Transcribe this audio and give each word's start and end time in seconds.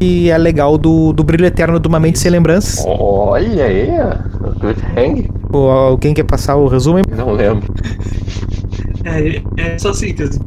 e 0.00 0.30
é 0.30 0.38
legal 0.38 0.78
do, 0.78 1.12
do 1.12 1.24
Brilho 1.24 1.46
Eterno 1.46 1.80
de 1.80 1.88
uma 1.88 1.98
Mente 1.98 2.18
Sem 2.18 2.30
Lembranças. 2.30 2.84
Olha 2.86 3.64
aí, 3.64 3.90
Hang. 4.96 5.30
Pô, 5.50 5.70
alguém 5.70 6.14
quer 6.14 6.24
passar 6.24 6.56
o 6.56 6.68
resumo? 6.68 7.02
Não 7.14 7.32
lembro. 7.32 7.72
É, 9.04 9.42
é 9.56 9.78
só 9.78 9.92
síntese. 9.92 10.38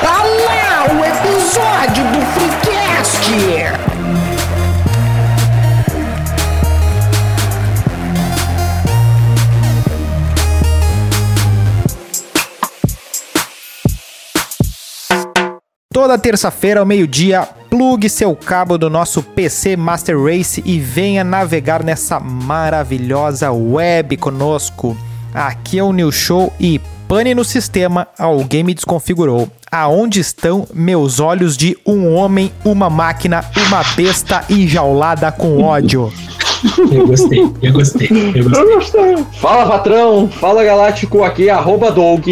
Tá 0.00 0.22
lá 0.22 0.86
o 0.94 1.04
episódio 1.04 2.04
do 2.12 2.20
Freecast! 2.32 3.81
Toda 16.02 16.18
terça-feira 16.18 16.80
ao 16.80 16.84
meio-dia, 16.84 17.48
plugue 17.70 18.10
seu 18.10 18.34
cabo 18.34 18.76
do 18.76 18.90
nosso 18.90 19.22
PC 19.22 19.76
Master 19.76 20.20
Race 20.20 20.60
e 20.66 20.80
venha 20.80 21.22
navegar 21.22 21.84
nessa 21.84 22.18
maravilhosa 22.18 23.52
web 23.52 24.16
conosco. 24.16 24.96
Aqui 25.32 25.78
é 25.78 25.84
o 25.84 25.92
New 25.92 26.10
Show 26.10 26.52
e 26.58 26.80
pane 27.06 27.36
no 27.36 27.44
sistema, 27.44 28.08
alguém 28.18 28.64
me 28.64 28.74
desconfigurou. 28.74 29.48
Aonde 29.70 30.18
estão 30.18 30.66
meus 30.74 31.20
olhos 31.20 31.56
de 31.56 31.78
um 31.86 32.12
homem, 32.12 32.50
uma 32.64 32.90
máquina, 32.90 33.44
uma 33.68 33.84
besta 33.94 34.44
enjaulada 34.50 35.30
com 35.30 35.62
ódio? 35.62 36.12
Eu 36.90 37.06
gostei, 37.06 37.48
eu 37.62 37.72
gostei, 37.72 38.08
eu 38.34 38.50
gostei. 38.50 39.24
Fala 39.40 39.70
patrão, 39.70 40.28
fala 40.28 40.64
galáctico, 40.64 41.22
aqui 41.22 41.48
é 41.48 41.52
arroba 41.52 41.92
Doug. 41.92 42.26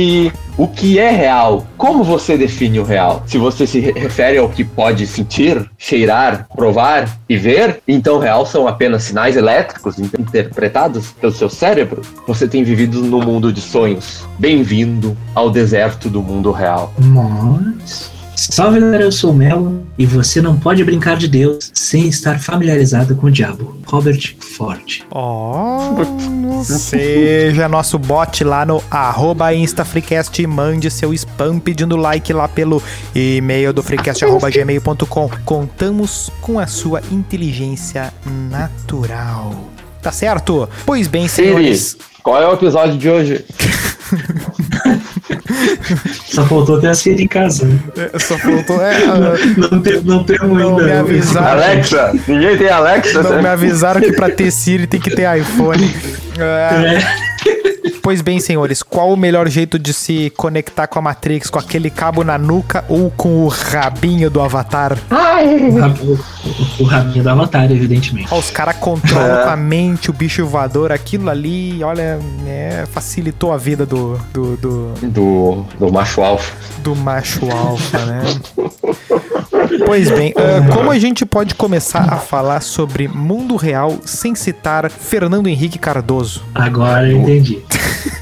O 0.60 0.69
que 0.69 0.98
é 0.98 1.09
real? 1.10 1.66
Como 1.78 2.05
você 2.05 2.37
define 2.37 2.80
o 2.80 2.84
real? 2.84 3.23
Se 3.27 3.38
você 3.38 3.66
se 3.66 3.80
re- 3.80 3.92
refere 3.98 4.37
ao 4.37 4.46
que 4.46 4.62
pode 4.62 5.06
sentir, 5.06 5.70
cheirar, 5.78 6.47
provar 6.55 7.08
e 7.27 7.34
ver, 7.39 7.80
então 7.89 8.19
real 8.19 8.44
são 8.44 8.69
apenas 8.69 9.05
sinais 9.05 9.38
elétricos 9.38 9.98
in- 9.98 10.11
interpretados 10.19 11.12
pelo 11.12 11.33
seu 11.33 11.48
cérebro? 11.48 12.03
Você 12.27 12.47
tem 12.47 12.62
vivido 12.62 13.00
no 13.03 13.20
mundo 13.20 13.50
de 13.50 13.62
sonhos. 13.62 14.27
Bem-vindo 14.38 15.16
ao 15.34 15.48
deserto 15.48 16.11
do 16.11 16.20
mundo 16.20 16.50
real. 16.53 16.92
Mas. 16.98 18.19
Salve 18.48 18.80
galera, 18.80 19.05
eu 19.05 19.12
sou 19.12 19.33
o 19.33 19.34
Melo 19.34 19.86
e 19.98 20.06
você 20.06 20.41
não 20.41 20.56
pode 20.56 20.83
brincar 20.83 21.14
de 21.14 21.28
Deus 21.28 21.70
sem 21.74 22.08
estar 22.08 22.41
familiarizado 22.41 23.14
com 23.14 23.27
o 23.27 23.30
diabo. 23.30 23.77
Robert 23.86 24.34
Ford. 24.41 25.02
Oh, 25.10 26.64
seja 26.64 27.69
nosso 27.69 27.98
bot 27.98 28.42
lá 28.42 28.64
no 28.64 28.82
arroba 28.91 29.52
InstaFreecast 29.52 30.41
e 30.41 30.47
mande 30.47 30.91
seu 30.91 31.12
spam 31.12 31.58
pedindo 31.58 31.97
like 31.97 32.32
lá 32.32 32.48
pelo 32.48 32.82
e-mail 33.14 33.74
do 33.74 33.82
freecast.gmail.com. 33.82 35.30
Contamos 35.44 36.32
com 36.41 36.58
a 36.58 36.66
sua 36.66 37.02
inteligência 37.12 38.10
natural. 38.25 39.54
Tá 40.00 40.10
certo? 40.10 40.66
Pois 40.86 41.06
bem, 41.08 41.28
Siri, 41.28 41.48
senhores. 41.48 41.97
qual 42.22 42.42
é 42.42 42.48
o 42.48 42.54
episódio 42.54 42.97
de 42.97 43.10
hoje? 43.10 43.44
Só 46.27 46.45
faltou 46.47 46.81
ter 46.81 46.89
a 46.89 46.95
Siri 46.95 47.25
em 47.25 47.28
casa. 47.28 47.69
É, 47.97 48.19
Só 48.19 48.36
faltou. 48.39 48.81
É, 48.81 49.00
Não, 49.56 49.81
tem, 49.83 50.00
não 50.03 50.25
temos 50.25 50.59
Não 50.59 50.78
ainda. 50.78 50.83
me 50.84 50.92
avisaram. 50.92 51.48
Alexa, 51.48 52.12
ninguém 52.27 52.56
tem 52.56 52.69
Alexa, 52.69 53.22
não 53.22 53.31
né? 53.37 53.42
me 53.42 53.48
avisaram 53.48 54.00
que 54.00 54.12
pra 54.12 54.31
ter 54.31 54.50
Siri 54.50 54.87
tem 54.87 55.00
que 55.00 55.11
ter 55.11 55.39
iPhone. 55.39 55.91
É. 56.39 56.97
É, 56.97 57.30
Pois 58.11 58.22
bem, 58.22 58.41
senhores, 58.41 58.83
qual 58.83 59.12
o 59.12 59.16
melhor 59.16 59.48
jeito 59.48 59.78
de 59.78 59.94
se 59.94 60.30
conectar 60.36 60.89
com 60.89 60.98
a 60.98 61.03
Matrix? 61.03 61.48
Com 61.48 61.61
aquele 61.61 61.89
cabo 61.91 62.25
na 62.25 62.36
nuca 62.36 62.84
ou 62.89 63.08
com 63.08 63.44
o 63.44 63.47
rabinho 63.47 64.28
do 64.28 64.41
Avatar? 64.41 64.98
o, 65.08 65.78
rab- 65.78 66.00
o- 66.03 66.19
o 66.81 66.84
rabinho 66.86 67.22
do 67.22 67.31
Avatar, 67.31 67.70
evidentemente. 67.70 68.27
Ó, 68.33 68.38
os 68.41 68.50
caras 68.50 68.75
controlam 68.78 69.43
É. 69.43 69.44
com 69.44 69.50
a 69.50 69.56
mente 69.56 70.10
o 70.10 70.12
bicho 70.12 70.44
voador, 70.44 70.91
aquilo 70.91 71.31
ali, 71.31 71.84
olha, 71.84 72.19
é, 72.48 72.84
facilitou 72.91 73.53
a 73.53 73.56
vida 73.56 73.87
do, 73.87 74.19
do, 74.32 74.56
do, 74.56 74.92
Do, 75.03 75.65
do 75.78 75.92
macho 75.92 76.21
alfa. 76.21 76.53
do 76.78 76.97
macho 76.97 77.48
alfa, 77.48 77.98
né? 78.06 78.22
Pois 79.87 80.10
bem, 80.10 80.34
ah, 80.37 80.72
como 80.75 80.91
a 80.91 80.98
gente 80.98 81.25
pode 81.25 81.54
começar 81.54 82.12
a 82.12 82.16
falar 82.16 82.60
sobre 82.60 83.06
mundo 83.06 83.54
real 83.54 83.98
sem 84.04 84.34
citar 84.34 84.91
Fernando 84.91 85.47
Henrique 85.47 85.78
Cardoso? 85.78 86.42
Agora 86.53 87.09
eu 87.09 87.19
entendi. 87.19 87.60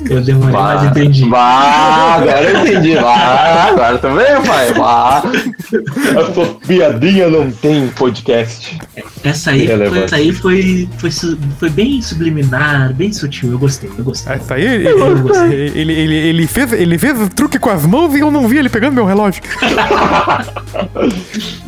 Eu 0.08 0.20
demorei, 0.20 0.52
mas 0.54 0.84
entendi. 0.84 1.28
Vá, 1.28 2.14
agora 2.14 2.42
eu 2.42 2.66
entendi. 2.66 2.94
Vá, 2.94 3.68
agora 3.68 3.98
veio, 3.98 4.42
pai. 4.42 4.68
A 6.18 6.32
sua 6.32 6.46
piadinha 6.66 7.28
não 7.28 7.50
tem 7.50 7.88
podcast. 7.88 8.78
Essa 9.24 9.50
aí, 9.50 9.62
Irrelevante. 9.62 10.04
essa 10.04 10.16
aí 10.16 10.32
foi, 10.32 10.88
foi, 10.98 11.10
foi 11.10 11.70
bem 11.70 12.00
subliminar, 12.00 12.92
bem 12.94 13.12
sutil. 13.12 13.50
Eu 13.52 13.58
gostei, 13.58 13.90
eu 13.98 14.04
gostei. 14.04 14.34
Essa 14.34 14.54
aí, 14.54 14.64
ele, 14.64 14.88
ele, 14.88 15.80
ele, 15.80 15.92
ele, 15.92 16.14
ele 16.14 16.46
fez, 16.46 16.72
ele 16.72 16.98
fez 16.98 17.28
truque 17.34 17.58
com 17.58 17.70
as 17.70 17.84
mãos 17.84 18.14
e 18.14 18.20
eu 18.20 18.30
não 18.30 18.46
vi 18.46 18.58
ele 18.58 18.68
pegando 18.68 18.94
meu 18.94 19.04
relógio. 19.04 19.42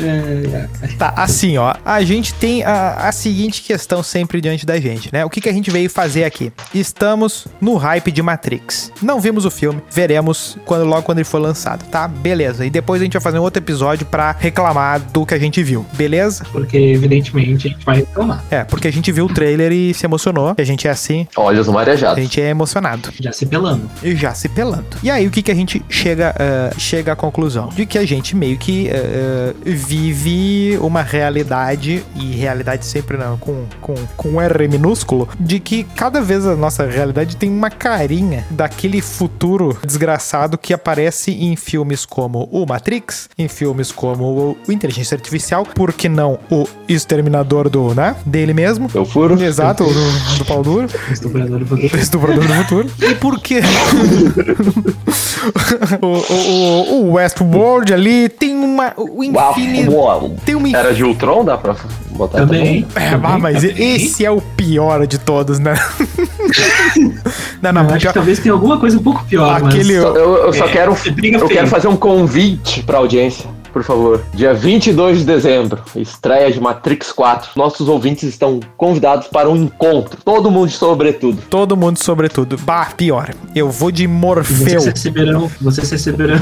É, 0.00 0.68
Tá, 0.98 1.12
assim, 1.16 1.58
ó, 1.58 1.74
a 1.84 2.02
gente 2.02 2.32
tem 2.34 2.62
a, 2.62 3.08
a 3.08 3.12
seguinte 3.12 3.62
questão 3.62 4.02
sempre 4.02 4.40
diante 4.40 4.64
da 4.64 4.78
gente, 4.80 5.10
né? 5.12 5.24
O 5.24 5.30
que, 5.30 5.40
que 5.40 5.48
a 5.48 5.52
gente 5.52 5.70
veio 5.70 5.90
fazer 5.90 6.24
aqui? 6.24 6.52
Estamos 6.74 7.46
no 7.60 7.76
hype 7.76 8.10
de 8.10 8.19
Matrix. 8.22 8.92
Não 9.02 9.20
vimos 9.20 9.44
o 9.44 9.50
filme, 9.50 9.82
veremos 9.90 10.58
quando 10.64 10.84
logo 10.84 11.02
quando 11.02 11.18
ele 11.18 11.24
for 11.24 11.38
lançado, 11.38 11.84
tá? 11.90 12.06
Beleza. 12.06 12.64
E 12.64 12.70
depois 12.70 13.00
a 13.00 13.04
gente 13.04 13.14
vai 13.14 13.22
fazer 13.22 13.38
um 13.38 13.42
outro 13.42 13.62
episódio 13.62 14.06
pra 14.06 14.34
reclamar 14.38 15.00
do 15.00 15.24
que 15.26 15.34
a 15.34 15.38
gente 15.38 15.62
viu, 15.62 15.84
beleza? 15.94 16.44
porque 16.52 16.76
evidentemente 16.76 17.68
a 17.68 17.70
gente 17.70 17.84
vai 17.84 17.96
reclamar. 17.96 18.44
É, 18.50 18.64
porque 18.64 18.88
a 18.88 18.92
gente 18.92 19.10
viu 19.12 19.26
o 19.26 19.32
trailer 19.32 19.72
e 19.72 19.94
se 19.94 20.04
emocionou. 20.04 20.54
A 20.56 20.64
gente 20.64 20.86
é 20.86 20.90
assim, 20.90 21.26
Olhos 21.36 21.68
a 21.68 21.72
marejados. 21.72 22.22
gente 22.22 22.40
é 22.40 22.48
emocionado. 22.48 23.10
Já 23.20 23.32
se 23.32 23.46
pelando. 23.46 23.90
e 24.02 24.14
já 24.14 24.34
se 24.34 24.48
pelando. 24.48 24.86
E 25.02 25.10
aí 25.10 25.26
o 25.26 25.30
que, 25.30 25.42
que 25.42 25.50
a 25.50 25.54
gente 25.54 25.82
chega, 25.88 26.34
ah, 26.38 26.74
chega 26.78 27.12
à 27.12 27.16
conclusão? 27.16 27.68
De 27.68 27.86
que 27.86 27.98
a 27.98 28.06
gente 28.06 28.36
meio 28.36 28.58
que 28.58 28.88
ah, 28.90 29.54
vive 29.64 30.78
uma 30.80 31.02
realidade, 31.02 32.04
e 32.14 32.32
realidade 32.32 32.84
sempre 32.84 33.16
não, 33.16 33.36
com, 33.38 33.64
com, 33.80 33.94
com 34.16 34.40
R 34.40 34.68
minúsculo, 34.68 35.28
de 35.38 35.58
que 35.60 35.84
cada 35.84 36.20
vez 36.20 36.46
a 36.46 36.56
nossa 36.56 36.86
realidade 36.86 37.36
tem 37.36 37.50
uma 37.50 37.70
carinha 37.70 38.09
daquele 38.50 39.00
futuro 39.00 39.76
desgraçado 39.86 40.58
que 40.58 40.74
aparece 40.74 41.30
em 41.32 41.54
filmes 41.56 42.04
como 42.04 42.48
o 42.50 42.66
Matrix, 42.66 43.28
em 43.38 43.46
filmes 43.48 43.92
como 43.92 44.24
o, 44.24 44.56
o 44.68 44.72
Inteligência 44.72 45.14
Artificial, 45.14 45.64
por 45.64 45.92
que 45.92 46.08
não 46.08 46.38
o 46.50 46.66
Exterminador 46.88 47.68
do, 47.68 47.94
né? 47.94 48.16
Dele 48.26 48.52
mesmo. 48.52 48.90
Eu 48.94 49.04
furo. 49.04 49.40
Exato, 49.42 49.84
do, 49.84 50.38
do 50.38 50.44
pau 50.44 50.62
duro. 50.62 50.88
Estuprador 51.12 51.58
do 51.60 51.66
futuro. 51.66 51.98
Estuprador 51.98 52.44
do 52.46 52.54
futuro. 52.54 52.90
E 53.00 53.14
por 53.14 53.40
quê? 53.40 53.60
o, 56.02 56.06
o, 56.06 56.32
o- 56.32 57.10
o 57.10 57.12
Westworld 57.12 57.92
ali 57.94 58.28
tem 58.28 58.54
uma. 58.56 58.92
O 58.96 59.24
Uau, 59.32 59.52
infinito. 59.52 59.92
uau. 59.92 60.34
Tem 60.44 60.54
uma 60.54 60.68
Era 60.76 60.92
de 60.92 61.04
Ultron, 61.04 61.44
dá 61.44 61.56
pra 61.56 61.76
botar 62.10 62.38
Também. 62.38 62.86
É, 62.94 63.08
ah, 63.22 63.38
mas 63.38 63.64
esse 63.64 64.24
é 64.24 64.30
o 64.30 64.40
pior 64.40 65.06
de 65.06 65.18
todos, 65.18 65.58
né? 65.58 65.74
não, 67.62 67.72
não, 67.72 67.86
o 67.86 67.98
acho 68.00 68.08
que 68.08 68.14
talvez 68.14 68.38
tenha 68.38 68.52
alguma 68.52 68.78
coisa 68.78 68.98
um 68.98 69.02
pouco 69.02 69.24
pior, 69.24 69.56
Aquele- 69.64 69.94
mas... 69.94 70.02
Só- 70.02 70.16
Eu, 70.16 70.36
eu 70.46 70.52
só 70.52 70.64
É, 70.64 70.68
quero, 70.68 70.96
eu 71.40 71.48
quero 71.48 71.66
fazer 71.68 71.88
um 71.88 71.96
convite 71.96 72.82
pra 72.82 72.98
audiência, 72.98 73.48
por 73.72 73.82
favor. 73.82 74.22
Dia 74.34 74.52
22 74.52 75.20
de 75.20 75.24
dezembro, 75.24 75.82
estreia 75.96 76.50
de 76.50 76.60
Matrix 76.60 77.12
4. 77.12 77.50
Nossos 77.56 77.88
ouvintes 77.88 78.24
estão 78.24 78.60
convidados 78.76 79.28
para 79.28 79.48
um 79.48 79.56
encontro. 79.56 80.18
Todo 80.24 80.50
mundo 80.50 80.70
sobretudo. 80.70 81.42
todo 81.48 81.76
mundo, 81.76 82.02
sobretudo. 82.02 82.56
Bah, 82.58 82.92
pior. 82.96 83.34
Eu 83.54 83.70
vou 83.70 83.90
de 83.90 84.06
Morfeu. 84.06 84.56
Vocês 84.56 84.86
receberão, 84.86 85.50
vocês 85.60 85.90
receberão, 85.90 86.40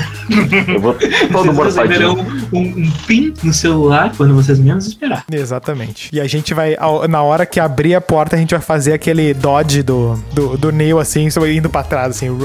Eu 0.67 0.81
vou 0.81 0.95
todo 1.33 1.53
vocês 1.53 1.77
receberão 1.77 2.17
um, 2.53 2.61
um 2.61 2.91
pin 3.07 3.33
no 3.43 3.53
celular 3.53 4.13
quando 4.17 4.35
vocês 4.35 4.59
menos 4.59 4.87
esperar. 4.87 5.25
Exatamente. 5.31 6.11
E 6.13 6.21
a 6.21 6.27
gente 6.27 6.55
vai, 6.55 6.77
na 7.09 7.23
hora 7.23 7.47
que 7.47 7.61
abrir 7.61 7.95
a 7.95 8.01
porta, 8.01 8.37
a 8.37 8.39
gente 8.39 8.51
vai 8.51 8.61
fazer 8.61 8.93
aquele 8.93 9.35
dodge 9.35 9.83
do, 9.83 10.15
do, 10.33 10.57
do 10.57 10.73
Neo, 10.73 10.99
assim, 10.99 11.31
só 11.31 11.47
indo 11.47 11.69
pra 11.69 11.83
trás, 11.83 12.17
assim. 12.17 12.29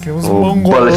Que 0.00 0.06
nem 0.06 0.16
uns 0.16 0.24
O 0.24 0.34
mongolão. 0.34 0.92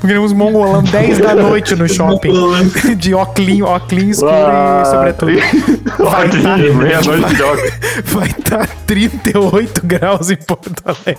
Que 0.00 0.06
nem 0.06 0.18
uns 0.18 0.32
mongolão 0.32 0.82
10 0.82 1.18
da 1.18 1.34
noite 1.34 1.76
no 1.76 1.86
shopping. 1.88 2.32
De 2.96 3.14
óculos, 3.14 3.60
óculos 3.62 4.04
escuro 4.04 4.30
Ah, 4.32 4.82
e 4.84 4.90
sobretudo. 4.90 5.32
Vai 5.98 6.26
Óculos, 6.26 6.42
tá- 6.42 6.56
meia-noite 6.56 7.34
de 7.34 7.42
óculos. 7.42 7.72
Vai 8.04 8.28
estar 8.28 8.68
38 8.86 9.80
graus 9.86 10.30
em 10.30 10.36
Porto 10.36 10.72
Alegre. 10.84 11.18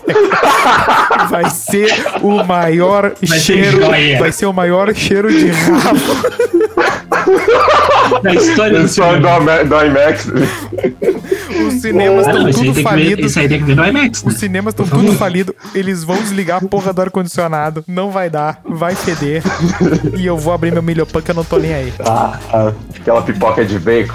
Vai 1.30 1.50
ser 1.50 1.92
o 2.22 2.44
maior 2.44 3.14
Vai 3.22 3.40
cheiro. 3.40 3.80
Vai 4.20 4.32
ser 4.32 4.46
o 4.46 4.54
maior 4.54 4.94
cheiro 4.94 5.30
de 5.32 5.48
rabo. 5.50 6.55
Na 8.24 8.34
história 8.34 8.80
do 8.82 8.88
do, 8.88 9.70
do 9.70 9.86
IMAX. 9.86 10.28
Os 11.68 11.82
cinemas 11.82 12.28
estão 12.28 12.52
tudo 12.52 12.82
falidos. 12.82 13.26
isso 13.32 13.40
aí 13.40 13.48
tem 13.48 13.60
que 13.60 13.66
ver 13.66 13.76
no 13.76 13.86
IMAX. 13.86 14.20
Os 14.20 14.34
Né? 14.34 14.40
cinemas 14.40 14.72
estão 14.74 14.88
tudo 14.88 15.14
falidos. 15.14 15.56
Eles 15.74 16.04
vão 16.04 16.18
desligar 16.18 16.64
a 16.64 16.68
porra 16.68 16.94
do 16.94 17.02
ar-condicionado. 17.02 17.84
Não 17.88 18.12
vai 18.12 18.30
dar. 18.30 18.62
Vai 18.68 18.96
feder. 18.96 19.42
E 20.18 20.26
eu 20.26 20.38
vou 20.38 20.54
abrir 20.54 20.72
meu 20.72 20.84
milho 20.84 21.06
pão 21.06 21.22
que 21.22 21.32
eu 21.32 21.36
não 21.36 21.44
tô 21.44 21.58
nem 21.58 21.74
aí. 21.74 21.94
Ah, 22.06 22.40
ah, 22.54 22.72
aquela 23.00 23.22
pipoca 23.22 23.64
de 23.66 23.78
bacon. 23.80 24.14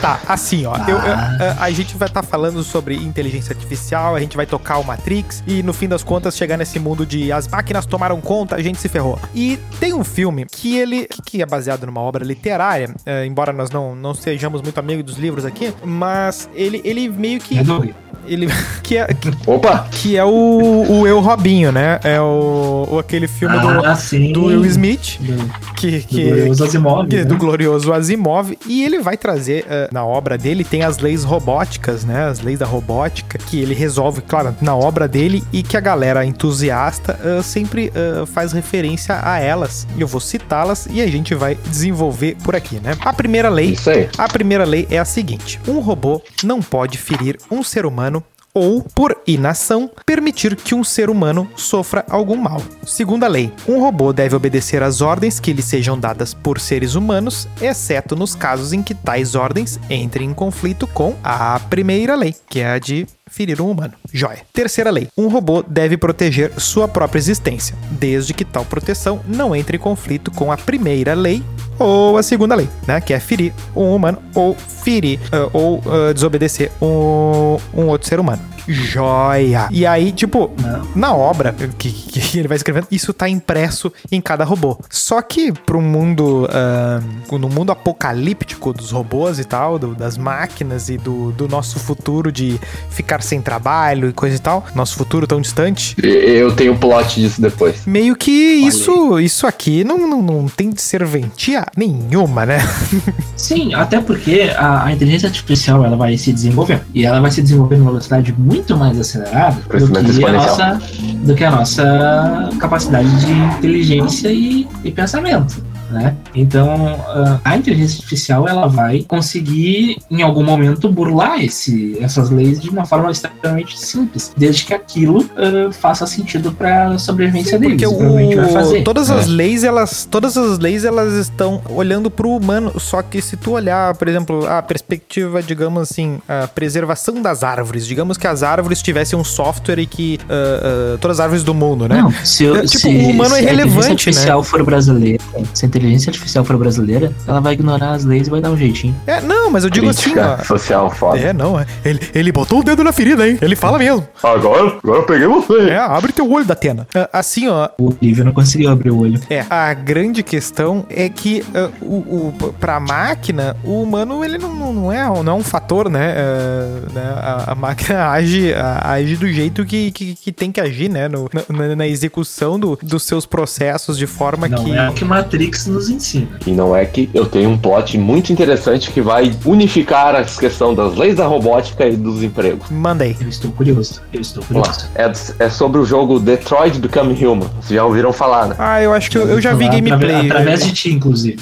Tá, 0.00 0.20
assim, 0.28 0.64
ó. 0.66 0.76
eu- 0.88 0.96
eu- 0.96 1.12
a, 1.58 1.64
a 1.64 1.70
gente 1.70 1.96
vai 1.96 2.08
estar 2.08 2.22
falando 2.22 2.62
sobre 2.62 2.94
inteligência 2.96 3.52
artificial, 3.52 4.14
a 4.14 4.20
gente 4.20 4.36
vai 4.36 4.46
tocar 4.46 4.78
o 4.78 4.84
Matrix 4.84 5.42
e 5.46 5.62
no 5.62 5.72
fim 5.72 5.88
das 5.88 6.02
contas 6.04 6.36
chegar 6.36 6.56
nesse 6.56 6.78
mundo 6.78 7.04
de 7.04 7.32
as 7.32 7.48
máquinas 7.48 7.84
tomaram 7.86 8.20
conta, 8.20 8.54
a 8.56 8.62
gente 8.62 8.78
se 8.78 8.88
ferrou. 8.88 9.18
E 9.34 9.58
tem 9.80 9.92
um 9.94 10.04
filme 10.04 10.46
que 10.50 10.76
ele 10.76 11.06
que- 11.06 11.22
que 11.38 11.42
é 11.42 11.46
baseado 11.46 11.84
numa 11.86 12.00
obra 12.00 12.24
literária, 12.24 12.94
é, 13.04 13.24
embora 13.26 13.52
nós 13.52 13.70
não, 13.70 13.94
não 13.94 14.14
sejamos 14.14 14.62
muito 14.62 14.78
amigos 14.78 15.04
dos 15.04 15.16
livros 15.18 15.44
aqui, 15.44 15.72
mas 15.84 16.48
ele, 16.54 16.80
ele 16.84 17.08
meio 17.08 17.40
que 17.40 17.58
É 17.58 17.62
do 17.62 17.88
ele 18.26 18.46
que 18.82 18.96
é 18.96 19.06
que, 19.06 19.30
Opa! 19.46 19.86
que 19.90 20.16
é 20.16 20.24
o, 20.24 20.84
o 20.88 21.06
Eu 21.06 21.20
Robinho, 21.20 21.72
né? 21.72 21.98
É 22.04 22.20
o, 22.20 22.86
o 22.90 22.98
aquele 22.98 23.26
filme 23.26 23.56
Ah, 23.56 23.94
sim. 23.94 24.32
do, 24.32 24.40
do 24.42 24.46
Will 24.48 24.66
Smith 24.66 25.18
Do, 25.20 25.74
que, 25.74 25.98
do 26.00 26.06
que 26.06 26.24
Glorioso 26.24 26.64
Asimov, 26.64 27.08
que- 27.08 27.16
né? 27.16 27.24
do 27.24 27.36
glorioso 27.36 27.92
Asimov 27.92 28.58
e 28.66 28.84
ele 28.84 28.98
vai 29.00 29.16
trazer 29.16 29.64
na 29.92 30.04
obra 30.04 30.36
dele 30.36 30.64
tem 30.64 30.82
as 30.82 30.98
leis 30.98 31.24
robóticas, 31.24 32.04
né? 32.04 32.26
As 32.26 32.40
leis 32.40 32.58
da 32.58 32.66
robótica 32.66 33.38
que 33.38 33.60
ele 33.60 33.74
resolve, 33.74 34.20
claro, 34.22 34.54
na 34.60 34.74
obra 34.76 35.08
dele 35.08 35.42
e 35.52 35.62
que 35.62 35.76
a 35.76 35.80
galera 35.80 36.24
entusiasta 36.24 37.18
eh, 37.22 37.42
sempre 37.42 37.92
eh, 37.94 38.24
faz 38.26 38.52
referência 38.52 39.20
a 39.22 39.38
elas. 39.38 39.86
Eu 39.98 40.06
vou 40.06 40.20
citá-las 40.20 40.86
e 40.90 41.00
a 41.00 41.06
gente 41.06 41.34
vai 41.34 41.54
desenvolver 41.54 42.36
por 42.42 42.54
aqui, 42.54 42.80
né? 42.80 42.96
A 43.00 43.12
primeira 43.12 43.48
lei 43.48 43.76
a 44.16 44.28
primeira 44.28 44.64
lei 44.64 44.86
é 44.90 44.98
a 44.98 45.04
seguinte: 45.04 45.60
um 45.66 45.80
robô 45.80 46.22
não 46.42 46.60
pode 46.60 46.98
ferir 46.98 47.38
um 47.50 47.62
ser 47.62 47.86
humano 47.86 48.22
ou, 48.54 48.82
por 48.82 49.16
inação, 49.26 49.90
permitir 50.04 50.56
que 50.56 50.74
um 50.74 50.82
ser 50.82 51.10
humano 51.10 51.48
sofra 51.56 52.04
algum 52.08 52.36
mal. 52.36 52.62
Segunda 52.84 53.26
lei: 53.26 53.52
um 53.68 53.80
robô 53.80 54.12
deve 54.12 54.34
obedecer 54.34 54.82
às 54.82 55.00
ordens 55.00 55.38
que 55.38 55.52
lhe 55.52 55.62
sejam 55.62 55.98
dadas 55.98 56.34
por 56.34 56.58
seres 56.60 56.94
humanos, 56.94 57.48
exceto 57.60 58.16
nos 58.16 58.34
casos 58.34 58.72
em 58.72 58.82
que 58.82 58.94
tais 58.94 59.34
ordens 59.34 59.78
entrem 59.90 60.30
em 60.30 60.34
conflito 60.34 60.86
com 60.86 61.14
a 61.22 61.60
primeira 61.70 62.14
lei, 62.14 62.34
que 62.48 62.60
é 62.60 62.70
a 62.70 62.78
de 62.78 63.06
ferir 63.38 63.62
um 63.62 63.70
humano. 63.70 63.94
Joia. 64.12 64.40
Terceira 64.52 64.90
lei: 64.90 65.06
um 65.16 65.28
robô 65.28 65.62
deve 65.62 65.96
proteger 65.96 66.50
sua 66.58 66.88
própria 66.88 67.20
existência, 67.20 67.76
desde 67.92 68.34
que 68.34 68.44
tal 68.44 68.64
proteção 68.64 69.20
não 69.28 69.54
entre 69.54 69.76
em 69.76 69.80
conflito 69.80 70.32
com 70.32 70.50
a 70.50 70.56
primeira 70.56 71.14
lei 71.14 71.40
ou 71.78 72.18
a 72.18 72.22
segunda 72.24 72.56
lei, 72.56 72.68
né? 72.84 73.00
Que 73.00 73.14
é 73.14 73.20
ferir 73.20 73.52
um 73.76 73.94
humano 73.94 74.18
ou 74.34 74.56
ferir 74.56 75.20
ah, 75.30 75.48
ou 75.52 75.80
ah, 75.86 76.12
desobedecer 76.12 76.72
um, 76.82 77.56
um 77.72 77.86
outro 77.86 78.08
ser 78.08 78.18
humano. 78.18 78.42
Joia! 78.70 79.66
E 79.70 79.86
aí, 79.86 80.12
tipo, 80.12 80.50
na 80.94 81.14
obra 81.14 81.54
que, 81.78 81.90
que 81.90 82.38
ele 82.38 82.46
vai 82.46 82.56
escrevendo, 82.58 82.86
isso 82.90 83.14
tá 83.14 83.26
impresso 83.26 83.90
em 84.12 84.20
cada 84.20 84.44
robô. 84.44 84.78
Só 84.90 85.22
que 85.22 85.50
pro 85.52 85.80
mundo, 85.80 86.46
ah, 86.52 87.00
no 87.32 87.48
mundo 87.48 87.72
apocalíptico 87.72 88.74
dos 88.74 88.90
robôs 88.90 89.38
e 89.38 89.44
tal, 89.44 89.78
do- 89.78 89.94
das 89.94 90.18
máquinas 90.18 90.90
e 90.90 90.98
do, 90.98 91.32
do 91.32 91.48
nosso 91.48 91.78
futuro 91.78 92.30
de 92.30 92.60
ficar 92.90 93.22
sem 93.28 93.40
trabalho 93.40 94.08
e 94.08 94.12
coisa 94.12 94.36
e 94.36 94.38
tal, 94.38 94.64
nosso 94.74 94.96
futuro 94.96 95.26
tão 95.26 95.40
distante, 95.40 95.96
Eu 96.02 96.52
tenho 96.52 96.76
plot 96.76 97.20
disso 97.20 97.40
depois. 97.40 97.86
meio 97.86 98.16
que 98.16 98.30
isso, 98.30 99.18
isso 99.20 99.46
aqui 99.46 99.84
não, 99.84 100.08
não, 100.08 100.22
não 100.22 100.48
tem 100.48 100.72
serventia 100.76 101.64
nenhuma, 101.76 102.46
né? 102.46 102.58
Sim, 103.36 103.74
até 103.74 104.00
porque 104.00 104.50
a, 104.56 104.84
a 104.84 104.92
inteligência 104.92 105.26
artificial 105.28 105.84
ela 105.84 105.96
vai 105.96 106.16
se 106.16 106.32
desenvolvendo. 106.32 106.82
E 106.94 107.04
ela 107.04 107.20
vai 107.20 107.30
se 107.30 107.42
desenvolver 107.42 107.76
numa 107.76 107.90
velocidade 107.90 108.34
muito 108.36 108.76
mais 108.76 108.98
acelerada 108.98 109.56
do 109.68 109.92
que, 109.92 110.24
a 110.24 110.32
nossa, 110.32 110.80
do 111.24 111.34
que 111.34 111.44
a 111.44 111.50
nossa 111.50 112.50
capacidade 112.58 113.08
de 113.24 113.32
inteligência 113.56 114.28
e, 114.28 114.66
e 114.84 114.90
pensamento. 114.90 115.62
Né? 115.90 116.14
Então, 116.34 117.00
ah, 117.08 117.40
a 117.44 117.56
inteligência 117.56 117.96
artificial 117.96 118.46
ela 118.46 118.66
vai 118.66 119.04
conseguir, 119.08 119.96
em 120.10 120.22
algum 120.22 120.42
momento, 120.44 120.88
burlar 120.90 121.42
esse, 121.42 121.96
essas 122.00 122.30
leis 122.30 122.60
de 122.60 122.68
uma 122.68 122.84
forma 122.84 123.10
extremamente 123.10 123.78
simples, 123.78 124.32
desde 124.36 124.64
que 124.64 124.74
aquilo 124.74 125.28
ah, 125.36 125.72
faça 125.72 126.06
sentido 126.06 126.52
para 126.52 126.88
a 126.88 126.98
sobrevivência 126.98 127.58
deles. 127.58 127.80
Porque 127.82 127.96
provavelmente 127.96 128.36
vai 128.36 128.44
o, 128.44 128.52
fazer. 128.52 128.82
todas 128.82 129.08
né? 129.08 129.16
as 129.16 129.26
leis, 129.26 129.64
elas, 129.64 130.04
todas 130.04 130.36
as 130.36 130.58
leis, 130.58 130.84
elas 130.84 131.14
estão 131.14 131.62
olhando 131.70 132.10
pro 132.10 132.30
humano. 132.30 132.78
Só 132.78 133.00
que 133.02 133.22
se 133.22 133.36
tu 133.36 133.52
olhar, 133.52 133.94
por 133.94 134.08
exemplo, 134.08 134.46
a 134.46 134.60
perspectiva, 134.62 135.42
digamos 135.42 135.82
assim, 135.82 136.18
a 136.28 136.46
preservação 136.48 137.22
das 137.22 137.42
árvores. 137.42 137.86
Digamos 137.86 138.16
que 138.18 138.26
as 138.26 138.42
árvores 138.42 138.82
tivessem 138.82 139.18
um 139.18 139.24
software 139.24 139.78
e 139.78 139.86
que 139.86 140.18
ah, 140.28 140.94
ah, 140.94 140.98
todas 141.00 141.18
as 141.18 141.24
árvores 141.24 141.42
do 141.44 141.54
mundo, 141.54 141.88
né? 141.88 142.00
Não, 142.00 142.12
se, 142.24 142.44
eu- 142.44 142.56
É, 142.56 142.62
tipo, 142.66 142.78
se, 142.78 142.88
o 142.88 143.08
humano 143.10 143.34
é 143.34 143.40
se 143.40 143.48
a 143.48 143.52
inteligência 143.52 143.90
artificial 143.92 144.42
for 144.42 144.64
brasileira, 144.64 145.22
se 145.54 145.64
a 145.64 145.68
inteligência 145.78 146.10
artificial 146.10 146.44
for 146.44 146.56
brasileira, 146.58 147.12
ela 147.26 147.40
vai 147.40 147.54
ignorar 147.54 147.92
as 147.92 148.04
leis 148.04 148.26
e 148.26 148.30
vai 148.30 148.40
dar 148.40 148.50
um 148.50 148.56
jeitinho. 148.56 148.94
É, 149.06 149.20
não, 149.20 149.50
mas 149.50 149.64
eu 149.64 149.70
digo 149.70 149.88
assim, 149.88 150.10
Crítica 150.12 150.38
ó. 150.40 150.44
social 150.44 150.90
foda. 150.90 151.18
É, 151.18 151.32
não, 151.32 151.58
é. 151.58 151.66
Ele, 151.84 152.00
ele 152.14 152.32
botou 152.32 152.60
o 152.60 152.64
dedo 152.64 152.82
na 152.84 152.92
ferida, 152.92 153.26
hein? 153.28 153.38
Ele 153.40 153.56
fala 153.56 153.78
mesmo. 153.78 154.06
Agora, 154.22 154.76
agora 154.82 154.98
eu 155.00 155.02
peguei 155.04 155.26
você. 155.26 155.70
É, 155.70 155.76
abre 155.78 156.12
teu 156.12 156.30
olho 156.30 156.44
da 156.44 156.52
Atena. 156.52 156.86
Ah, 156.94 157.08
Assim, 157.12 157.48
ó, 157.48 157.68
O 157.78 157.94
Olivia 158.00 158.24
não 158.24 158.32
conseguiu 158.32 158.70
abrir 158.70 158.90
o 158.90 158.98
olho. 159.00 159.20
É, 159.30 159.44
a 159.48 159.72
grande 159.74 160.22
questão 160.22 160.84
é 160.90 161.08
que 161.08 161.44
uh, 161.54 161.84
o, 161.84 162.28
o, 162.28 162.52
pra 162.60 162.78
máquina, 162.80 163.56
o 163.64 163.82
humano 163.82 164.24
ele 164.24 164.38
não, 164.38 164.54
não, 164.54 164.72
não 164.72 164.92
é, 164.92 165.04
não 165.22 165.32
é 165.32 165.34
um 165.34 165.42
fator, 165.42 165.88
né? 165.90 166.14
Uh, 166.14 166.92
né? 166.92 167.02
A, 167.16 167.52
a 167.52 167.54
máquina 167.54 168.08
age, 168.10 168.52
a- 168.54 168.90
age 168.92 169.16
do 169.16 169.28
jeito 169.28 169.64
que, 169.64 169.90
que, 169.90 170.14
que 170.14 170.32
tem 170.32 170.50
que 170.52 170.60
agir, 170.60 170.88
né? 170.88 171.08
No- 171.08 171.28
na, 171.48 171.76
na 171.76 171.86
execução 171.86 172.58
do, 172.58 172.78
dos 172.82 173.02
seus 173.04 173.24
processos 173.26 173.96
de 173.98 174.06
forma 174.06 174.48
Não 174.48 174.64
que. 174.64 174.72
é 174.76 174.88
o 174.90 174.92
que 174.92 175.04
Matrix 175.04 175.66
nos 175.70 175.88
ensina. 175.88 176.28
E 176.46 176.50
não 176.52 176.74
é 176.74 176.84
que 176.84 177.08
eu 177.14 177.26
tenho 177.26 177.50
um 177.50 177.58
plot 177.58 177.96
muito 177.98 178.32
interessante 178.32 178.90
que 178.90 179.00
vai 179.00 179.32
unificar 179.44 180.14
a 180.14 180.24
questão 180.24 180.74
das 180.74 180.94
leis 180.96 181.16
da 181.16 181.26
robótica 181.26 181.86
e 181.86 181.96
dos 181.96 182.22
empregos. 182.22 182.68
Mandei. 182.70 183.16
Eu 183.20 183.28
estou 183.28 183.50
curioso. 183.52 184.00
Eu 184.12 184.20
estou 184.20 184.42
curioso. 184.44 184.88
É, 184.94 185.10
é 185.38 185.48
sobre 185.50 185.80
o 185.80 185.84
jogo 185.84 186.18
Detroit 186.20 186.78
Become 186.78 187.12
Human. 187.24 187.48
Vocês 187.60 187.76
já 187.76 187.84
ouviram 187.84 188.12
falar, 188.12 188.48
né? 188.48 188.56
Ah, 188.58 188.82
eu 188.82 188.92
acho 188.92 189.10
que 189.10 189.18
eu, 189.18 189.26
eu 189.28 189.40
já 189.40 189.54
vi 189.54 189.68
gameplay. 189.68 190.26
Através, 190.26 190.64
de 190.64 190.72
ti, 190.72 190.92
inclusive. 190.92 191.38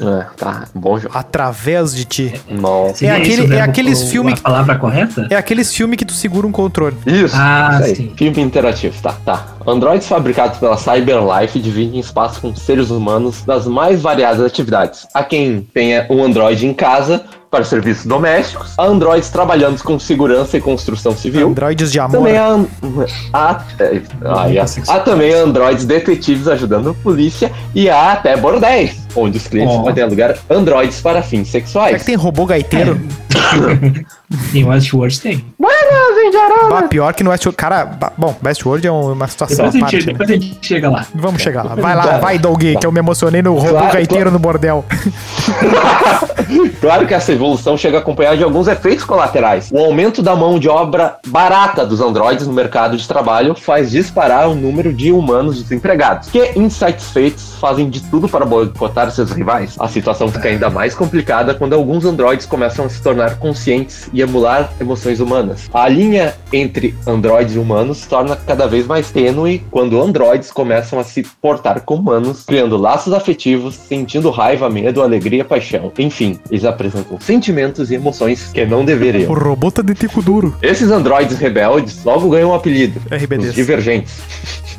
É, 0.00 0.26
tá. 0.36 0.64
Bom 0.74 0.98
jogo. 0.98 1.16
Através 1.16 1.94
de 1.94 2.04
ti. 2.04 2.34
Não. 2.48 2.92
Seria 2.94 3.16
aquele- 3.16 3.54
é 3.54 3.60
aqueles 3.60 4.02
o- 4.02 4.06
filme 4.08 4.32
A 4.32 4.36
que- 4.36 4.42
palavra 4.42 4.76
correta? 4.76 5.26
É 5.30 5.36
aqueles 5.36 5.72
filmes 5.74 5.96
que 5.96 6.04
tu 6.04 6.12
segura 6.12 6.46
um 6.46 6.52
controle. 6.52 6.96
Isso. 7.06 7.34
Ah, 7.36 7.80
isso 7.84 7.96
sim. 7.96 8.12
Filme 8.16 8.40
interativo. 8.40 8.94
Tá, 9.02 9.12
tá. 9.24 9.46
Androids 9.66 10.06
fabricados 10.08 10.58
pela 10.58 10.76
CyberLife 10.76 11.58
dividem 11.60 12.00
espaço 12.00 12.40
com 12.40 12.54
seres 12.54 12.90
humanos 12.90 13.42
das 13.46 13.57
mais 13.66 14.00
variadas 14.00 14.44
atividades. 14.44 15.06
Há 15.14 15.22
quem 15.24 15.62
tenha 15.74 16.06
um 16.10 16.22
Android 16.22 16.66
em 16.66 16.74
casa 16.74 17.24
para 17.50 17.64
serviços 17.64 18.04
domésticos, 18.04 18.74
há 18.76 18.84
Androids 18.84 19.30
trabalhando 19.30 19.82
com 19.82 19.98
segurança 19.98 20.56
e 20.56 20.60
construção 20.60 21.16
civil. 21.16 21.48
Androides 21.48 21.90
de 21.90 21.98
amor. 21.98 22.18
Também 22.18 22.36
há, 22.36 22.58
há, 23.32 23.62
é, 23.80 24.02
há, 24.24 24.94
há 24.94 25.00
também 25.00 25.32
androides 25.32 25.84
detetives 25.84 26.46
ajudando 26.46 26.90
a 26.90 26.94
polícia 26.94 27.50
e 27.74 27.88
há 27.88 28.12
até 28.12 28.36
bordéis, 28.36 29.06
onde 29.16 29.38
os 29.38 29.46
clientes 29.46 29.74
Ó. 29.76 29.82
podem 29.82 30.04
alugar 30.04 30.36
androides 30.50 31.00
para 31.00 31.22
fins 31.22 31.48
Será 31.48 31.62
que 31.62 31.70
sexuais. 31.70 32.04
tem 32.04 32.14
robô 32.14 32.44
gaiteiro? 32.44 33.00
Em 34.52 34.62
Westworld 34.64 35.20
tem. 35.20 35.42
Bah, 35.58 36.82
pior 36.82 37.14
que 37.14 37.24
no 37.24 37.30
Westworld. 37.30 37.56
Cara, 37.56 37.86
bah, 37.86 38.12
bom, 38.16 38.36
Westworld 38.44 38.86
é 38.86 38.90
uma 38.90 39.26
situação 39.26 39.70
Depois 39.70 39.82
à 39.82 39.86
a, 39.86 39.90
gente, 39.90 40.04
parte. 40.04 40.06
né? 40.06 40.12
depois 40.12 40.30
a 40.30 40.32
gente 40.34 40.58
chega 40.60 40.90
lá. 40.90 41.06
Vamos 41.14 41.40
chegar 41.40 41.62
lá. 41.62 41.74
Vai 41.74 41.96
lá, 41.96 42.18
vai, 42.18 42.38
Doug, 42.38 42.60
que 42.60 42.86
eu 42.86 42.92
me 42.92 42.98
emocionei 42.98 43.40
no 43.40 43.54
robô 43.54 43.70
Claro, 43.70 43.92
gaiteiro 43.94 44.30
no 44.30 44.38
bordel. 44.38 44.84
claro 46.80 47.06
que 47.06 47.14
essa 47.14 47.32
evolução 47.38 47.76
chega 47.76 47.98
acompanhada 47.98 48.36
de 48.36 48.44
alguns 48.44 48.68
efeitos 48.68 49.04
colaterais. 49.04 49.70
O 49.72 49.78
aumento 49.78 50.22
da 50.22 50.34
mão 50.34 50.58
de 50.58 50.68
obra 50.68 51.18
barata 51.26 51.86
dos 51.86 52.00
androides 52.00 52.46
no 52.46 52.52
mercado 52.52 52.96
de 52.96 53.06
trabalho 53.06 53.54
faz 53.54 53.90
disparar 53.90 54.48
o 54.48 54.54
número 54.54 54.92
de 54.92 55.12
humanos 55.12 55.62
desempregados, 55.62 56.28
que 56.28 56.52
insatisfeitos 56.58 57.54
fazem 57.60 57.88
de 57.88 58.00
tudo 58.00 58.28
para 58.28 58.44
boicotar 58.44 59.10
seus 59.10 59.30
rivais. 59.30 59.76
A 59.78 59.88
situação 59.88 60.28
fica 60.28 60.48
ainda 60.48 60.68
mais 60.68 60.94
complicada 60.94 61.54
quando 61.54 61.74
alguns 61.74 62.04
androides 62.04 62.46
começam 62.46 62.84
a 62.84 62.88
se 62.88 63.00
tornar 63.00 63.38
conscientes 63.38 64.08
e 64.12 64.20
emular 64.20 64.70
emoções 64.80 65.20
humanas. 65.20 65.68
A 65.72 65.88
linha 65.88 66.34
entre 66.52 66.94
androides 67.06 67.54
e 67.54 67.58
humanos 67.58 68.06
torna 68.06 68.36
cada 68.36 68.66
vez 68.66 68.86
mais 68.86 69.10
tênue 69.10 69.62
quando 69.70 70.00
androides 70.00 70.50
começam 70.50 70.98
a 70.98 71.04
se 71.04 71.22
portar 71.40 71.80
como 71.82 71.98
humanos, 71.98 72.44
criando 72.44 72.76
laços 72.76 73.12
afetivos, 73.12 73.74
sentindo 73.74 74.30
raiva, 74.30 74.70
medo, 74.70 75.02
alegria, 75.02 75.44
paixão. 75.44 75.92
Enfim, 75.98 76.38
eles 76.50 76.64
apresentam 76.64 77.18
sentimentos 77.28 77.90
e 77.90 77.94
emoções 77.94 78.50
que 78.54 78.64
não 78.64 78.80
O 78.80 78.86
deveriam. 78.86 79.34
robô 79.34 79.70
tá 79.70 79.82
de 79.82 79.92
tico 79.92 80.22
duro. 80.22 80.56
Esses 80.62 80.90
androides 80.90 81.36
rebeldes 81.36 82.02
logo 82.02 82.30
ganham 82.30 82.52
um 82.52 82.54
apelido. 82.54 82.98
RBDs. 83.14 83.50
Os 83.50 83.54
divergentes. 83.54 84.14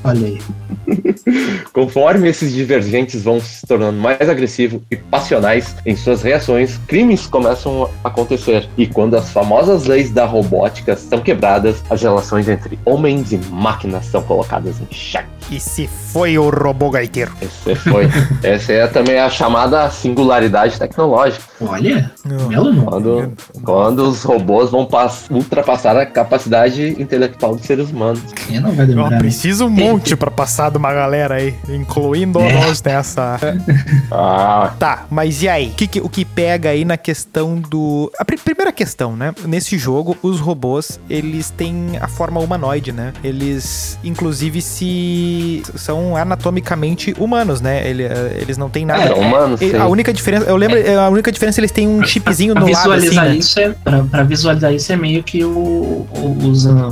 Olha 0.03 0.25
aí. 0.25 0.41
Conforme 1.71 2.27
esses 2.29 2.51
divergentes 2.51 3.21
vão 3.23 3.39
se 3.39 3.67
tornando 3.67 3.99
mais 3.99 4.27
agressivos 4.27 4.81
e 4.89 4.95
passionais 4.95 5.75
em 5.85 5.95
suas 5.95 6.23
reações, 6.23 6.79
crimes 6.87 7.27
começam 7.27 7.87
a 8.03 8.07
acontecer. 8.07 8.67
E 8.77 8.87
quando 8.87 9.15
as 9.15 9.29
famosas 9.29 9.85
leis 9.85 10.09
da 10.09 10.25
robótica 10.25 10.95
são 10.97 11.19
quebradas, 11.21 11.83
as 11.87 12.01
relações 12.01 12.49
entre 12.49 12.79
homens 12.83 13.31
e 13.31 13.37
máquinas 13.51 14.05
são 14.05 14.23
colocadas 14.23 14.75
em 14.81 14.87
xeque. 14.91 15.27
E 15.51 15.59
se 15.59 15.87
foi 15.87 16.37
o 16.37 16.49
robô 16.49 16.89
gaiteiro? 16.89 17.31
Esse 17.41 17.75
foi. 17.75 18.07
Essa 18.41 18.71
é 18.73 18.87
também 18.87 19.19
a 19.19 19.29
chamada 19.29 19.89
singularidade 19.91 20.79
tecnológica. 20.79 21.43
Olha, 21.61 22.11
Não. 22.25 22.38
Belo 22.47 22.71
nome. 22.73 22.85
Quando, 22.87 23.33
quando 23.63 23.99
os 23.99 24.23
robôs 24.23 24.69
vão 24.71 24.85
pass- 24.85 25.27
ultrapassar 25.29 25.95
a 25.97 26.05
capacidade 26.05 26.95
intelectual 27.01 27.55
dos 27.55 27.65
seres 27.65 27.89
humanos. 27.89 28.21
Quem 28.47 28.59
não 28.59 28.71
vai 28.71 28.85
demorar? 28.85 29.11
né? 29.11 29.17
precisa 29.19 29.65
um 29.65 29.69
monte 29.69 30.15
pra 30.15 30.31
passar 30.31 30.69
de 30.71 30.77
uma 30.77 30.93
galera 30.93 31.35
aí, 31.35 31.53
incluindo 31.67 32.39
É. 32.39 32.53
nós 32.53 32.81
nessa. 32.83 33.37
Ah, 34.11 34.73
Tá, 34.79 35.05
mas 35.09 35.41
e 35.43 35.49
aí? 35.49 35.67
O 35.67 35.71
que, 35.73 35.99
o 36.01 36.09
que 36.09 36.25
pega 36.25 36.69
aí 36.69 36.83
na 36.85 36.97
questão 36.97 37.55
do. 37.59 38.11
A 38.19 38.25
pri- 38.25 38.37
primeira 38.37 38.71
questão, 38.71 39.15
né? 39.15 39.33
Nesse 39.45 39.77
jogo, 39.77 40.17
os 40.21 40.39
robôs, 40.39 40.99
eles 41.09 41.49
têm 41.51 41.97
a 42.01 42.07
forma 42.07 42.39
humanoide, 42.39 42.91
né? 42.91 43.13
Eles, 43.23 43.97
inclusive, 44.03 44.61
se. 44.61 45.61
são 45.75 46.15
anatomicamente 46.15 47.13
humanos, 47.19 47.61
né? 47.61 47.87
Ele- 47.87 48.03
eh, 48.03 48.37
eles 48.41 48.57
não 48.57 48.69
têm 48.69 48.85
nada. 48.85 49.07
são 49.07 49.19
humanos, 49.19 49.59
sim. 49.59 49.75
A 49.75 49.87
única 49.87 50.11
diferença, 50.13 50.45
eu 50.45 50.55
lembro, 50.55 50.77
a 50.99 51.09
única 51.09 51.31
diferença 51.31 51.59
eles 51.59 51.71
têm 51.71 51.87
um 51.87 52.03
chipzinho 52.03 52.28
Pra 52.53 52.61
no 52.61 52.71
lado 52.71 52.91
assim, 52.93 53.09
visualizar 53.09 53.25
né? 53.25 53.35
isso 53.35 53.59
é 53.59 53.69
pra, 53.69 54.03
pra 54.03 54.23
visualizar 54.23 54.73
isso 54.73 54.91
é 54.91 54.95
meio 54.95 55.23
que 55.23 55.43
o, 55.43 55.49
o- 55.49 56.37
os, 56.49 56.65
ah, 56.67 56.89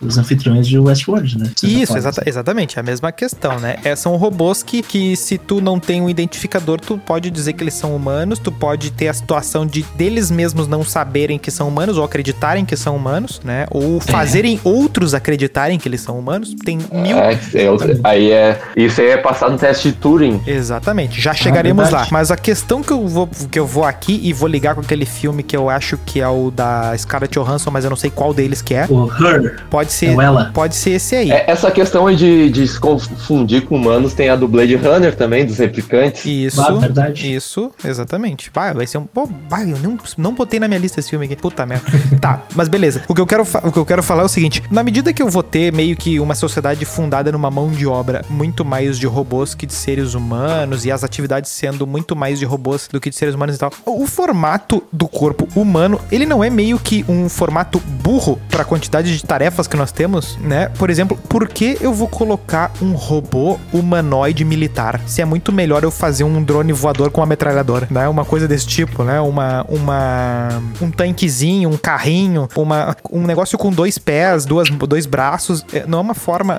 os 0.00 0.18
anfitriões 0.18 0.66
de 0.66 0.78
Westworld, 0.78 1.38
né? 1.38 1.50
Isso, 1.62 1.96
exata- 1.96 2.22
exatamente, 2.26 2.78
é 2.78 2.80
a 2.80 2.82
mesma 2.82 3.10
questão, 3.12 3.58
né? 3.58 3.76
É, 3.84 3.94
são 3.96 4.16
robôs 4.16 4.62
que, 4.62 4.82
que 4.82 5.16
se 5.16 5.38
tu 5.38 5.60
não 5.60 5.78
tem 5.78 6.00
um 6.00 6.08
identificador, 6.10 6.80
tu 6.80 6.98
pode 6.98 7.30
dizer 7.30 7.52
que 7.54 7.62
eles 7.62 7.74
são 7.74 7.94
humanos, 7.94 8.38
tu 8.38 8.50
pode 8.52 8.90
ter 8.90 9.08
a 9.08 9.14
situação 9.14 9.66
de 9.66 9.82
deles 9.96 10.30
mesmos 10.30 10.66
não 10.68 10.84
saberem 10.84 11.38
que 11.38 11.50
são 11.50 11.68
humanos 11.68 11.96
ou 11.98 12.04
acreditarem 12.04 12.64
que 12.64 12.76
são 12.76 12.96
humanos, 12.96 13.40
né? 13.44 13.66
Ou 13.70 14.00
fazerem 14.00 14.60
outros 14.64 15.14
acreditarem 15.14 15.78
que 15.78 15.88
eles 15.88 16.00
são 16.00 16.18
humanos. 16.18 16.54
Tem 16.64 16.78
mil. 16.92 17.16
É, 17.18 17.38
é 17.54 17.70
outra- 17.70 17.98
aí 18.04 18.30
é. 18.30 18.60
Isso 18.76 19.00
aí 19.00 19.08
é 19.08 19.16
passar 19.16 19.50
no 19.50 19.58
teste 19.58 19.90
de 19.90 19.96
Turing. 19.96 20.40
Exatamente, 20.46 21.20
já 21.20 21.32
chegaremos 21.34 21.84
lá. 21.84 21.90
verdade. 21.90 22.12
Mas 22.12 22.30
a 22.30 22.36
questão 22.36 22.82
que 22.82 22.90
eu, 22.92 23.06
vou, 23.08 23.26
que 23.50 23.58
eu 23.58 23.66
vou 23.66 23.84
aqui 23.84 24.20
e 24.22 24.32
vou 24.32 24.48
ligar 24.48 24.67
com 24.74 24.80
aquele 24.80 25.06
filme 25.06 25.42
que 25.42 25.56
eu 25.56 25.68
acho 25.68 25.98
que 25.98 26.20
é 26.20 26.28
o 26.28 26.50
da 26.50 26.96
Scarlett 26.96 27.38
Johansson, 27.38 27.70
mas 27.70 27.84
eu 27.84 27.90
não 27.90 27.96
sei 27.96 28.10
qual 28.10 28.32
deles 28.32 28.62
que 28.62 28.74
é. 28.74 28.86
O 28.88 29.06
Her, 29.06 29.62
Pode 29.70 29.90
é 29.90 29.92
ser, 29.92 30.16
o 30.16 30.20
ela. 30.20 30.50
pode 30.54 30.74
ser 30.74 30.90
esse 30.90 31.14
aí. 31.16 31.30
É, 31.30 31.50
essa 31.50 31.70
questão 31.70 32.06
aí 32.06 32.16
de, 32.16 32.50
de 32.50 32.66
se 32.66 32.78
confundir 32.78 33.66
com 33.66 33.76
humanos 33.76 34.14
tem 34.14 34.28
a 34.28 34.36
do 34.36 34.48
Blade 34.48 34.76
Runner 34.76 35.14
também, 35.14 35.46
dos 35.46 35.58
replicantes. 35.58 36.24
Isso. 36.24 36.60
Ah, 36.60 36.72
verdade. 36.72 37.34
Isso, 37.34 37.70
exatamente. 37.84 38.50
Vai, 38.52 38.74
vai 38.74 38.86
ser 38.86 38.98
um. 38.98 39.04
Pô, 39.04 39.28
vai, 39.48 39.70
eu 39.70 39.78
não, 39.78 39.98
não 40.16 40.34
botei 40.34 40.60
na 40.60 40.68
minha 40.68 40.80
lista 40.80 41.00
esse 41.00 41.10
filme 41.10 41.26
aqui. 41.26 41.36
Puta 41.36 41.64
merda. 41.66 41.84
tá, 42.20 42.42
mas 42.54 42.68
beleza. 42.68 43.02
O 43.08 43.14
que, 43.14 43.20
eu 43.20 43.26
quero 43.26 43.42
o 43.62 43.72
que 43.72 43.78
eu 43.78 43.86
quero 43.86 44.02
falar 44.02 44.22
é 44.22 44.26
o 44.26 44.28
seguinte: 44.28 44.62
na 44.70 44.82
medida 44.82 45.12
que 45.12 45.22
eu 45.22 45.28
vou 45.28 45.42
ter 45.42 45.72
meio 45.72 45.96
que 45.96 46.18
uma 46.20 46.34
sociedade 46.34 46.84
fundada 46.84 47.30
numa 47.32 47.50
mão 47.50 47.70
de 47.70 47.86
obra 47.86 48.24
muito 48.28 48.64
mais 48.64 48.98
de 48.98 49.06
robôs 49.06 49.54
que 49.54 49.66
de 49.66 49.72
seres 49.72 50.14
humanos, 50.14 50.84
e 50.84 50.90
as 50.92 51.04
atividades 51.04 51.50
sendo 51.50 51.86
muito 51.86 52.14
mais 52.16 52.38
de 52.38 52.44
robôs 52.44 52.88
do 52.90 53.00
que 53.00 53.10
de 53.10 53.16
seres 53.16 53.34
humanos 53.34 53.56
e 53.56 53.58
tal, 53.58 53.72
o 53.86 54.06
formato 54.06 54.57
do 54.92 55.06
corpo 55.08 55.48
humano, 55.58 56.00
ele 56.10 56.26
não 56.26 56.42
é 56.42 56.50
meio 56.50 56.78
que 56.78 57.04
um 57.08 57.28
formato 57.28 57.78
burro 57.80 58.38
pra 58.48 58.64
quantidade 58.64 59.16
de 59.16 59.24
tarefas 59.24 59.66
que 59.66 59.76
nós 59.76 59.92
temos, 59.92 60.36
né? 60.40 60.70
Por 60.78 60.90
exemplo, 60.90 61.18
por 61.28 61.48
que 61.48 61.76
eu 61.80 61.92
vou 61.92 62.08
colocar 62.08 62.70
um 62.82 62.92
robô 62.92 63.58
humanoide 63.72 64.44
militar 64.44 65.00
se 65.06 65.20
é 65.20 65.24
muito 65.24 65.52
melhor 65.52 65.82
eu 65.84 65.90
fazer 65.90 66.24
um 66.24 66.42
drone 66.42 66.72
voador 66.72 67.10
com 67.10 67.20
uma 67.20 67.26
metralhadora, 67.26 67.86
né? 67.90 68.08
Uma 68.08 68.24
coisa 68.24 68.46
desse 68.48 68.66
tipo, 68.66 69.02
né? 69.04 69.20
Uma, 69.20 69.64
uma 69.68 70.48
um 70.80 70.90
tanquezinho, 70.90 71.68
um 71.70 71.76
carrinho, 71.76 72.48
uma, 72.56 72.96
um 73.10 73.22
negócio 73.26 73.56
com 73.58 73.70
dois 73.70 73.98
pés, 73.98 74.44
duas, 74.44 74.68
dois 74.70 75.06
braços, 75.06 75.64
É, 75.72 75.84
não 75.86 75.98
é 75.98 76.00
uma 76.02 76.14
forma 76.14 76.58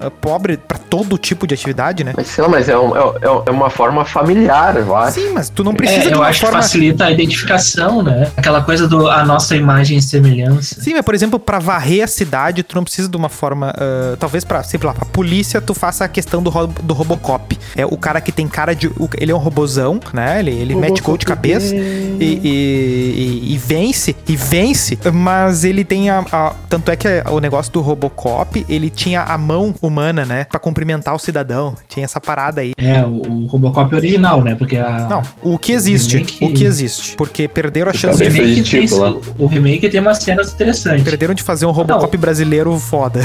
ah, 0.00 0.10
pobre 0.20 0.56
pra 0.56 0.78
todo 0.78 1.16
tipo 1.18 1.46
de 1.46 1.54
atividade, 1.54 2.04
né? 2.04 2.12
Mas 2.16 2.26
sei 2.28 2.42
lá, 2.42 2.50
mas 2.50 2.68
é, 2.68 2.76
um- 2.78 2.96
é- 2.96 3.42
é 3.46 3.50
uma 3.50 3.70
forma 3.70 4.04
familiar, 4.04 4.76
eu 4.76 4.94
acho. 4.96 5.20
Sim, 5.20 5.30
mas 5.32 5.48
tu 5.48 5.62
não 5.64 5.74
precisa 5.74 6.00
É, 6.00 6.06
de 6.08 6.12
eu 6.12 6.18
uma 6.18 6.26
acho 6.28 6.40
forma 6.40 6.58
que 6.58 6.62
facilita 6.64 7.05
a 7.06 7.12
identificação, 7.12 8.02
né? 8.02 8.30
Aquela 8.36 8.62
coisa 8.62 8.86
do 8.88 9.08
a 9.08 9.24
nossa 9.24 9.56
imagem 9.56 9.98
e 9.98 10.02
semelhança. 10.02 10.80
Sim, 10.80 10.94
mas 10.94 11.02
por 11.02 11.14
exemplo, 11.14 11.38
pra 11.38 11.58
varrer 11.58 12.04
a 12.04 12.06
cidade, 12.06 12.62
tu 12.62 12.74
não 12.76 12.84
precisa 12.84 13.08
de 13.08 13.16
uma 13.16 13.28
forma. 13.28 13.72
ah, 13.76 14.16
talvez 14.18 14.44
pra, 14.44 14.62
sei 14.62 14.78
lá, 14.82 14.92
pra 14.94 15.04
polícia, 15.06 15.60
tu 15.60 15.74
faça 15.74 16.04
a 16.04 16.08
questão 16.08 16.42
do, 16.42 16.50
ro- 16.50 16.66
do 16.66 16.94
Robocop. 16.94 17.56
É 17.76 17.84
o 17.86 17.96
cara 17.96 18.20
que 18.20 18.32
tem 18.32 18.46
cara 18.48 18.74
de. 18.74 18.88
o- 18.88 19.08
ele 19.18 19.32
é 19.32 19.34
um 19.34 19.38
robozão, 19.38 20.00
né? 20.12 20.40
Ele, 20.40 20.50
ele 20.50 20.74
mete 20.74 21.00
gol 21.02 21.16
de 21.16 21.24
cabeça 21.26 21.74
e, 21.74 21.78
e- 22.20 23.42
e- 23.48 23.54
e 23.54 23.58
vence, 23.58 24.14
e 24.28 24.36
vence, 24.36 24.98
mas 25.12 25.64
ele 25.64 25.84
tem 25.84 26.10
a, 26.10 26.24
a- 26.32 26.54
Tanto 26.68 26.90
é 26.90 26.96
que 26.96 27.08
o 27.30 27.40
negócio 27.40 27.72
do 27.72 27.80
Robocop, 27.80 28.64
ele 28.68 28.90
tinha 28.90 29.22
a 29.22 29.38
mão 29.38 29.74
humana, 29.80 30.24
né? 30.24 30.44
Pra 30.44 30.58
cumprimentar 30.58 31.14
o 31.14 31.18
cidadão. 31.18 31.74
Tinha 31.88 32.04
essa 32.04 32.20
parada 32.20 32.60
aí. 32.60 32.72
É, 32.76 33.02
o, 33.04 33.22
o 33.22 33.46
Robocop 33.46 33.94
original, 33.94 34.42
né? 34.42 34.54
Porque 34.54 34.76
a. 34.76 35.06
Não, 35.08 35.22
o 35.42 35.58
que 35.58 35.72
existe, 35.72 36.16
remake- 36.18 36.44
o 36.44 36.52
que 36.52 36.64
existe. 36.64 36.85
Porque 37.16 37.46
perderam 37.48 37.90
a 37.90 37.92
Tá 37.92 37.98
chance 37.98 38.18
bem 38.18 38.30
de. 38.30 38.38
remake, 38.62 38.88
tem, 38.88 38.98
lá. 38.98 39.14
o 39.38 39.46
remake 39.46 39.88
tem 39.88 40.00
umas 40.00 40.18
cenas 40.18 40.52
interessantes. 40.52 41.02
Perderam 41.04 41.34
de 41.34 41.42
fazer 41.42 41.66
um 41.66 41.70
Robocop 41.70 42.16
brasileiro 42.16 42.76
foda. 42.78 43.20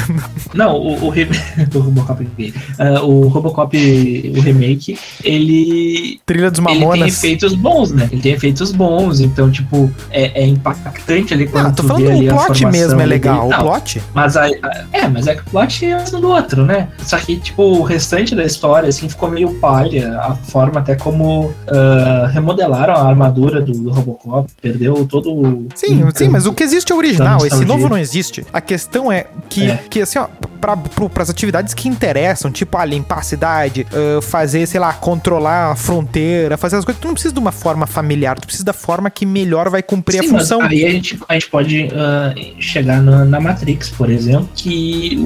Não, 0.54 0.76
o, 0.76 1.06
o, 1.06 1.10
re- 1.10 1.28
o 1.74 1.80
Robocop. 1.80 2.54
Ah, 2.80 3.02
o 3.04 3.28
Robocop, 3.28 4.34
o 4.38 4.42
remake, 4.42 4.98
ele. 5.24 6.20
Trilha 6.26 6.50
dos 6.52 6.60
Ele 6.60 6.68
tem 6.68 6.80
Mamonas. 6.80 7.08
efeitos 7.18 7.54
bons, 7.56 7.92
né? 7.92 8.10
Ele 8.12 8.22
tem 8.22 8.34
efeitos 8.34 8.72
bons, 8.72 9.20
então, 9.20 9.50
tipo, 9.52 9.92
é, 10.12 10.44
é 10.44 10.46
impactante 10.46 11.34
ali 11.34 11.48
quando 11.48 11.66
Não, 11.66 11.74
tô 11.74 11.84
tu 11.84 11.88
falando 11.88 12.06
vê 12.06 12.12
ali 12.12 12.28
o 12.30 12.32
a 12.32 12.36
plot 12.46 12.60
formação 12.60 12.72
mesmo 12.72 13.00
é 13.00 13.04
ali 13.04 13.10
legal. 13.10 13.48
O 13.50 13.58
plot? 13.58 14.02
Mas 14.14 14.38
a, 14.38 14.46
a- 14.46 14.86
é, 14.94 15.08
mas 15.08 15.28
é 15.28 15.36
que 15.36 15.42
o 15.42 15.46
plot 15.46 15.86
é 15.86 15.98
um 16.16 16.22
do 16.22 16.30
outro, 16.30 16.66
né? 16.66 16.88
Só 17.04 17.18
que, 17.18 17.38
tipo, 17.38 17.64
o 17.64 17.82
restante 17.84 18.36
da 18.36 18.44
história, 18.44 18.90
assim, 18.90 19.10
ficou 19.10 19.30
meio 19.30 19.54
palha. 19.56 20.18
A 20.20 20.36
forma 20.36 20.80
até 20.80 20.96
como 20.96 21.54
ah, 21.68 22.30
remodelaram 22.32 22.94
a 22.94 23.08
armadura 23.08 23.51
do, 23.60 23.72
do 23.74 23.90
Robocop, 23.92 24.50
perdeu 24.62 25.06
todo 25.06 25.34
o. 25.34 25.68
Sim, 25.76 26.04
sim, 26.16 26.30
mas 26.30 26.46
o 26.46 26.54
que 26.54 26.64
existe 26.64 26.92
é 26.92 26.96
o 26.96 26.98
original. 26.98 27.46
Esse 27.46 27.66
novo 27.66 27.90
não 27.90 27.98
existe. 27.98 28.46
A 28.54 28.62
questão 28.62 29.12
é 29.12 29.26
que, 29.50 29.70
É. 29.70 29.78
que 29.90 30.02
assim, 30.02 30.20
ó, 30.20 30.28
pra, 30.62 30.78
pro, 30.78 31.10
pras 31.10 31.30
atividades 31.30 31.74
que 31.74 31.90
interessam, 31.90 32.52
tipo, 32.52 32.78
ah, 32.78 32.86
limpar 32.86 33.20
a 33.20 33.24
cidade, 33.24 33.86
ah, 33.92 34.22
fazer, 34.22 34.66
sei 34.68 34.80
lá, 34.80 34.94
controlar 34.94 35.72
a 35.72 35.76
fronteira, 35.76 36.56
fazer 36.58 36.76
as 36.78 36.86
coisas, 36.86 37.02
tu 37.02 37.08
não 37.08 37.14
precisa 37.16 37.34
de 37.34 37.40
uma 37.40 37.52
forma 37.52 37.88
familiar, 37.88 38.40
tu 38.40 38.46
precisa 38.46 38.64
da 38.64 38.74
forma 38.74 39.10
que 39.10 39.26
melhor 39.26 39.70
vai 39.70 39.82
cumprir 39.82 40.22
Sim, 40.22 40.30
a 40.30 40.34
mas 40.34 40.42
função. 40.44 40.62
aí 40.62 40.86
a 40.86 40.90
gente, 40.92 41.20
a 41.28 41.34
gente 41.34 41.50
pode 41.50 41.90
ah, 41.94 42.34
chegar 42.60 43.02
na, 43.02 43.26
na 43.26 43.40
Matrix, 43.40 43.90
por 43.90 44.10
exemplo, 44.10 44.48
que 44.56 45.18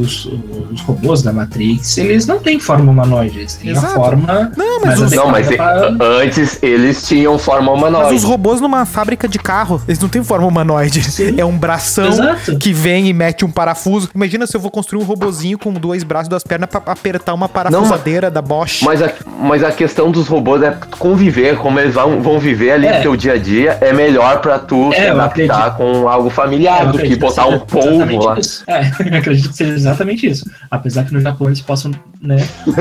os, 0.00 0.26
os 0.70 0.80
robôs 0.80 1.22
da 1.22 1.32
Matrix, 1.32 1.98
eles 1.98 2.26
não 2.26 2.38
têm 2.38 2.58
forma 2.58 2.90
humanoide, 2.90 3.38
eles 3.40 3.54
têm 3.54 3.70
Exato. 3.70 3.86
a 3.86 3.90
forma. 3.94 4.52
Não, 4.56 4.80
mas 4.80 5.00
os, 5.00 5.12
Não, 5.12 5.28
mas 5.28 5.46
pra- 5.54 5.94
antes 6.00 6.58
eles 6.62 7.06
tinham 7.06 7.38
forma 7.38 7.70
mas 7.72 7.78
humanoide. 7.78 8.14
os 8.14 8.24
robôs 8.24 8.60
numa 8.60 8.84
fábrica 8.86 9.28
de 9.28 9.38
carro, 9.38 9.82
eles 9.86 9.98
não 9.98 10.08
têm 10.08 10.22
forma 10.24 10.46
humanoide. 10.46 11.02
Sim. 11.10 11.34
É 11.38 11.44
um 11.44 11.56
bração 11.58 12.06
Exato. 12.08 12.56
que 12.58 12.72
vem 12.72 13.08
e 13.08 13.12
mete 13.12 13.44
um 13.44 13.50
parafuso. 13.50 14.08
Imagina 14.14 14.46
se 14.46 14.56
eu 14.56 14.60
vou 14.62 14.70
construir 14.70 15.02
um 15.02 15.04
robozinho 15.06 15.58
com 15.58 15.72
dois 15.72 16.02
braços 16.04 16.26
e 16.28 16.30
duas 16.30 16.42
pernas 16.44 16.68
pra 16.70 16.80
apertar 16.86 17.34
uma 17.34 17.48
parafusadeira 17.48 18.30
da 18.30 18.40
Bosch. 18.40 18.82
Mas 18.82 19.02
a, 19.02 19.12
mas 19.40 19.62
a 19.62 19.70
questão 19.72 20.10
dos 20.10 20.28
robôs 20.28 20.62
é 20.62 20.76
conviver, 20.98 21.56
como 21.58 21.78
eles 21.80 21.94
vão, 21.94 22.22
vão 22.22 22.38
viver 22.38 22.72
ali 22.72 22.86
É. 22.86 22.96
no 22.96 23.02
teu 23.02 23.16
dia 23.16 23.32
a 23.34 23.38
dia, 23.38 23.76
é 23.80 23.92
melhor 23.92 24.40
pra 24.40 24.58
tu 24.58 24.92
É, 24.92 24.96
se 25.02 25.06
adaptar 25.08 25.76
com 25.76 26.08
algo 26.08 26.30
familiar 26.30 26.90
do 26.90 26.98
que 26.98 27.14
botar 27.16 27.46
um 27.46 27.58
polvo 27.58 28.24
lá. 28.24 28.38
isso. 28.38 28.64
É, 28.66 28.80
eu 29.12 29.18
acredito 29.18 29.50
que 29.50 29.56
seja 29.56 29.72
exatamente 29.74 30.26
isso. 30.26 30.48
Apesar 30.70 31.04
que 31.04 31.12
no 31.12 31.20
Japão 31.20 31.48
eles 31.48 31.60
possam, 31.60 31.90
né? 32.20 32.36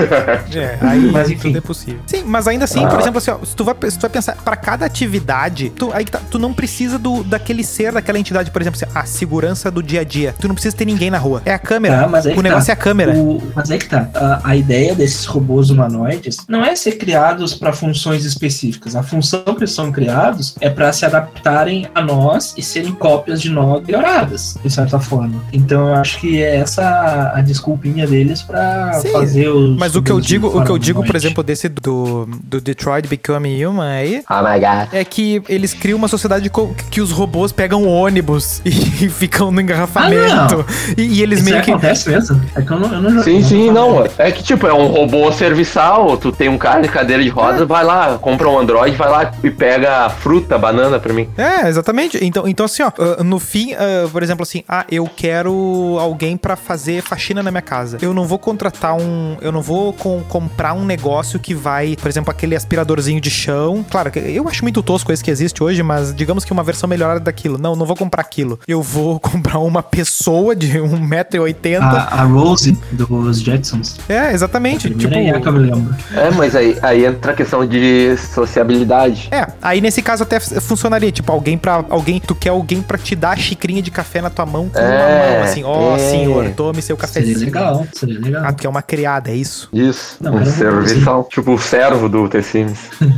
É, 0.55 0.77
aí 0.81 0.99
Mas, 1.11 1.29
enfim. 1.29 1.47
tudo 1.49 1.57
é 1.57 1.61
possível. 1.61 1.99
Sim, 2.05 2.23
mas 2.25 2.47
ainda 2.47 2.65
assim, 2.65 2.83
Ah. 2.83 2.87
por 2.87 2.99
exemplo, 2.99 3.17
assim, 3.17 3.31
ó, 3.31 3.37
se 3.43 3.55
tu 3.55 3.63
vai, 3.63 3.75
se 3.89 3.97
tu 3.97 4.01
vai 4.01 4.09
pensar, 4.09 4.35
pra 4.37 4.55
cada 4.55 4.85
atividade, 4.85 5.69
tu, 5.75 5.91
aí 5.93 6.05
que 6.05 6.11
tá, 6.11 6.19
tu 6.29 6.37
não 6.37 6.53
precisa 6.53 6.97
do, 6.99 7.23
daquele 7.23 7.63
ser, 7.63 7.91
daquela 7.91 8.19
entidade, 8.19 8.51
por 8.51 8.61
exemplo, 8.61 8.79
assim, 8.81 8.91
a 8.97 9.05
segurança 9.05 9.71
do 9.71 9.81
dia 9.81 10.01
a 10.01 10.03
dia. 10.03 10.35
Tu 10.39 10.47
não 10.47 10.55
precisa 10.55 10.75
ter 10.75 10.85
ninguém 10.85 11.09
na 11.09 11.17
rua. 11.17 11.41
É 11.45 11.53
a 11.53 11.59
câmera. 11.73 11.97
Tá, 12.01 12.07
mas 12.07 12.25
aí 12.25 12.33
o 12.33 12.35
que 12.35 12.43
negócio 12.43 12.65
tá. 12.67 12.71
é 12.71 12.73
a 12.73 12.75
câmera. 12.75 13.13
O- 13.13 13.41
mas 13.55 13.71
é 13.71 13.77
que 13.77 13.87
tá. 13.87 14.09
A, 14.13 14.49
a 14.51 14.55
ideia 14.55 14.93
desses 14.95 15.25
robôs 15.25 15.69
humanoides 15.69 16.37
não 16.47 16.63
é 16.63 16.75
ser 16.75 16.93
criados 16.93 17.53
para 17.53 17.71
funções 17.73 18.25
específicas. 18.25 18.95
A 18.95 19.03
função 19.03 19.43
que 19.43 19.59
eles 19.61 19.71
são 19.71 19.91
criados 19.91 20.55
é 20.59 20.69
para 20.69 20.91
se 20.91 21.05
adaptarem 21.05 21.87
a 21.95 22.01
nós 22.01 22.53
e 22.57 22.61
serem 22.61 22.91
cópias 22.93 23.41
de 23.41 23.49
nós 23.49 23.83
melhoradas, 23.85 24.57
de 24.63 24.69
certa 24.69 24.99
forma. 24.99 25.41
Então 25.53 25.87
eu 25.89 25.95
acho 25.95 26.19
que 26.19 26.41
é 26.41 26.57
essa 26.57 27.31
a, 27.35 27.41
desculpinha 27.41 28.05
deles 28.07 28.41
para 28.41 28.93
fazer 29.11 29.49
os. 29.49 29.77
Mas 29.77 29.95
o 29.95 30.01
que 30.01 30.11
eu 30.11 30.19
digo, 30.19 30.47
o 30.47 30.63
que 30.63 30.71
eu 30.71 30.77
digo, 30.77 31.03
por 31.03 31.15
exemplo, 31.15 31.43
desse 31.43 31.69
do, 31.69 32.27
do 32.43 32.59
Detroit 32.61 33.07
Become 33.07 33.65
Human 33.65 33.87
aí, 33.89 34.23
Oh 34.29 34.41
my 34.41 34.59
god. 34.59 34.89
é 34.93 35.03
que 35.03 35.41
eles 35.47 35.73
criam 35.73 35.97
uma 35.97 36.07
sociedade 36.07 36.49
que 36.89 37.01
os 37.01 37.11
robôs 37.11 37.51
pegam 37.51 37.87
ônibus 37.87 38.61
e 38.65 38.71
ficam 39.09 39.51
no 39.51 39.61
engarrafamento. 39.61 40.65
e, 40.97 41.01
e 41.03 41.21
eles 41.21 41.39
Isso 41.39 41.49
meio 41.49 41.60
que. 41.61 41.71
acontece 41.71 42.09
mesmo? 42.09 42.41
É 42.55 42.61
que 42.61 42.71
eu 42.71 42.79
não, 42.79 42.93
eu 42.93 43.01
não 43.01 43.23
Sim, 43.23 43.41
sim, 43.43 43.71
não. 43.71 44.05
É 44.17 44.31
que, 44.31 44.43
tipo, 44.43 44.65
é 44.67 44.73
um 44.73 44.87
robô 44.87 45.31
serviçal. 45.31 46.17
Tu 46.17 46.31
tem 46.31 46.49
um 46.49 46.57
cara 46.57 46.81
de 46.81 46.87
cadeira 46.89 47.21
de 47.23 47.29
rodas, 47.29 47.67
vai 47.67 47.83
lá, 47.83 48.17
compra 48.17 48.49
um 48.49 48.57
Android, 48.59 48.95
vai 48.95 49.09
lá 49.09 49.31
e 49.43 49.49
pega 49.49 50.09
fruta, 50.09 50.57
banana 50.57 50.99
pra 50.99 51.13
mim. 51.13 51.27
É, 51.37 51.67
exatamente. 51.67 52.23
Então, 52.23 52.47
então 52.47 52.65
assim, 52.65 52.83
ó, 52.83 52.91
ah, 53.19 53.23
no 53.23 53.39
fim, 53.39 53.73
ah, 53.73 54.07
por 54.11 54.23
exemplo, 54.23 54.43
assim, 54.43 54.63
ah, 54.67 54.85
eu 54.91 55.09
quero 55.15 55.97
alguém 55.99 56.37
pra 56.37 56.55
fazer 56.55 57.01
faxina 57.01 57.41
na 57.43 57.51
minha 57.51 57.61
casa. 57.61 57.97
Eu 58.01 58.13
não 58.13 58.25
vou 58.25 58.39
contratar 58.39 58.95
um, 58.95 59.37
eu 59.41 59.51
não 59.51 59.61
vou 59.61 59.93
com- 59.93 60.21
comprar 60.27 60.73
um 60.73 60.85
negócio 60.85 61.39
que 61.39 61.53
vai, 61.53 61.95
por 61.99 62.07
exemplo, 62.09 62.31
aquele 62.31 62.55
aspiradorzinho 62.55 63.19
de 63.21 63.29
chão. 63.29 63.85
Claro, 63.89 64.11
eu 64.15 64.47
acho 64.47 64.63
muito 64.63 64.81
tosco 64.83 65.11
esse 65.11 65.23
que 65.23 65.31
existe 65.31 65.63
hoje, 65.63 65.81
mas 65.83 66.13
digamos 66.13 66.43
que 66.45 66.51
uma 66.51 66.63
versão 66.63 66.87
melhorada 66.89 67.19
daquilo. 67.19 67.57
Não, 67.57 67.75
não 67.75 67.85
vou 67.85 67.95
comprar 67.95 68.21
aquilo. 68.21 68.59
Eu 68.67 68.81
vou 68.81 69.19
comprar 69.21 69.59
uma 69.59 69.81
pessoa 69.83 70.55
de 70.55 70.79
1,80m. 70.79 71.50
A, 71.81 72.21
a 72.21 72.23
Rose 72.23 72.77
dos 72.91 73.39
Jetsons. 73.41 73.97
É, 74.07 74.33
exatamente. 74.33 74.87
A 74.87 74.89
Tipo, 74.91 75.13
é 75.13 75.39
que 75.39 75.47
eu 75.47 75.51
me 75.53 75.59
lembro. 75.59 75.95
É, 76.13 76.29
mas 76.31 76.55
aí, 76.55 76.77
aí 76.81 77.05
entra 77.05 77.31
a 77.31 77.35
questão 77.35 77.65
de 77.65 78.15
sociabilidade. 78.17 79.27
É, 79.31 79.47
aí 79.61 79.81
nesse 79.81 80.01
caso 80.01 80.23
até 80.23 80.39
funcionaria, 80.39 81.11
tipo, 81.11 81.31
alguém 81.31 81.57
para 81.57 81.83
alguém, 81.89 82.19
tu 82.19 82.35
quer 82.35 82.49
alguém 82.49 82.81
pra 82.81 82.97
te 82.97 83.15
dar 83.15 83.31
a 83.31 83.35
xicrinha 83.35 83.81
de 83.81 83.89
café 83.91 84.21
na 84.21 84.29
tua 84.29 84.45
mão 84.45 84.69
com 84.69 84.79
uma 84.79 84.87
É, 84.87 85.35
mão, 85.37 85.43
assim, 85.43 85.63
ó, 85.63 85.95
é. 85.95 85.99
senhor, 85.99 86.49
tome 86.51 86.81
seu 86.81 86.95
Seria 86.97 87.07
cafezinho. 87.07 87.39
legal, 87.45 87.87
seria 87.93 88.19
legal. 88.19 88.43
Ah, 88.45 88.53
tu 88.53 88.61
quer 88.61 88.69
uma 88.69 88.81
criada, 88.81 89.31
é 89.31 89.35
isso? 89.35 89.69
Isso, 89.73 90.17
Não, 90.21 90.35
um 90.35 90.43
vou 90.43 90.45
serviçal. 90.51 91.27
Tipo 91.31 91.53
o 91.53 91.59
servo 91.59 92.07
do 92.09 92.27
T-Sims. 92.27 92.79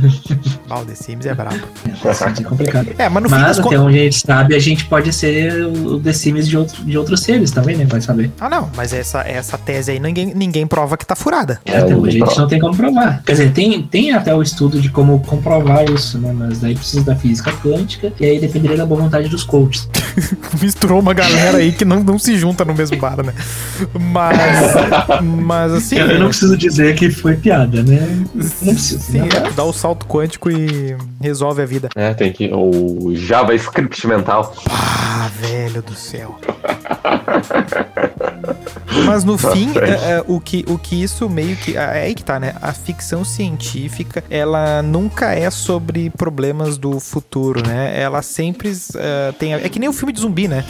Ah, 0.68 0.80
o 0.80 0.84
The 0.84 0.94
Sims 0.94 1.26
é 1.26 1.34
brabo. 1.34 1.56
Isso 1.92 2.08
é 2.08 2.42
complicado. 2.44 2.88
É, 2.98 3.08
mas 3.08 3.22
no 3.22 3.28
fim 3.28 3.34
Mas 3.36 3.44
das 3.46 3.58
até 3.58 3.62
contas... 3.68 3.80
onde 3.80 3.98
a 3.98 4.02
gente 4.04 4.26
sabe, 4.26 4.54
a 4.54 4.58
gente 4.58 4.84
pode 4.86 5.12
ser 5.12 5.66
o 5.66 6.00
The 6.00 6.12
Sims 6.12 6.48
de, 6.48 6.56
outro, 6.56 6.82
de 6.84 6.96
outros 6.98 7.20
seres 7.20 7.50
também, 7.50 7.76
né? 7.76 7.84
Vai 7.84 8.00
saber. 8.14 8.30
Ah, 8.40 8.48
não, 8.48 8.70
mas 8.74 8.92
essa, 8.92 9.20
essa 9.22 9.58
tese 9.58 9.90
aí 9.90 9.98
ninguém, 9.98 10.32
ninguém 10.34 10.66
prova 10.66 10.96
que 10.96 11.04
tá 11.04 11.14
furada. 11.14 11.60
É, 11.64 11.78
até 11.78 11.96
hoje 11.96 12.22
a 12.22 12.26
gente 12.26 12.38
não 12.38 12.48
tem 12.48 12.60
como 12.60 12.76
provar. 12.76 13.22
Quer 13.24 13.32
dizer, 13.32 13.52
tem, 13.52 13.82
tem 13.82 14.12
até 14.12 14.34
o 14.34 14.42
estudo 14.42 14.80
de 14.80 14.88
como 14.88 15.20
comprovar 15.20 15.84
isso, 15.90 16.18
né? 16.18 16.32
Mas 16.32 16.60
daí 16.60 16.74
precisa 16.74 17.04
da 17.04 17.16
física 17.16 17.52
quântica 17.62 18.12
e 18.18 18.24
aí 18.24 18.38
dependeria 18.38 18.76
da 18.76 18.86
boa 18.86 19.02
vontade 19.02 19.28
dos 19.28 19.42
coaches. 19.42 19.88
Misturou 20.60 21.00
uma 21.00 21.12
galera 21.12 21.58
aí 21.58 21.72
que 21.72 21.84
não, 21.84 22.02
não 22.02 22.18
se 22.18 22.36
junta 22.36 22.64
no 22.64 22.74
mesmo 22.74 22.96
bar, 22.96 23.22
né? 23.22 23.34
Mas, 23.92 25.20
mas 25.22 25.72
assim... 25.72 25.96
Eu, 25.96 26.10
eu 26.10 26.18
não 26.20 26.28
preciso 26.28 26.56
dizer 26.56 26.94
que 26.94 27.10
foi 27.10 27.36
piada, 27.36 27.82
né? 27.82 28.24
Não 28.34 28.74
preciso. 28.74 29.00
Sim, 29.00 29.22
né? 29.22 29.28
é, 29.34 29.50
dá 29.52 29.64
o 29.64 29.72
salto 29.72 30.06
quântico 30.06 30.50
e 30.50 30.96
resolve 31.20 31.62
a 31.62 31.66
vida. 31.66 31.88
É, 31.94 32.14
tem 32.14 32.32
que. 32.32 32.50
O 32.52 33.14
JavaScript 33.14 34.06
mental. 34.06 34.54
Ah, 34.70 35.30
velho 35.40 35.82
do 35.82 35.94
céu. 35.94 36.38
Mas 39.04 39.24
no 39.24 39.36
fim, 39.38 39.72
frente. 39.72 39.92
é, 39.92 40.12
é, 40.12 40.24
o, 40.26 40.40
que, 40.40 40.64
o 40.68 40.78
que 40.78 41.02
isso 41.02 41.28
meio 41.28 41.56
que. 41.56 41.76
É 41.76 42.04
aí 42.04 42.14
que 42.14 42.24
tá, 42.24 42.38
né? 42.38 42.54
A 42.60 42.72
ficção 42.72 43.24
científica, 43.24 44.22
ela 44.30 44.82
nunca 44.82 45.32
é 45.32 45.50
sobre 45.50 46.10
problemas 46.10 46.78
do 46.78 46.98
futuro, 47.00 47.66
né? 47.66 48.00
Ela 48.00 48.22
sempre 48.22 48.72
é, 48.96 49.32
tem. 49.32 49.54
É 49.54 49.68
que 49.68 49.78
nem 49.78 49.88
o 49.88 49.92
filme 49.92 50.12
de 50.12 50.20
zumbi, 50.20 50.48
né? 50.48 50.64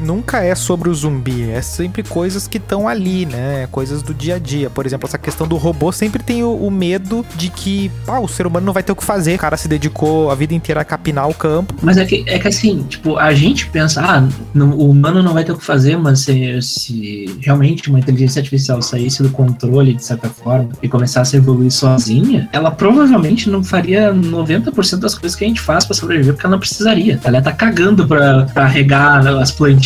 Nunca 0.00 0.42
é 0.42 0.54
sobre 0.54 0.88
o 0.88 0.94
zumbi, 0.94 1.50
é 1.50 1.62
sempre 1.62 2.02
coisas 2.02 2.46
que 2.46 2.58
estão 2.58 2.88
ali, 2.88 3.26
né? 3.26 3.66
Coisas 3.70 4.02
do 4.02 4.12
dia 4.12 4.36
a 4.36 4.38
dia. 4.38 4.68
Por 4.68 4.86
exemplo, 4.86 5.06
essa 5.06 5.18
questão 5.18 5.46
do 5.46 5.56
robô 5.56 5.90
sempre 5.92 6.22
tem 6.22 6.42
o, 6.42 6.54
o 6.54 6.70
medo 6.70 7.24
de 7.36 7.48
que 7.48 7.90
ah, 8.06 8.20
o 8.20 8.28
ser 8.28 8.46
humano 8.46 8.66
não 8.66 8.72
vai 8.72 8.82
ter 8.82 8.92
o 8.92 8.96
que 8.96 9.04
fazer. 9.04 9.36
O 9.36 9.38
cara 9.38 9.56
se 9.56 9.68
dedicou 9.68 10.30
a 10.30 10.34
vida 10.34 10.54
inteira 10.54 10.80
a 10.80 10.84
capinar 10.84 11.28
o 11.28 11.34
campo. 11.34 11.74
Mas 11.82 11.96
é 11.96 12.04
que, 12.04 12.24
é 12.26 12.38
que 12.38 12.48
assim, 12.48 12.84
tipo, 12.88 13.16
a 13.16 13.32
gente 13.32 13.68
pensa, 13.68 14.02
ah, 14.02 14.28
o 14.54 14.90
humano 14.90 15.22
não 15.22 15.32
vai 15.32 15.44
ter 15.44 15.52
o 15.52 15.56
que 15.56 15.64
fazer, 15.64 15.96
mas 15.96 16.20
se, 16.20 16.60
se 16.62 17.38
realmente 17.40 17.88
uma 17.88 17.98
inteligência 17.98 18.40
artificial 18.40 18.82
saísse 18.82 19.22
do 19.22 19.30
controle, 19.30 19.94
de 19.94 20.04
certa 20.04 20.28
forma, 20.28 20.70
e 20.82 20.88
começasse 20.88 21.36
a 21.36 21.38
evoluir 21.38 21.70
sozinha, 21.70 22.48
ela 22.52 22.70
provavelmente 22.70 23.48
não 23.48 23.62
faria 23.62 24.12
90% 24.12 24.98
das 24.98 25.14
coisas 25.14 25.36
que 25.36 25.44
a 25.44 25.48
gente 25.48 25.60
faz 25.60 25.84
pra 25.84 25.94
sobreviver, 25.94 26.34
porque 26.34 26.46
ela 26.46 26.52
não 26.52 26.60
precisaria. 26.60 27.18
Ela 27.24 27.40
tá 27.40 27.52
cagando 27.52 28.06
pra, 28.06 28.44
pra 28.52 28.66
regar 28.66 29.26
as 29.26 29.50
plantinhas. 29.50 29.85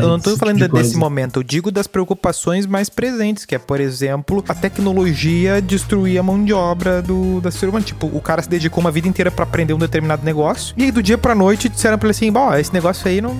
Eu 0.00 0.08
não 0.08 0.20
tô 0.20 0.30
esse 0.30 0.38
falando 0.38 0.58
tipo 0.58 0.76
de 0.76 0.82
desse 0.82 0.96
momento, 0.96 1.40
eu 1.40 1.42
digo 1.42 1.70
das 1.70 1.86
preocupações 1.86 2.66
mais 2.66 2.88
presentes, 2.88 3.44
que 3.44 3.54
é, 3.54 3.58
por 3.58 3.80
exemplo, 3.80 4.44
a 4.48 4.54
tecnologia 4.54 5.60
destruir 5.60 6.18
a 6.18 6.22
mão 6.22 6.44
de 6.44 6.52
obra 6.52 7.02
do 7.02 7.40
da 7.40 7.50
ser 7.50 7.68
humano. 7.68 7.84
Tipo, 7.84 8.06
o 8.06 8.20
cara 8.20 8.42
se 8.42 8.48
dedicou 8.48 8.80
uma 8.80 8.90
vida 8.90 9.08
inteira 9.08 9.30
pra 9.30 9.44
aprender 9.44 9.72
um 9.72 9.78
determinado 9.78 10.24
negócio, 10.24 10.74
e 10.76 10.84
aí 10.84 10.90
do 10.90 11.02
dia 11.02 11.18
pra 11.18 11.34
noite 11.34 11.68
disseram 11.68 11.98
pra 11.98 12.06
ele 12.08 12.16
assim, 12.16 12.30
bom, 12.30 12.54
esse 12.54 12.72
negócio 12.72 13.08
aí 13.08 13.20
não. 13.20 13.36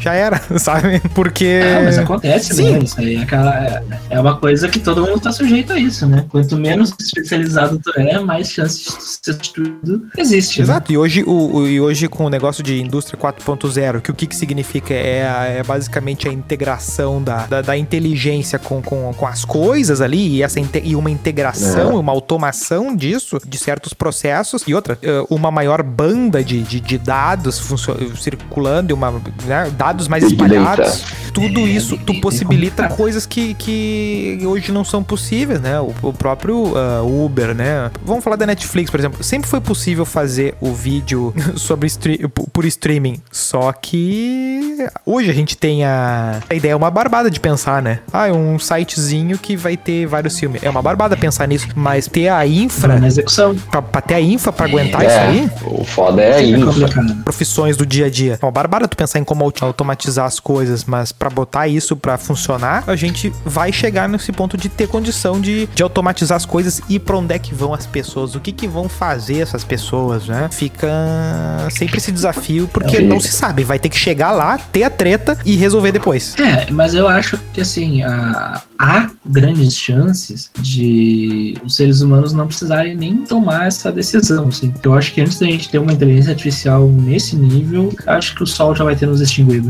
Já 0.00 0.14
era, 0.14 0.40
sabe? 0.58 1.00
Porque. 1.14 1.60
Ah, 1.62 1.82
mas 1.84 1.98
acontece, 1.98 2.54
Sim. 2.54 2.72
né? 2.72 2.78
Isso 2.82 2.98
aí 3.00 3.16
é, 3.16 3.22
aquela, 3.22 3.54
é- 3.64 3.82
é 4.10 4.20
uma 4.20 4.36
coisa 4.36 4.68
que 4.68 4.78
todo 4.78 5.02
mundo 5.06 5.20
tá 5.20 5.30
sujeito 5.32 5.72
a 5.72 5.78
isso, 5.78 6.06
né? 6.06 6.24
Quanto 6.28 6.56
menos 6.56 6.92
especializado 6.98 7.78
tu 7.78 7.92
é, 7.98 8.18
mais 8.18 8.50
chance 8.50 8.78
de 8.84 8.90
ser 8.90 9.32
substituído 9.32 10.06
existe. 10.16 10.58
né? 10.60 10.64
Exato, 10.64 10.92
e 10.92 10.98
hoje, 10.98 11.22
o, 11.26 11.56
o- 11.56 11.68
e 11.68 11.80
hoje 11.80 12.08
com 12.08 12.24
o 12.24 12.30
negócio 12.30 12.62
de 12.62 12.80
indústria 12.80 13.18
4.0, 13.18 14.00
que 14.00 14.10
o 14.10 14.14
que, 14.14 14.26
que 14.26 14.36
significa? 14.36 14.94
É, 14.94 15.28
a- 15.28 15.44
é 15.44 15.62
basicamente 15.62 16.28
a 16.28 16.32
integração 16.32 17.22
da, 17.22 17.46
da, 17.46 17.62
da 17.62 17.76
inteligência 17.76 18.58
com, 18.58 18.80
com, 18.82 19.12
com 19.14 19.26
as 19.26 19.44
coisas 19.44 20.00
ali, 20.00 20.36
e, 20.36 20.42
essa 20.42 20.58
inte- 20.60 20.82
e 20.84 20.96
uma 20.96 21.10
integração, 21.10 21.96
uma 21.98 22.12
automação 22.12 22.94
disso, 22.94 23.38
de 23.46 23.58
certos 23.58 23.92
processos, 23.92 24.62
e 24.66 24.74
outra, 24.74 24.98
eh, 25.02 25.24
uma 25.28 25.50
maior 25.50 25.82
banda 25.82 26.42
de, 26.42 26.62
de, 26.62 26.80
de 26.80 26.98
dados 26.98 27.58
funcio- 27.58 28.16
circulando, 28.16 28.92
e 28.92 28.94
uma, 28.94 29.10
né, 29.44 29.70
dados 29.76 29.89
mais 30.08 30.24
Big 30.24 30.36
data. 30.36 30.54
espalhados. 30.54 31.04
Tudo 31.32 31.60
isso, 31.66 31.96
tu 31.98 32.20
possibilita 32.20 32.88
coisas 32.88 33.24
que, 33.24 33.54
que 33.54 34.40
hoje 34.44 34.72
não 34.72 34.84
são 34.84 35.02
possíveis, 35.02 35.60
né? 35.60 35.80
O, 35.80 35.94
o 36.02 36.12
próprio 36.12 36.72
ah, 36.76 37.02
Uber, 37.02 37.54
né? 37.54 37.90
Vamos 38.04 38.24
falar 38.24 38.36
da 38.36 38.46
Netflix, 38.46 38.90
por 38.90 38.98
exemplo. 38.98 39.22
Sempre 39.22 39.48
foi 39.48 39.60
possível 39.60 40.04
fazer 40.04 40.54
o 40.60 40.72
vídeo 40.72 41.32
sobre 41.56 41.88
stre- 41.88 42.26
por 42.52 42.64
streaming, 42.64 43.20
só 43.30 43.72
que 43.72 44.84
hoje 45.06 45.30
a 45.30 45.34
gente 45.34 45.56
tem 45.56 45.84
a... 45.84 46.40
a 46.48 46.54
ideia 46.54 46.72
é 46.72 46.76
uma 46.76 46.90
barbada 46.90 47.30
de 47.30 47.38
pensar, 47.38 47.80
né? 47.82 48.00
Ah, 48.12 48.28
é 48.28 48.32
um 48.32 48.58
sitezinho 48.58 49.38
que 49.38 49.56
vai 49.56 49.76
ter 49.76 50.06
vários 50.06 50.38
filmes. 50.38 50.62
É 50.62 50.70
uma 50.70 50.82
barbada 50.82 51.16
pensar 51.16 51.46
nisso, 51.46 51.68
mas 51.76 52.06
ter 52.08 52.28
a 52.28 52.46
infra, 52.46 52.98
Na 52.98 53.06
execução. 53.06 53.54
pra, 53.70 53.80
pra 53.82 54.00
ter 54.00 54.14
a 54.14 54.20
infra 54.20 54.52
pra 54.52 54.66
aguentar 54.66 55.02
isso 55.02 55.10
É, 55.14 55.20
aí, 55.28 55.50
o 55.64 55.84
foda 55.84 56.22
é 56.22 56.42
isso. 56.42 56.64
complicado. 56.66 57.16
profissões 57.24 57.76
do 57.76 57.86
dia 57.86 58.06
a 58.06 58.10
dia. 58.10 58.38
É 58.40 58.44
uma 58.44 58.50
barbada 58.52 58.88
tu 58.88 58.96
pensar 58.96 59.18
em 59.18 59.24
como 59.24 59.44
automatizar 59.80 60.26
as 60.26 60.38
coisas, 60.38 60.84
mas 60.84 61.10
pra 61.10 61.30
botar 61.30 61.66
isso 61.66 61.96
pra 61.96 62.18
funcionar, 62.18 62.84
a 62.86 62.94
gente 62.94 63.32
vai 63.44 63.72
chegar 63.72 64.08
nesse 64.08 64.30
ponto 64.30 64.56
de 64.56 64.68
ter 64.68 64.86
condição 64.86 65.40
de, 65.40 65.66
de 65.74 65.82
automatizar 65.82 66.36
as 66.36 66.44
coisas 66.44 66.82
e 66.88 66.98
pra 66.98 67.16
onde 67.16 67.34
é 67.34 67.38
que 67.38 67.54
vão 67.54 67.72
as 67.72 67.86
pessoas, 67.86 68.34
o 68.34 68.40
que 68.40 68.52
que 68.52 68.68
vão 68.68 68.88
fazer 68.88 69.38
essas 69.38 69.64
pessoas, 69.64 70.26
né? 70.26 70.48
Fica 70.52 70.88
sempre 71.70 71.96
esse 71.96 72.12
desafio, 72.12 72.68
porque 72.72 72.98
Sim. 72.98 73.06
não 73.06 73.18
se 73.20 73.32
sabe, 73.32 73.64
vai 73.64 73.78
ter 73.78 73.88
que 73.88 73.96
chegar 73.98 74.32
lá, 74.32 74.58
ter 74.58 74.82
a 74.82 74.90
treta 74.90 75.38
e 75.46 75.56
resolver 75.56 75.92
depois. 75.92 76.34
É, 76.38 76.70
mas 76.70 76.94
eu 76.94 77.08
acho 77.08 77.38
que 77.54 77.60
assim, 77.62 78.02
a- 78.02 78.60
há 78.78 79.10
grandes 79.24 79.74
chances 79.74 80.50
de 80.58 81.56
os 81.64 81.74
seres 81.76 82.00
humanos 82.02 82.32
não 82.32 82.46
precisarem 82.46 82.94
nem 82.96 83.16
tomar 83.18 83.66
essa 83.66 83.90
decisão. 83.90 84.48
Assim. 84.48 84.72
Eu 84.82 84.92
acho 84.94 85.12
que 85.12 85.20
antes 85.20 85.38
da 85.38 85.46
gente 85.46 85.68
ter 85.68 85.78
uma 85.78 85.92
inteligência 85.92 86.30
artificial 86.32 86.86
nesse 86.88 87.34
nível, 87.36 87.92
acho 88.06 88.34
que 88.34 88.42
o 88.42 88.46
sol 88.46 88.74
já 88.74 88.84
vai 88.84 88.94
ter 88.96 89.06
nos 89.06 89.20
extinguido. 89.20 89.69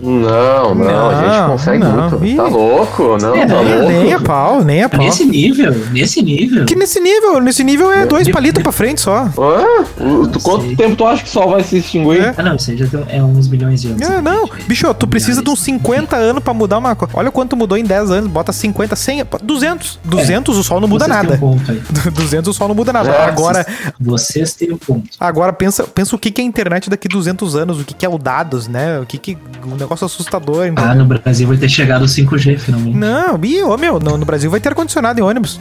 Não, 0.00 0.74
não, 0.74 1.10
a 1.10 1.12
Não, 1.14 1.32
gente 1.32 1.46
consegue 1.50 1.78
não. 1.78 2.10
muito. 2.10 2.24
Ih. 2.26 2.36
Tá 2.36 2.42
louco? 2.44 3.16
Não, 3.20 3.34
É, 3.34 3.46
tá 3.46 3.62
nem- 3.62 3.74
louco. 3.74 3.88
Nem 3.92 4.12
a 4.12 4.20
pau, 4.20 4.62
nem 4.64 4.82
a 4.82 4.88
pau. 4.88 5.00
Nesse 5.00 5.24
nível, 5.24 5.72
nesse 5.92 6.20
nível. 6.22 6.64
Que 6.66 6.74
nesse 6.74 7.00
nível, 7.00 7.40
nesse 7.40 7.64
nível 7.64 7.90
é 7.92 8.04
dois 8.04 8.28
palitos 8.28 8.62
pra 8.62 8.72
frente 8.72 9.00
só. 9.00 9.24
O- 9.36 10.26
tu- 10.28 10.40
quanto 10.40 10.66
sei. 10.66 10.76
tempo 10.76 10.96
tu 10.96 11.06
acha 11.06 11.22
que 11.22 11.28
o 11.28 11.32
sol 11.32 11.50
vai 11.50 11.62
se 11.62 11.78
extinguir? 11.78 12.20
É. 12.22 12.34
Ah, 12.36 12.42
não, 12.42 12.56
isso 12.56 12.70
aí 12.70 12.76
já 12.76 12.86
tem, 12.86 13.04
é 13.08 13.22
uns 13.22 13.46
bilhões 13.46 13.80
de 13.80 13.88
anos. 13.88 14.02
É, 14.02 14.20
não. 14.20 14.48
Bicho, 14.66 14.92
tu 14.94 15.06
precisa 15.06 15.42
de 15.42 15.48
uns 15.50 15.60
Milhares. 15.66 15.82
50 15.84 16.16
anos 16.16 16.42
pra 16.42 16.52
mudar 16.52 16.78
uma 16.78 16.94
coisa. 16.94 17.14
Olha 17.16 17.30
quanto 17.30 17.56
mudou 17.56 17.78
em 17.78 17.84
10 17.84 18.10
anos. 18.10 18.28
Bota 18.30 18.52
50, 18.52 18.94
100, 18.96 19.24
200. 19.42 19.98
200 20.04 20.58
o 20.58 20.62
sol 20.64 20.80
não 20.80 20.88
muda 20.88 21.06
Vocês 21.06 21.16
têm 21.18 21.30
nada. 21.30 21.36
um 21.36 21.38
ponto 21.38 21.70
aí. 21.70 21.82
200 22.12 22.48
o 22.54 22.58
sol 22.58 22.68
não 22.68 22.74
muda 22.74 22.92
nada. 22.92 23.08
É, 23.10 23.24
Agora, 23.24 23.66
Vocês 23.98 24.52
têm 24.54 24.72
um 24.72 24.76
ponto. 24.76 25.08
agora 25.18 25.52
pensa, 25.52 25.84
pensa 25.84 26.14
o 26.14 26.18
que 26.18 26.30
que 26.30 26.40
é 26.40 26.44
a 26.44 26.46
internet 26.46 26.90
daqui 26.90 27.08
200 27.08 27.56
anos, 27.56 27.80
o 27.80 27.84
que 27.84 27.94
que 27.94 28.04
é 28.04 28.08
o 28.08 28.18
dados, 28.18 28.68
né? 28.68 28.93
O 29.02 29.06
que 29.06 29.18
que 29.18 29.38
o 29.64 29.76
negócio 29.76 30.04
assustador, 30.06 30.66
entendeu? 30.66 30.84
Ah, 30.90 30.94
no 30.94 31.04
Brasil 31.06 31.46
vai 31.48 31.56
ter 31.56 31.68
chegado 31.68 32.02
o 32.02 32.08
5G 32.08 32.58
finalmente. 32.58 32.96
Não, 32.96 33.38
e, 33.44 33.62
ô, 33.62 33.76
meu, 33.76 33.98
no, 34.00 34.16
no 34.18 34.24
Brasil 34.24 34.50
vai 34.50 34.60
ter 34.60 34.68
ar-condicionado 34.70 35.18
em 35.20 35.22
ônibus. 35.22 35.58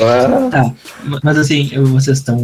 Ah, 0.00 0.48
Tá, 0.50 0.72
mas 1.22 1.38
assim, 1.38 1.68
eu- 1.72 1.86
vocês 1.86 2.18
estão. 2.18 2.36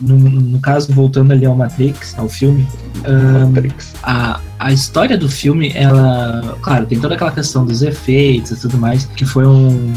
No, 0.00 0.16
no 0.18 0.60
caso, 0.60 0.92
voltando 0.92 1.32
ali 1.32 1.46
ao 1.46 1.54
Matrix, 1.54 2.14
ao 2.18 2.28
filme, 2.28 2.66
ahn, 3.04 3.46
Matrix. 3.50 3.92
a, 4.02 4.40
a 4.60 4.70
história 4.72 5.16
do 5.16 5.28
filme, 5.28 5.72
ela. 5.74 6.56
Claro, 6.62 6.86
tem 6.86 7.00
toda 7.00 7.14
aquela 7.14 7.30
questão 7.32 7.64
dos 7.64 7.82
efeitos 7.82 8.50
e 8.52 8.60
tudo 8.60 8.76
mais, 8.78 9.04
que 9.16 9.24
foi 9.24 9.46
um- 9.46 9.92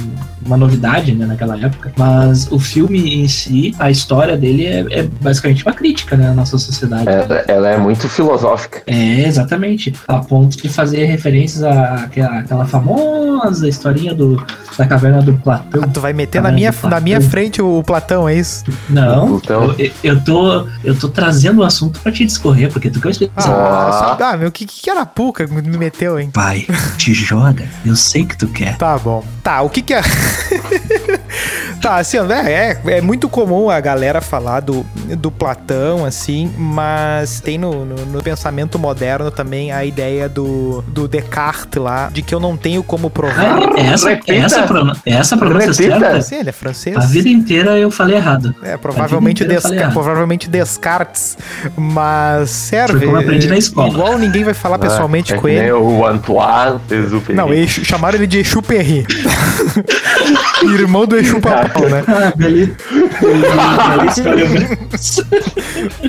uma 0.45 0.57
novidade 0.57 1.13
né, 1.13 1.25
naquela 1.25 1.57
época. 1.57 1.91
Mas 1.97 2.47
o 2.51 2.59
filme 2.59 3.15
em 3.21 3.27
si, 3.29 3.73
a 3.79 3.89
história 3.89 4.35
dele 4.35 4.65
é, 4.65 4.85
é 4.91 5.03
basicamente 5.21 5.63
uma 5.65 5.73
crítica 5.73 6.17
né, 6.17 6.29
à 6.29 6.33
nossa 6.33 6.57
sociedade. 6.57 7.07
Ela, 7.07 7.35
ela 7.47 7.69
é 7.69 7.77
muito 7.77 8.09
filosófica. 8.09 8.81
É, 8.87 9.21
exatamente. 9.25 9.93
A 10.07 10.19
ponto 10.19 10.57
de 10.61 10.67
fazer 10.67 11.05
referências 11.05 11.63
à- 11.63 11.95
àquela, 12.05 12.39
àquela 12.39 12.65
famosa 12.65 13.67
historinha 13.69 14.13
do, 14.13 14.41
da 14.77 14.85
caverna 14.85 15.21
do 15.21 15.33
Platão. 15.35 15.81
Tu 15.89 15.99
vai 16.01 16.11
meter 16.13 16.39
Ah, 16.39 16.41
na 16.41 16.51
minha, 16.51 16.73
na 16.83 16.99
minha 16.99 17.21
frente 17.21 17.61
o, 17.61 17.81
Platão, 17.83 18.27
é 18.27 18.35
isso? 18.35 18.63
Não, 18.89 19.37
Então- 19.37 19.73
eu, 19.77 19.91
eu, 20.03 20.21
tô, 20.23 20.67
eu 20.83 20.97
tô 20.97 21.07
trazendo 21.09 21.61
o 21.61 21.63
assunto 21.63 21.99
pra 22.01 22.11
te 22.11 22.25
discorrer, 22.25 22.71
porque 22.71 22.89
tu 22.89 22.99
quer 22.99 23.11
explicar. 23.11 23.43
Ah, 23.47 24.17
ah, 24.19 24.37
meu, 24.37 24.51
que, 24.53 24.65
que 24.65 24.89
arapuca 24.89 25.45
me 25.47 25.61
meteu, 25.77 26.19
hein? 26.19 26.29
Vai, 26.33 26.65
te 26.97 27.13
joga, 27.13 27.67
eu 27.85 27.95
sei 27.95 28.25
que 28.25 28.37
tu 28.37 28.47
quer. 28.47 28.77
Tá 28.77 28.97
bom. 28.97 29.23
Tá, 29.43 29.61
o 29.61 29.69
que 29.69 29.81
que 29.81 29.93
é. 29.93 30.01
tá, 31.81 31.97
assim, 31.97 32.17
é, 32.17 32.51
é, 32.51 32.97
é 32.97 33.01
muito 33.01 33.27
comum 33.27 33.69
a 33.69 33.79
galera 33.79 34.21
falar 34.21 34.61
do, 34.61 34.85
do 35.17 35.29
Platão, 35.31 36.05
assim, 36.05 36.53
mas 36.57 37.41
tem 37.41 37.57
no, 37.57 37.83
no, 37.85 38.05
no 38.05 38.23
pensamento 38.23 38.79
moderno 38.79 39.29
também 39.31 39.71
a 39.71 39.83
ideia 39.83 40.29
do, 40.29 40.81
do 40.87 41.07
Descartes 41.07 41.81
lá, 41.81 42.09
de 42.11 42.21
que 42.21 42.33
eu 42.33 42.39
não 42.39 42.55
tenho 42.55 42.83
como 42.83 43.09
provar. 43.09 43.57
Ah, 43.57 43.79
é 43.81 43.85
essa, 43.87 44.09
Repita. 44.09 44.31
é 44.33 44.37
essa, 44.37 44.63
prono- 44.63 44.95
é 45.05 45.13
essa 45.13 45.35
pronúncia 45.37 45.71
Repita. 45.71 45.99
certa? 45.99 46.21
Sim, 46.21 46.35
ele 46.35 46.49
é 46.49 46.53
francês. 46.53 46.95
A 46.95 47.01
vida 47.01 47.29
inteira 47.29 47.77
eu 47.77 47.91
falei 47.91 48.15
errado. 48.15 48.55
É, 48.63 48.77
provavelmente, 48.77 49.43
Desca 49.43 49.89
provavelmente 49.91 50.49
Descartes, 50.49 51.37
mas 51.75 52.49
serve. 52.49 52.97
Foi 52.99 53.05
como 53.07 53.17
eu 53.17 53.21
aprendi 53.21 53.47
na 53.47 53.57
escola. 53.57 53.89
Igual 53.89 54.17
ninguém 54.17 54.42
vai 54.43 54.53
falar 54.53 54.77
pessoalmente 54.79 55.33
é 55.33 55.37
com 55.37 55.47
ele. 55.47 55.71
o 55.71 56.05
Antoine 56.05 56.79
Exupéry. 56.89 57.37
Não, 57.37 57.53
Exu- 57.53 57.85
chamaram 57.85 58.17
ele 58.17 58.27
de 58.27 58.39
Exu 58.39 58.61
Perry. 58.61 59.05
Irmão 60.63 61.05
do 61.05 61.17
Exu 61.17 61.39
Papão, 61.41 61.89
né? 61.89 62.03
Ah, 62.07 62.33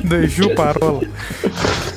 do 0.04 0.16
Exu 0.16 0.54
Parola. 0.54 1.00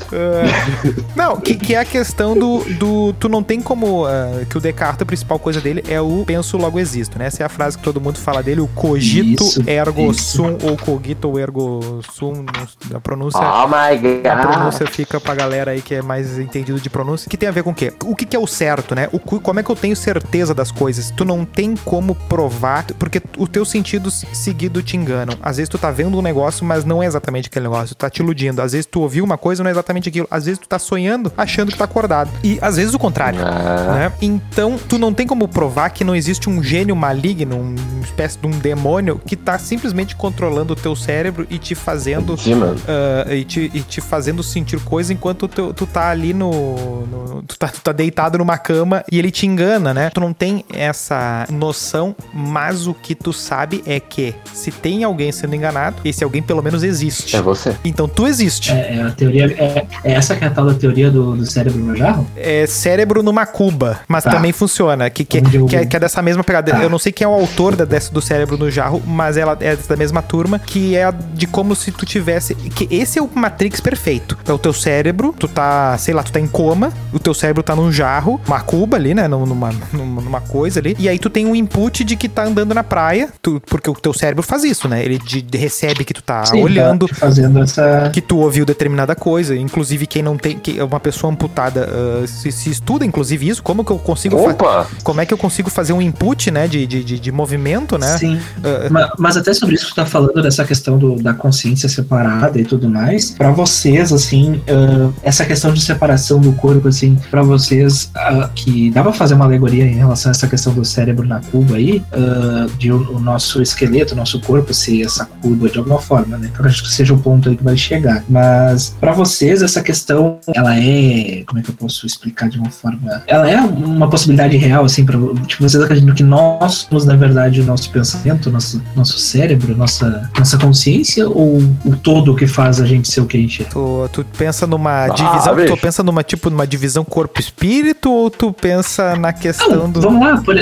Ah, 0.10 0.96
não, 1.16 1.38
que, 1.38 1.54
que 1.56 1.76
é 1.76 1.80
a 1.80 1.86
questão 1.86 2.38
do, 2.38 2.64
do. 2.76 3.14
Tu 3.20 3.28
não 3.28 3.44
tem 3.44 3.60
como. 3.62 4.06
ah, 4.06 4.42
que 4.50 4.58
o 4.58 4.62
Descartes, 4.62 5.02
a 5.02 5.06
principal 5.06 5.38
coisa 5.38 5.60
dele 5.60 5.84
é 5.88 6.00
o 6.00 6.24
penso 6.26 6.58
logo 6.58 6.80
existo, 6.80 7.20
né? 7.20 7.26
Essa 7.28 7.44
é 7.44 7.46
a 7.46 7.50
frase 7.50 7.78
que 7.78 7.84
todo 7.84 8.00
mundo 8.00 8.18
fala 8.18 8.42
dele, 8.42 8.62
o 8.62 8.68
cogito 8.68 9.44
Isso, 9.44 9.64
ergo 9.68 10.12
isso. 10.12 10.38
sum, 10.38 10.58
ou 10.64 10.78
cogito 10.78 11.38
ergo 11.38 12.00
sum. 12.14 12.46
A 12.94 13.00
pronúncia. 13.02 13.40
Oh 13.40 13.68
my 13.68 14.28
A 14.28 14.36
god. 14.36 14.48
pronúncia 14.54 14.88
fica 14.88 15.20
pra 15.20 15.36
galera 15.36 15.72
aí 15.72 15.82
que 15.82 15.94
é 15.96 16.02
mais 16.28 16.40
entendido 16.40 16.80
de 16.80 16.90
pronúncia. 16.90 17.30
Que 17.30 17.38
tem 17.38 17.50
a 17.50 17.52
ver 17.52 17.64
com 17.64 17.72
o 17.72 17.74
quê? 17.74 17.94
O 18.06 18.16
que, 18.16 18.26
que 18.26 18.36
é 18.36 18.40
o 18.40 18.48
certo, 18.48 18.94
né? 18.96 19.10
O, 19.12 19.20
como 19.20 19.60
é 19.60 19.64
que 19.64 19.70
eu 19.70 19.76
tenho 19.76 19.96
certeza 19.96 20.54
das 20.54 20.72
coisas? 20.72 21.12
Tu 21.12 21.26
não 21.26 21.46
tem 21.46 21.76
como 21.76 22.16
provar, 22.16 22.86
porque 23.00 23.22
os 23.38 23.50
teus 23.50 23.70
sentidos 23.70 24.26
seguido 24.34 24.82
te 24.82 24.98
enganam. 24.98 25.38
Às 25.42 25.58
vezes 25.58 25.70
tu 25.70 25.78
tá 25.78 25.92
vendo 25.92 26.18
um 26.18 26.22
negócio, 26.22 26.66
mas 26.66 26.86
não 26.86 27.02
é 27.02 27.06
exatamente 27.06 27.48
aquele 27.48 27.64
negócio. 27.64 27.96
Tu 27.96 28.00
tá 28.00 28.10
te 28.10 28.22
iludindo. 28.22 28.62
Às 28.62 28.74
vezes 28.74 28.86
tu 28.86 29.02
ouviu 29.02 29.24
uma 29.24 29.38
coisa, 29.38 29.64
não 29.64 29.70
é 29.70 29.72
exatamente 29.72 30.10
aquilo. 30.10 30.28
Às 30.30 30.46
vezes 30.46 30.60
tu 30.60 30.68
tá 30.68 30.80
sonhando, 30.80 31.32
achando 31.38 31.72
que 31.72 31.78
tá 31.78 31.86
acordado. 31.86 32.30
E 32.44 32.58
às 32.62 32.78
vezes 32.78 32.94
o 32.94 33.00
contrário. 33.00 33.40
Ah, 33.42 33.94
né? 33.94 34.14
Então, 34.22 34.78
tu 34.78 34.98
não 34.98 35.14
tem 35.14 35.26
como 35.26 35.48
provar 35.48 35.90
que 35.90 36.04
não 36.04 36.16
existe 36.16 36.50
um 36.50 36.62
gênio 36.62 36.96
maligno, 36.96 37.60
uma 37.60 38.04
espécie 38.04 38.38
de 38.38 38.48
um 38.48 38.52
demônio 38.52 39.20
que 39.26 39.36
tá 39.36 39.58
simplesmente 39.58 40.16
controlando 40.16 40.74
o 40.74 40.76
teu 40.76 40.96
cérebro 40.96 41.46
e 41.50 41.58
te 41.58 41.76
fazendo 41.76 42.38
sim, 42.38 42.56
mano. 42.56 42.80
ah, 42.88 43.34
e, 43.34 43.44
te, 43.44 43.72
e 43.74 43.82
te 43.82 44.02
fazendo 44.02 44.42
sentir 44.44 44.80
coisa 44.82 45.14
enquanto 45.14 45.48
tu, 45.48 45.74
tu 45.74 45.86
tá 45.86 46.10
ali 46.18 46.34
no. 46.34 47.06
no- 47.06 47.44
tu, 47.44 47.58
tá, 47.58 47.68
tu 47.68 47.80
tá 47.82 47.92
deitado 47.92 48.38
numa 48.38 48.58
cama 48.58 49.04
e 49.12 49.18
ele 49.20 49.32
te 49.32 49.46
engana, 49.46 49.94
né? 49.94 50.10
Tu 50.10 50.20
não 50.20 50.34
tem 50.34 50.66
essa 50.74 51.46
noção, 51.52 52.16
mas 52.34 52.88
o 52.88 52.94
que 52.94 53.14
tu 53.16 53.32
sabe 53.32 53.84
é 53.86 54.00
que 54.00 54.34
se 54.54 54.72
tem 54.72 55.04
alguém 55.04 55.32
sendo 55.32 55.56
enganado, 55.56 55.98
esse 56.04 56.24
alguém 56.24 56.42
pelo 56.42 56.62
menos 56.64 56.84
existe. 56.84 57.36
É 57.36 57.42
você. 57.42 57.76
Então 57.86 58.08
tu 58.08 58.28
existe. 58.28 58.72
É, 58.72 58.98
é 58.98 59.02
a 59.04 59.12
teoria. 59.12 59.46
É, 59.46 59.86
é 60.04 60.14
essa 60.14 60.36
que 60.36 60.44
é 60.44 60.48
a 60.48 60.52
tal 60.52 60.66
da 60.66 60.74
teoria 60.74 61.10
do, 61.12 61.36
do 61.36 61.46
cérebro 61.46 61.80
no 61.80 61.96
jarro? 61.96 62.28
É 62.36 62.66
cérebro 62.66 63.22
numa 63.24 63.46
cuba, 63.46 64.00
mas 64.08 64.24
Tá. 64.24 64.32
também 64.32 64.52
funciona. 64.52 65.10
Que, 65.10 65.24
que, 65.24 65.38
eu- 65.38 65.66
que, 65.68 65.76
é, 65.76 65.86
que 65.86 65.96
é 65.96 66.00
dessa 66.00 66.22
mesma 66.22 66.44
pegada. 66.44 66.72
Tá. 66.72 66.84
Eu 66.84 66.90
não 66.90 67.00
sei 67.00 67.12
quem 67.12 67.24
é 67.26 67.28
o 67.28 67.34
autor 67.34 67.76
da, 67.76 67.86
dessa 67.86 68.12
do 68.12 68.22
cérebro 68.22 68.58
no 68.58 68.70
jarro, 68.72 69.02
mas 69.06 69.38
ela 69.38 69.56
é 69.62 69.76
da 69.76 69.96
mesma 69.96 70.22
turma, 70.22 70.60
que 70.60 70.96
é 70.96 71.12
de 71.34 71.46
como 71.48 71.76
se 71.76 71.92
tu 71.92 72.06
tivesse. 72.06 72.56
Que 72.56 72.88
esse 72.94 73.20
é 73.20 73.22
o 73.22 73.30
Matrix 73.34 73.80
perfeito. 73.80 74.38
É 74.48 74.52
o 74.52 74.58
teu 74.58 74.74
cérebro, 74.74 75.34
tu 75.38 75.48
tá, 75.48 75.98
sei 76.08 76.14
lá, 76.14 76.24
tu 76.24 76.32
tá 76.32 76.40
em 76.40 76.48
coma, 76.48 76.94
o 77.12 77.20
teu 77.20 77.34
cérebro 77.34 77.62
tá 77.62 77.76
num 77.76 77.92
jarro, 77.92 78.40
uma 78.48 78.62
cuba 78.62 78.96
ali, 78.96 79.14
né? 79.14 79.28
Numa, 79.28 79.46
numa, 79.92 80.22
numa 80.22 80.40
coisa 80.40 80.80
ali. 80.80 80.96
E 80.98 81.10
aí 81.10 81.20
tu 81.20 81.30
tem 81.30 81.46
um 81.46 81.54
input 81.54 82.02
de 82.06 82.16
que 82.16 82.30
tá 82.30 82.46
andando 82.46 82.74
na 82.74 82.82
praia, 82.82 83.28
tu- 83.42 83.62
porque 83.68 83.90
o 83.90 83.94
teu 83.94 84.14
cérebro 84.14 84.42
faz 84.42 84.64
isso, 84.64 84.88
né? 84.88 85.04
Ele 85.04 85.18
de- 85.18 85.42
de- 85.42 85.58
recebe 85.58 86.06
que 86.06 86.14
tu 86.14 86.24
tá 86.24 86.46
Sim, 86.46 86.64
olhando, 86.64 87.10
tá 87.10 87.16
fazendo 87.16 87.60
essa. 87.62 88.10
que 88.14 88.22
tu 88.22 88.38
ouviu 88.38 88.66
determinada 88.66 89.16
coisa. 89.16 89.54
Inclusive, 89.54 90.08
quem 90.08 90.24
não 90.24 90.38
tem. 90.38 90.58
Que 90.58 90.82
uma 90.82 90.98
pessoa 90.98 91.34
amputada 91.34 91.90
ah, 91.92 92.26
se, 92.26 92.54
se 92.54 92.70
estuda, 92.70 93.04
inclusive, 93.04 93.46
isso. 93.50 93.62
Como 93.62 93.84
que 93.84 93.92
eu 93.92 94.00
consigo 94.00 94.38
Opa! 94.38 94.88
Como 95.04 95.20
é 95.20 95.26
que 95.26 95.34
eu 95.34 95.38
consigo 95.38 95.70
fazer 95.70 95.92
um 95.92 96.02
input, 96.02 96.50
né? 96.52 96.70
De, 96.70 96.88
de, 96.88 97.04
de, 97.04 97.20
de 97.20 97.32
movimento, 97.34 97.98
né? 97.98 98.18
Sim. 98.18 98.40
Ah, 98.64 98.88
Ma- 98.90 99.12
Mas, 99.18 99.36
até 99.36 99.54
sobre 99.54 99.76
isso 99.76 99.88
que 99.88 99.92
tu 99.92 99.96
tá 99.96 100.06
falando, 100.06 100.42
dessa 100.42 100.64
questão 100.64 100.98
do- 100.98 101.18
da 101.22 101.34
consciência 101.34 101.90
separada 101.90 102.58
e 102.58 102.64
tudo 102.64 102.90
mais, 102.90 103.32
pra 103.32 103.52
vocês, 103.52 104.14
assim, 104.14 104.62
ah, 104.70 105.12
essa 105.22 105.44
questão 105.46 105.74
de 105.74 105.82
separação 105.88 106.40
do 106.40 106.52
corpo, 106.54 106.88
assim, 106.88 107.18
pra 107.32 107.42
vocês, 107.42 108.12
ah, 108.16 108.50
que 108.54 108.90
dá 108.92 109.02
pra 109.04 109.14
fazer 109.14 109.34
uma 109.36 109.46
alegoria 109.46 109.84
em 109.86 109.96
relação 109.96 110.30
a 110.30 110.32
essa 110.32 110.48
questão 110.48 110.74
do 110.74 110.84
cérebro 110.86 111.28
na 111.28 111.40
cuba 111.40 111.76
aí, 111.76 112.04
ah, 112.12 112.68
de 112.78 112.92
o, 112.92 113.16
o 113.16 113.20
nosso 113.20 113.62
esqueleto, 113.62 114.14
o 114.14 114.18
nosso 114.18 114.40
corpo 114.42 114.74
ser 114.74 115.02
essa 115.04 115.26
cuba 115.26 115.70
de 115.70 115.78
alguma 115.78 116.00
forma, 116.00 116.38
né? 116.38 116.52
Eu 116.58 116.66
acho 116.66 116.84
que 116.84 116.92
seja 116.92 117.14
o 117.14 117.18
ponto 117.20 117.50
aí 117.50 117.56
que 117.58 117.64
vai 117.64 117.78
chegar. 117.78 118.24
Mas, 118.30 118.96
pra 119.00 119.14
vocês, 119.14 119.62
essa 119.62 119.82
questão, 119.82 120.40
ela 120.54 120.78
é. 120.78 121.44
Como 121.46 121.60
é 121.60 121.64
que 121.64 121.70
eu 121.70 121.76
posso 121.76 122.06
explicar 122.06 122.50
de 122.50 122.60
uma 122.60 122.70
forma. 122.70 123.24
Ela 123.28 123.50
é 123.50 123.60
uma 123.60 124.10
possibilidade 124.10 124.58
real, 124.58 124.86
assim, 124.86 125.06
pra. 125.06 125.18
Tipo, 125.48 125.64
vocês 125.64 125.82
acreditam 125.84 126.14
que 126.14 126.24
nós 126.24 126.88
somos, 126.90 127.06
na 127.06 127.16
verdade, 127.16 127.62
o 127.62 127.66
nosso 127.66 127.90
pensamento, 127.92 128.52
nosso, 128.52 128.82
nosso 128.96 129.18
cérebro, 129.20 129.76
nossa, 129.76 130.30
nossa 130.38 130.58
consciência, 130.58 131.28
ou 131.28 131.58
o 131.86 131.96
todo 131.96 132.36
que 132.36 132.48
faz 132.48 132.80
a 132.82 132.86
gente 132.86 133.08
ser 133.08 133.22
o 133.22 133.26
que 133.26 133.38
a 133.38 133.40
gente 133.40 133.62
é? 133.64 133.66
tu, 133.66 134.10
tu 134.12 134.26
pensa 134.38 134.66
numa 134.68 135.06
Ah, 135.06 135.10
divisão. 135.10 135.56
Tu 135.78 135.82
pensa 135.82 136.04
numa, 136.04 136.24
tipo, 136.24 136.50
numa 136.50 136.66
divisão 136.66 137.06
corpo-espírito 137.06 138.12
ou 138.12 138.30
tu 138.30 138.52
pensa 138.52 139.16
na 139.16 139.32
questão 139.32 139.70
Não, 139.70 139.92
do. 139.92 140.02
vamos 140.02 140.22
lá. 140.22 140.42
por- 140.42 140.56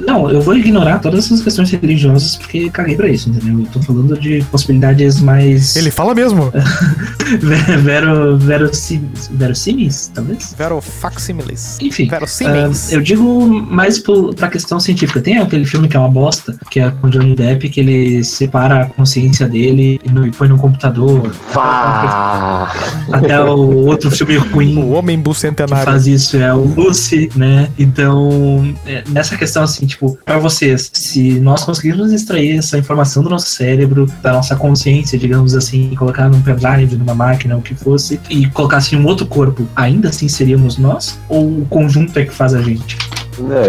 não, 0.00 0.30
eu 0.30 0.40
vou 0.40 0.56
ignorar 0.56 0.98
todas 0.98 1.26
essas 1.26 1.42
questões 1.42 1.70
religiosas 1.70 2.36
porque 2.36 2.70
caguei 2.70 2.96
pra 2.96 3.08
isso, 3.08 3.28
entendeu? 3.28 3.60
Eu 3.60 3.66
tô 3.66 3.82
falando 3.82 4.18
de 4.18 4.42
possibilidades 4.50 5.20
mais. 5.20 5.76
Ele 5.76 5.90
fala 5.90 6.14
mesmo. 6.14 6.52
Vero, 7.82 8.36
verossímeis, 8.38 9.28
verossímeis, 9.32 10.10
talvez? 10.14 10.54
Vero 10.56 10.80
facsimiles. 10.80 11.78
Enfim. 11.80 12.08
Vero 12.08 12.24
ah, 12.24 12.28
simens. 12.28 12.92
eu 12.92 13.00
digo 13.00 13.46
mais 13.48 13.98
pro, 13.98 14.32
pra 14.34 14.48
questão 14.48 14.78
científica. 14.78 15.20
Tem 15.20 15.38
aquele 15.38 15.64
filme 15.64 15.88
que 15.88 15.96
é 15.96 16.00
uma 16.00 16.08
bosta, 16.08 16.56
que 16.70 16.80
é 16.80 16.90
com 16.90 17.08
Johnny 17.08 17.34
Depp, 17.34 17.68
que 17.68 17.80
ele 17.80 18.24
separa 18.24 18.82
a 18.82 18.86
consciência 18.86 19.48
dele 19.48 20.00
e, 20.04 20.26
e 20.28 20.30
põe 20.30 20.48
no 20.48 20.56
computador. 20.56 21.32
Vá! 21.52 22.72
Até 23.12 23.40
o 23.42 23.86
outro 23.86 24.10
filme 24.10 24.38
O 24.54 24.90
homem 24.90 25.16
que 25.16 25.22
bucentenário. 25.22 25.84
faz 25.84 26.06
isso 26.06 26.36
é 26.36 26.52
o 26.52 26.64
Lucy, 26.64 27.30
né? 27.34 27.68
Então, 27.78 28.74
é, 28.86 29.02
nessa 29.08 29.36
questão, 29.36 29.62
assim, 29.62 29.86
tipo, 29.86 30.18
pra 30.24 30.38
vocês, 30.38 30.90
se 30.92 31.40
nós 31.40 31.64
conseguirmos 31.64 32.12
extrair 32.12 32.58
essa 32.58 32.78
informação 32.78 33.22
do 33.22 33.30
nosso 33.30 33.48
cérebro, 33.48 34.06
da 34.22 34.32
nossa 34.32 34.56
consciência, 34.56 35.18
digamos 35.18 35.54
assim, 35.54 35.94
colocar 35.96 36.28
num 36.28 36.40
pendrive, 36.40 36.96
numa 36.96 37.14
máquina, 37.14 37.56
o 37.56 37.62
que 37.62 37.74
fosse, 37.74 38.20
e 38.28 38.46
colocar 38.50 38.78
assim 38.78 38.96
um 38.96 39.06
outro 39.06 39.26
corpo, 39.26 39.66
ainda 39.74 40.08
assim 40.08 40.28
seríamos 40.28 40.78
nós? 40.78 41.18
Ou 41.28 41.60
o 41.60 41.66
conjunto 41.66 42.18
é 42.18 42.24
que 42.24 42.32
faz 42.32 42.54
a 42.54 42.62
gente? 42.62 42.96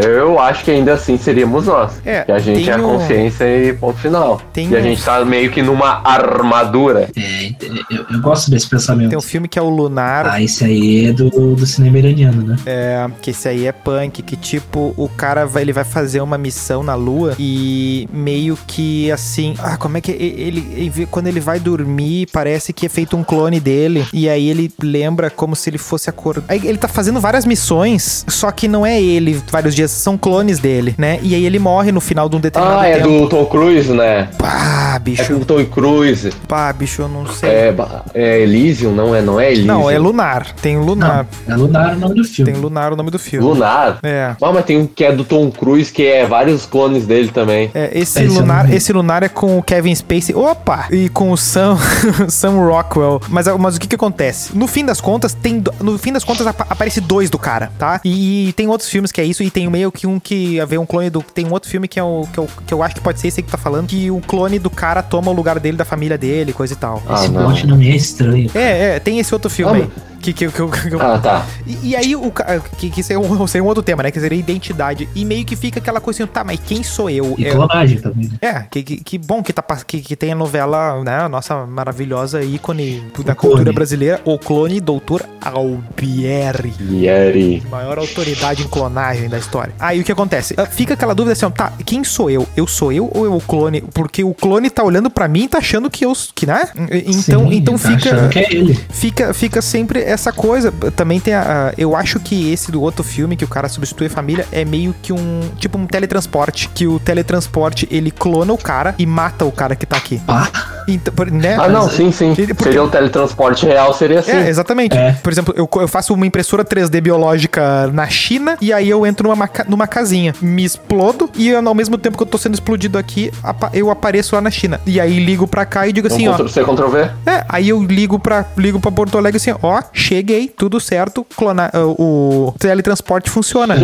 Eu 0.04 0.40
acho 0.40 0.64
que 0.64 0.72
ainda 0.72 0.94
assim 0.94 1.18
seríamos 1.18 1.66
nós. 1.66 1.92
É, 2.06 2.24
que 2.24 2.32
a 2.32 2.40
gente 2.40 2.64
tem 2.64 2.70
é 2.70 2.74
a 2.74 2.78
um- 2.78 2.98
consciência 2.98 3.44
e 3.46 3.74
ponto 3.74 3.98
final. 4.00 4.42
Tem 4.54 4.70
e 4.70 4.76
a 4.76 4.80
um- 4.80 4.84
gente 4.84 5.04
tá 5.04 5.24
meio 5.26 5.52
que 5.52 5.62
numa 5.62 6.02
armadura. 6.04 7.10
É, 7.16 7.52
eu, 7.90 8.06
eu 8.12 8.22
gosto 8.22 8.50
desse 8.52 8.68
pensamento. 8.68 9.10
Tem 9.10 9.18
um 9.18 9.22
filme 9.22 9.48
que 9.48 9.58
é 9.58 9.62
o 9.62 9.70
Lunar, 9.70 10.28
Ah, 10.28 10.42
esse 10.42 10.64
aí 10.64 11.08
é 11.08 11.12
do, 11.14 11.30
do 11.56 11.66
cinema 11.66 11.98
iraniano, 12.00 12.42
né? 12.44 12.56
É, 12.66 13.08
que 13.22 13.32
esse 13.32 13.48
aí 13.48 13.66
é 13.68 13.72
punk, 13.72 14.22
que 14.22 14.36
tipo, 14.36 14.94
o 14.98 15.10
cara 15.10 15.46
vai, 15.46 15.64
ele 15.64 15.74
vai 15.74 15.84
fazer 15.84 16.22
uma 16.22 16.38
missão 16.38 16.84
na 16.84 16.96
lua 16.96 17.36
e 17.40 18.08
meio 18.12 18.58
que 18.68 19.12
assim, 19.12 19.54
ah, 19.60 19.78
como 19.78 19.98
é 19.98 20.02
que 20.02 20.12
ele, 20.12 20.68
ele- 20.76 21.06
quando 21.10 21.28
ele 21.28 21.40
vai 21.40 21.60
dormir, 21.60 22.28
parece 22.32 22.74
que 22.74 22.86
é 22.86 22.90
feito 22.90 23.16
um 23.18 23.24
clone 23.24 23.60
dele 23.60 24.06
e 24.14 24.30
aí 24.30 24.50
ele 24.50 24.72
lembra 24.82 25.30
como 25.30 25.56
se 25.56 25.70
ele 25.70 25.78
fosse 25.78 26.10
acordar. 26.10 26.44
Aí 26.48 26.62
ele 26.66 26.78
tá 26.78 26.88
fazendo 26.88 27.20
várias 27.20 27.46
missões, 27.46 28.26
só 28.28 28.52
que 28.52 28.68
não 28.68 28.86
é 28.86 29.02
ele 29.02 29.42
vários 29.58 29.74
dias, 29.76 29.90
são 29.90 30.16
clones 30.18 30.60
dele, 30.60 30.94
né? 31.00 31.20
E 31.24 31.34
aí 31.34 31.44
ele 31.44 31.58
morre 31.58 31.92
no 31.92 32.00
final 32.00 32.30
de 32.30 32.36
um 32.36 32.40
determinado 32.40 32.80
Ah, 32.82 32.88
é 32.88 32.98
tempo. 32.98 33.10
do 33.22 33.28
Tom 33.30 33.46
Cruise, 33.48 33.92
né? 33.92 34.30
Pá, 34.38 34.94
É 34.96 35.00
bicho. 35.00 35.34
o 35.36 35.44
Tom 35.46 35.66
Cruise. 35.66 36.30
Pá, 36.48 36.72
bicho, 36.72 37.02
eu 37.02 37.08
não 37.10 37.26
sei. 37.26 37.50
É, 37.50 37.76
é 38.14 38.40
Elysium, 38.42 38.92
não 38.94 39.16
é? 39.16 39.22
Não 39.22 39.40
é 39.40 39.48
Elysium. 39.52 39.66
Não, 39.68 39.90
é 39.90 39.98
Lunar. 39.98 40.54
Tem 40.62 40.78
o 40.78 40.84
Lunar. 40.84 41.26
É 41.48 41.56
Lunar 41.56 41.96
o 41.96 42.00
nome 42.00 42.16
do 42.16 42.24
filme. 42.24 42.52
Tem 42.52 42.62
Lunar 42.62 42.94
o 42.94 42.96
nome 42.96 43.10
do 43.10 43.18
filme. 43.18 43.48
Lunar. 43.48 43.98
É. 44.04 44.36
Ah, 44.40 44.52
mas 44.54 44.66
tem 44.66 44.78
um 44.78 44.86
que 44.86 45.04
é 45.04 45.12
do 45.12 45.24
Tom 45.24 45.50
Cruise, 45.50 45.92
que 45.92 46.06
é 46.06 46.26
vários 46.28 46.66
clones 46.68 47.08
dele 47.08 47.30
também. 47.34 47.72
É, 47.74 47.90
esse, 47.98 48.20
Esse 48.20 48.28
não 48.28 48.42
lunar, 48.42 48.72
esse 48.74 48.94
lunar 48.94 49.24
é 49.24 49.30
com 49.30 49.58
o 49.58 49.64
Kevin 49.64 49.96
Spacey. 49.96 50.36
Opa! 50.36 50.86
E 50.92 51.10
com 51.10 51.32
o 51.32 51.38
Sam, 51.38 51.78
Sam 52.30 52.52
Rockwell. 52.68 53.20
Mas, 53.30 53.48
mas 53.58 53.76
o 53.76 53.80
que 53.80 53.88
que 53.88 53.96
acontece? 53.96 54.56
No 54.56 54.68
fim 54.68 54.86
das 54.86 55.02
contas, 55.02 55.34
tem 55.34 55.60
do- 55.60 55.74
no 55.82 55.98
fim 55.98 56.14
das 56.14 56.24
contas 56.24 56.46
apa- 56.46 56.68
aparece 56.70 57.02
dois 57.02 57.30
do 57.32 57.40
cara, 57.40 57.72
tá? 57.80 58.00
E, 58.06 58.54
tem 58.54 58.68
outros 58.68 58.90
filmes 58.90 59.12
que 59.12 59.20
é 59.22 59.24
isso 59.24 59.42
e 59.48 59.52
tem 59.52 59.70
meio 59.70 59.92
que 59.92 60.06
um 60.06 60.20
que 60.20 60.64
vê 60.66 60.78
um 60.78 60.86
clone 60.86 61.10
do 61.10 61.22
tem 61.24 61.46
um 61.46 61.52
outro 61.54 61.70
filme 61.70 61.88
que 61.88 62.00
é 62.00 62.04
o 62.04 62.28
que 62.32 62.38
eu, 62.38 62.48
que 62.68 62.74
eu 62.74 62.84
acho 62.84 62.96
que 62.96 63.02
pode 63.02 63.20
ser 63.20 63.30
esse 63.30 63.40
aí 63.40 63.44
que 63.44 63.50
tá 63.52 63.58
falando 63.58 63.88
que 63.88 64.12
o 64.12 64.20
clone 64.20 64.60
do 64.60 64.70
cara 64.70 65.02
toma 65.02 65.32
o 65.32 65.34
lugar 65.34 65.60
dele 65.60 65.78
da 65.78 65.86
família 65.86 66.18
dele, 66.18 66.52
coisa 66.54 66.74
e 66.74 66.78
tal. 66.78 67.02
Ah, 67.08 67.16
Esse 67.16 67.30
não. 67.30 67.46
plot 67.46 67.66
não 67.66 67.78
me 67.78 67.90
é 67.90 67.96
estranho. 67.96 68.52
É, 68.54 68.96
é, 68.96 69.00
tem 69.00 69.20
esse 69.20 69.34
outro 69.34 69.50
filme 69.50 69.82
Ah, 69.82 69.84
aí. 69.86 69.90
Que, 70.22 70.34
que, 70.34 70.48
que, 70.52 70.60
eu- 70.60 70.70
que 70.70 70.94
eu- 70.94 71.02
Ah, 71.02 71.18
tá. 71.20 71.46
e, 71.66 71.90
e 71.90 71.96
aí, 71.96 72.16
o, 72.16 72.32
que, 72.78 72.90
que 72.90 73.04
seria, 73.04 73.20
um, 73.20 73.46
seria 73.48 73.64
um 73.64 73.68
outro 73.68 73.84
tema, 73.84 74.04
né? 74.04 74.12
Que 74.12 74.20
seria 74.20 74.38
identidade. 74.38 75.08
E 75.16 75.24
meio 75.24 75.46
que 75.46 75.56
fica 75.56 75.80
aquela 75.80 76.00
coisa 76.02 76.24
assim, 76.24 76.32
tá, 76.32 76.44
mas 76.44 76.60
quem 76.66 76.84
sou 76.84 77.10
eu? 77.10 77.36
E 77.38 77.46
É- 77.46 77.52
clonagem 77.52 78.00
também, 78.00 78.26
né? 78.30 78.38
é, 78.42 78.54
que, 78.70 78.84
que, 78.84 78.98
que 79.04 79.18
bom 79.18 79.42
que, 79.44 79.54
tá, 79.54 79.64
que, 79.86 80.02
que 80.02 80.16
tem 80.16 80.32
a 80.32 80.36
novela, 80.36 81.04
né? 81.04 81.20
A 81.22 81.30
nossa 81.30 81.66
maravilhosa 81.66 82.44
ícone 82.44 83.00
da 83.26 83.34
O 83.34 83.36
cultura 83.36 83.36
clone. 83.64 83.72
brasileira, 83.74 84.22
o 84.26 84.38
clone 84.38 84.80
Doutor 84.80 85.24
Albieri. 85.42 86.74
Yeri. 86.92 87.64
Maior 87.70 87.98
autoridade 87.98 88.64
em 88.64 88.68
clonagem 88.68 89.30
da 89.30 89.38
história. 89.38 89.74
Aí 89.80 90.00
o 90.00 90.04
que 90.04 90.12
acontece? 90.12 90.54
Ah, 90.58 90.66
Fica 90.66 90.94
aquela 90.94 91.14
dúvida 91.16 91.34
assim, 91.34 91.50
tá, 91.52 91.72
quem 91.86 92.04
sou 92.04 92.30
eu? 92.30 92.48
Eu 92.56 92.68
sou 92.68 92.92
eu 92.92 93.10
ou 93.14 93.26
eu 93.26 93.34
o 93.36 93.42
clone? 93.42 93.82
Porque 93.94 94.24
o 94.24 94.34
clone 94.34 94.70
tá 94.70 94.84
olhando 94.84 95.10
pra 95.10 95.28
mim 95.28 95.44
e 95.44 95.48
tá 95.48 95.58
achando 95.60 95.90
que 95.90 96.06
eu, 96.06 96.14
que, 96.36 96.46
né? 96.46 96.70
Então, 97.06 97.50
Sim, 97.50 97.56
então 97.56 97.78
tá 97.78 97.90
fica 97.90 98.30
que 98.30 98.40
é 98.40 98.54
ele. 98.54 98.74
fica, 98.90 99.34
fica 99.34 99.62
sempre 99.62 100.00
essa 100.12 100.32
coisa. 100.32 100.72
Também 100.96 101.20
tem 101.20 101.34
a, 101.34 101.74
Eu 101.78 101.96
acho 101.96 102.20
que 102.20 102.52
esse 102.52 102.72
do 102.72 102.82
outro 102.82 103.04
filme, 103.04 103.36
que 103.36 103.44
o 103.44 103.48
cara 103.48 103.68
substitui 103.70 104.08
a 104.08 104.10
família, 104.10 104.46
é 104.52 104.64
meio 104.66 104.94
que 105.02 105.12
um. 105.14 105.42
Tipo 105.58 105.78
um 105.78 105.86
teletransporte. 105.86 106.70
Que 106.74 106.88
o 106.88 107.00
teletransporte 107.00 107.88
ele 107.92 108.12
clona 108.12 108.54
o 108.54 108.58
cara 108.58 108.96
e 108.98 109.06
mata 109.06 109.46
o 109.46 109.52
cara 109.52 109.76
que 109.76 109.86
tá 109.86 109.98
aqui. 109.98 110.22
Ah, 110.28 110.48
Então, 110.88 111.14
né? 111.32 111.58
Ah, 111.60 111.68
não, 111.68 111.90
sim, 111.90 112.12
sim. 112.12 112.34
Porque- 112.34 112.64
Seria 112.64 112.84
o 112.84 112.88
teletransporte 112.90 113.66
real, 113.66 113.94
seria 113.94 114.20
assim. 114.20 114.32
É, 114.32 114.48
exatamente. 114.50 114.98
É. 114.98 115.12
Por 115.22 115.32
exemplo, 115.32 115.54
eu, 115.58 115.70
eu 115.82 115.88
faço 115.88 116.14
uma 116.14 116.26
impressora 116.26 116.64
3D 116.64 117.02
biológica 117.02 117.88
na 117.94 118.08
China 118.08 118.58
e 118.62 118.72
aí 118.72 118.90
eu 118.90 119.06
entro 119.06 119.28
numa, 119.30 119.50
numa 119.68 119.86
casinha, 119.88 120.34
me 120.42 120.64
explodo 120.64 121.30
e 121.36 121.50
eu, 121.50 121.68
ao 121.68 121.76
mesmo 121.76 121.98
tempo 121.98 122.16
que 122.18 122.24
eu 122.24 122.28
tô 122.28 122.38
sendo 122.38 122.54
explodido 122.54 122.98
aqui, 122.98 123.32
eu 123.74 123.92
apareço 123.92 124.36
lá 124.36 124.42
na 124.42 124.50
China. 124.50 124.80
E 124.86 125.00
aí 125.02 125.20
ligo 125.20 125.46
pra 125.48 125.66
cá 125.66 125.88
e 125.88 125.92
digo 125.94 126.08
assim, 126.08 126.24
Então, 126.24 126.34
ó. 126.34 126.38
Ctrl- 126.38 126.48
C, 126.50 126.64
Ctrl 126.64 126.88
V? 126.88 127.00
É, 127.26 127.46
aí 127.50 127.70
eu 127.70 127.84
ligo 127.84 128.18
pra, 128.18 128.46
ligo 128.58 128.80
pra 128.80 128.92
Porto 128.92 129.18
Alegre 129.18 129.38
assim, 129.38 129.54
ó, 129.62 129.82
cheguei, 129.98 130.48
tudo 130.48 130.80
certo, 130.80 131.26
clona, 131.36 131.70
ah, 131.74 131.86
o 131.86 132.54
teletransporte 132.60 133.30
funciona. 133.30 133.76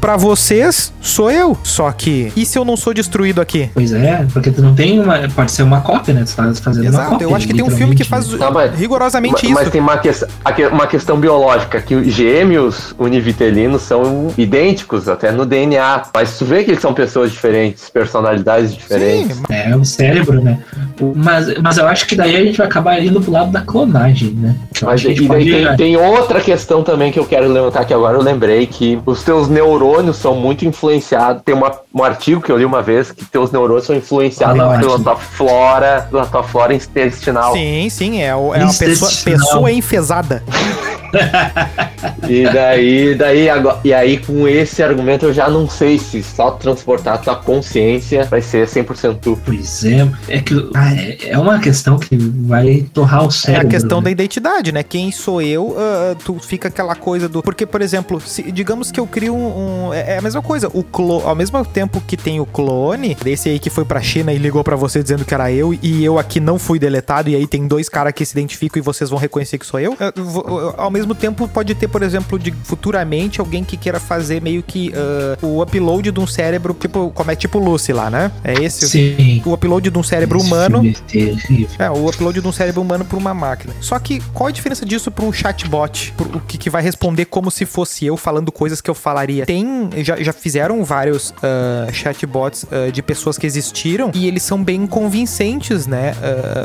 Pra 0.00 0.16
vocês, 0.16 0.92
sou 1.00 1.30
eu. 1.30 1.56
Só 1.62 1.90
que, 1.92 2.32
e 2.36 2.44
se 2.44 2.58
eu 2.58 2.64
não 2.64 2.76
sou 2.76 2.92
destruído 2.94 3.40
aqui? 3.40 3.70
pois 3.74 3.92
é, 3.92 4.26
porque 4.32 4.50
tu 4.50 4.62
não 4.62 4.74
tem 4.74 5.00
uma. 5.00 5.28
Pode 5.28 5.50
ser 5.52 5.62
uma 5.62 5.80
cópia, 5.80 6.14
né? 6.14 6.24
Tu 6.24 6.34
tá 6.36 6.52
fazendo 6.54 6.84
uma 6.84 6.88
Exato, 6.90 7.10
cópia. 7.10 7.24
eu 7.24 7.34
acho 7.34 7.46
que 7.46 7.54
tem 7.54 7.62
um 7.64 7.70
filme 7.70 7.94
que 7.94 8.04
faz 8.04 8.26
Tá, 8.28 8.50
mas- 8.50 8.74
rigorosamente 8.78 9.32
mas, 9.44 9.52
mas 9.52 9.62
isso. 9.62 9.70
tem 9.70 9.80
uma, 9.80 9.94
aque- 10.44 10.66
uma 10.66 10.86
questão 10.86 11.18
biológica, 11.18 11.80
que 11.80 11.94
os 11.94 12.06
gêmeos 12.12 12.94
univitelinos 12.98 13.82
são 13.82 14.28
idênticos, 14.36 15.08
até 15.08 15.30
no 15.32 15.44
DNA. 15.46 16.02
Mas 16.14 16.38
tu 16.38 16.44
vê 16.44 16.64
que 16.64 16.70
eles 16.70 16.80
são 16.80 16.92
pessoas 16.94 17.30
diferentes, 17.32 17.88
personalidades 17.88 18.74
diferentes. 18.74 19.36
Sim, 19.36 19.42
É, 19.50 19.76
o 19.76 19.84
cérebro, 19.84 20.42
né? 20.42 20.58
O- 21.00 21.12
Mas, 21.14 21.56
mas 21.58 21.78
eu 21.78 21.86
acho 21.86 22.06
que 22.06 22.14
daí 22.14 22.36
a 22.36 22.44
gente 22.44 22.58
vai 22.58 22.66
acabar 22.66 23.02
indo 23.02 23.20
pro 23.20 23.32
lado 23.32 23.50
da 23.50 23.60
clonagem, 23.60 24.30
né? 24.30 24.54
Mas 24.82 25.00
e 25.24 25.28
daí 25.28 25.44
tem, 25.52 25.76
tem 25.76 25.96
outra 25.96 26.40
questão 26.40 26.82
também 26.82 27.10
que 27.12 27.18
eu 27.18 27.24
quero 27.26 27.48
levantar 27.48 27.84
que 27.84 27.94
agora 27.94 28.16
eu 28.16 28.22
lembrei 28.22 28.66
que 28.66 28.98
os 29.06 29.22
teus 29.22 29.48
neurônios 29.48 30.16
são 30.16 30.34
muito 30.34 30.64
influenciados. 30.66 31.42
Tem 31.44 31.54
uma, 31.54 31.72
um 31.94 32.02
artigo 32.02 32.40
que 32.40 32.50
eu 32.50 32.56
li 32.58 32.64
uma 32.64 32.82
vez 32.82 33.10
que 33.12 33.24
teus 33.24 33.50
neurônios 33.50 33.86
são 33.86 33.96
influenciados 33.96 34.56
pela 34.80 34.98
tua 34.98 35.16
flora, 35.16 36.06
pela 36.10 36.26
tua 36.26 36.42
flora 36.42 36.74
intestinal. 36.74 37.52
Sim, 37.52 37.88
sim, 37.90 38.22
é, 38.22 38.34
o- 38.34 38.54
é 38.54 38.58
uma 38.64 38.72
pessoa, 38.74 39.10
pessoa 39.24 39.72
enfesada. 39.72 40.42
E 42.28 42.44
daí, 42.44 43.14
daí 43.14 43.48
agora, 43.50 43.80
e 43.84 43.92
aí 43.92 44.18
com 44.18 44.46
esse 44.48 44.82
argumento 44.82 45.26
eu 45.26 45.32
já 45.32 45.48
não 45.48 45.68
sei 45.68 45.98
se 45.98 46.22
só 46.22 46.52
transportar 46.52 47.14
a 47.14 47.18
tua 47.18 47.36
consciência 47.36 48.24
vai 48.24 48.40
ser 48.40 48.66
100% 48.66 49.18
tu. 49.20 49.38
Pois 49.44 49.84
é, 49.84 50.08
é 50.28 50.40
que 50.40 50.54
ah, 50.74 50.94
é- 50.94 51.30
é 51.30 51.38
uma 51.38 51.58
questão 51.58 51.98
que 51.98 52.16
vai 52.16 52.86
torrar 52.92 53.24
o 53.24 53.28
É 53.28 53.30
cérebro. 53.30 53.66
a 53.66 53.70
questão 53.70 53.98
né? 53.98 54.04
da 54.04 54.10
identidade, 54.10 54.72
né? 54.72 54.82
Quem 54.82 55.10
sou 55.12 55.42
eu, 55.42 55.74
ah, 55.78 56.14
tu 56.24 56.38
fica 56.38 56.68
aquela 56.68 56.94
coisa 56.94 57.28
do. 57.28 57.42
Porque, 57.42 57.66
por 57.66 57.82
exemplo, 57.82 58.20
se- 58.20 58.50
digamos 58.50 58.90
que 58.90 58.98
eu 59.00 59.06
crio 59.06 59.34
um. 59.34 59.88
um- 59.88 59.94
é 59.94 60.12
é 60.14 60.18
a 60.18 60.22
mesma 60.22 60.42
coisa. 60.42 60.68
O 60.74 60.82
clo... 60.82 61.22
Ao 61.24 61.34
mesmo 61.34 61.64
tempo 61.64 62.00
que 62.06 62.16
tem 62.16 62.40
o 62.40 62.46
clone, 62.46 63.16
desse 63.22 63.48
aí 63.48 63.58
que 63.58 63.70
foi 63.70 63.84
pra 63.84 64.00
China 64.00 64.32
e 64.32 64.38
ligou 64.38 64.62
pra 64.64 64.76
você 64.76 65.02
dizendo 65.02 65.24
que 65.24 65.32
era 65.32 65.50
eu, 65.52 65.72
e 65.80 66.04
eu 66.04 66.18
aqui 66.18 66.40
não 66.40 66.58
fui 66.58 66.78
deletado, 66.78 67.30
e 67.30 67.36
aí 67.36 67.46
tem 67.46 67.66
dois 67.66 67.88
caras 67.88 68.12
que 68.12 68.24
se 68.24 68.32
identificam 68.32 68.78
e 68.80 68.82
vocês 68.82 69.08
vão 69.10 69.18
reconhecer 69.18 69.58
que 69.58 69.66
sou 69.66 69.78
eu. 69.80 69.96
vo- 70.16 70.74
Ao 70.76 70.90
mesmo 70.90 71.01
tempo, 71.14 71.46
pode 71.48 71.74
ter, 71.74 71.88
por 71.88 72.02
exemplo, 72.02 72.38
de 72.38 72.52
futuramente 72.64 73.40
alguém 73.40 73.64
que 73.64 73.76
queira 73.76 74.00
fazer 74.00 74.40
meio 74.42 74.62
que 74.62 74.92
ah, 74.94 75.38
o 75.44 75.62
upload 75.62 76.10
de 76.10 76.20
um 76.20 76.26
cérebro, 76.26 76.74
tipo, 76.78 77.10
como 77.14 77.30
é 77.30 77.36
tipo 77.36 77.58
Lucy 77.58 77.92
lá, 77.92 78.10
né? 78.10 78.30
É 78.44 78.54
esse. 78.62 78.88
Sim. 78.88 79.42
O 79.44 79.52
upload 79.52 79.90
de 79.90 79.98
um 79.98 80.02
cérebro 80.02 80.38
Esse 80.38 80.46
humano 80.46 80.80
filme 81.06 81.66
é 81.78 81.84
é, 81.84 81.90
o 81.90 82.08
upload 82.08 82.40
de 82.40 82.46
um 82.46 82.52
cérebro 82.52 82.80
humano 82.80 83.04
para 83.04 83.18
uma 83.18 83.34
máquina. 83.34 83.74
Só 83.80 83.98
que 83.98 84.20
qual 84.32 84.48
a 84.48 84.52
diferença 84.52 84.84
disso 84.84 85.10
para 85.10 85.24
um 85.24 85.32
chatbot? 85.32 86.12
Pro- 86.16 86.36
O 86.36 86.40
que, 86.40 86.56
que 86.58 86.70
vai 86.70 86.82
responder 86.82 87.26
como 87.26 87.50
se 87.50 87.64
fosse 87.66 88.04
eu 88.06 88.16
falando 88.16 88.50
coisas 88.52 88.80
que 88.80 88.88
eu 88.90 88.94
falaria? 88.94 89.44
Tem. 89.46 89.88
Já, 89.98 90.16
já 90.22 90.32
fizeram 90.32 90.84
vários 90.84 91.34
ah, 91.42 91.88
chatbots 91.92 92.64
ah, 92.70 92.90
de 92.90 93.02
pessoas 93.02 93.36
que 93.38 93.46
existiram 93.46 94.10
e 94.14 94.26
eles 94.26 94.42
são 94.42 94.62
bem 94.62 94.86
convincentes, 94.86 95.86
né? 95.86 96.14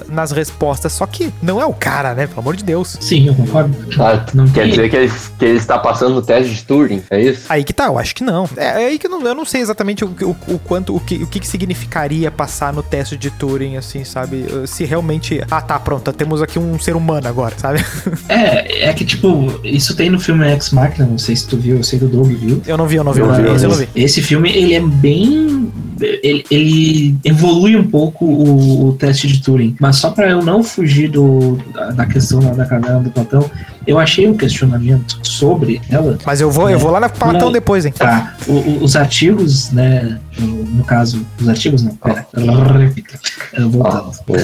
nas 0.09 0.31
respostas. 0.31 0.93
Só 0.93 1.05
que 1.05 1.33
não 1.41 1.61
é 1.61 1.65
o 1.65 1.73
cara, 1.73 2.13
né? 2.13 2.27
Pelo 2.27 2.39
amor 2.39 2.55
de 2.55 2.63
Deus. 2.63 2.97
Sim, 2.99 3.27
eu 3.27 3.35
concordo. 3.35 3.75
Tá? 4.27 4.31
Não 4.35 4.47
Quer 4.47 4.61
tem- 4.61 4.69
dizer 4.71 4.89
que 4.89 4.95
ele, 4.95 5.11
que 5.39 5.45
ele 5.45 5.57
está 5.57 5.77
passando 5.79 6.15
no 6.15 6.21
teste 6.21 6.53
de 6.53 6.63
Turing, 6.63 7.01
é 7.09 7.21
isso? 7.21 7.45
Aí 7.49 7.63
que 7.63 7.73
tá, 7.73 7.85
eu 7.85 7.97
acho 7.97 8.13
que 8.15 8.23
não. 8.23 8.47
É, 8.55 8.83
é 8.83 8.87
aí 8.87 8.99
que 8.99 9.07
eu 9.07 9.11
não, 9.11 9.21
eu 9.21 9.33
não 9.35 9.45
sei 9.45 9.61
exatamente 9.61 10.03
o, 10.05 10.07
o, 10.21 10.53
o 10.55 10.59
quanto, 10.59 10.95
o 10.95 10.99
que, 10.99 11.15
o 11.23 11.27
que 11.27 11.39
que 11.39 11.47
significaria 11.47 12.29
passar 12.29 12.71
no 12.73 12.83
teste 12.83 13.15
de 13.17 13.29
Turing, 13.31 13.77
assim, 13.77 14.03
sabe? 14.03 14.45
Se 14.67 14.83
realmente. 14.85 15.41
Ah, 15.49 15.61
tá, 15.61 15.79
pronto, 15.79 16.11
temos 16.13 16.41
aqui 16.41 16.59
um 16.59 16.77
ser 16.79 16.95
humano 16.95 17.27
agora, 17.27 17.55
sabe? 17.57 17.83
É, 18.29 18.89
é 18.89 18.93
que 18.93 19.05
tipo, 19.05 19.59
isso 19.63 19.95
tem 19.95 20.09
no 20.09 20.19
filme 20.19 20.45
Ex 20.51 20.71
Machina, 20.71 21.05
não 21.07 21.17
sei 21.17 21.35
se 21.35 21.47
tu 21.47 21.55
viu, 21.57 21.77
eu 21.77 21.83
sei 21.83 21.97
que 21.99 22.05
o 22.05 22.09
Doug 22.09 22.27
viu. 22.27 22.61
Eu 22.67 22.77
não 22.77 22.85
vi, 22.87 22.95
eu 22.97 23.03
não 23.03 23.13
vi, 23.13 23.19
Eu 23.21 23.25
eu 23.27 23.31
não 23.31 23.37
vi. 23.37 23.43
vi, 23.47 23.53
Esse 23.55 23.63
eu 23.65 23.69
não 23.69 23.77
vi. 23.77 23.89
Esse 23.95 24.21
filme, 24.21 24.49
ele 24.51 24.73
é 24.73 24.81
bem. 24.81 25.71
Ele, 25.99 26.45
ele 26.51 27.15
evolui 27.23 27.75
um 27.75 27.87
pouco 27.89 28.25
o, 28.25 28.89
o 28.89 28.93
teste 28.93 29.27
de 29.27 29.41
Turing. 29.41 29.75
Mas 29.79 29.95
só 29.97 30.11
pra 30.11 30.29
eu 30.29 30.43
não 30.43 30.61
fugir 30.63 31.09
do, 31.09 31.57
da, 31.73 31.91
da 31.91 32.05
questão 32.05 32.39
lá 32.39 32.51
da 32.51 32.65
caverna 32.65 32.99
do 32.99 33.09
Platão, 33.09 33.49
eu 33.87 33.97
achei 33.97 34.27
um 34.27 34.35
questionamento 34.35 35.17
sobre 35.23 35.81
ela. 35.89 36.17
Mas 36.25 36.41
eu 36.41 36.51
vou, 36.51 36.69
eu 36.69 36.77
vou 36.77 36.91
lá 36.91 36.99
na 36.99 37.09
Platão 37.09 37.51
depois, 37.51 37.85
hein? 37.85 37.93
Tá, 37.97 38.35
o- 38.47 38.51
o- 38.53 38.83
os 38.83 38.95
artigos, 38.95 39.71
né? 39.71 40.17
No, 40.39 40.83
caso, 40.83 41.25
os 41.41 41.49
artigos 41.49 41.81
não, 41.81 41.95
pera. 41.95 42.27
Ah, 42.35 43.61
Voltando. 43.67 44.11
pô, 44.25 44.35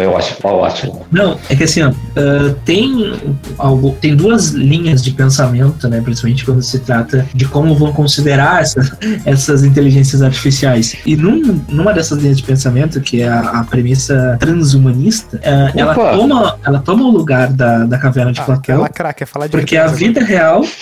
é 0.00 0.06
ótimo, 0.06 0.36
ótimo. 0.44 1.06
Não, 1.10 1.38
é 1.48 1.56
que 1.56 1.64
assim, 1.64 1.82
ó, 1.82 1.90
ah, 2.16 2.54
tem 2.64 3.14
algo, 3.58 3.96
tem 4.00 4.14
duas 4.14 4.50
linhas 4.50 5.02
de 5.02 5.12
pensamento, 5.12 5.88
né? 5.88 6.00
Principalmente 6.02 6.44
quando 6.44 6.62
se 6.62 6.78
trata 6.80 7.26
de 7.34 7.46
como 7.46 7.74
vão 7.74 7.92
considerar 7.92 8.60
essa- 8.62 8.98
essas 9.24 9.64
inteligências 9.64 10.20
artificiais. 10.22 10.94
E 11.06 11.16
num- 11.16 11.60
numa 11.68 11.92
dessas 11.94 12.18
linhas 12.18 12.36
de 12.36 12.42
pensamento, 12.42 13.00
que 13.00 13.22
é 13.22 13.28
a, 13.28 13.40
a 13.60 13.64
premissa 13.64 14.36
transhumanista, 14.38 15.40
ah, 15.44 15.72
ela 15.74 15.94
toma, 15.94 16.58
ela 16.64 16.78
toma 16.80 17.04
o 17.04 17.10
lugar 17.10 17.50
da, 17.52 17.84
da 17.84 17.96
caverna 17.98 18.32
de 18.32 18.40
Ah, 18.40 18.44
Platão. 18.44 18.79
Lacrar, 18.80 19.14
quer 19.14 19.26
falar 19.26 19.46
de 19.46 19.52
Porque 19.52 19.76
a 19.76 19.86
vida 19.86 20.22
real. 20.24 20.62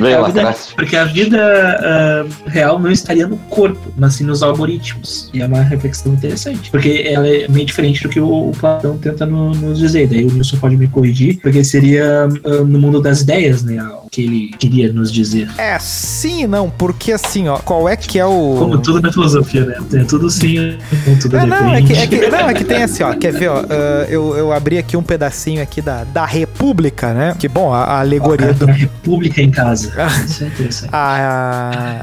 Vem 0.00 0.14
a 0.14 0.22
vida- 0.22 0.54
porque 0.76 0.96
a 0.96 1.04
vida 1.04 1.38
ah, 1.80 2.26
real 2.46 2.78
não 2.78 2.90
estaria 2.90 3.26
no 3.26 3.36
corpo, 3.48 3.80
mas 3.96 4.14
sim 4.14 4.24
nos 4.24 4.42
algoritmos. 4.42 5.30
E 5.32 5.40
é 5.40 5.46
uma 5.46 5.62
reflexão 5.62 6.12
interessante. 6.12 6.70
Porque 6.70 7.04
ela 7.06 7.26
é 7.26 7.48
meio 7.48 7.66
diferente 7.66 8.02
do 8.02 8.08
que 8.08 8.20
o, 8.20 8.50
o 8.50 8.52
Platão 8.52 8.96
tenta 8.98 9.24
no- 9.26 9.54
nos 9.54 9.78
dizer. 9.78 10.06
Daí 10.08 10.24
o 10.24 10.30
Nilson 10.30 10.58
pode 10.58 10.76
me 10.76 10.86
corrigir, 10.88 11.40
porque 11.40 11.64
seria 11.64 12.24
ah, 12.44 12.48
no 12.64 12.78
mundo 12.78 13.00
das 13.00 13.22
ideias, 13.22 13.62
né? 13.62 13.78
Que 14.10 14.22
ele 14.22 14.48
queria 14.58 14.92
nos 14.92 15.12
dizer. 15.12 15.48
É, 15.58 15.78
sim 15.78 16.42
e 16.42 16.46
não, 16.46 16.70
porque 16.70 17.12
assim, 17.12 17.48
ó, 17.48 17.58
qual 17.58 17.88
é 17.88 17.96
que 17.96 18.18
é 18.18 18.26
o. 18.26 18.56
Como 18.58 18.78
tudo 18.78 19.00
na 19.00 19.12
filosofia, 19.12 19.64
né? 19.64 19.76
É 19.94 20.04
tudo 20.04 20.30
sim, 20.30 20.78
tudo 21.20 21.36
É, 21.36 21.46
não, 21.46 21.74
é 21.74 21.82
que, 21.82 21.92
é 21.92 22.06
que- 22.06 22.28
não, 22.28 22.48
é 22.48 22.54
que 22.54 22.64
tem 22.64 22.82
assim, 22.82 23.02
ó. 23.02 23.14
Quer 23.14 23.32
ver, 23.32 23.48
ó? 23.48 23.58
ah, 23.68 24.06
eu, 24.08 24.36
eu 24.36 24.52
abri 24.52 24.78
aqui 24.78 24.96
um 24.96 25.02
pedacinho 25.02 25.62
aqui 25.62 25.82
da, 25.82 26.04
da 26.04 26.24
República, 26.24 27.12
né? 27.12 27.34
Que 27.38 27.48
bom, 27.48 27.72
a, 27.72 27.84
a 27.84 28.00
alegoria 28.00 28.52
do. 28.54 28.68
A 28.68 28.72
República 28.72 29.42
em 29.42 29.50
casa. 29.50 29.92
Isso 30.24 30.44
é 30.44 30.46
interessante. 30.46 30.90
A, 30.92 32.02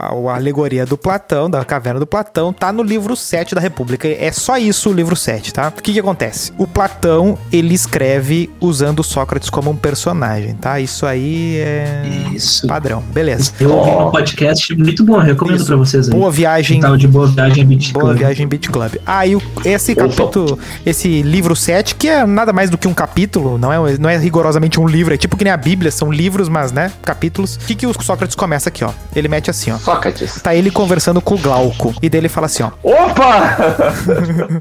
a, 0.00 0.06
a 0.06 0.34
alegoria 0.34 0.84
do 0.86 0.96
Platão, 0.98 1.48
da 1.48 1.64
caverna 1.64 2.00
do 2.00 2.06
Platão, 2.06 2.52
tá 2.52 2.72
no 2.72 2.82
livro 2.82 3.16
7 3.16 3.54
da 3.54 3.60
República. 3.60 4.08
É 4.08 4.30
só 4.32 4.58
isso 4.58 4.90
o 4.90 4.92
livro 4.92 5.16
7, 5.16 5.52
tá? 5.52 5.68
O 5.68 5.82
que 5.82 5.92
que 5.92 6.00
acontece? 6.00 6.52
O 6.58 6.66
Platão, 6.66 7.38
ele 7.52 7.74
escreve 7.74 8.50
usando 8.60 9.02
Sócrates 9.02 9.48
como 9.50 9.70
um 9.70 9.76
personagem, 9.76 10.54
tá? 10.54 10.80
Isso 10.80 11.06
aí 11.06 11.31
é 11.58 12.02
Isso. 12.34 12.66
padrão. 12.66 13.02
Beleza. 13.12 13.52
Eu 13.60 13.70
ouvi 13.74 13.90
um 13.90 14.10
podcast 14.10 14.74
muito 14.76 15.04
bom, 15.04 15.18
recomendo 15.18 15.56
Isso. 15.56 15.66
pra 15.66 15.76
vocês 15.76 16.08
aí. 16.08 16.14
Boa 16.14 16.30
viagem 16.30 16.80
tal 16.80 16.96
de 16.96 17.06
Boa 17.08 17.26
Viagem 17.26 17.66
Boa 17.92 18.04
Club. 18.06 18.18
Viagem 18.18 18.46
Beat 18.48 18.68
Club. 18.68 18.94
Aí 19.06 19.36
o- 19.36 19.42
esse 19.64 19.92
Ouçam. 19.92 20.08
capítulo, 20.08 20.58
esse 20.84 21.22
livro 21.22 21.54
7, 21.56 21.94
que 21.94 22.08
é 22.08 22.24
nada 22.26 22.52
mais 22.52 22.70
do 22.70 22.78
que 22.78 22.86
um 22.88 22.94
capítulo, 22.94 23.58
não 23.58 23.72
é, 23.72 23.98
não 23.98 24.08
é 24.08 24.16
rigorosamente 24.16 24.78
um 24.80 24.86
livro, 24.86 25.14
é 25.14 25.16
tipo 25.16 25.36
que 25.36 25.44
nem 25.44 25.52
a 25.52 25.56
Bíblia, 25.56 25.90
são 25.90 26.10
livros, 26.12 26.48
mas, 26.48 26.72
né, 26.72 26.90
capítulos. 27.02 27.56
O 27.56 27.58
que, 27.60 27.74
que 27.74 27.86
o 27.86 27.94
Sócrates 28.02 28.34
começa 28.36 28.68
aqui, 28.68 28.84
ó? 28.84 28.90
Ele 29.14 29.28
mete 29.28 29.50
assim, 29.50 29.70
ó. 29.70 29.78
Sócrates. 29.78 30.40
Tá 30.42 30.54
ele 30.54 30.70
conversando 30.70 31.20
com 31.20 31.34
o 31.34 31.38
Glauco. 31.38 31.94
E 32.02 32.08
daí 32.08 32.20
ele 32.20 32.28
fala 32.28 32.46
assim, 32.46 32.62
ó. 32.62 32.70
Opa! 32.82 33.56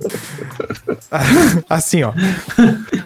Assim, 1.70 2.04
ó. 2.04 2.14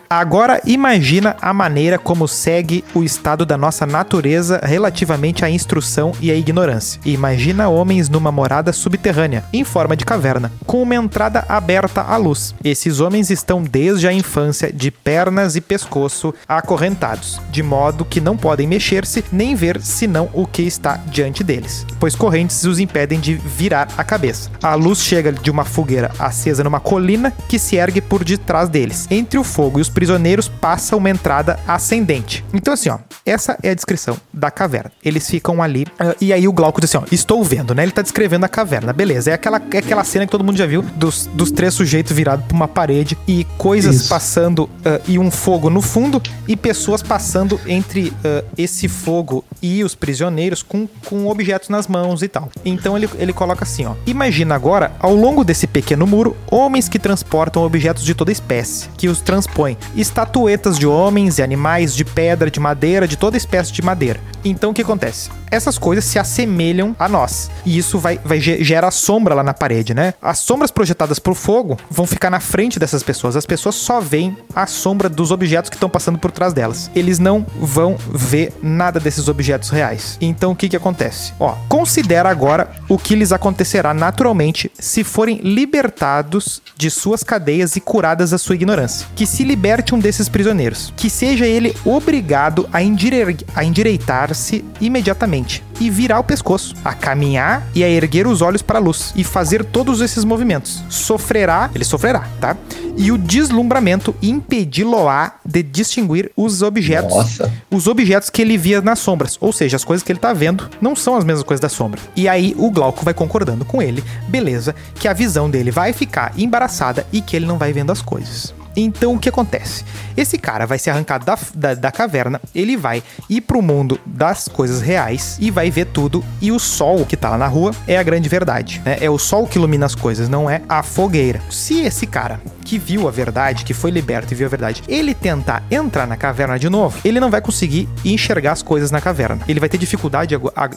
Agora 0.09 0.61
imagina 0.65 1.35
a 1.41 1.53
maneira 1.53 1.97
como 1.97 2.27
segue 2.27 2.83
o 2.93 3.03
estado 3.03 3.45
da 3.45 3.54
nossa 3.57 3.85
natureza 3.85 4.59
relativamente 4.63 5.43
à 5.45 5.49
instrução 5.49 6.11
e 6.21 6.31
à 6.31 6.35
ignorância. 6.35 6.99
Imagina 7.05 7.69
homens 7.69 8.09
numa 8.09 8.31
morada 8.31 8.73
subterrânea, 8.73 9.43
em 9.53 9.63
forma 9.63 9.95
de 9.95 10.05
caverna, 10.05 10.51
com 10.65 10.81
uma 10.81 10.95
entrada 10.95 11.45
aberta 11.47 12.01
à 12.01 12.17
luz. 12.17 12.53
Esses 12.63 12.99
homens 12.99 13.29
estão 13.29 13.63
desde 13.63 14.07
a 14.07 14.13
infância 14.13 14.71
de 14.71 14.91
pernas 14.91 15.55
e 15.55 15.61
pescoço 15.61 16.33
acorrentados, 16.47 17.39
de 17.51 17.61
modo 17.63 18.05
que 18.05 18.21
não 18.21 18.37
podem 18.37 18.67
mexer-se 18.67 19.23
nem 19.31 19.55
ver 19.55 19.81
senão 19.81 20.29
o 20.33 20.45
que 20.45 20.61
está 20.61 20.97
diante 21.07 21.43
deles, 21.43 21.85
pois 21.99 22.15
correntes 22.15 22.63
os 22.63 22.79
impedem 22.79 23.19
de 23.19 23.35
virar 23.35 23.87
a 23.97 24.03
cabeça. 24.03 24.49
A 24.61 24.75
luz 24.75 24.99
chega 24.99 25.31
de 25.31 25.51
uma 25.51 25.65
fogueira 25.65 26.11
acesa 26.17 26.63
numa 26.63 26.79
colina 26.79 27.31
que 27.47 27.59
se 27.59 27.75
ergue 27.75 28.01
por 28.01 28.23
detrás 28.23 28.69
deles. 28.69 29.07
Entre 29.09 29.37
o 29.37 29.43
fogo 29.43 29.79
e 29.79 29.81
os 29.81 29.89
prisioneiros 29.89 30.47
passa 30.47 30.95
uma 30.95 31.09
entrada 31.09 31.59
ascendente. 31.67 32.43
Então, 32.53 32.73
assim, 32.73 32.89
ó, 32.89 32.99
essa 33.25 33.44
é 33.61 33.69
a 33.69 33.73
descrição 33.73 34.17
da 34.33 34.51
caverna. 34.51 34.91
Eles 35.03 35.29
ficam 35.29 35.61
ali, 35.61 35.85
ah, 35.99 36.15
e 36.19 36.31
aí 36.33 36.47
o 36.47 36.53
Glauco 36.53 36.79
diz 36.81 36.89
assim: 36.89 37.03
ó, 37.03 37.07
estou 37.11 37.43
vendo, 37.43 37.73
né? 37.73 37.83
Ele 37.83 37.91
tá 37.91 38.01
descrevendo 38.01 38.45
a 38.45 38.49
caverna, 38.49 38.93
beleza. 38.93 39.31
É 39.31 39.33
aquela, 39.33 39.61
é 39.71 39.77
aquela 39.77 40.03
cena 40.03 40.25
que 40.25 40.31
todo 40.31 40.43
mundo 40.43 40.57
já 40.57 40.65
viu 40.65 40.81
dos, 40.81 41.27
dos 41.33 41.51
três 41.51 41.73
sujeitos 41.73 42.11
virados 42.11 42.45
pra 42.45 42.55
uma 42.55 42.67
parede 42.67 43.17
e 43.27 43.45
coisas 43.57 43.95
Isso. 43.95 44.09
passando 44.09 44.69
ah, 44.83 44.99
e 45.07 45.19
um 45.19 45.29
fogo 45.29 45.69
no 45.69 45.81
fundo 45.81 46.21
e 46.47 46.55
pessoas 46.55 47.01
passando 47.01 47.59
entre 47.65 48.13
ah, 48.23 48.43
esse 48.57 48.87
fogo 48.87 49.43
e 49.65 49.83
os 49.83 49.95
prisioneiros 49.95 50.61
com, 50.61 50.87
com 51.05 51.27
objetos 51.27 51.69
nas 51.69 51.87
mãos 51.87 52.21
e 52.21 52.27
tal. 52.27 52.49
Então 52.63 52.95
ele, 52.95 53.09
ele 53.17 53.33
coloca 53.33 53.63
assim, 53.63 53.85
ó. 53.85 53.93
Imagina 54.05 54.53
agora, 54.55 54.91
ao 54.99 55.13
longo 55.15 55.43
desse 55.43 55.65
pequeno 55.67 56.05
muro, 56.05 56.35
homens 56.51 56.87
que 56.87 56.99
transportam 56.99 57.63
objetos 57.63 58.03
de 58.03 58.13
toda 58.13 58.31
espécie, 58.31 58.87
que 58.97 59.07
os 59.07 59.21
transpõem. 59.21 59.77
Estatuetas 59.95 60.77
de 60.77 60.85
homens 60.85 61.39
e 61.39 61.43
animais 61.43 61.95
de 61.95 62.05
pedra, 62.05 62.49
de 62.51 62.59
madeira, 62.59 63.07
de 63.07 63.17
toda 63.17 63.37
espécie 63.37 63.71
de 63.71 63.81
madeira. 63.81 64.19
Então 64.43 64.71
o 64.71 64.73
que 64.73 64.81
acontece? 64.81 65.29
Essas 65.49 65.77
coisas 65.77 66.03
se 66.05 66.19
assemelham 66.19 66.95
a 66.99 67.07
nós. 67.07 67.49
E 67.65 67.77
isso 67.77 67.97
vai, 67.97 68.19
vai 68.23 68.39
ge- 68.39 68.63
gera 68.63 68.91
sombra 68.91 69.33
lá 69.33 69.41
na 69.43 69.53
parede, 69.53 69.93
né? 69.93 70.13
As 70.21 70.39
sombras 70.39 70.69
projetadas 70.71 71.17
por 71.17 71.33
fogo 71.33 71.77
vão 71.89 72.05
ficar 72.05 72.29
na 72.29 72.39
frente 72.39 72.77
dessas 72.77 73.01
pessoas. 73.03 73.35
As 73.35 73.45
pessoas 73.45 73.75
só 73.75 73.99
veem 73.99 74.37
a 74.53 74.67
sombra 74.67 75.07
dos 75.09 75.31
objetos 75.31 75.69
que 75.69 75.75
estão 75.75 75.89
passando 75.89 76.19
por 76.19 76.31
trás 76.31 76.53
delas. 76.53 76.91
Eles 76.95 77.19
não 77.19 77.45
vão 77.59 77.95
ver 78.09 78.53
nada 78.61 78.99
desses 78.99 79.27
objetos 79.27 79.54
reais. 79.69 80.17
Então 80.21 80.51
o 80.51 80.55
que 80.55 80.69
que 80.69 80.75
acontece? 80.75 81.33
Ó, 81.39 81.55
considera 81.69 82.29
agora 82.29 82.69
o 82.89 82.97
que 82.97 83.15
lhes 83.15 83.31
acontecerá 83.31 83.93
naturalmente 83.93 84.71
se 84.77 85.03
forem 85.03 85.37
libertados 85.43 86.61
de 86.75 86.89
suas 86.89 87.23
cadeias 87.23 87.75
e 87.75 87.79
curadas 87.81 88.31
da 88.31 88.37
sua 88.37 88.55
ignorância. 88.55 89.07
Que 89.15 89.25
se 89.25 89.43
liberte 89.43 89.93
um 89.95 89.99
desses 89.99 90.27
prisioneiros. 90.29 90.93
Que 90.95 91.09
seja 91.09 91.45
ele 91.45 91.75
obrigado 91.85 92.67
a, 92.71 92.81
endire- 92.81 93.37
a 93.55 93.63
endireitar-se 93.63 94.63
imediatamente 94.81 95.63
e 95.79 95.89
virar 95.89 96.19
o 96.19 96.23
pescoço, 96.23 96.73
a 96.83 96.93
caminhar 96.93 97.67
e 97.75 97.83
a 97.83 97.89
erguer 97.89 98.27
os 98.27 98.41
olhos 98.41 98.61
para 98.61 98.79
a 98.79 98.81
luz 98.81 99.11
e 99.15 99.23
fazer 99.23 99.63
todos 99.65 100.01
esses 100.01 100.23
movimentos. 100.23 100.83
Sofrerá, 100.89 101.69
ele 101.75 101.83
sofrerá, 101.83 102.27
tá? 102.39 102.55
E 102.97 103.11
o 103.11 103.17
deslumbramento 103.17 104.15
impedi-lo-á 104.21 105.35
de 105.45 105.61
distinguir 105.61 106.31
os 106.35 106.61
objetos 106.61 107.13
Nossa. 107.13 107.51
os 107.69 107.87
objetos 107.87 108.29
que 108.29 108.41
ele 108.41 108.57
via 108.57 108.81
nas 108.81 108.99
sombras, 108.99 109.37
ou 109.41 109.51
seja, 109.51 109.75
as 109.75 109.83
coisas 109.83 110.03
que 110.03 110.11
ele 110.11 110.19
tá 110.19 110.33
vendo 110.33 110.69
não 110.81 110.95
são 110.95 111.15
as 111.15 111.23
mesmas 111.23 111.43
coisas 111.43 111.61
da 111.61 111.69
sombra. 111.69 111.99
E 112.15 112.27
aí 112.27 112.55
o 112.57 112.71
Glauco 112.71 113.03
vai 113.03 113.13
concordando 113.13 113.65
com 113.65 113.81
ele, 113.81 114.03
beleza, 114.27 114.75
que 114.95 115.07
a 115.07 115.13
visão 115.13 115.49
dele 115.49 115.71
vai 115.71 115.93
ficar 115.93 116.33
embaraçada 116.37 117.05
e 117.11 117.21
que 117.21 117.35
ele 117.35 117.45
não 117.45 117.57
vai 117.57 117.73
vendo 117.73 117.91
as 117.91 118.01
coisas. 118.01 118.53
Então 118.75 119.13
o 119.13 119.19
que 119.19 119.29
acontece? 119.29 119.83
Esse 120.15 120.37
cara 120.37 120.65
vai 120.65 120.77
ser 120.79 120.91
arrancado 120.91 121.25
da, 121.25 121.37
da, 121.53 121.73
da 121.73 121.91
caverna, 121.91 122.41
ele 122.53 122.77
vai 122.77 123.03
ir 123.29 123.41
pro 123.41 123.61
mundo 123.61 123.99
das 124.05 124.47
coisas 124.47 124.81
reais 124.81 125.37
e 125.39 125.51
vai 125.51 125.69
ver 125.69 125.85
tudo. 125.85 126.23
E 126.41 126.51
o 126.51 126.59
sol 126.59 127.05
que 127.05 127.17
tá 127.17 127.29
lá 127.29 127.37
na 127.37 127.47
rua 127.47 127.71
é 127.87 127.97
a 127.97 128.03
grande 128.03 128.29
verdade, 128.29 128.81
né? 128.85 128.97
É 129.01 129.09
o 129.09 129.17
sol 129.17 129.47
que 129.47 129.57
ilumina 129.57 129.85
as 129.85 129.95
coisas, 129.95 130.29
não 130.29 130.49
é 130.49 130.61
a 130.67 130.81
fogueira. 130.83 131.41
Se 131.49 131.81
esse 131.81 132.07
cara 132.07 132.39
que 132.63 132.77
viu 132.77 133.07
a 133.07 133.11
verdade, 133.11 133.63
que 133.63 133.73
foi 133.73 133.91
liberto 133.91 134.33
e 134.33 134.35
viu 134.35 134.47
a 134.47 134.49
verdade, 134.49 134.83
ele 134.87 135.13
tentar 135.13 135.63
entrar 135.69 136.07
na 136.07 136.17
caverna 136.17 136.57
de 136.57 136.69
novo, 136.69 136.99
ele 137.05 137.19
não 137.19 137.29
vai 137.29 137.41
conseguir 137.41 137.87
enxergar 138.03 138.53
as 138.53 138.63
coisas 138.63 138.91
na 138.91 138.99
caverna. 138.99 139.41
Ele 139.47 139.59
vai 139.59 139.69
ter 139.69 139.77
dificuldade, 139.77 140.35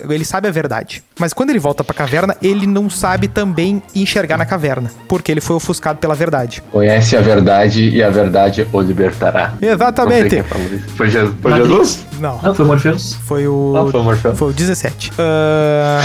ele 0.08 0.24
sabe 0.24 0.48
a 0.48 0.50
verdade. 0.50 1.02
Mas 1.18 1.32
quando 1.32 1.50
ele 1.50 1.58
volta 1.58 1.82
pra 1.82 1.94
caverna, 1.94 2.36
ele 2.42 2.66
não 2.66 2.90
sabe 2.90 3.28
também 3.28 3.82
enxergar 3.94 4.36
na 4.36 4.44
caverna, 4.44 4.90
porque 5.08 5.32
ele 5.32 5.40
foi 5.40 5.56
ofuscado 5.56 5.98
pela 5.98 6.14
verdade. 6.14 6.62
Conhece 6.70 7.16
a 7.16 7.20
verdade 7.20 7.87
e 7.88 8.02
a 8.02 8.10
verdade 8.10 8.66
o 8.72 8.80
libertará. 8.80 9.50
Não 9.52 9.58
sei 9.60 9.70
Exatamente. 9.72 10.28
quem 10.30 10.42
falou 10.42 10.66
isso. 10.66 10.88
Foi 10.96 11.10
Jesus? 11.10 11.34
Foi. 11.40 11.52
Jesus? 11.52 12.06
Não, 12.20 12.40
Não, 12.42 12.54
foi 12.54 12.64
Morpheus? 12.64 13.14
foi 13.26 13.46
o 13.46 13.72
Não, 13.74 13.90
foi 13.90 14.00
o 14.00 14.04
Morfeu. 14.04 14.34
foi 14.34 14.50
o 14.50 14.52
17. 14.52 15.12
Ah, 15.18 16.00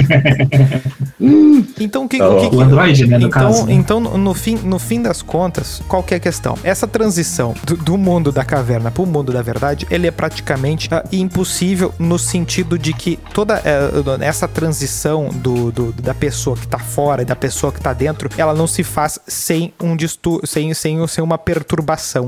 então 1.78 2.04
o 2.04 2.08
que, 2.08 2.18
Tá 2.18 2.28
o 2.28 2.40
que, 2.40 2.50
que- 2.50 2.56
O 2.56 2.60
Android, 2.60 3.06
né, 3.06 3.18
no 3.18 3.26
então, 3.26 3.42
caso. 3.42 3.66
né? 3.66 3.72
então 3.74 4.00
no 4.00 4.34
fim, 4.34 4.56
no 4.56 4.78
fim 4.78 5.02
das 5.02 5.22
contas, 5.22 5.82
qual 5.88 6.02
que 6.02 6.14
é 6.14 6.16
a 6.16 6.20
questão? 6.20 6.56
Essa 6.64 6.86
transição 6.86 7.54
do, 7.64 7.76
do 7.76 7.98
mundo 7.98 8.32
da 8.32 8.44
caverna 8.44 8.90
pro 8.90 9.04
mundo 9.06 9.32
da 9.32 9.42
verdade, 9.42 9.86
ele 9.90 10.06
é 10.06 10.10
praticamente 10.10 10.88
ah, 10.92 11.04
impossível 11.12 11.92
no 11.98 12.18
sentido 12.18 12.78
de 12.78 12.92
que 12.92 13.18
toda 13.34 13.60
eh, 13.64 13.90
essa 14.20 14.48
transição 14.48 15.28
do, 15.28 15.70
do- 15.70 15.92
da 15.92 16.14
pessoa 16.14 16.56
que 16.56 16.66
tá 16.66 16.78
fora 16.78 17.22
e 17.22 17.24
da 17.24 17.36
pessoa 17.36 17.72
que 17.72 17.80
tá 17.80 17.92
dentro, 17.92 18.28
ela 18.36 18.54
não 18.54 18.66
se 18.66 18.82
faz 18.82 19.18
sem 19.26 19.72
um 19.80 19.94
distur 19.96 20.40
sem, 20.44 20.72
sem, 20.74 21.06
sem 21.20 21.22
uma 21.22 21.38
perturbação. 21.38 22.26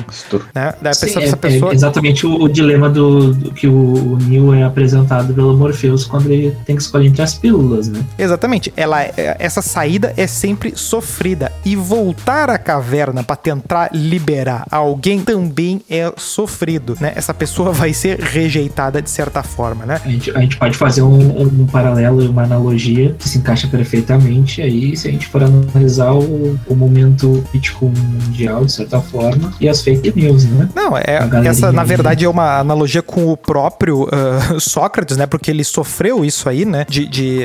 Né? 0.54 0.74
Da 0.80 0.92
Sim, 0.92 1.06
pessoa, 1.06 1.22
é, 1.22 1.26
essa 1.26 1.36
pessoa 1.36 1.72
é 1.72 1.74
exatamente 1.74 2.26
o, 2.26 2.42
o 2.42 2.48
dilema 2.48 2.88
do, 2.90 3.32
do 3.32 3.50
que 3.52 3.66
o, 3.66 4.12
o 4.12 4.18
Neo 4.18 4.52
é 4.52 4.62
apresentado 4.62 5.32
pelo 5.32 5.56
Morpheus 5.56 6.04
quando 6.04 6.30
ele 6.30 6.54
tem 6.66 6.76
que 6.76 6.82
escolher 6.82 7.08
entre 7.08 7.22
as 7.22 7.34
pílulas, 7.34 7.88
né? 7.88 8.04
Exatamente. 8.18 8.72
Ela, 8.76 9.02
é- 9.02 9.36
essa 9.38 9.62
saída 9.62 10.12
é 10.16 10.26
sempre 10.26 10.72
sofrida. 10.76 11.50
E 11.64 11.74
voltar 11.74 12.50
à 12.50 12.58
caverna 12.58 13.22
para 13.22 13.36
tentar 13.36 13.90
liberar 13.92 14.66
alguém 14.70 15.20
também 15.20 15.80
é 15.88 16.12
sofrido, 16.16 16.96
né? 17.00 17.12
Essa 17.14 17.32
pessoa 17.32 17.72
vai 17.72 17.92
ser 17.92 18.18
rejeitada 18.20 19.00
de 19.00 19.08
certa 19.08 19.42
forma, 19.42 19.86
né? 19.86 20.00
A 20.04 20.08
gente, 20.08 20.30
a 20.32 20.40
gente 20.40 20.56
pode 20.56 20.76
fazer 20.76 21.02
um, 21.02 21.42
um 21.42 21.66
paralelo 21.66 22.22
e 22.22 22.28
uma 22.28 22.42
analogia 22.42 23.14
que 23.18 23.28
se 23.28 23.38
encaixa 23.38 23.66
perfeitamente 23.68 24.60
aí 24.60 24.96
se 24.96 25.08
a 25.08 25.10
gente 25.10 25.26
for 25.28 25.42
analisar 25.42 26.12
o, 26.12 26.58
o 26.66 26.74
momento 26.74 27.42
político 27.50 27.86
mundial, 27.86 28.64
de 28.64 28.72
certa 28.82 29.00
forma, 29.00 29.52
e 29.60 29.68
as 29.68 29.80
fake 29.82 30.12
news, 30.14 30.44
né? 30.44 30.68
Não, 30.74 30.96
é, 30.96 31.18
essa 31.44 31.70
na 31.72 31.84
verdade 31.84 32.24
é 32.24 32.28
uma 32.28 32.58
analogia 32.58 33.02
com 33.02 33.26
o 33.32 33.36
próprio 33.36 34.08
ah, 34.12 34.56
Sócrates, 34.60 35.16
né? 35.16 35.26
Porque 35.26 35.50
ele 35.50 35.64
sofreu 35.64 36.24
isso 36.24 36.48
aí, 36.48 36.64
né? 36.64 36.84
De, 36.88 37.06
de, 37.06 37.38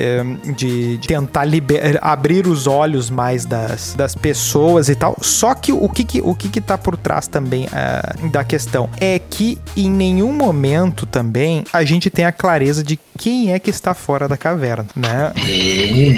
de- 0.56 0.98
de 0.98 1.08
tentar 1.08 1.46
liber- 1.46 2.00
abrir 2.02 2.48
os 2.48 2.68
olhos 2.68 3.10
mais 3.10 3.46
das, 3.46 3.94
das 3.96 4.16
pessoas 4.16 4.90
e 4.90 4.96
tal. 4.96 5.16
Só 5.22 5.54
que 5.54 5.72
o 5.72 5.88
que 5.90 6.04
que, 6.04 6.22
o 6.22 6.34
que, 6.36 6.50
que 6.50 6.62
tá 6.62 6.78
por 6.78 6.96
trás 6.98 7.28
também 7.28 7.68
ah, 7.72 8.16
da 8.32 8.44
questão 8.44 8.90
é 9.00 9.20
que 9.20 9.58
em 9.76 9.90
nenhum 9.90 10.32
momento 10.34 11.06
também 11.06 11.64
a 11.74 11.84
gente 11.84 12.10
tem 12.10 12.26
a 12.26 12.32
clareza 12.32 12.84
de 12.84 13.00
quem 13.18 13.52
é 13.54 13.60
que 13.60 13.70
está 13.70 13.94
fora 13.94 14.28
da 14.28 14.38
caverna, 14.38 14.86
né? 14.96 15.32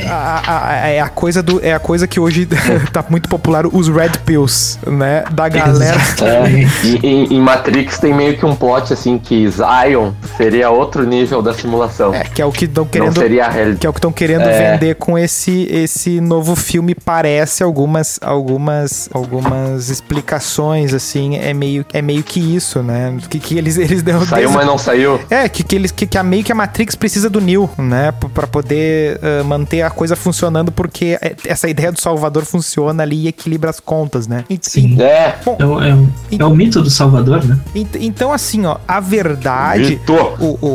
A, 0.10 0.14
a- 0.14 0.70
a- 0.84 0.88
é 0.90 1.00
a 1.00 1.10
coisa 1.10 1.42
do 1.42 1.64
é 1.64 1.74
a 1.74 1.80
coisa 1.80 2.08
que 2.08 2.20
hoje 2.20 2.48
tá 2.92 3.04
muito 3.10 3.30
popular 3.30 3.66
os 3.66 3.88
red 3.88 4.12
pills, 4.26 4.78
né? 4.86 5.09
Da 5.32 5.50
galera. 5.50 6.00
É, 6.22 6.50
e 6.86 6.96
em, 7.04 7.34
em 7.36 7.42
Matrix 7.42 7.98
tem 7.98 8.14
meio 8.14 8.38
que 8.38 8.46
um 8.46 8.56
plot 8.56 8.92
assim 8.94 9.18
que 9.18 9.48
Zion 9.50 10.12
seria 10.38 10.70
outro 10.70 11.06
nível 11.06 11.42
da 11.42 11.54
simulação. 11.54 12.14
É, 12.14 12.24
que 12.24 12.42
é 12.42 12.46
o 12.46 12.52
que 12.52 12.66
estão 12.66 12.84
não 12.84 12.92
querendo 12.92 13.18
seria 13.20 13.46
a 13.46 13.50
realidade. 13.50 13.80
que 13.80 13.88
é 13.88 13.90
o 13.90 13.94
que 13.94 14.00
estão 14.00 14.12
querendo 14.12 14.44
É. 14.44 14.74
vender 14.74 14.96
com 14.96 15.18
esse 15.18 15.64
esse 15.72 16.20
novo 16.22 16.56
filme 16.56 16.94
parece 16.94 17.64
algumas 17.64 18.20
algumas 18.22 19.10
algumas 19.14 19.90
explicações 19.90 20.94
assim 20.94 21.38
é 21.38 21.54
meio 21.54 21.86
é 21.94 22.02
meio 22.02 22.24
que 22.24 22.40
isso 22.56 22.84
né 22.84 23.18
que, 23.30 23.40
que 23.40 23.58
eles 23.58 23.78
eles 23.78 24.04
dão 24.04 24.26
Saiu, 24.26 24.52
mas 24.52 24.66
não 24.66 24.78
saiu. 24.78 25.20
é 25.30 25.48
que, 25.50 25.64
que 25.64 25.76
eles 25.76 25.92
que, 25.92 26.06
que 26.06 26.18
a 26.18 26.24
meio 26.24 26.44
que 26.44 26.52
a 26.52 26.56
Matrix 26.56 26.96
precisa 26.96 27.30
do 27.30 27.40
Neo 27.42 27.70
né 27.78 28.12
P- 28.12 28.28
pra 28.30 28.46
poder 28.48 29.20
ah, 29.22 29.44
manter 29.44 29.82
a 29.82 29.90
coisa 29.90 30.16
funcionando 30.16 30.72
porque 30.72 31.18
é- 31.22 31.36
essa 31.48 31.68
ideia 31.70 31.92
do 31.92 32.00
Salvador 32.02 32.46
funciona 32.46 33.04
ali 33.04 33.26
e 33.26 33.28
equilibra 33.28 33.70
as 33.70 33.80
contas 33.80 34.28
né 34.28 34.44
E- 34.50 34.60
Sim. 34.62 34.89
É, 34.98 35.36
Bom, 35.44 35.58
É 35.60 35.66
o, 35.66 35.82
é 35.84 35.94
o- 35.94 36.10
é 36.40 36.46
o 36.46 36.50
mito 36.56 36.82
do 36.82 36.90
Salvador, 36.90 37.44
né? 37.46 37.60
Ent- 37.76 37.96
Então, 38.00 38.32
assim, 38.32 38.66
ó, 38.66 38.78
a 38.88 39.00
verdade. 39.00 39.84
Vitor. 39.84 40.38
O, 40.42 40.58
o- 40.62 40.68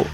o- 0.00 0.06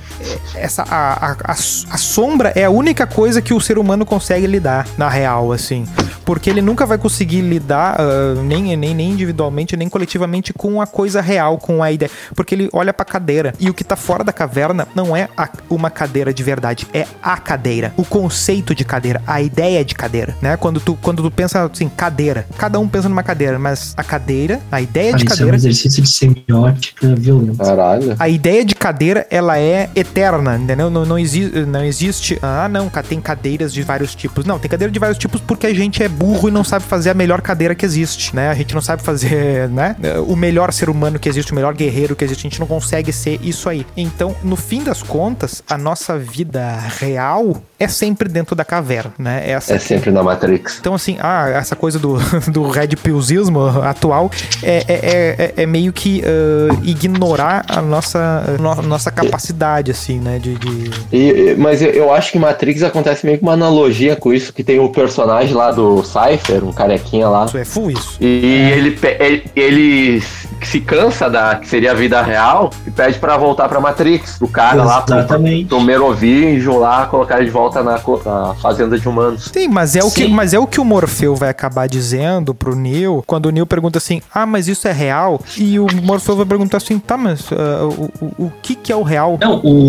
essa, 0.54 0.82
a, 0.82 1.30
a, 1.30 1.32
a, 1.44 1.52
a 1.52 1.96
sombra 1.98 2.52
é 2.54 2.64
a 2.64 2.70
única 2.70 3.06
coisa 3.06 3.40
que 3.42 3.52
o 3.54 3.60
ser 3.60 3.78
humano 3.78 4.04
consegue 4.06 4.46
lidar, 4.46 4.86
na 4.96 5.08
real, 5.08 5.52
assim. 5.52 5.86
Porque 6.24 6.50
ele 6.50 6.60
nunca 6.60 6.84
vai 6.84 6.98
conseguir 6.98 7.40
lidar, 7.40 7.96
ah, 7.98 8.34
nem, 8.42 8.76
nem, 8.76 8.94
nem 8.94 9.10
individualmente, 9.10 9.76
nem 9.76 9.88
coletivamente, 9.88 10.52
com 10.52 10.80
a 10.80 10.86
coisa 10.86 11.20
real, 11.20 11.58
com 11.58 11.82
a 11.82 11.90
ideia. 11.90 12.10
Porque 12.34 12.54
ele 12.54 12.68
olha 12.72 12.92
pra 12.92 13.04
cadeira. 13.04 13.54
E 13.58 13.70
o 13.70 13.74
que 13.74 13.82
tá 13.84 13.96
fora 13.96 14.22
da 14.22 14.32
caverna 14.32 14.86
não 14.94 15.16
é 15.16 15.28
a- 15.36 15.48
uma 15.70 15.90
cadeira 15.90 16.32
de 16.34 16.42
verdade, 16.42 16.86
é 16.92 17.06
a 17.22 17.36
cadeira. 17.38 17.92
O 17.96 18.04
conceito 18.04 18.74
de 18.74 18.84
cadeira, 18.84 19.22
a 19.26 19.40
ideia 19.40 19.84
de 19.84 19.94
cadeira, 19.94 20.36
né? 20.42 20.56
Quando 20.56 20.80
tu, 20.80 20.98
quando 21.00 21.22
tu 21.22 21.30
pensa 21.30 21.64
assim, 21.72 21.88
cadeira. 21.88 22.46
Cada 22.58 22.78
um 22.78 22.86
pensa 22.88 23.08
numa 23.08 23.22
cadeira, 23.22 23.58
mas 23.58 23.94
a 23.96 24.04
cadeira, 24.04 24.60
a 24.70 24.80
ideia 24.82 25.14
Ah, 25.14 25.16
de 25.16 25.24
isso 25.24 25.32
é 25.32 25.36
um 25.36 25.38
cadeira. 25.38 25.56
exercício 25.56 26.02
de 26.02 26.08
semiótica 26.10 27.14
violento. 27.16 27.58
Caralho. 27.58 28.16
A 28.18 28.28
ideia 28.28 28.64
de 28.64 28.74
cadeira, 28.74 29.26
ela 29.30 29.58
é 29.58 29.88
eterna, 30.08 30.56
entendeu? 30.56 30.90
Não, 30.90 31.04
não, 31.04 31.18
exi 31.18 31.50
não 31.66 31.84
existe. 31.84 32.38
Ah, 32.42 32.68
não, 32.68 32.88
tem 32.88 33.20
cadeiras 33.20 33.72
de 33.72 33.82
vários 33.82 34.14
tipos. 34.14 34.44
Não, 34.44 34.58
tem 34.58 34.70
cadeira 34.70 34.90
de 34.90 34.98
vários 34.98 35.18
tipos 35.18 35.40
porque 35.40 35.66
a 35.66 35.74
gente 35.74 36.02
é 36.02 36.08
burro 36.08 36.48
e 36.48 36.50
não 36.52 36.64
sabe 36.64 36.84
fazer 36.84 37.10
a 37.10 37.14
melhor 37.14 37.40
cadeira 37.40 37.74
que 37.74 37.84
existe, 37.84 38.34
né? 38.34 38.50
A 38.50 38.54
gente 38.54 38.74
não 38.74 38.80
sabe 38.80 39.02
fazer, 39.02 39.68
né? 39.70 39.96
O 40.26 40.34
melhor 40.36 40.72
ser 40.72 40.88
humano 40.90 41.18
que 41.18 41.28
existe, 41.28 41.52
o 41.52 41.54
melhor 41.54 41.74
guerreiro 41.74 42.16
que 42.16 42.24
existe. 42.24 42.46
A 42.46 42.50
gente 42.50 42.60
não 42.60 42.66
consegue 42.66 43.12
ser 43.12 43.38
isso 43.42 43.68
aí. 43.68 43.86
Então, 43.96 44.34
no 44.42 44.56
fim 44.56 44.82
das 44.82 45.02
contas, 45.02 45.62
a 45.68 45.76
nossa 45.78 46.18
vida 46.18 46.76
real 46.98 47.62
é 47.78 47.86
sempre 47.86 48.28
dentro 48.28 48.56
da 48.56 48.64
caverna, 48.64 49.12
né? 49.18 49.48
Essa 49.50 49.74
É 49.74 49.78
sempre 49.78 50.10
na 50.10 50.22
Matrix. 50.22 50.78
então, 50.80 50.94
assim, 50.94 51.16
ah, 51.20 51.48
essa 51.48 51.76
coisa 51.76 51.98
do, 51.98 52.16
do 52.50 52.68
red 52.68 52.88
pillsismo 52.88 53.66
atual 53.82 54.30
é, 54.62 54.84
é, 54.88 55.52
é, 55.56 55.62
é 55.62 55.66
meio 55.66 55.92
que 55.92 56.22
ah, 56.24 56.74
ignorar 56.82 57.64
a 57.68 57.80
nossa, 57.80 58.56
no- 58.60 58.82
nossa 58.82 59.10
capacidade, 59.10 59.90
assim, 59.98 60.18
né? 60.20 60.38
De. 60.38 60.54
de- 60.54 60.90
E- 61.12 61.54
mas 61.58 61.82
eu, 61.82 61.90
eu 61.90 62.12
acho 62.12 62.30
que 62.32 62.38
Matrix 62.38 62.82
acontece 62.82 63.26
meio 63.26 63.38
que 63.38 63.42
uma 63.44 63.52
analogia 63.52 64.14
com 64.16 64.32
isso, 64.32 64.52
que 64.52 64.62
tem 64.62 64.78
o 64.78 64.88
personagem 64.88 65.54
lá 65.54 65.70
do 65.70 66.02
Cypher, 66.04 66.64
um 66.64 66.72
carequinha 66.72 67.28
lá. 67.28 67.44
Isso 67.46 67.58
é 67.58 67.64
full 67.64 67.90
isso. 67.90 68.16
E 68.20 68.70
ele, 68.72 68.98
ele, 69.18 69.44
ele 69.56 70.22
se 70.62 70.80
cansa 70.80 71.28
da 71.28 71.56
que 71.56 71.68
seria 71.68 71.92
a 71.92 71.94
vida 71.94 72.20
real 72.22 72.70
e 72.86 72.90
pede 72.90 73.18
pra 73.18 73.36
voltar 73.36 73.68
pra 73.68 73.80
Matrix. 73.80 74.38
O 74.40 74.48
cara 74.48 74.82
lá 74.84 75.02
pro, 75.02 75.16
Exatamente. 75.18 75.66
pro 75.68 75.80
Merovingian 75.80 76.72
lá, 76.78 77.06
colocar 77.06 77.36
ele 77.36 77.46
de 77.46 77.50
volta 77.50 77.82
na, 77.82 77.92
na 78.24 78.54
fazenda 78.54 78.98
de 78.98 79.08
humanos. 79.08 79.50
Sim, 79.52 79.68
mas 79.68 79.96
é, 79.96 80.00
o 80.02 80.10
que, 80.10 80.24
Sim. 80.24 80.28
mas 80.32 80.52
é 80.54 80.58
o 80.58 80.66
que 80.66 80.80
o 80.80 80.84
Morfeu 80.84 81.34
vai 81.34 81.48
acabar 81.48 81.86
dizendo 81.88 82.54
pro 82.54 82.74
Neo 82.74 83.22
quando 83.26 83.46
o 83.46 83.50
Neo 83.50 83.66
pergunta 83.66 83.98
assim: 83.98 84.20
Ah, 84.34 84.46
mas 84.46 84.68
isso 84.68 84.86
é 84.88 84.92
real? 84.92 85.40
E 85.56 85.78
o 85.78 85.86
Morfeu 86.02 86.36
vai 86.36 86.46
perguntar 86.46 86.76
assim: 86.78 86.98
Tá, 86.98 87.16
mas 87.16 87.46
ah, 87.52 87.84
o, 87.84 88.10
o, 88.24 88.44
o 88.46 88.52
que, 88.62 88.74
que 88.74 88.92
é 88.92 88.96
o 88.96 89.02
real? 89.02 89.38
Não, 89.40 89.60
o, 89.62 89.87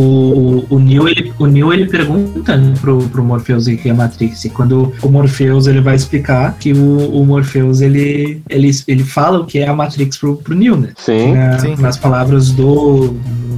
o 0.70 0.80
Neo, 0.80 1.08
ele, 1.08 1.34
o 1.40 1.46
Neo, 1.46 1.74
ele 1.74 1.86
pergunta 1.88 2.56
né, 2.58 2.74
pro, 2.80 3.00
pro 3.10 3.24
Morpheus 3.24 3.68
o 3.68 3.76
que 3.78 3.90
é 3.90 3.94
Matrix. 3.94 4.46
E 4.46 4.50
quando 4.50 4.94
o 5.02 5.10
Morpheus, 5.10 5.68
ele 5.68 5.82
vai 5.82 5.96
explicar 5.96 6.56
que 6.60 6.74
o, 6.74 7.10
o 7.22 7.26
Morpheus, 7.26 7.82
ele, 7.82 8.42
ele, 8.50 8.70
ele 8.88 9.04
fala 9.04 9.40
o 9.40 9.46
que 9.46 9.60
é 9.60 9.68
a 9.68 9.74
Matrix 9.74 10.18
pro, 10.18 10.36
pro 10.38 10.56
Neo, 10.56 10.76
né? 10.78 10.90
Sim. 10.98 11.34
Na- 11.34 11.60
Sim. 11.60 11.76
Nas 11.80 11.98
palavras 11.98 12.52
do, 12.52 13.10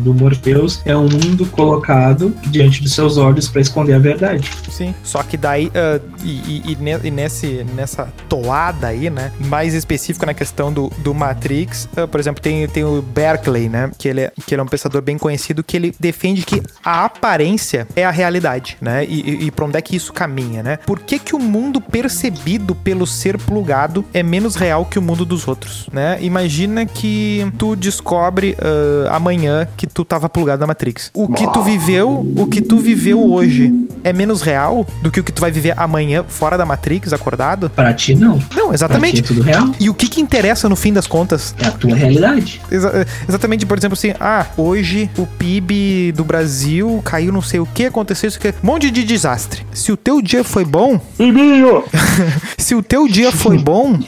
do 0.03 0.13
Morpheus, 0.13 0.81
é 0.85 0.95
um 0.95 1.07
mundo 1.09 1.45
colocado 1.47 2.33
diante 2.47 2.81
dos 2.83 2.93
seus 2.93 3.17
olhos 3.17 3.47
para 3.47 3.61
esconder 3.61 3.93
a 3.93 3.99
verdade. 3.99 4.49
Sim. 4.69 4.93
Só 5.03 5.21
que 5.23 5.37
daí, 5.37 5.71
ah, 5.75 5.99
e, 6.23 6.29
e- 6.29 6.71
e 6.71 6.75
ne- 6.79 6.99
e 7.03 7.11
nesse, 7.11 7.65
nessa 7.75 8.05
toada 8.29 8.87
aí, 8.87 9.09
né? 9.09 9.31
Mais 9.39 9.73
específica 9.73 10.25
na 10.25 10.33
questão 10.33 10.71
do, 10.71 10.91
do 10.99 11.13
Matrix, 11.13 11.87
ah, 11.95 12.07
por 12.07 12.19
exemplo, 12.19 12.41
tem, 12.41 12.67
tem 12.67 12.83
o 12.83 13.01
Berkeley, 13.01 13.69
né? 13.69 13.91
Que 13.97 14.07
ele, 14.07 14.21
é, 14.21 14.31
que 14.45 14.53
ele 14.53 14.61
é 14.61 14.63
um 14.63 14.67
pensador 14.67 15.01
bem 15.01 15.17
conhecido, 15.17 15.63
que 15.63 15.75
ele 15.77 15.93
defende 15.99 16.30
que 16.35 16.61
a 16.83 17.05
aparência 17.05 17.87
é 17.95 18.05
a 18.05 18.11
realidade, 18.11 18.77
né? 18.81 19.05
E, 19.05 19.21
e, 19.21 19.45
e 19.47 19.51
pra 19.51 19.65
onde 19.65 19.77
é 19.77 19.81
que 19.81 19.95
isso 19.95 20.13
caminha, 20.13 20.61
né? 20.63 20.77
Por 20.85 20.99
que, 20.99 21.19
que 21.19 21.35
o 21.35 21.39
mundo 21.39 21.79
percebido 21.81 22.75
pelo 22.75 23.05
ser 23.07 23.37
plugado 23.37 24.05
é 24.13 24.21
menos 24.23 24.55
real 24.55 24.85
que 24.85 24.97
o 24.99 25.01
mundo 25.01 25.25
dos 25.25 25.47
outros, 25.47 25.87
né? 25.91 26.17
Imagina 26.21 26.85
que 26.85 27.45
tu 27.57 27.75
descobre 27.75 28.55
ah, 28.61 29.15
amanhã 29.15 29.67
que 29.75 29.87
tu 29.87 30.03
tava 30.05 30.29
plugado 30.29 30.61
na 30.61 30.67
Matrix. 30.67 31.09
O 31.13 31.27
que 31.27 31.51
tu 31.51 31.61
viveu, 31.61 32.25
o 32.37 32.47
que 32.47 32.61
tu 32.61 32.77
viveu 32.77 33.23
hoje 33.31 33.73
é 34.03 34.11
menos 34.13 34.41
real 34.41 34.85
do 35.01 35.11
que 35.11 35.19
o 35.19 35.23
que 35.23 35.31
tu 35.31 35.41
vai 35.41 35.51
viver 35.51 35.73
amanhã 35.77 36.23
fora 36.27 36.57
da 36.57 36.65
Matrix, 36.65 37.13
acordado? 37.13 37.69
Para 37.69 37.93
ti, 37.93 38.15
não. 38.15 38.35
Não, 38.35 38.39
Pra 38.39 38.67
ti 38.69 38.73
exatamente. 38.73 39.19
é 39.19 39.23
tudo 39.23 39.41
real. 39.41 39.69
E 39.79 39.89
o 39.89 39.93
que 39.93 40.07
que 40.07 40.21
interessa 40.21 40.67
no 40.69 40.75
fim 40.75 40.93
das 40.93 41.07
contas? 41.07 41.55
É 41.59 41.67
a 41.67 41.71
tua 41.71 41.95
realidade. 41.95 42.61
Exa- 42.71 43.05
exatamente, 43.27 43.65
por 43.65 43.77
exemplo, 43.77 43.93
assim, 43.93 44.13
ah, 44.19 44.45
hoje 44.57 45.09
o 45.17 45.25
PIB 45.25 46.11
do 46.13 46.20
Brasil 46.23 47.01
caiu 47.03 47.31
não 47.31 47.41
sei 47.41 47.59
o 47.59 47.65
que, 47.65 47.85
aconteceu 47.85 48.27
isso 48.27 48.39
que 48.39 48.49
um 48.49 48.53
monte 48.63 48.91
de 48.91 49.03
desastre. 49.03 49.65
Se 49.73 49.91
o 49.91 49.97
teu 49.97 50.21
dia 50.21 50.43
foi 50.43 50.65
bom, 50.65 50.99
se 52.57 52.75
o 52.75 52.83
teu 52.83 53.07
dia 53.07 53.31
foi 53.31 53.57
bom, 53.61 53.99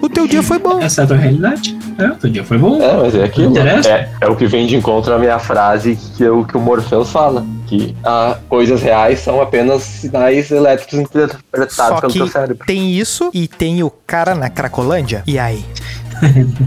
o 0.00 0.08
teu 0.08 0.26
dia 0.26 0.42
foi 0.42 0.58
bom. 0.58 0.80
Essa 0.80 1.02
é 1.02 1.04
a 1.04 1.06
tua 1.06 1.16
realidade. 1.16 1.76
É, 1.98 2.06
o 2.06 2.14
teu 2.14 2.30
dia 2.30 2.44
foi 2.44 2.56
bom. 2.56 2.80
É, 2.80 2.96
mas 2.96 3.14
é 3.14 3.24
aquilo. 3.24 3.58
É, 3.58 4.08
é 4.20 4.26
o 4.28 4.36
que 4.36 4.46
vem 4.46 4.66
de 4.66 4.76
encontro 4.76 5.12
à 5.12 5.18
minha 5.18 5.38
frase, 5.38 5.98
que 6.16 6.24
é 6.24 6.30
o 6.30 6.44
que 6.44 6.56
o 6.56 6.60
Morpheus 6.60 7.10
fala. 7.10 7.44
Que 7.66 7.94
ah, 8.04 8.38
coisas 8.48 8.80
reais 8.80 9.18
são 9.18 9.40
apenas 9.42 9.82
sinais 9.82 10.50
elétricos 10.50 10.98
interpretados 11.00 11.74
Só 11.74 12.00
pelo 12.00 12.12
que 12.12 12.18
teu 12.18 12.28
cérebro. 12.28 12.64
tem 12.66 12.92
isso 12.92 13.30
e 13.34 13.48
tem 13.48 13.82
o 13.82 13.90
cara 13.90 14.34
na 14.34 14.48
Cracolândia. 14.48 15.22
E 15.26 15.38
aí? 15.38 15.64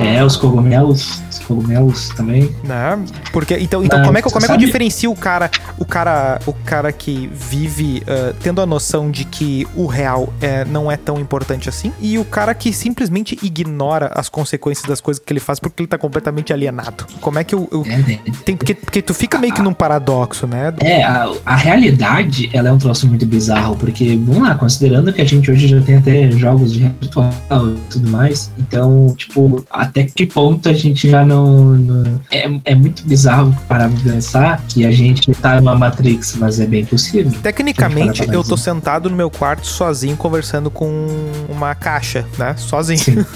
É, 0.00 0.24
os 0.24 0.34
cogumelos. 0.36 1.20
Os 1.48 1.56
cogumelos 1.56 2.08
também. 2.10 2.54
Né? 2.64 2.98
Porque 3.32 3.56
então, 3.58 3.82
então 3.84 3.98
Mas 3.98 4.06
como 4.06 4.18
é 4.18 4.22
que, 4.22 4.30
como 4.30 4.44
é 4.44 4.48
que 4.48 4.54
eu 4.54 4.58
diferencio 4.58 5.10
o 5.10 5.16
cara, 5.16 5.50
o 5.78 5.84
cara, 5.84 6.40
o 6.46 6.52
cara 6.52 6.92
que 6.92 7.30
vive 7.32 8.02
ah, 8.06 8.34
tendo 8.40 8.60
a 8.60 8.66
noção 8.66 9.10
de 9.10 9.24
que 9.24 9.66
o 9.74 9.86
real 9.86 10.32
é, 10.40 10.64
não 10.64 10.90
é 10.90 10.96
tão 10.96 11.18
importante 11.18 11.68
assim 11.68 11.92
e 12.00 12.18
o 12.18 12.24
cara 12.24 12.54
que 12.54 12.72
simplesmente 12.72 13.38
ignora 13.42 14.10
as 14.14 14.28
consequências 14.28 14.86
das 14.86 15.00
coisas 15.00 15.22
que 15.24 15.32
ele 15.32 15.40
faz 15.40 15.58
porque 15.58 15.82
ele 15.82 15.88
tá 15.88 15.96
completamente 15.98 16.52
alienado. 16.52 17.06
Como 17.20 17.38
é 17.38 17.44
que 17.44 17.54
eu, 17.54 17.68
eu- 17.72 17.84
É, 17.86 17.96
né? 17.98 18.18
tem 18.44 18.56
porque, 18.56 18.74
porque 18.74 19.02
tu 19.02 19.14
fica 19.14 19.38
meio 19.38 19.54
que 19.54 19.62
num 19.62 19.72
paradoxo, 19.72 20.46
né? 20.46 20.72
É, 20.80 21.02
a, 21.02 21.30
a 21.46 21.56
realidade, 21.56 22.50
ela 22.52 22.68
é 22.68 22.72
um 22.72 22.78
troço 22.78 23.06
muito 23.06 23.24
bizarro, 23.24 23.76
porque, 23.76 24.16
vamos 24.16 24.42
lá, 24.42 24.54
considerando 24.54 25.12
que 25.12 25.20
a 25.20 25.24
gente 25.24 25.50
hoje 25.50 25.68
já 25.68 25.80
tem 25.80 25.96
até 25.96 26.30
jogos 26.32 26.72
de 26.72 26.80
virtual 27.00 27.32
e 27.68 27.90
tudo 27.90 28.10
mais, 28.10 28.50
então, 28.58 29.14
tipo, 29.16 29.64
até 29.70 30.04
que 30.04 30.26
ponto 30.26 30.68
a 30.68 30.72
gente 30.72 31.08
já 31.08 31.24
não... 31.24 31.37
não- 31.46 32.20
é, 32.30 32.50
é 32.64 32.74
muito 32.74 33.02
bizarro 33.06 33.54
parar 33.68 33.88
pra 33.88 34.12
pensar 34.12 34.62
que 34.68 34.84
a 34.84 34.90
gente 34.90 35.30
tá 35.32 35.60
numa 35.60 35.74
Matrix, 35.74 36.36
mas 36.38 36.60
é 36.60 36.66
bem 36.66 36.84
possível. 36.84 37.32
Tecnicamente, 37.42 38.26
eu 38.32 38.42
tô 38.44 38.56
sentado 38.56 39.08
no 39.10 39.16
meu 39.16 39.30
quarto 39.30 39.66
sozinho 39.66 40.16
conversando 40.16 40.70
com 40.70 41.06
uma 41.48 41.74
caixa, 41.74 42.24
né? 42.38 42.54
Sozinho. 42.56 43.26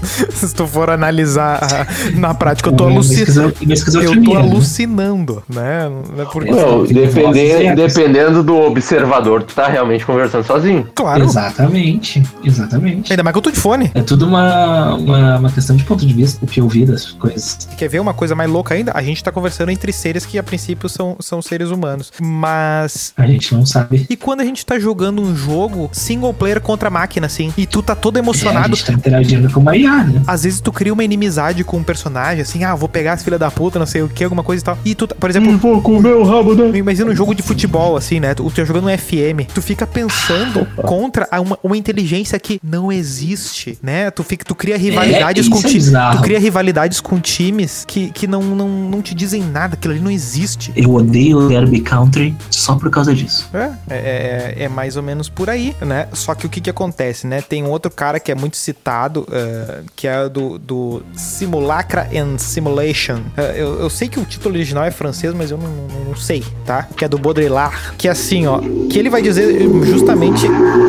Se 0.30 0.54
tu 0.54 0.66
for 0.66 0.90
analisar 0.90 1.60
ah, 1.62 1.86
na 2.14 2.34
prática, 2.34 2.68
eu 2.68 2.72
tô 2.76 2.84
Uma 2.84 2.94
alucinando. 2.94 3.54
Eu 3.60 4.22
tô 4.22 4.34
né? 4.34 4.40
alucinando, 4.40 5.42
né? 5.48 5.88
Não 6.14 6.22
é 6.22 6.26
Porque, 6.26 6.50
Não, 6.50 6.78
vozes 6.78 6.94
dependendo, 6.94 7.76
dependendo 7.76 8.42
do 8.42 8.56
observador, 8.56 9.42
tu 9.42 9.54
tá 9.54 9.68
realmente 9.68 10.04
conversando 10.04 10.44
sozinho. 10.44 10.86
claro. 10.94 11.24
Exatamente, 11.24 12.22
exatamente. 12.44 13.12
Ainda 13.12 13.22
mais 13.22 13.32
que 13.32 13.38
eu 13.38 13.42
tô 13.42 13.50
de 13.50 13.58
fone. 13.58 13.90
É 13.94 14.02
tudo 14.02 14.26
uma, 14.26 14.94
uma, 14.94 15.38
uma 15.38 15.50
questão 15.50 15.76
de 15.76 15.84
ponto 15.84 16.06
de 16.06 16.12
vista, 16.14 16.44
o 16.44 16.46
que 16.46 16.60
eu 16.60 16.68
vi 16.68 16.84
das 16.84 17.06
coisas. 17.12 17.49
Humanos. 17.54 17.68
Quer 17.76 17.88
ver 17.88 18.00
uma 18.00 18.14
coisa 18.14 18.34
mais 18.34 18.50
louca 18.50 18.74
ainda? 18.74 18.92
A 18.94 19.02
gente 19.02 19.22
tá 19.22 19.32
conversando 19.32 19.70
entre 19.70 19.92
seres 19.92 20.26
que 20.26 20.38
a 20.38 20.42
princípio 20.42 20.88
são, 20.88 21.16
são 21.20 21.40
seres 21.42 21.70
humanos. 21.70 22.12
Mas. 22.20 23.12
A 23.16 23.26
gente 23.26 23.54
não 23.54 23.64
sabe. 23.66 24.06
E 24.08 24.16
quando 24.16 24.40
a 24.40 24.44
gente 24.44 24.64
tá 24.64 24.78
jogando 24.78 25.22
um 25.22 25.34
jogo 25.34 25.88
single 25.92 26.32
player 26.34 26.60
contra 26.60 26.90
máquina, 26.90 27.26
assim, 27.26 27.52
e 27.56 27.66
tu 27.66 27.82
tá 27.82 27.94
todo 27.94 28.16
É, 28.16 28.20
a 28.20 28.22
emocionado. 28.22 28.76
gente 28.76 28.84
tá 28.86 28.92
interagindo 28.92 29.50
com 29.50 29.60
uma 29.60 29.76
IA, 29.76 30.04
né? 30.04 30.22
Às 30.26 30.44
vezes 30.44 30.60
tu 30.60 30.72
cria 30.72 30.92
uma 30.92 31.04
inimizade 31.04 31.64
com 31.64 31.78
um 31.78 31.82
personagem, 31.82 32.42
assim, 32.42 32.64
ah, 32.64 32.74
vou 32.74 32.88
pegar 32.88 33.14
as 33.14 33.22
filhas 33.22 33.40
da 33.40 33.50
puta, 33.50 33.78
não 33.78 33.86
sei 33.86 34.02
o 34.02 34.08
que, 34.08 34.22
alguma 34.24 34.42
coisa 34.42 34.62
e 34.62 34.64
tal. 34.64 34.78
E 34.84 34.94
tu, 34.94 35.06
tá- 35.06 35.14
por 35.14 35.30
exemplo, 35.30 35.56
Vou 35.58 35.80
comer 35.82 36.14
o 36.14 36.22
rabo 36.24 36.54
da. 36.54 36.66
Imagina 36.76 37.10
um 37.10 37.14
jogo 37.16 37.34
de 37.34 37.42
futebol, 37.42 37.96
assim, 37.96 38.20
né? 38.20 38.34
Tu, 38.34 38.44
tu 38.44 38.50
tá 38.50 38.64
jogando 38.64 38.88
um 38.88 38.96
FM. 38.98 39.46
Tu 39.54 39.62
fica 39.62 39.86
pensando 39.86 40.66
contra 40.76 41.26
a 41.30 41.40
uma, 41.40 41.58
uma 41.62 41.76
inteligência 41.76 42.38
que 42.38 42.60
não 42.62 42.90
existe, 42.92 43.78
né? 43.82 44.10
Tu, 44.10 44.22
fica, 44.22 44.44
tu 44.44 44.54
cria 44.54 44.76
rivalidades 44.76 45.42
isso 45.46 45.50
com 45.50 45.58
é 45.58 45.62
times. 45.62 45.84
bizarro. 45.86 46.16
tu 46.18 46.22
cria 46.22 46.38
rivalidades 46.38 47.00
com 47.00 47.18
times 47.40 47.86
que, 47.86 48.10
que 48.10 48.26
não, 48.26 48.42
não, 48.42 48.68
não 48.68 49.00
te 49.00 49.14
dizem 49.14 49.42
nada, 49.42 49.72
aquilo 49.72 49.94
ali 49.94 50.02
não 50.02 50.10
existe. 50.10 50.70
Eu 50.76 50.92
odeio 50.94 51.38
o 51.38 51.48
Derby 51.48 51.80
Country 51.80 52.36
só 52.50 52.74
por 52.74 52.90
causa 52.90 53.14
disso. 53.14 53.48
É, 53.54 53.70
é, 53.88 54.54
é 54.64 54.68
mais 54.68 54.94
ou 54.96 55.02
menos 55.02 55.30
por 55.30 55.48
aí, 55.48 55.74
né? 55.80 56.06
Só 56.12 56.34
que 56.34 56.44
o 56.44 56.50
que 56.50 56.60
que 56.60 56.68
acontece, 56.68 57.26
né? 57.26 57.40
Tem 57.40 57.64
um 57.64 57.70
outro 57.70 57.90
cara 57.90 58.20
que 58.20 58.30
é 58.30 58.34
muito 58.34 58.58
citado, 58.58 59.26
eh, 59.32 59.80
que 59.96 60.06
é 60.06 60.28
do, 60.28 60.58
do 60.58 61.02
Simulacra 61.14 62.08
and 62.14 62.36
Simulation. 62.36 63.20
Eh, 63.34 63.54
eu, 63.56 63.80
eu 63.80 63.88
sei 63.88 64.06
que 64.08 64.20
o 64.20 64.24
título 64.26 64.54
original 64.54 64.84
é 64.84 64.90
francês, 64.90 65.32
mas 65.32 65.50
eu 65.50 65.56
não, 65.56 65.66
não- 65.70 66.04
não 66.10 66.16
sei, 66.16 66.44
tá? 66.66 66.82
Que 66.94 67.04
é 67.06 67.08
do 67.08 67.16
Baudrillard. 67.18 67.74
Que 67.96 68.06
é 68.06 68.10
assim, 68.10 68.46
ó. 68.46 68.60
Que 68.90 68.98
ele 68.98 69.08
vai 69.08 69.22
dizer 69.22 69.60
justamente... 69.84 70.44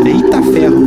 Eita 0.05 0.41
ferro. 0.51 0.81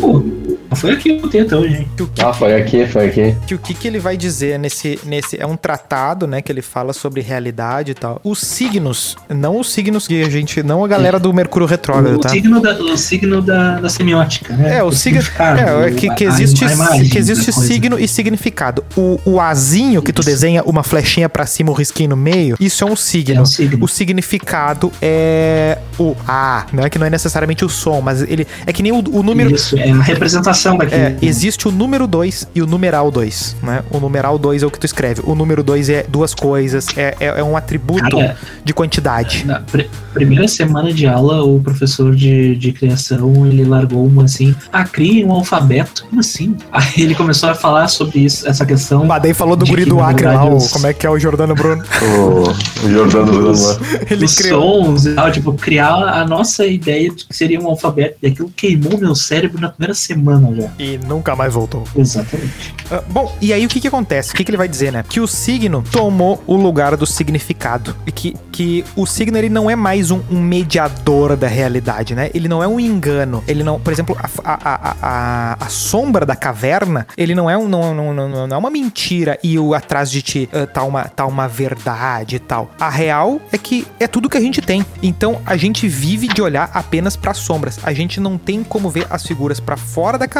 Pô, 0.00 0.18
não 0.18 0.37
foi 0.76 0.92
aqui 0.92 1.20
hoje, 1.54 1.74
hein? 1.76 1.88
O 2.00 2.06
que 2.06 2.22
Ah, 2.22 2.32
foi 2.32 2.54
aqui, 2.54 2.86
foi 2.86 3.06
aqui. 3.06 3.36
que 3.46 3.54
o 3.54 3.58
que, 3.58 3.74
que 3.74 3.88
ele 3.88 3.98
vai 3.98 4.16
dizer 4.16 4.58
nesse, 4.58 4.98
nesse. 5.04 5.40
É 5.40 5.46
um 5.46 5.56
tratado, 5.56 6.26
né? 6.26 6.42
Que 6.42 6.52
ele 6.52 6.62
fala 6.62 6.92
sobre 6.92 7.20
realidade 7.20 7.92
e 7.92 7.94
tal. 7.94 8.20
Os 8.22 8.40
signos, 8.40 9.16
não 9.28 9.58
os 9.58 9.72
signos 9.72 10.06
que 10.06 10.22
a 10.22 10.28
gente. 10.30 10.62
Não 10.62 10.84
a 10.84 10.88
galera 10.88 11.18
do 11.18 11.32
Mercúrio 11.32 11.66
Retrógrado, 11.66 12.16
O 12.16 12.20
tá? 12.20 12.28
signo, 12.28 12.60
da, 12.60 12.74
o 12.74 12.96
signo 12.96 13.40
da, 13.42 13.80
da 13.80 13.88
semiótica, 13.88 14.54
né? 14.54 14.78
É, 14.78 14.82
o 14.82 14.92
signo. 14.92 15.22
significado, 15.22 15.60
É, 15.60 15.88
é 15.88 15.90
que, 15.92 16.14
que 16.14 16.24
existe, 16.24 16.64
a 16.64 16.68
que 17.10 17.18
existe 17.18 17.52
signo 17.52 17.98
e 17.98 18.06
significado. 18.06 18.84
O, 18.96 19.18
o 19.24 19.40
azinho 19.40 20.02
que 20.02 20.12
tu 20.12 20.22
desenha 20.22 20.62
uma 20.64 20.82
flechinha 20.82 21.28
pra 21.28 21.46
cima, 21.46 21.70
um 21.70 21.74
risquinho 21.74 22.10
no 22.10 22.16
meio, 22.16 22.56
isso 22.60 22.84
é 22.84 22.86
um 22.86 22.96
signo. 22.96 23.36
É 23.38 23.40
um 23.40 23.46
signo. 23.46 23.84
O 23.84 23.88
significado 23.88 24.92
é 25.00 25.78
o 25.98 26.14
A, 26.26 26.66
né? 26.72 26.90
Que 26.90 26.98
não 26.98 27.06
é 27.06 27.10
necessariamente 27.10 27.64
o 27.64 27.68
som, 27.68 28.00
mas 28.00 28.22
ele. 28.22 28.46
É 28.66 28.72
que 28.72 28.82
nem 28.82 28.92
o, 28.92 28.98
o 28.98 29.22
número. 29.22 29.54
Isso, 29.54 29.78
é 29.78 29.90
a 29.90 30.02
representação 30.02 30.57
daquele. 30.76 31.02
É, 31.02 31.16
existe 31.22 31.68
o 31.68 31.70
número 31.70 32.06
2 32.06 32.48
e 32.54 32.62
o 32.62 32.66
numeral 32.66 33.10
2, 33.10 33.56
né? 33.62 33.82
O 33.90 33.98
numeral 34.00 34.38
2 34.38 34.62
é 34.62 34.66
o 34.66 34.70
que 34.70 34.78
tu 34.78 34.86
escreve. 34.86 35.22
O 35.24 35.34
número 35.34 35.62
2 35.62 35.88
é 35.90 36.04
duas 36.08 36.34
coisas, 36.34 36.86
é, 36.96 37.14
é, 37.20 37.26
é 37.40 37.44
um 37.44 37.56
atributo 37.56 38.02
Cara, 38.18 38.36
de 38.64 38.72
quantidade. 38.74 39.44
Na 39.46 39.60
pr- 39.60 39.86
primeira 40.12 40.48
semana 40.48 40.92
de 40.92 41.06
aula, 41.06 41.44
o 41.44 41.60
professor 41.60 42.14
de, 42.14 42.56
de 42.56 42.72
criação, 42.72 43.46
ele 43.46 43.64
largou 43.64 44.04
uma 44.06 44.24
assim, 44.24 44.54
ah, 44.72 44.84
crie 44.84 45.24
um 45.24 45.32
alfabeto. 45.32 46.04
Como 46.08 46.20
assim? 46.20 46.56
Aí 46.72 46.92
ele 46.98 47.14
começou 47.14 47.48
a 47.48 47.54
falar 47.54 47.88
sobre 47.88 48.20
isso, 48.20 48.46
essa 48.48 48.64
questão. 48.66 49.04
Mas 49.04 49.22
daí 49.22 49.34
falou 49.34 49.56
do 49.56 49.66
guri 49.66 49.84
do 49.84 50.00
Acre 50.00 50.26
lá, 50.26 50.44
os- 50.48 50.72
como 50.72 50.86
é 50.86 50.92
que 50.92 51.06
é 51.06 51.10
o 51.10 51.18
Jordano 51.18 51.54
Bruno. 51.54 51.82
O, 52.02 52.50
o 52.86 52.90
Jordano 52.90 53.26
Bruno 53.32 53.52
lá. 53.52 53.78
Ele 54.10 54.24
Os 54.24 54.34
criou. 54.34 54.84
sons 54.86 55.06
e 55.06 55.14
tal, 55.14 55.30
tipo, 55.30 55.52
criar 55.52 55.94
a 55.94 56.26
nossa 56.26 56.66
ideia 56.66 57.10
de 57.10 57.24
que 57.26 57.36
seria 57.36 57.60
um 57.60 57.66
alfabeto, 57.66 58.16
e 58.22 58.26
aquilo 58.28 58.50
queimou 58.54 58.98
meu 58.98 59.14
cérebro 59.14 59.60
na 59.60 59.68
primeira 59.68 59.94
semana 59.94 60.47
já. 60.54 60.70
E 60.78 60.98
nunca 60.98 61.34
mais 61.34 61.52
voltou. 61.52 61.84
Exatamente. 61.96 62.74
Ah, 62.90 63.02
bom, 63.08 63.36
e 63.40 63.52
aí 63.52 63.64
o 63.66 63.68
que 63.68 63.80
que 63.80 63.88
acontece? 63.88 64.32
O 64.32 64.34
que 64.34 64.44
que 64.44 64.50
ele 64.50 64.56
vai 64.56 64.68
dizer, 64.68 64.92
né? 64.92 65.04
Que 65.06 65.20
o 65.20 65.26
signo 65.26 65.84
tomou 65.90 66.42
o 66.46 66.56
lugar 66.56 66.96
do 66.96 67.06
significado. 67.06 67.94
E 68.06 68.12
que, 68.12 68.36
que 68.50 68.84
o 68.96 69.06
signo, 69.06 69.36
ele 69.36 69.48
não 69.48 69.70
é 69.70 69.76
mais 69.76 70.10
um, 70.10 70.20
um 70.30 70.40
mediador 70.40 71.36
da 71.36 71.46
realidade, 71.46 72.14
né? 72.14 72.30
Ele 72.34 72.48
não 72.48 72.62
é 72.62 72.68
um 72.68 72.80
engano. 72.80 73.42
Ele 73.46 73.62
não... 73.62 73.78
Por 73.78 73.92
exemplo, 73.92 74.16
a, 74.18 74.28
a, 74.44 74.96
a, 75.02 75.56
a, 75.60 75.68
sombra 75.68 76.24
da 76.24 76.34
caverna, 76.34 77.06
ele 77.16 77.34
não 77.34 77.48
é, 77.48 77.56
um, 77.56 77.68
não, 77.68 77.94
não, 77.94 78.14
não, 78.14 78.46
não 78.46 78.56
é 78.56 78.58
uma 78.58 78.70
mentira 78.70 79.38
e 79.42 79.58
o 79.58 79.74
atrás 79.74 80.10
de 80.10 80.22
ti 80.22 80.48
ah, 80.52 80.66
tá, 80.66 80.82
uma, 80.82 81.04
tá 81.04 81.26
uma 81.26 81.46
verdade 81.46 82.36
e 82.36 82.38
tal. 82.38 82.70
A 82.80 82.88
real 82.88 83.40
é 83.52 83.58
que 83.58 83.86
é 84.00 84.06
tudo 84.06 84.28
que 84.28 84.36
a 84.36 84.40
gente 84.40 84.60
tem. 84.60 84.84
Então, 85.02 85.40
a 85.44 85.56
gente 85.56 85.86
vive 85.88 86.28
de 86.28 86.40
olhar 86.40 86.70
apenas 86.72 87.16
para 87.16 87.34
sombras. 87.34 87.78
A 87.82 87.92
gente 87.92 88.20
não 88.20 88.38
tem 88.38 88.62
como 88.62 88.90
ver 88.90 89.06
as 89.10 89.26
figuras 89.26 89.60
para 89.60 89.76
fora 89.76 90.16
da 90.16 90.26
caverna. 90.26 90.37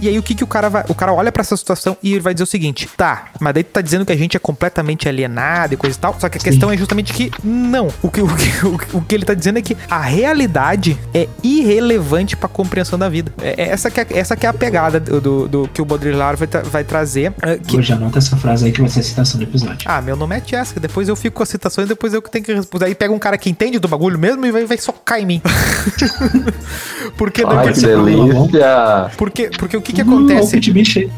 E 0.00 0.08
aí 0.08 0.18
o 0.18 0.22
que 0.22 0.34
que 0.34 0.44
o 0.44 0.46
cara 0.46 0.68
vai, 0.68 0.84
o 0.88 0.94
cara 0.94 1.12
olha 1.12 1.30
para 1.32 1.40
essa 1.42 1.56
situação 1.56 1.96
e 2.02 2.12
ele 2.12 2.20
vai 2.20 2.34
dizer 2.34 2.44
o 2.44 2.46
seguinte: 2.46 2.88
"Tá, 2.96 3.26
mas 3.40 3.54
daí 3.54 3.62
tu 3.64 3.70
tá 3.72 3.80
dizendo 3.80 4.04
que 4.06 4.12
a 4.12 4.16
gente 4.16 4.36
é 4.36 4.40
completamente 4.40 5.08
alienado 5.08 5.74
e 5.74 5.76
coisa 5.76 5.96
e 5.96 6.00
tal". 6.00 6.16
Só 6.18 6.28
que 6.28 6.38
a 6.38 6.40
Sim. 6.40 6.44
questão 6.50 6.70
é 6.70 6.76
justamente 6.76 7.12
que 7.12 7.30
não. 7.42 7.88
O 8.02 8.10
que, 8.10 8.20
o, 8.22 8.28
que, 8.28 8.66
o 8.66 8.78
que- 8.78 8.96
o 8.96 9.00
que 9.02 9.14
ele 9.14 9.24
tá 9.24 9.34
dizendo 9.34 9.58
é 9.58 9.62
que 9.62 9.76
a 9.90 10.00
realidade 10.00 10.98
é 11.14 11.28
irrelevante 11.42 12.36
para 12.36 12.48
compreensão 12.48 12.98
da 12.98 13.08
vida. 13.08 13.32
É, 13.40 13.64
é 13.64 13.68
essa 13.70 13.90
que 13.90 14.00
é, 14.00 14.06
essa 14.10 14.36
que 14.36 14.46
é 14.46 14.48
a 14.48 14.52
pegada 14.54 14.98
do, 15.00 15.20
do- 15.20 15.48
do 15.48 15.68
que 15.68 15.80
o 15.82 15.84
Baudrillard 15.84 16.38
vai, 16.38 16.48
tra- 16.48 16.62
vai 16.62 16.84
trazer, 16.84 17.32
ah, 17.42 17.56
que 17.56 17.76
Hoje 17.76 17.92
anota 17.92 18.18
essa 18.18 18.36
frase 18.36 18.66
aí 18.66 18.72
que 18.72 18.80
vai 18.80 18.90
ser 18.90 19.00
a 19.00 19.02
citação 19.02 19.38
do 19.38 19.44
episódio. 19.44 19.78
ah, 19.86 20.00
meu 20.00 20.16
nome 20.16 20.36
é 20.36 20.42
Jessica. 20.44 20.80
Depois 20.80 21.08
eu 21.08 21.16
fico 21.16 21.36
com 21.36 21.42
as 21.42 21.48
citações, 21.48 21.88
depois 21.88 22.12
eu 22.14 22.22
que 22.22 22.30
tenho 22.30 22.44
que 22.44 22.52
responder. 22.54 22.86
Aí 22.86 22.94
pega 22.94 23.12
um 23.12 23.18
cara 23.18 23.36
que 23.38 23.48
entende 23.50 23.78
do 23.78 23.88
bagulho 23.88 24.18
mesmo 24.18 24.44
e 24.46 24.50
vai, 24.50 24.64
vai 24.64 24.78
socar 24.78 25.20
em 25.20 25.26
mim. 25.26 25.42
porque, 27.16 27.42
Ai, 27.46 27.56
porque, 27.66 27.72
que 27.80 27.86
delícia. 27.86 29.10
porque, 29.16 29.37
porque 29.46 29.76
o 29.76 29.82
que 29.82 29.92
que 29.92 30.02
Uh, 30.02 30.04
o 30.06 30.08
acontece? 30.08 30.58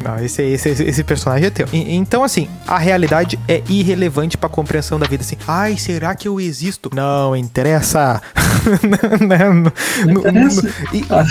Não, 0.02 0.18
esse, 0.18 0.42
esse, 0.42 0.68
esse, 0.68 1.04
personagem 1.04 1.46
é 1.46 1.50
teu. 1.50 1.66
E- 1.72 1.94
então, 1.96 2.22
assim, 2.24 2.48
a 2.66 2.78
realidade 2.78 3.38
é 3.48 3.62
irrelevante 3.68 4.36
pra 4.36 4.48
compreensão 4.48 4.98
da 4.98 5.06
vida. 5.06 5.22
Assim, 5.22 5.36
ai, 5.46 5.76
será 5.76 6.14
que 6.14 6.26
eu 6.28 6.40
existo? 6.40 6.90
Não 6.94 7.34
interessa. 7.36 8.20
Não, 9.20 9.54
no- 9.54 10.12
no- 10.12 10.20
interessa. 10.20 10.62
no- 10.62 10.96
e, 10.96 11.04
Ah. 11.10 11.24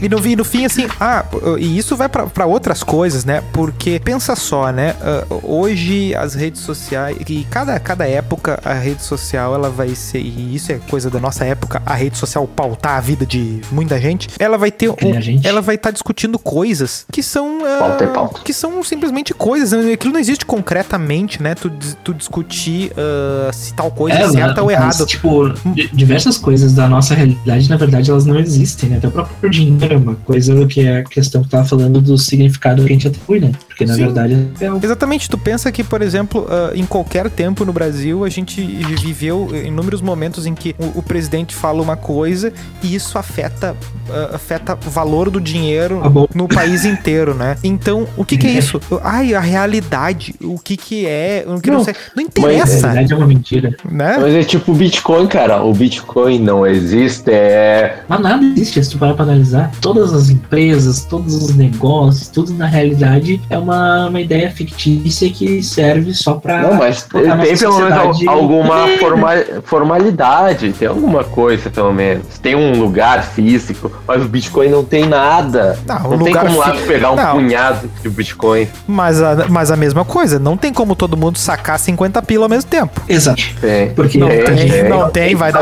e 0.00 0.08
no, 0.08 0.26
e 0.26 0.36
no 0.36 0.44
fim, 0.44 0.64
assim, 0.64 0.86
ah, 1.00 1.24
e 1.58 1.76
isso 1.78 1.96
vai 1.96 2.08
pra 2.08 2.26
pra 2.26 2.46
outras 2.46 2.82
coisas, 2.82 3.24
né? 3.24 3.42
Porque 3.52 4.00
pensa 4.00 4.34
só, 4.36 4.70
né? 4.72 4.94
ah, 5.00 5.24
hoje 5.42 6.14
as 6.14 6.34
redes 6.34 6.60
sociais, 6.62 7.16
e 7.28 7.44
cada, 7.50 7.78
cada 7.80 8.06
época 8.08 8.58
a 8.64 8.72
rede 8.74 9.02
social 9.02 9.54
ela 9.54 9.68
vai 9.70 9.94
ser, 9.94 10.20
e 10.20 10.54
isso 10.54 10.72
é 10.72 10.78
coisa 10.88 11.10
da 11.10 11.18
nossa 11.20 11.44
época, 11.44 11.82
a 11.84 11.94
rede 11.94 12.16
social 12.18 12.46
pautar 12.46 12.96
a 12.96 13.00
vida 13.00 13.24
de 13.26 13.60
muita 13.70 14.00
gente, 14.00 14.28
ela 14.38 14.56
vai 14.56 14.70
ter 14.70 14.88
um, 14.90 15.20
gente. 15.20 15.46
ela 15.46 15.60
vai 15.60 15.74
estar 15.74 15.90
discutindo 15.90 16.29
coisas 16.38 17.04
que 17.12 17.22
são 17.22 17.58
ah, 17.64 17.78
Pauta 17.78 18.04
é 18.04 18.06
pauta. 18.08 18.40
que 18.44 18.52
são 18.52 18.82
simplesmente 18.82 19.32
coisas, 19.34 19.72
né? 19.72 19.92
aquilo 19.92 20.12
não 20.12 20.20
existe 20.20 20.44
concretamente, 20.46 21.42
né? 21.42 21.54
Tu, 21.54 21.70
tu 22.04 22.14
discutir 22.14 22.92
ah, 22.96 23.50
se 23.52 23.74
tal 23.74 23.90
coisa 23.90 24.18
é, 24.18 24.22
É, 24.22 24.28
certa 24.28 24.60
ou 24.62 24.66
mas, 24.66 24.74
errado. 24.76 25.06
Tipo, 25.06 25.48
di- 25.74 25.88
diversas 25.92 26.36
coisas 26.38 26.72
da 26.74 26.88
nossa 26.88 27.14
realidade, 27.14 27.68
na 27.68 27.76
verdade, 27.76 28.10
elas 28.10 28.24
não 28.26 28.38
existem, 28.38 28.90
né? 28.90 28.96
Até 28.98 29.08
o 29.08 29.10
próprio 29.10 29.50
dinheiro 29.50 29.94
é 29.94 29.96
uma 29.96 30.14
coisa 30.14 30.66
que 30.66 30.80
é 30.80 30.98
a 30.98 31.04
questão 31.04 31.42
que 31.42 31.48
tava 31.48 31.64
falando 31.64 32.00
do 32.00 32.16
significado 32.18 32.82
que 32.84 32.88
a 32.90 32.92
gente 32.92 33.08
atribui, 33.08 33.40
né? 33.40 33.52
Porque 33.80 33.86
na 33.86 33.94
Sim. 33.94 34.04
verdade 34.04 34.48
é 34.60 34.70
o 34.70 34.78
Exatamente, 34.82 35.30
tu 35.30 35.38
pensa 35.38 35.72
que, 35.72 35.82
por 35.82 36.02
exemplo, 36.02 36.46
ah, 36.50 36.72
em 36.74 36.84
qualquer 36.84 37.30
tempo 37.30 37.64
no 37.64 37.72
Brasil, 37.72 38.24
a 38.24 38.28
gente 38.28 38.60
viveu 39.00 39.48
inúmeros 39.64 40.02
momentos 40.02 40.44
em 40.44 40.54
que 40.54 40.74
o, 40.78 40.98
o 40.98 41.02
presidente 41.02 41.54
fala 41.54 41.80
uma 41.80 41.96
coisa 41.96 42.52
e 42.82 42.94
isso 42.94 43.16
afeta, 43.16 43.74
ah, 44.10 44.30
afeta 44.34 44.78
o 44.86 44.90
valor 44.90 45.30
do 45.30 45.40
dinheiro 45.40 46.02
bom. 46.10 46.26
no 46.34 46.46
país 46.46 46.84
inteiro, 46.84 47.34
né? 47.34 47.56
Então, 47.64 48.06
o 48.18 48.24
que, 48.24 48.36
que 48.36 48.46
é 48.46 48.50
isso? 48.50 48.78
Ai, 49.02 49.32
a 49.34 49.40
realidade, 49.40 50.34
o 50.42 50.58
que 50.58 50.76
que 50.76 51.06
é, 51.06 51.44
o 51.46 51.58
que 51.60 51.70
não, 51.70 51.78
Não, 51.78 51.84
sei. 51.84 51.94
Não 52.14 52.22
interessa, 52.22 52.88
verdade 52.88 53.12
é 53.12 53.16
uma 53.16 53.26
mentira. 53.26 53.74
né? 53.90 54.18
Mas 54.20 54.34
é 54.34 54.42
tipo 54.42 54.72
o 54.72 54.74
Bitcoin, 54.74 55.26
cara. 55.26 55.62
O 55.62 55.72
Bitcoin 55.72 56.38
não 56.38 56.66
existe. 56.66 57.30
É. 57.30 58.00
Mas 58.06 58.20
nada 58.20 58.44
existe, 58.44 58.84
se 58.84 58.90
tu 58.90 58.98
parar 58.98 59.14
pra 59.14 59.24
analisar. 59.24 59.70
Todas 59.80 60.12
as 60.12 60.28
empresas, 60.28 61.04
todos 61.04 61.34
os 61.34 61.54
negócios, 61.54 62.28
tudo 62.28 62.52
na 62.52 62.66
realidade 62.66 63.40
é 63.48 63.56
uma, 63.58 63.69
uma 64.08 64.20
ideia 64.20 64.50
fictícia 64.50 65.28
que 65.30 65.62
serve 65.62 66.12
só 66.14 66.34
pra. 66.34 66.62
Não, 66.62 66.74
mas 66.74 67.02
tem 67.04 67.22
pelo 67.22 67.36
menos 67.36 68.26
alguma 68.28 68.88
forma- 68.98 69.34
formalidade. 69.64 70.72
Tem 70.72 70.88
alguma 70.88 71.24
coisa, 71.24 71.70
pelo 71.70 71.92
menos. 71.92 72.38
Tem 72.40 72.54
um 72.54 72.78
lugar 72.80 73.22
físico, 73.24 73.90
mas 74.06 74.22
o 74.22 74.28
Bitcoin 74.28 74.68
não 74.68 74.84
tem 74.84 75.06
nada. 75.06 75.78
Não, 75.86 76.10
Não, 76.10 76.18
tem 76.24 76.34
como 76.34 76.58
lá 76.58 76.74
fi- 76.74 76.86
pegar 76.86 77.12
um 77.12 77.16
Não. 77.16 77.32
punhado 77.36 77.90
de 78.02 78.08
Bitcoin. 78.08 78.68
Mas 78.86 79.20
a, 79.22 79.46
mas 79.48 79.70
a 79.70 79.76
mesma 79.76 80.04
coisa, 80.04 80.38
não 80.38 80.56
tem 80.56 80.72
como 80.72 80.94
todo 80.94 81.16
mundo 81.16 81.38
sacar 81.38 81.78
50 81.78 82.20
pila 82.22 82.44
ao 82.44 82.48
mesmo 82.50 82.68
tempo. 82.70 83.00
Exato. 83.08 83.42
Tem. 83.60 83.90
Porque 83.90 84.18
Não 84.18 84.26
a 84.26 84.30
tem, 84.30 84.56
gente- 84.56 84.82
não 84.84 85.10
tem, 85.10 85.34
vai 85.34 85.52
dar. 85.52 85.60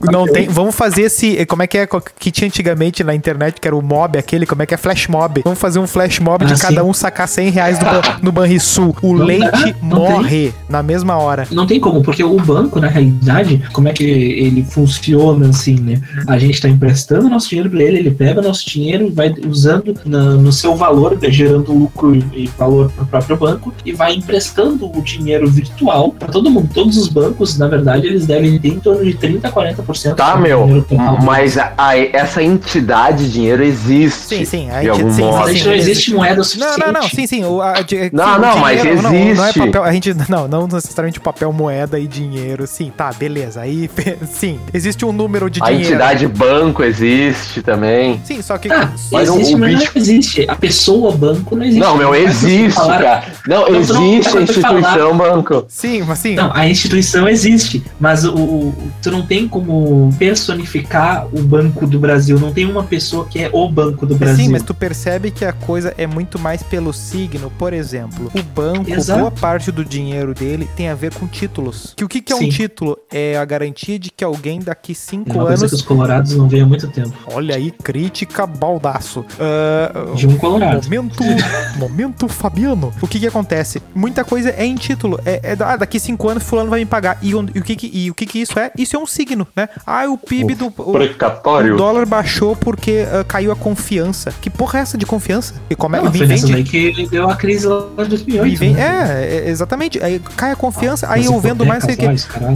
Não 0.00 0.26
tem. 0.26 0.48
Vamos 0.48 0.74
fazer 0.74 1.02
esse. 1.02 1.36
Eh, 1.38 1.44
como 1.44 1.62
é 1.62 1.66
que 1.66 1.78
é? 1.78 1.88
Que 2.18 2.30
tinha 2.30 2.46
antigamente 2.46 3.02
na 3.02 3.14
internet, 3.14 3.60
que 3.60 3.66
era 3.66 3.76
o 3.76 3.82
mob 3.82 4.18
aquele, 4.18 4.46
como 4.46 4.62
é 4.62 4.66
que 4.66 4.74
é? 4.74 4.76
Flash 4.76 5.08
mob. 5.08 5.42
Vamos 5.44 5.58
fazer 5.58 5.78
um 5.78 5.86
flash 5.86 6.20
mob 6.20 6.44
ah, 6.44 6.48
de 6.48 6.60
cada 6.60 6.84
um 6.84 6.92
sacar 6.92 7.26
100 7.26 7.50
reais 7.50 7.78
do, 7.78 7.86
no 8.22 8.30
Banrisul. 8.30 8.94
O 9.02 9.16
não 9.16 9.24
leite 9.24 9.50
dá, 9.50 9.74
morre 9.82 10.50
tem. 10.50 10.54
na 10.68 10.82
mesma 10.82 11.16
hora. 11.16 11.46
Não 11.50 11.66
tem 11.66 11.80
como, 11.80 12.02
porque 12.02 12.22
o 12.22 12.36
banco, 12.36 12.80
na 12.80 12.88
realidade, 12.88 13.62
como 13.72 13.88
é 13.88 13.92
que 13.92 14.04
ele 14.04 14.64
funciona 14.64 15.48
assim, 15.48 15.74
né? 15.80 16.00
A 16.26 16.38
gente 16.38 16.60
tá 16.60 16.68
emprestando 16.68 17.28
nosso 17.28 17.48
dinheiro 17.48 17.70
pra 17.70 17.82
ele, 17.82 17.98
ele 17.98 18.10
pega 18.10 18.40
nosso 18.40 18.68
dinheiro, 18.68 19.12
vai 19.12 19.34
usando 19.46 19.94
na, 20.04 20.34
no 20.34 20.52
seu 20.52 20.76
valor, 20.76 21.18
né, 21.20 21.30
gerando 21.30 21.72
lucro 21.72 22.14
e 22.14 22.48
valor 22.56 22.90
pro 22.92 23.06
próprio 23.06 23.36
banco, 23.36 23.74
e 23.84 23.92
vai 23.92 24.14
emprestando 24.14 24.86
o 24.86 25.02
dinheiro 25.02 25.48
virtual 25.48 26.12
para 26.12 26.28
todo 26.28 26.50
mundo. 26.50 26.68
Todos 26.72 26.96
os 26.96 27.08
bancos, 27.08 27.58
na 27.58 27.66
verdade, 27.66 28.06
eles 28.06 28.26
devem 28.26 28.58
ter 28.58 28.68
em 28.68 28.80
torno 28.80 29.04
de 29.04 29.14
30, 29.14 29.50
40% 29.50 29.87
50%. 29.92 30.14
Tá, 30.14 30.36
meu. 30.36 30.84
Mas 31.22 31.56
a, 31.56 31.72
a, 31.76 31.96
essa 31.96 32.42
entidade 32.42 33.30
dinheiro 33.30 33.62
existe. 33.62 34.36
Sim, 34.38 34.44
sim. 34.44 34.70
A 34.70 34.84
entidade, 34.84 35.14
sim, 35.14 35.22
sim, 35.22 35.58
sim, 35.58 35.64
não 35.64 35.74
existe 35.74 36.14
moeda 36.14 36.44
suficiente. 36.44 36.78
Não, 36.78 36.86
não, 36.86 37.00
não. 37.00 37.08
Sim, 37.08 37.26
sim. 37.26 37.44
O, 37.44 37.60
a, 37.60 37.80
de, 37.82 38.10
não, 38.12 38.34
sim, 38.34 38.40
não, 38.40 38.52
dinheiro, 38.52 38.60
mas 38.60 38.84
existe. 38.84 39.02
Não, 39.02 39.34
não, 39.34 39.44
é 39.44 39.52
papel, 39.52 39.84
a 39.84 39.92
gente, 39.92 40.16
não, 40.28 40.48
não 40.48 40.66
necessariamente 40.66 41.20
papel, 41.20 41.52
moeda 41.52 41.98
e 41.98 42.06
dinheiro. 42.06 42.66
Sim, 42.66 42.92
tá, 42.94 43.10
beleza. 43.12 43.60
Aí, 43.60 43.90
sim. 44.32 44.60
Existe 44.72 45.04
um 45.04 45.12
número 45.12 45.48
de 45.48 45.62
a 45.62 45.66
dinheiro. 45.66 45.84
A 45.84 45.90
entidade 45.90 46.26
né? 46.26 46.32
banco 46.34 46.82
existe 46.82 47.62
também. 47.62 48.20
Sim, 48.24 48.42
só 48.42 48.58
que. 48.58 48.70
Ah, 48.70 48.90
mas 49.10 49.28
existe, 49.28 49.54
o, 49.54 49.56
o 49.56 49.60
não 49.60 49.68
existe. 49.68 50.44
A 50.48 50.56
pessoa 50.56 51.12
banco 51.12 51.56
não 51.56 51.64
existe. 51.64 51.80
Não, 51.80 51.96
meu, 51.96 52.14
existe, 52.14 52.80
cara. 52.80 53.24
Não, 53.46 53.68
não 53.68 53.76
existe 53.76 54.30
não, 54.32 54.38
a 54.38 54.42
instituição 54.42 54.80
falar. 54.82 55.14
banco. 55.14 55.64
Sim, 55.68 56.02
mas 56.02 56.18
sim. 56.18 56.34
Não, 56.34 56.52
a 56.54 56.68
instituição 56.68 57.28
existe. 57.28 57.82
Mas 57.98 58.24
o, 58.24 58.34
o, 58.34 58.74
tu 59.02 59.10
não 59.10 59.22
tem 59.22 59.48
como 59.48 59.77
personificar 60.18 61.26
o 61.32 61.42
Banco 61.42 61.86
do 61.86 61.98
Brasil. 61.98 62.38
Não 62.38 62.52
tem 62.52 62.64
uma 62.64 62.84
pessoa 62.84 63.26
que 63.26 63.40
é 63.40 63.50
o 63.52 63.68
Banco 63.68 64.06
do 64.06 64.16
Brasil. 64.16 64.44
Sim, 64.44 64.52
mas 64.52 64.62
tu 64.62 64.74
percebe 64.74 65.30
que 65.30 65.44
a 65.44 65.52
coisa 65.52 65.94
é 65.96 66.06
muito 66.06 66.38
mais 66.38 66.62
pelo 66.62 66.92
signo. 66.92 67.50
Por 67.58 67.72
exemplo, 67.72 68.30
o 68.34 68.42
banco, 68.42 68.90
Exato. 68.90 69.20
boa 69.20 69.30
parte 69.30 69.70
do 69.72 69.84
dinheiro 69.84 70.34
dele 70.34 70.68
tem 70.76 70.88
a 70.88 70.94
ver 70.94 71.12
com 71.14 71.26
títulos. 71.26 71.94
Que 71.96 72.04
o 72.04 72.08
que, 72.08 72.20
que 72.20 72.32
é 72.32 72.36
um 72.36 72.40
Sim. 72.40 72.48
título? 72.50 72.98
É 73.10 73.36
a 73.36 73.44
garantia 73.44 73.98
de 73.98 74.10
que 74.10 74.24
alguém 74.24 74.60
daqui 74.60 74.94
cinco 74.94 75.30
Uma 75.32 75.46
coisa 75.46 75.62
anos. 75.62 75.70
que 75.70 75.76
os 75.76 75.82
colorados 75.82 76.34
não 76.36 76.48
veem 76.48 76.62
há 76.62 76.66
muito 76.66 76.88
tempo. 76.88 77.12
Olha 77.32 77.56
aí, 77.56 77.70
crítica 77.70 78.46
baldaço. 78.46 79.24
Ah, 79.38 80.14
De 80.14 80.26
um 80.26 80.36
colorado. 80.36 80.84
Momento, 80.84 81.22
momento 81.78 82.28
Fabiano. 82.28 82.92
O 83.00 83.06
que 83.06 83.18
que 83.18 83.26
acontece? 83.26 83.82
Muita 83.94 84.24
coisa 84.24 84.50
é 84.50 84.64
em 84.64 84.74
título. 84.74 85.18
É, 85.24 85.40
é 85.42 85.56
ah, 85.60 85.76
daqui 85.76 85.98
cinco 85.98 86.28
anos 86.28 86.42
fulano 86.42 86.70
vai 86.70 86.80
me 86.80 86.86
pagar. 86.86 87.18
E, 87.22 87.30
e 87.30 87.34
o 87.34 87.44
que 87.44 87.76
que, 87.76 87.90
e 87.92 88.10
o 88.10 88.14
que 88.14 88.26
que 88.26 88.38
isso 88.38 88.58
é? 88.58 88.70
Isso 88.76 88.96
é 88.96 88.98
um 88.98 89.06
signo, 89.06 89.46
né? 89.54 89.67
Ah, 89.86 90.06
o 90.08 90.16
PIB 90.18 90.54
do... 90.54 90.66
O, 90.76 90.92
Precatório. 90.92 91.74
o 91.74 91.76
dólar 91.76 92.06
baixou 92.06 92.56
porque 92.56 93.06
ah, 93.10 93.24
caiu 93.24 93.52
a 93.52 93.56
confiança. 93.56 94.32
Que 94.40 94.50
porra 94.50 94.78
é 94.80 94.82
essa 94.82 94.98
de 94.98 95.06
confiança? 95.06 95.54
E 95.70 95.74
como 95.74 95.96
é 95.96 96.02
nessa 96.02 96.46
vende- 96.46 96.64
que 96.64 97.08
deu 97.08 97.28
a 97.28 97.36
crise 97.36 97.66
lá 97.66 97.86
em 97.98 98.02
me 98.02 98.08
2008. 98.08 98.58
vende- 98.58 98.74
né? 98.74 99.24
é, 99.24 99.36
é, 99.46 99.48
exatamente. 99.50 100.02
Aí 100.02 100.18
cai 100.36 100.52
a 100.52 100.56
confiança, 100.56 101.06
aí 101.10 101.20
As 101.20 101.26
eu 101.26 101.38
vendo 101.40 101.64
mais. 101.64 101.84
sei 101.84 101.96
que- 101.96 102.06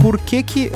por 0.01 0.19
que, 0.19 0.43
que 0.43 0.71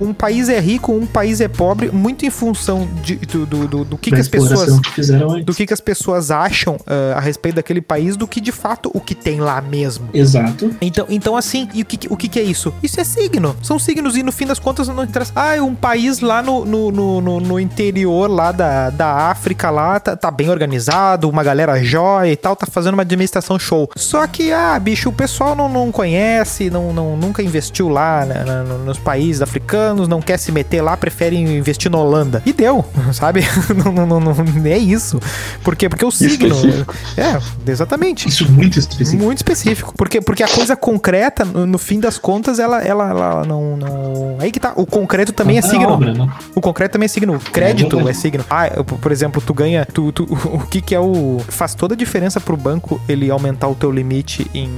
um 0.00 0.12
país 0.12 0.48
é 0.48 0.58
rico, 0.60 0.92
um 0.92 1.06
país 1.06 1.40
é 1.40 1.48
pobre, 1.48 1.90
muito 1.90 2.24
em 2.26 2.30
função 2.30 2.88
de, 3.02 3.16
do, 3.16 3.46
do, 3.46 3.68
do, 3.68 3.84
do 3.84 3.98
que, 3.98 4.10
Da 4.10 4.16
que 4.16 4.20
as 4.20 4.28
pessoas 4.28 4.80
que 4.80 5.02
do 5.44 5.54
que, 5.54 5.66
que 5.66 5.72
as 5.74 5.80
pessoas 5.80 6.30
acham 6.30 6.76
ah, 6.86 7.14
a 7.16 7.20
respeito 7.20 7.56
daquele 7.56 7.80
país 7.80 8.16
do 8.16 8.26
que 8.26 8.40
de 8.40 8.52
fato 8.52 8.90
o 8.94 9.00
que 9.00 9.14
tem 9.14 9.40
lá 9.40 9.60
mesmo. 9.60 10.08
Exato. 10.12 10.74
Então, 10.80 11.06
então 11.08 11.36
assim, 11.36 11.68
e 11.74 11.82
o 11.82 11.84
que, 11.84 11.96
que- 11.96 12.08
o 12.12 12.16
que, 12.16 12.28
que 12.28 12.38
é 12.38 12.42
isso? 12.42 12.72
Isso 12.82 13.00
é 13.00 13.04
signo. 13.04 13.54
São 13.62 13.78
signos 13.78 14.16
e 14.16 14.22
no 14.22 14.32
fim 14.32 14.46
das 14.46 14.58
contas 14.58 14.88
não 14.88 15.04
interessa. 15.04 15.32
Ah, 15.34 15.54
é 15.56 15.62
um 15.62 15.74
país 15.82 16.20
lá 16.20 16.40
no, 16.42 16.64
no, 16.64 16.90
no, 16.92 17.40
no- 17.40 17.60
interior 17.60 18.30
lá 18.30 18.52
da, 18.52 18.88
da 18.90 19.12
África 19.30 19.68
lá 19.68 19.98
tá, 19.98 20.16
tá 20.16 20.30
bem 20.30 20.48
organizado, 20.48 21.28
uma 21.28 21.42
galera 21.42 21.82
jóia 21.82 22.30
e 22.32 22.36
tal, 22.36 22.54
tá 22.54 22.66
fazendo 22.66 22.94
uma 22.94 23.02
administração 23.02 23.58
show. 23.58 23.90
Só 23.96 24.24
que, 24.28 24.52
ah, 24.52 24.78
bicho, 24.78 25.08
o 25.08 25.12
pessoal 25.12 25.54
não, 25.56 25.68
não 25.68 25.90
conhece, 25.90 26.70
não, 26.70 26.92
não, 26.92 27.16
nunca 27.16 27.42
investiu 27.42 27.88
lá 27.88 28.24
né, 28.24 28.44
nos 28.84 28.98
países 28.98 29.42
africanos, 29.42 30.06
não 30.06 30.22
quer 30.22 30.38
se 30.38 30.52
meter 30.52 30.80
lá, 30.82 30.96
prefere 30.96 31.36
investir 31.36 31.90
na 31.90 31.98
Holanda. 31.98 32.40
E 32.46 32.52
deu, 32.52 32.84
sabe? 33.12 33.42
não, 33.84 33.92
não, 33.92 34.06
não, 34.06 34.20
não- 34.20 34.66
é 34.66 34.78
isso. 34.78 35.18
Por 35.64 35.74
quê? 35.74 35.88
Porque 35.88 36.04
o 36.04 36.10
signo. 36.12 36.46
Específico. 36.54 36.94
É, 37.16 37.70
exatamente. 37.70 38.28
Isso 38.28 38.50
muito 38.50 38.78
específico. 38.78 39.22
Muito 39.24 39.38
específico. 39.38 39.94
Porque, 39.96 40.20
porque 40.20 40.42
a 40.44 40.48
coisa 40.48 40.76
concreta, 40.76 41.44
no, 41.44 41.66
no 41.66 41.78
fim 41.78 41.98
das 41.98 42.18
contas, 42.18 42.58
ela, 42.60 42.80
ela, 42.82 43.10
ela 43.10 43.44
não, 43.44 43.76
não. 43.76 44.36
Aí 44.38 44.52
que 44.52 44.60
tá. 44.60 44.72
O 44.76 44.86
concreto 44.86 45.32
também 45.32 45.58
é 45.58 45.60
Não 45.60 45.71
signo. 45.72 45.92
obra, 45.92 46.14
não. 46.14 46.30
O 46.54 46.60
concreto 46.60 46.92
também 46.92 47.04
é 47.06 47.08
signo. 47.08 47.34
O 47.36 47.40
crédito 47.40 47.96
verdade. 47.96 48.16
é 48.18 48.20
signo. 48.20 48.44
Ah, 48.48 48.68
por 48.84 49.10
exemplo, 49.12 49.42
tu 49.44 49.52
ganha. 49.54 49.84
Tu, 49.86 50.12
tu- 50.12 50.24
o 50.30 50.60
que 50.66 50.80
que 50.80 50.94
é 50.94 51.00
o. 51.00 51.40
Faz 51.48 51.74
toda 51.74 51.94
a 51.94 51.96
diferença 51.96 52.40
pro 52.40 52.56
banco 52.56 53.00
ele 53.08 53.30
aumentar 53.30 53.68
o 53.68 53.74
teu 53.74 53.90
limite 53.90 54.50
em 54.54 54.68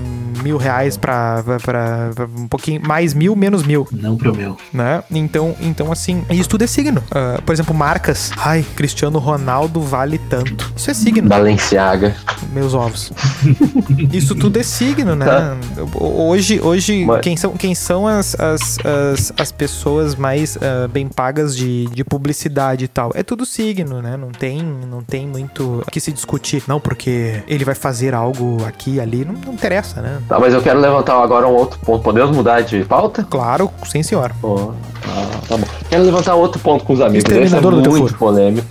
mil 0.43 0.57
reais 0.57 0.97
pra, 0.97 1.43
pra, 1.45 1.59
pra- 1.59 2.11
pra 2.15 2.25
um 2.39 2.47
pouquinho. 2.49 2.81
Mais 2.87 3.15
mil, 3.15 3.35
menos 3.37 3.63
mil 3.63 3.87
Não 3.93 4.17
pro 4.17 4.35
meu. 4.35 4.57
né? 4.73 5.03
Então, 5.11 5.55
então 5.61 5.91
assim, 5.93 6.25
isso 6.31 6.49
tudo 6.49 6.65
é 6.65 6.67
signo. 6.67 7.03
Ah, 7.11 7.41
por 7.45 7.53
exemplo, 7.53 7.75
marcas. 7.75 8.31
Ai, 8.37 8.65
Cristiano 8.77 9.19
Ronaldo 9.19 9.81
vale 9.81 10.19
tanto. 10.19 10.73
Isso 10.77 10.91
é 10.91 10.95
signo, 10.95 11.29
Balenciaga. 11.29 12.15
meus 12.53 12.75
ovos. 12.75 13.13
Isso 14.13 14.35
tudo 14.35 14.59
é 14.59 14.63
signo, 14.63 15.15
né? 15.15 15.25
Tá. 15.27 15.57
Hoje, 15.99 16.61
hoje 16.61 17.05
Mas- 17.05 17.21
quem 17.21 17.37
são, 17.37 17.53
quem 17.53 17.75
são 17.75 18.07
as, 18.07 18.35
as, 18.39 18.79
as, 18.85 19.33
as 19.39 19.53
pessoas 19.53 20.15
mais 20.15 20.57
bem 20.89 21.09
pagas 21.09 21.57
de, 21.57 21.87
de 21.87 22.05
publicidade 22.05 22.85
e 22.85 22.89
tal? 22.89 23.11
É 23.15 23.23
tudo 23.23 23.45
signo, 23.47 24.01
né? 24.03 24.17
Não 24.17 24.31
tem, 24.31 24.63
não 24.63 25.03
tem 25.03 25.27
muito 25.27 25.83
o 25.87 25.91
que 25.91 26.01
se 26.01 26.13
discutir. 26.13 26.63
Não, 26.67 26.81
porque 26.81 27.43
ele 27.47 27.65
vai 27.65 27.75
fazer 27.75 28.15
algo 28.15 28.65
aqui 28.67 29.01
ali. 29.01 29.25
Não, 29.25 29.35
não 29.35 29.53
interessa, 29.55 30.01
né? 30.01 30.21
Tá, 30.29 30.39
mas 30.39 30.55
eu 30.55 30.63
quero 30.63 30.81
levantar 30.81 31.21
agora 31.23 31.47
um 31.47 31.55
outro 31.55 31.79
ponto. 31.81 32.03
Podemos 32.03 32.35
mudar 32.35 32.61
de 32.63 32.85
pauta? 32.85 33.25
Claro, 33.25 33.71
sim, 33.87 34.03
senhor. 34.03 34.33
Pô, 34.41 34.73
ah, 35.07 35.31
tá 35.49 35.57
bom. 35.57 35.67
Quero 35.89 36.05
levantar 36.05 36.35
outro 36.35 36.61
ponto 36.61 36.85
com 36.85 36.93
os 36.93 37.01
amigos. 37.01 37.25
Esse 37.25 37.39
é 37.39 37.45
Exterminador 37.45 37.75
do 37.77 37.83
teu 37.83 37.91
muito 37.93 38.07
furo. 38.09 38.19
polêmico. 38.19 38.67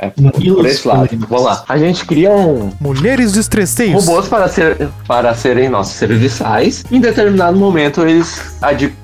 É, 0.00 0.10
por 0.54 0.66
esse 0.66 0.86
lado. 0.86 1.08
Vamos 1.28 1.44
lá. 1.44 1.64
A 1.68 1.78
gente 1.78 2.04
cria 2.04 2.30
um, 2.30 2.70
Mulheres 2.80 3.32
destresseios. 3.32 4.04
robôs 4.06 4.28
para, 4.28 4.48
ser, 4.48 4.88
para 5.06 5.34
serem 5.34 5.68
nossos 5.68 5.94
serviçais. 5.94 6.84
Em 6.90 7.00
determinado 7.00 7.58
momento, 7.58 8.02
eles 8.02 8.40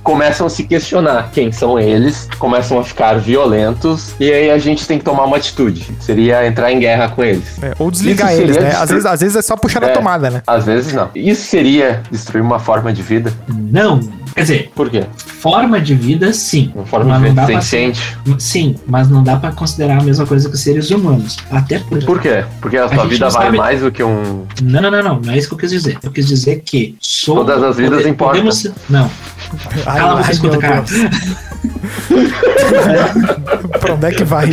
começam 0.03 0.47
a 0.47 0.51
se 0.51 0.65
questionar 0.65 1.31
quem 1.33 1.51
são 1.53 1.79
eles, 1.79 2.29
começam 2.49 2.79
a 2.79 2.83
ficar 2.85 3.19
violentos, 3.19 4.15
e 4.19 4.33
aí 4.33 4.51
a 4.51 4.57
gente 4.57 4.87
tem 4.87 4.99
que 4.99 5.05
tomar 5.05 5.25
uma 5.25 5.37
atitude. 5.37 5.87
Seria 6.01 6.47
entrar 6.47 6.73
em 6.73 6.79
guerra 6.81 7.11
com 7.11 7.23
eles. 7.23 7.63
É, 7.63 7.75
ou 7.79 7.91
desligar 7.91 8.33
eles, 8.33 8.57
né? 8.57 8.73
Às 8.75 8.89
vezes, 8.89 9.05
às 9.05 9.21
vezes 9.21 9.37
é 9.37 9.43
só 9.43 9.55
puxar 9.55 9.81
na 9.81 9.89
É. 9.89 9.93
tomada, 9.93 10.31
né? 10.31 10.43
Às 10.47 10.65
vezes 10.65 10.95
não. 10.95 11.11
Isso 11.15 11.43
seria 11.47 12.03
destruir 12.11 12.41
uma 12.41 12.59
forma 12.59 12.91
de 12.91 13.03
vida? 13.03 13.31
Não. 13.49 14.01
Quer 14.35 14.43
dizer, 14.43 14.71
Por 14.75 14.89
quê? 14.89 15.05
forma 15.17 15.81
de 15.81 15.95
vida, 15.95 16.33
sim. 16.33 16.71
Uma 16.75 16.87
forma 16.87 17.19
Mas 17.19 17.31
de 17.31 17.35
não 17.37 17.47
vida 17.47 17.61
senciente? 17.61 18.17
Sim, 18.39 18.77
mas 18.87 19.09
não 19.11 19.23
dá 19.23 19.37
pra 19.37 19.51
considerar 19.53 20.01
a 20.01 20.03
mesma 20.05 20.25
coisa 20.27 20.49
que 20.49 20.55
os 20.55 20.61
seres 20.61 20.91
humanos. 20.91 21.37
Até 21.51 21.81
porque. 21.81 22.07
Por 22.07 22.21
quê? 22.21 22.45
Porque 22.61 22.77
a 22.77 22.85
A 22.85 22.89
sua 22.89 23.05
vida 23.07 23.29
vale 23.29 23.45
sabe- 23.47 23.57
mais 23.59 23.81
do 23.81 23.91
que 23.91 24.03
um. 24.03 24.45
Não, 24.63 24.81
não, 24.81 24.91
não, 24.91 25.03
não. 25.03 25.21
Não 25.21 25.33
é 25.33 25.39
isso 25.39 25.49
que 25.49 25.55
eu 25.55 25.59
quis 25.59 25.71
dizer. 25.71 25.99
Eu 26.03 26.11
quis 26.13 26.27
dizer 26.29 26.63
que. 26.65 26.97
Todas 27.27 27.63
as 27.63 27.77
vidas 27.77 27.99
pode- 27.99 28.09
importam. 28.11 28.41
podemos 28.43 28.67
Não. 28.89 29.11
Ai, 29.87 29.99
Cala 29.99 30.13
a 30.13 30.17
boca, 30.17 30.31
escuta, 30.33 30.59
cara. 30.59 30.85
Pra 33.81 33.95
onde 33.95 34.07
é 34.07 34.11
que 34.13 34.25
vai? 34.25 34.47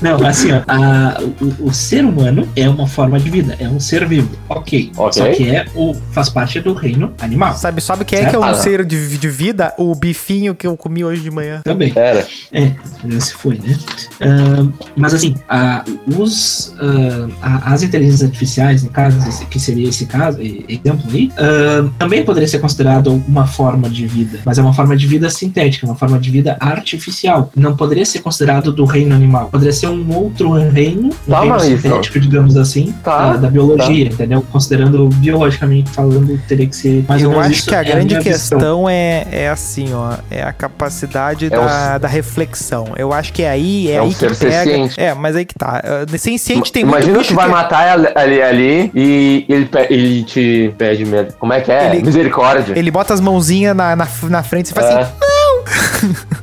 Não, 0.00 0.24
assim, 0.26 0.50
ó, 0.52 0.62
a- 0.66 1.18
o, 1.60 1.66
o 1.68 1.72
ser 1.72 2.04
humano 2.04 2.48
é 2.56 2.68
uma 2.68 2.86
forma 2.86 3.18
de 3.20 3.30
vida, 3.30 3.56
é 3.58 3.68
um 3.68 3.78
ser 3.80 4.06
vivo. 4.06 4.30
Ok. 4.48 4.90
Ok. 4.96 5.12
Só 5.22 5.28
que 5.32 5.48
é 5.50 5.66
o, 5.74 5.94
faz 6.12 6.28
parte 6.28 6.60
do 6.60 6.72
reino 6.72 7.12
animal. 7.20 7.54
Sabe, 7.54 7.80
sabe 7.80 8.04
quem 8.04 8.20
é 8.20 8.26
que 8.30 8.36
é 8.36 8.38
um 8.38 8.44
Ah, 8.44 8.54
ser 8.54 8.84
de, 8.84 9.18
de 9.18 9.28
vida? 9.28 9.72
O 9.78 9.94
bifinho 9.94 10.54
que 10.54 10.66
eu 10.66 10.76
comi 10.76 11.04
hoje 11.04 11.22
de 11.22 11.30
manhã. 11.30 11.60
Também. 11.64 11.92
Era. 11.94 12.26
É, 12.52 12.72
se 13.20 13.34
foi, 13.34 13.56
né? 13.62 13.76
Ah, 14.20 14.66
mas 14.96 15.14
assim, 15.14 15.34
a- 15.48 15.84
os, 16.16 16.74
ah, 16.80 17.28
a- 17.42 17.72
as 17.74 17.82
inteligências 17.82 18.22
artificiais, 18.24 18.82
no 18.82 18.90
caso, 18.90 19.18
esse- 19.28 19.46
que 19.46 19.58
seria 19.60 19.88
esse 19.88 20.06
caso, 20.06 20.38
exemplo 20.40 21.04
aí, 21.12 21.30
ah, 21.38 21.88
também 21.98 22.24
poderia 22.24 22.48
ser 22.48 22.58
considerado 22.58 23.12
uma 23.28 23.46
forma 23.46 23.88
de 23.88 24.06
vida, 24.06 24.40
mas 24.44 24.58
é 24.58 24.62
uma 24.62 24.72
forma 24.72 24.96
de 24.96 25.06
vida 25.06 25.28
sintética, 25.30 25.86
uma 25.86 25.94
forma 25.96 26.18
de 26.18 26.30
vida 26.30 26.56
artificial. 26.60 27.50
Não 27.54 27.76
poderia 27.76 28.04
ser 28.04 28.20
considerado 28.20 28.72
do 28.72 28.84
reino 28.84 29.14
animal. 29.14 29.48
Poderia 29.50 29.72
ser 29.72 29.89
um 29.90 30.14
outro 30.16 30.52
reino, 30.52 31.08
um 31.26 31.30
Tá, 31.30 31.40
reino 31.40 31.54
mas 31.56 32.12
digamos 32.12 32.56
assim, 32.56 32.94
Tá, 33.02 33.32
da, 33.32 33.36
da 33.38 33.48
biologia, 33.48 34.06
entendeu? 34.06 34.44
Considerando 34.50 35.08
biologicamente 35.16 35.90
falando, 35.90 36.38
teria 36.46 36.66
que 36.66 36.76
ser 36.76 37.04
mais 37.08 37.22
ou 37.24 37.32
eu 37.32 37.38
menos 37.40 37.56
acho 37.56 37.66
que 37.66 37.74
a 37.74 37.80
é 37.80 37.84
grande 37.84 38.14
visão. 38.14 38.22
questão 38.22 38.88
é, 38.88 39.26
é 39.30 39.48
assim, 39.48 39.92
ó. 39.92 40.14
É 40.30 40.42
a 40.42 40.52
capacidade 40.52 41.46
É 41.46 41.50
da, 41.50 41.98
da 41.98 42.08
reflexão. 42.08 42.88
Eu 42.96 43.12
acho 43.12 43.32
que 43.32 43.42
é 43.42 43.50
aí, 43.50 43.88
é, 43.90 43.94
É 43.94 44.02
um 44.02 44.06
aí 44.06 44.14
que 44.14 44.34
ser 44.34 44.48
pega. 44.50 44.90
É, 44.96 45.14
mas 45.14 45.36
aí 45.36 45.44
que 45.44 45.54
tá. 45.54 45.82
Uh, 46.06 46.18
Senciente 46.18 46.70
tem 46.72 46.84
muito 46.84 46.96
Imagina 46.98 47.18
bicho 47.18 47.28
que 47.30 47.34
vai 47.34 47.46
que- 47.46 47.50
matar 47.52 47.88
ali, 47.88 48.08
ali, 48.14 48.42
ali 48.42 48.90
e 48.94 49.44
ele, 49.48 49.68
ele 49.88 50.22
te 50.24 50.72
pede 50.76 51.04
medo. 51.04 51.32
Como 51.38 51.52
é 51.52 51.60
que 51.60 51.72
é? 51.72 51.94
Ele- 51.94 52.02
Misericórdia. 52.04 52.74
Ele 52.78 52.90
bota 52.90 53.14
as 53.14 53.20
mãozinhas 53.20 53.74
na, 53.74 53.96
na, 53.96 54.06
na 54.24 54.42
frente 54.42 54.70
e 54.70 54.74
fala 54.74 54.86
É. 54.90 55.00
assim: 55.02 55.12
Não! 55.20 55.60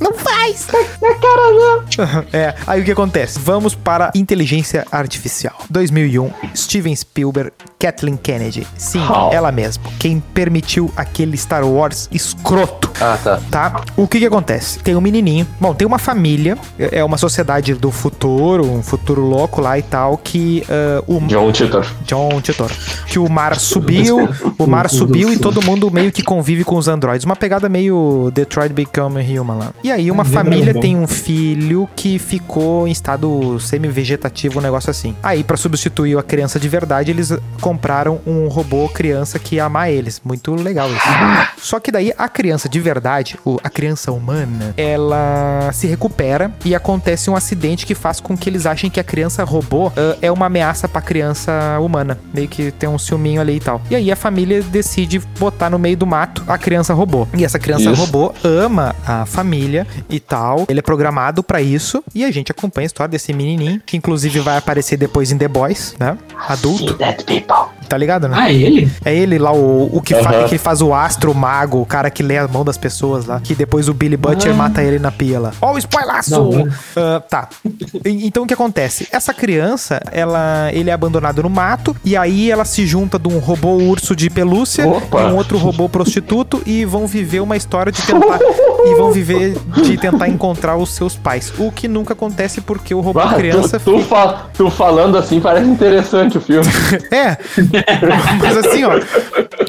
não 0.00 0.12
faz! 0.38 0.68
mais. 0.68 0.68
É, 2.32 2.54
aí 2.66 2.80
o 2.80 2.84
que 2.84 2.92
acontece? 2.92 3.38
Vamos 3.38 3.74
para 3.74 4.10
inteligência 4.14 4.84
artificial. 4.92 5.54
2001, 5.70 6.30
Steven 6.54 6.94
Spielberg, 6.94 7.52
Kathleen 7.78 8.16
Kennedy. 8.16 8.66
Sim, 8.76 9.02
Oh. 9.08 9.30
ela 9.32 9.50
mesma. 9.50 9.84
Quem 9.98 10.20
permitiu 10.20 10.92
aquele 10.96 11.36
Star 11.36 11.64
Wars 11.66 12.08
escroto. 12.12 12.90
Ah, 13.00 13.18
tá. 13.22 13.40
Tá? 13.50 13.80
O 13.96 14.06
que 14.06 14.18
que 14.18 14.26
acontece? 14.26 14.78
Tem 14.80 14.94
um 14.96 15.00
menininho. 15.00 15.46
Bom, 15.60 15.74
tem 15.74 15.86
uma 15.86 15.98
família. 15.98 16.56
É 16.78 17.02
uma 17.02 17.16
sociedade 17.16 17.74
do 17.74 17.90
futuro, 17.90 18.64
um 18.64 18.82
futuro 18.82 19.22
louco 19.22 19.60
lá 19.60 19.78
e 19.78 19.82
tal, 19.82 20.16
que 20.18 20.64
ah, 20.68 21.02
o 21.06 21.20
John 21.20 21.50
Titor. 21.52 21.86
John 22.04 22.40
Titor. 22.40 22.70
Que 23.06 23.18
o 23.18 23.28
mar 23.28 23.56
subiu, 23.56 24.28
o 24.58 24.66
mar 24.66 24.88
subiu 24.90 25.32
e 25.32 25.38
todo 25.38 25.62
mundo 25.62 25.90
meio 25.90 26.12
que 26.12 26.22
convive 26.22 26.64
com 26.64 26.76
os 26.76 26.88
androides. 26.88 27.24
Uma 27.24 27.36
pegada 27.36 27.68
meio 27.68 28.30
Detroit 28.32 28.72
Become 28.72 29.20
Human 29.38 29.58
lá. 29.58 29.72
E 29.82 29.90
aí 29.90 30.10
uma 30.10 30.24
família 30.28 30.74
tem 30.74 30.96
um 30.96 31.06
filho 31.06 31.88
que 31.94 32.18
ficou 32.18 32.86
em 32.86 32.90
estado 32.90 33.58
semi-vegetativo, 33.60 34.58
um 34.58 34.62
negócio 34.62 34.90
assim. 34.90 35.14
Aí 35.22 35.42
pra 35.42 35.56
substituir 35.56 36.16
a 36.18 36.22
criança 36.22 36.58
de 36.58 36.68
verdade, 36.68 37.10
eles 37.10 37.32
compraram 37.60 38.20
um 38.26 38.48
robô 38.48 38.88
criança 38.88 39.38
que 39.38 39.56
ia 39.56 39.64
amar 39.64 39.90
eles. 39.90 40.20
Muito 40.24 40.54
legal 40.54 40.88
isso. 40.90 41.06
Só 41.58 41.80
que 41.80 41.90
daí 41.90 42.12
a 42.16 42.28
criança 42.28 42.68
de 42.68 42.80
verdade, 42.80 43.38
a 43.62 43.70
criança 43.70 44.12
humana, 44.12 44.74
ela 44.76 45.70
se 45.72 45.86
recupera 45.86 46.52
e 46.64 46.74
acontece 46.74 47.30
um 47.30 47.36
acidente 47.36 47.86
que 47.86 47.94
faz 47.94 48.20
com 48.20 48.36
que 48.36 48.48
eles 48.48 48.66
achem 48.66 48.90
que 48.90 49.00
a 49.00 49.04
criança 49.04 49.44
robô 49.44 49.92
ah, 49.96 50.16
é 50.20 50.30
uma 50.30 50.46
ameaça 50.46 50.88
pra 50.88 51.00
criança 51.00 51.52
humana. 51.80 52.18
Meio 52.32 52.48
que 52.48 52.70
tem 52.72 52.88
um 52.88 52.98
ciúminho 52.98 53.40
ali 53.40 53.56
e 53.56 53.60
tal. 53.60 53.80
E 53.90 53.96
aí 53.96 54.10
a 54.10 54.16
família 54.16 54.62
decide 54.62 55.18
botar 55.38 55.70
no 55.70 55.78
meio 55.78 55.96
do 55.96 56.06
mato 56.06 56.44
a 56.46 56.58
criança 56.58 56.94
robô. 56.94 57.26
E 57.34 57.44
essa 57.44 57.58
criança 57.58 57.90
Isso. 57.90 58.00
robô 58.00 58.32
ama 58.42 58.94
a 59.06 59.26
família 59.26 59.86
e 60.08 60.17
tal. 60.20 60.64
Ele 60.68 60.78
é 60.78 60.82
programado 60.82 61.42
pra 61.42 61.60
isso. 61.60 62.02
E 62.14 62.24
a 62.24 62.30
gente 62.30 62.50
acompanha 62.52 62.84
a 62.84 62.88
história 62.88 63.10
desse 63.10 63.32
menininho, 63.32 63.80
que 63.84 63.96
inclusive 63.96 64.40
vai 64.40 64.56
aparecer 64.56 64.96
depois 64.96 65.30
em 65.32 65.38
The 65.38 65.48
Boys, 65.48 65.94
né? 65.98 66.16
Adulto. 66.48 66.96
Tá 67.88 67.96
ligado, 67.96 68.28
né? 68.28 68.36
Ah, 68.38 68.52
ele? 68.52 68.90
É 69.04 69.14
ele 69.14 69.38
lá, 69.38 69.50
o, 69.52 69.88
o 69.96 70.02
que, 70.02 70.14
fa- 70.14 70.30
Aham. 70.30 70.48
que 70.48 70.58
faz 70.58 70.82
o 70.82 70.92
astro 70.92 71.34
mago, 71.34 71.80
o 71.80 71.86
cara 71.86 72.10
que 72.10 72.22
lê 72.22 72.36
a 72.36 72.46
mão 72.46 72.62
das 72.64 72.76
pessoas 72.76 73.24
lá. 73.24 73.40
Que 73.40 73.54
depois 73.54 73.88
o 73.88 73.94
Billy 73.94 74.16
Butcher 74.16 74.52
Ah. 74.52 74.54
mata 74.54 74.82
ele 74.82 74.98
na 74.98 75.10
pia 75.10 75.40
lá. 75.40 75.52
Ó, 75.60 75.72
o 75.72 75.78
spoilaço! 75.78 76.30
Não, 76.30 76.64
né? 76.66 76.72
Ah, 76.96 77.20
tá. 77.26 77.48
E- 78.04 78.26
Então 78.26 78.42
o 78.42 78.46
que 78.46 78.52
acontece? 78.54 79.08
Essa 79.10 79.32
criança, 79.32 80.00
ela, 80.12 80.70
ele 80.72 80.90
é 80.90 80.92
abandonado 80.92 81.42
no 81.42 81.48
mato. 81.48 81.96
E 82.04 82.14
aí 82.16 82.50
ela 82.50 82.64
se 82.66 82.86
junta 82.86 83.18
de 83.18 83.28
um 83.28 83.38
robô 83.38 83.74
urso 83.76 84.14
de 84.14 84.28
pelúcia 84.28 84.86
Opa. 84.86 85.22
e 85.22 85.24
um 85.32 85.36
outro 85.36 85.56
robô 85.56 85.88
prostituto. 85.88 86.62
E 86.66 86.84
vão 86.84 87.06
viver 87.06 87.40
uma 87.40 87.56
história 87.56 87.90
de 87.90 88.02
tentar. 88.02 88.38
e 88.84 88.94
vão 88.96 89.10
viver 89.12 89.56
de 89.82 89.96
tentar 89.96 90.07
encontrar 90.28 90.76
os 90.76 90.90
seus 90.90 91.16
pais. 91.16 91.52
O 91.58 91.70
que 91.72 91.88
nunca 91.88 92.12
acontece 92.12 92.60
porque 92.60 92.94
o 92.94 93.00
robô 93.00 93.20
Ah, 93.20 93.34
criança 93.34 93.78
tu, 93.78 93.98
tu, 93.98 94.00
fa- 94.04 94.46
tu 94.56 94.70
falando 94.70 95.16
assim 95.16 95.40
parece 95.40 95.68
interessante 95.68 96.38
o 96.38 96.40
filme. 96.40 96.66
É. 97.10 97.36
Mas 98.40 98.56
assim, 98.56 98.84
ó. 98.84 98.98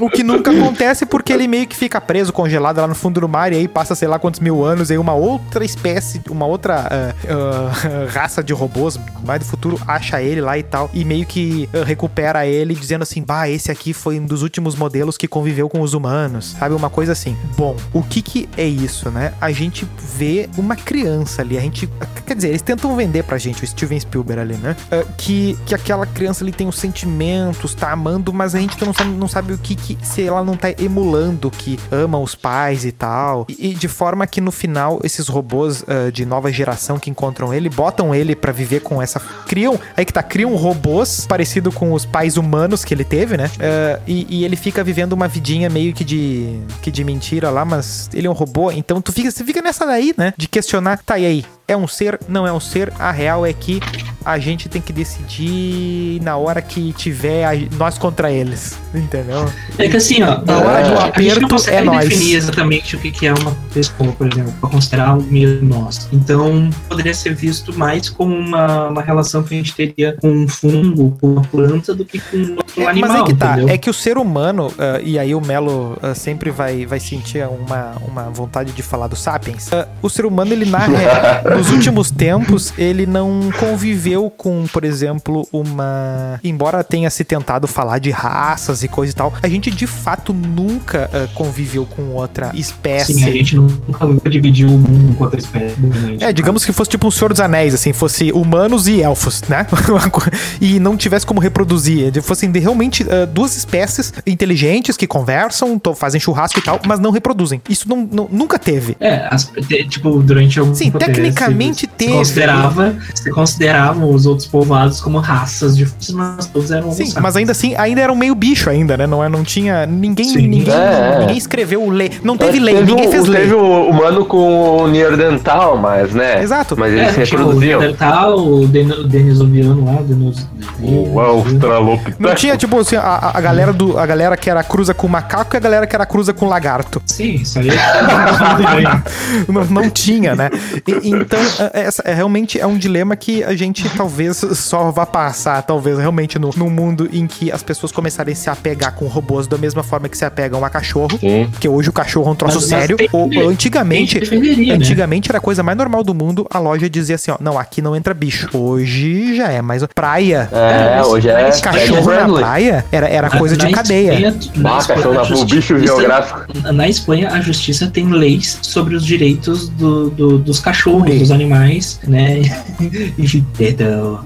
O 0.02 0.10
que 0.10 0.24
nunca 0.24 0.52
acontece 0.52 1.06
porque 1.06 1.34
ele 1.34 1.48
meio 1.48 1.68
que 1.68 1.76
fica 1.76 2.00
preso, 2.00 2.32
congelado 2.32 2.78
lá 2.80 2.88
no 2.88 2.96
fundo 2.96 3.20
do 3.20 3.28
mar, 3.28 3.52
e 3.52 3.58
aí 3.58 3.68
passa 3.68 3.96
sei 3.96 4.08
lá 4.08 4.18
quantos 4.18 4.40
mil 4.40 4.64
anos, 4.64 4.90
e 4.90 4.94
aí 4.94 4.98
uma 4.98 5.14
outra 5.14 5.66
espécie, 5.66 6.22
uma 6.30 6.46
outra 6.46 6.88
ah, 6.90 7.14
ah, 7.28 8.08
raça 8.10 8.42
de 8.44 8.54
robôs 8.54 9.00
mais 9.26 9.40
do 9.40 9.46
futuro 9.46 9.80
acha 9.88 10.22
ele 10.22 10.40
lá 10.42 10.58
e 10.58 10.64
tal, 10.64 10.90
e 10.94 11.04
meio 11.04 11.26
que 11.26 11.68
ah, 11.74 11.84
recupera 11.84 12.46
ele, 12.46 12.74
dizendo 12.76 13.02
assim: 13.04 13.22
bah, 13.24 13.50
esse 13.50 13.72
aqui 13.72 13.94
foi 13.94 14.20
um 14.20 14.26
dos 14.26 14.42
últimos 14.42 14.76
modelos 14.76 15.18
que 15.18 15.28
conviveu 15.28 15.68
com 15.68 15.82
os 15.82 15.94
humanos, 15.94 16.56
sabe? 16.58 16.74
Uma 16.76 16.90
coisa 16.90 17.12
assim. 17.12 17.36
Bom, 17.58 17.76
o 17.94 18.02
que 18.02 18.22
que 18.22 18.50
é 18.58 18.66
isso, 18.66 19.10
né? 19.10 19.34
A 19.42 19.52
gente 19.52 19.88
vê 20.16 20.29
uma 20.58 20.76
criança 20.76 21.42
ali, 21.42 21.58
a 21.58 21.62
gente. 21.62 21.90
Quer 22.26 22.36
dizer, 22.36 22.50
eles 22.50 22.62
tentam 22.62 22.96
vender 22.96 23.24
pra 23.24 23.38
gente, 23.38 23.64
o 23.64 23.68
Steven 23.68 24.00
Spielberg 24.00 24.42
ali, 24.42 24.56
né? 24.56 24.76
Ah, 24.92 25.04
que, 25.18 25.58
que 25.66 25.74
aquela 25.74 26.06
criança 26.06 26.44
ali 26.44 26.52
tem 26.52 26.68
os 26.68 26.78
sentimentos, 26.78 27.74
tá 27.74 27.92
amando, 27.92 28.32
mas 28.34 28.56
a 28.56 28.60
gente 28.60 28.84
não 28.86 28.94
sabe, 28.94 29.10
não 29.12 29.28
sabe 29.28 29.54
o 29.54 29.58
que, 29.58 29.76
que. 29.76 29.98
Se 30.04 30.24
ela 30.24 30.44
não 30.44 30.56
tá 30.56 30.70
emulando 30.72 31.50
que 31.50 31.80
ama 31.92 32.20
os 32.20 32.36
pais 32.36 32.86
e 32.86 32.92
tal. 32.92 33.46
E, 33.50 33.72
e 33.72 33.74
de 33.74 33.88
forma 33.88 34.26
que 34.28 34.42
no 34.42 34.52
final, 34.52 35.00
esses 35.04 35.28
robôs 35.28 35.84
ah, 35.88 36.12
de 36.12 36.26
nova 36.26 36.52
geração 36.52 37.00
que 37.00 37.10
encontram 37.10 37.54
ele, 37.54 37.70
botam 37.70 38.14
ele 38.14 38.36
pra 38.36 38.52
viver 38.52 38.82
com 38.82 39.02
essa. 39.02 39.20
Criam. 39.48 39.80
Aí 39.96 40.06
que 40.06 40.14
tá, 40.14 40.24
criam 40.24 40.56
robôs 40.56 41.26
parecido 41.28 41.72
com 41.72 41.94
os 41.94 42.06
pais 42.06 42.38
humanos 42.38 42.86
que 42.86 42.94
ele 42.94 43.04
teve, 43.04 43.38
né? 43.38 43.50
Ah, 43.60 44.00
e, 44.08 44.26
e 44.30 44.46
ele 44.46 44.56
fica 44.56 44.84
vivendo 44.84 45.14
uma 45.14 45.28
vidinha 45.28 45.70
meio 45.70 45.94
que 45.94 46.04
de. 46.04 46.60
que 46.82 46.92
de 46.92 47.04
mentira 47.04 47.50
lá, 47.50 47.66
mas 47.66 48.10
ele 48.14 48.28
é 48.28 48.30
um 48.30 48.34
robô. 48.34 48.72
Então 48.72 49.02
tu 49.02 49.12
fica, 49.12 49.32
você 49.32 49.44
fica 49.44 49.62
nessa 49.62 49.86
daí, 49.86 50.14
né? 50.20 50.34
De 50.38 50.48
questionar, 50.48 51.02
tá, 51.04 51.18
e 51.18 51.26
aí? 51.26 51.46
É 51.70 51.78
um 51.78 51.88
ser? 51.88 52.20
Não 52.28 52.46
é 52.48 52.52
um 52.52 52.60
ser? 52.60 52.92
A 53.00 53.12
real 53.12 53.46
é 53.46 53.54
que 53.54 53.80
a 54.26 54.38
gente 54.38 54.68
tem 54.68 54.82
que 54.82 54.92
decidir 54.92 56.20
na 56.22 56.36
hora 56.36 56.62
que 56.62 56.92
tiver 56.94 57.46
a- 57.46 57.52
nós 57.78 57.98
contra 57.98 58.32
eles. 58.32 58.78
Entendeu? 58.94 59.48
É 59.78 59.88
que 59.88 59.98
assim, 59.98 60.22
ó, 60.24 60.42
Na 60.44 60.58
hora 60.58 60.82
do 60.84 60.94
a 60.94 60.98
gente 60.98 61.10
aperto, 61.10 61.42
não 61.42 61.50
consegue 61.50 61.78
é 61.78 61.84
nóis. 61.84 62.10
definir 62.10 62.36
exatamente 62.36 62.96
o 62.96 63.00
que 63.00 63.26
é 63.28 63.34
uma 63.34 63.56
pessoa, 63.74 64.12
por 64.12 64.28
exemplo, 64.32 64.52
para 64.60 64.70
considerar 64.70 65.10
algo 65.10 65.24
meio 65.32 65.64
nosso. 65.64 66.10
Então, 66.12 66.70
poderia 66.88 67.14
ser 67.14 67.34
visto 67.36 67.78
mais 67.78 68.10
como 68.10 68.36
uma, 68.36 68.88
uma 68.90 69.02
relação 69.02 69.44
que 69.44 69.54
a 69.54 69.58
gente 69.58 69.74
teria 69.76 70.18
com 70.20 70.30
um 70.30 70.48
fungo, 70.48 71.16
com 71.22 71.28
uma 71.34 71.42
planta, 71.44 71.94
do 71.96 72.04
que 72.04 72.20
com 72.20 72.38
outro 72.58 72.82
É, 72.82 72.88
animal, 72.88 73.10
mas 73.12 73.22
é 73.22 73.24
que 73.26 73.34
tá, 73.36 73.52
entendeu? 73.54 73.70
é 73.70 73.78
que 73.78 73.90
o 73.90 73.94
ser 73.94 74.18
humano, 74.18 74.74
ah, 74.78 75.00
e 75.04 75.18
aí 75.18 75.34
o 75.36 75.42
Melo 75.42 75.98
ah, 76.02 76.14
sempre 76.16 76.50
vai, 76.52 76.86
vai 76.86 77.00
sentir 77.00 77.46
uma, 77.48 77.94
uma 78.08 78.24
vontade 78.24 78.72
de 78.74 78.82
falar 78.84 79.08
do 79.08 79.16
Sapiens. 79.16 79.72
Ah, 79.72 79.88
o 80.02 80.10
ser 80.10 80.26
humano, 80.26 80.52
ele 80.52 80.66
na 80.66 80.80
re- 80.86 81.59
nos 81.60 81.72
últimos 81.72 82.10
tempos, 82.10 82.74
ele 82.78 83.06
não 83.06 83.50
conviveu 83.60 84.30
com, 84.30 84.66
por 84.72 84.86
exemplo, 84.86 85.46
uma. 85.52 86.40
Embora 86.44 86.84
tenha 86.84 87.10
se 87.10 87.24
tentado 87.26 87.68
falar 87.68 88.00
de 88.00 88.10
raças 88.12 88.82
e 88.82 88.88
coisa 88.88 89.12
e 89.12 89.16
tal, 89.16 89.34
a 89.44 89.48
gente 89.50 89.70
de 89.70 89.86
fato 89.86 90.34
nunca 90.34 91.10
ah, 91.14 91.28
conviveu 91.34 91.86
com 91.86 92.14
outra 92.14 92.52
espécie. 92.54 93.14
Sim, 93.14 93.26
a 93.26 93.32
gente 93.32 93.56
nunca, 93.58 94.06
nunca 94.06 94.30
dividiu 94.30 94.70
o 94.70 94.78
mundo 94.78 95.16
com 95.18 95.24
outra 95.26 95.40
espécie. 95.40 95.76
dominante. 95.76 96.24
É, 96.24 96.32
digamos 96.32 96.64
que 96.64 96.72
fosse 96.72 96.92
tipo 96.92 97.08
um 97.08 97.12
Senhor 97.12 97.30
dos 97.32 97.42
Anéis, 97.42 97.74
assim, 97.74 97.92
fosse 97.92 98.32
humanos 98.32 98.88
e 98.88 99.02
elfos, 99.02 99.42
né? 99.50 99.68
e 100.62 100.80
não 100.80 100.96
tivesse 100.96 101.26
como 101.26 101.42
reproduzir. 101.42 102.22
Fossem 102.22 102.50
de- 102.50 102.60
realmente 102.60 103.06
ah, 103.10 103.26
duas 103.26 103.58
espécies 103.58 104.14
inteligentes 104.26 104.96
que 104.96 105.06
conversam, 105.06 105.80
fazem 105.96 106.22
churrasco 106.22 106.58
e 106.60 106.62
tal, 106.62 106.80
mas 106.88 107.00
não 107.02 107.12
reproduzem. 107.12 107.62
Isso 107.70 107.90
não, 107.90 108.08
não- 108.10 108.30
nunca 108.32 108.58
teve. 108.58 108.96
É, 109.00 109.28
as- 109.30 109.52
tipo, 109.90 110.22
durante 110.24 110.58
algum 110.60 110.74
Sim, 110.74 110.86
tempo, 110.86 111.00
tecnicamente 111.00 111.49
você 111.54 111.88
teve. 111.88 112.14
Considerava, 112.14 112.96
você 113.14 113.30
considerava 113.32 114.06
os 114.06 114.26
outros 114.26 114.48
povoados 114.48 115.02
como 115.02 115.20
raças 115.20 115.76
diferentes, 115.78 116.12
mas 116.12 116.46
todos 116.48 116.72
eram 116.72 116.92
Sim, 116.92 117.14
mas 117.22 117.36
ainda 117.36 117.52
assim, 117.52 117.76
ainda 117.76 118.02
era 118.02 118.12
um 118.12 118.16
meio 118.16 118.36
bicho 118.36 118.70
ainda, 118.70 118.96
né? 118.98 119.06
Não, 119.08 119.24
é- 119.24 119.30
não 119.30 119.44
tinha. 119.44 119.86
Ninguém, 119.86 120.26
Sim. 120.26 120.48
ninguém, 120.48 120.74
É, 120.74 121.12
é. 121.16 121.20
ninguém 121.20 121.38
escreveu 121.38 121.90
lei. 121.90 122.12
Não 122.24 122.38
teve 122.38 122.60
Mas 122.60 122.64
lei, 122.64 122.84
ninguém 122.84 123.08
o, 123.08 123.12
fez 123.12 123.26
lei. 123.26 123.42
Teve 123.44 123.54
o 123.56 123.90
humano 123.90 124.26
com 124.26 124.78
o 124.84 124.88
Neandertal, 124.88 125.78
mas, 125.78 126.14
né? 126.14 126.42
Exato. 126.42 126.76
Mas 126.78 126.94
eles 126.94 127.14
se 127.14 127.22
É, 127.22 127.24
tipo, 127.26 127.36
o 127.38 127.46
reproduziam. 127.46 127.80
Neandertal, 127.80 128.38
o 128.40 128.68
Den- 128.68 129.08
Denisoviano 129.08 129.86
lá, 129.86 130.00
o 130.02 130.04
Denis... 130.04 130.48
O 130.82 131.20
Australopithecus. 131.20 132.20
Não 132.20 132.36
tinha, 132.36 132.56
tipo 132.58 132.80
assim, 132.80 132.96
a, 132.96 133.32
a 133.34 133.42
galera 133.42 133.74
do. 133.74 133.98
A 133.98 134.06
galera 134.06 134.38
que 134.38 134.50
era 134.50 134.64
cruza 134.64 134.94
com 134.94 135.08
macaco 135.08 135.56
e 135.56 135.58
a 135.58 135.60
galera 135.60 135.86
que 135.86 135.96
era 135.96 136.06
cruza 136.06 136.34
com 136.34 136.48
lagarto. 136.48 137.02
Sim, 137.06 137.36
isso 137.36 137.60
aí 137.60 137.70
é... 137.70 137.74
não, 139.52 139.66
não 139.66 139.90
tinha, 139.90 140.36
né? 140.36 140.50
E- 140.88 141.10
então, 141.10 141.39
é- 141.74 141.82
essa, 141.82 142.02
é, 142.06 142.14
realmente 142.14 142.60
é 142.60 142.66
um 142.66 142.78
dilema 142.78 143.16
que 143.16 143.44
a 143.44 143.56
gente 143.56 143.88
talvez 143.96 144.38
só 144.54 144.92
vá 144.92 145.06
passar, 145.06 145.62
talvez, 145.64 145.98
realmente, 145.98 146.38
no, 146.40 146.50
num 146.56 146.70
mundo 146.70 147.10
em 147.12 147.26
que 147.28 147.52
as 147.52 147.64
pessoas 147.64 147.92
começarem 147.92 148.34
a 148.34 148.36
se 148.36 148.50
apegar 148.50 148.94
com 148.96 149.06
robôs 149.08 149.48
da 149.48 149.58
mesma 149.58 149.84
forma 149.84 150.08
que 150.10 150.18
se 150.18 150.26
apegam 150.26 150.64
a 150.64 150.70
cachorro. 150.70 151.18
Sim. 151.20 151.48
Porque 151.52 151.68
hoje 151.68 151.90
o 151.90 151.94
cachorro 151.94 152.30
é 152.30 152.32
um 152.32 152.36
troço 152.36 152.56
Mas- 152.62 152.70
mas 152.70 152.80
sério. 152.80 152.98
tem- 152.98 153.10
Ou, 153.12 153.30
antigamente. 153.50 154.20
defenderia, 154.20 154.74
né? 154.74 154.84
Antigamente 154.84 155.30
era 155.30 155.38
a 155.38 155.42
coisa 155.42 155.64
mais 155.64 155.78
normal 155.78 156.04
do 156.04 156.14
mundo 156.14 156.46
a 156.50 156.60
loja 156.60 156.90
dizia 156.90 157.16
assim, 157.16 157.32
ó, 157.32 157.38
não, 157.40 157.58
aqui 157.58 157.82
não 157.82 157.96
entra 157.96 158.14
bicho. 158.14 158.50
Hoje 158.58 159.36
já 159.36 159.50
é 159.50 159.62
mais 159.62 159.84
praia. 159.94 160.50
É, 160.52 160.98
mas- 160.98 161.08
hoje 161.08 161.30
é 161.30 161.42
mas 161.44 161.62
Cachorro 161.62 161.96
na 161.96 162.04
friendly. 162.04 162.40
praia 162.40 162.86
era, 162.92 163.08
era 163.08 163.30
coisa 163.30 163.56
de 163.58 163.66
Na 163.66 163.72
cadeia. 163.72 164.14
Espanha, 164.14 164.36
na 164.56 164.76
Ah, 164.76 164.78
Espanha, 164.80 164.98
cachorro 165.00 165.14
na- 165.16 165.24
justi- 165.24 165.56
bicho 165.56 165.80
geográfico. 165.80 166.42
Na 166.74 166.88
Espanha, 166.88 167.30
a 167.32 167.42
justiça 167.42 167.88
tem 167.88 168.08
leis 168.10 168.58
sobre 168.62 168.96
os 168.96 169.06
direitos 169.06 169.70
do- 169.70 170.10
do- 170.10 170.38
dos 170.38 170.60
cachorros, 170.60 171.29
Dos 171.30 171.36
animais, 171.36 172.00
né? 172.08 172.42
Enfim, 173.20 173.46
perdão, 173.56 174.26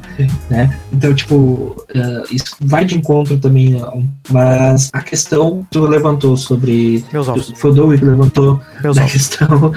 né? 0.49 0.79
Então, 0.93 1.13
tipo, 1.13 1.85
eh, 1.93 2.23
isso 2.31 2.55
vai 2.61 2.85
de 2.85 2.97
encontro 2.97 3.37
também, 3.37 3.75
mas 4.29 4.89
a 4.93 5.01
questão 5.01 5.63
que 5.63 5.71
tu 5.71 5.85
levantou 5.85 6.37
sobre... 6.37 7.03
Meus 7.11 7.27
ovos. 7.27 7.51
Foi 7.57 7.71
o 7.71 7.73
Doug 7.73 7.99
que 7.99 8.05
levantou 8.05 8.61
Meus 8.81 8.95
da 8.95 9.01
ovos. 9.01 9.11
questão... 9.11 9.73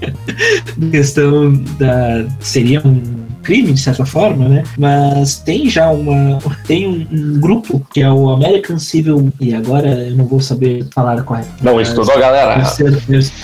da 0.78 0.90
questão 0.90 1.52
da... 1.78 2.26
Seria 2.40 2.80
um 2.82 3.27
crime, 3.48 3.72
de 3.72 3.80
certa 3.80 4.04
forma, 4.04 4.46
né? 4.46 4.62
Mas 4.78 5.38
tem 5.38 5.70
já 5.70 5.88
uma. 5.90 6.38
Tem 6.66 6.86
um, 6.86 7.06
um 7.10 7.40
grupo 7.40 7.82
que 7.94 8.02
é 8.02 8.10
o 8.12 8.28
American 8.28 8.78
Civil. 8.78 9.32
E 9.40 9.54
agora 9.54 9.88
eu 9.88 10.14
não 10.14 10.26
vou 10.26 10.38
saber 10.40 10.84
falar 10.94 11.22
correto. 11.22 11.48
Não 11.62 11.76
Mas- 11.76 11.88
estudou, 11.88 12.18
galera? 12.18 12.62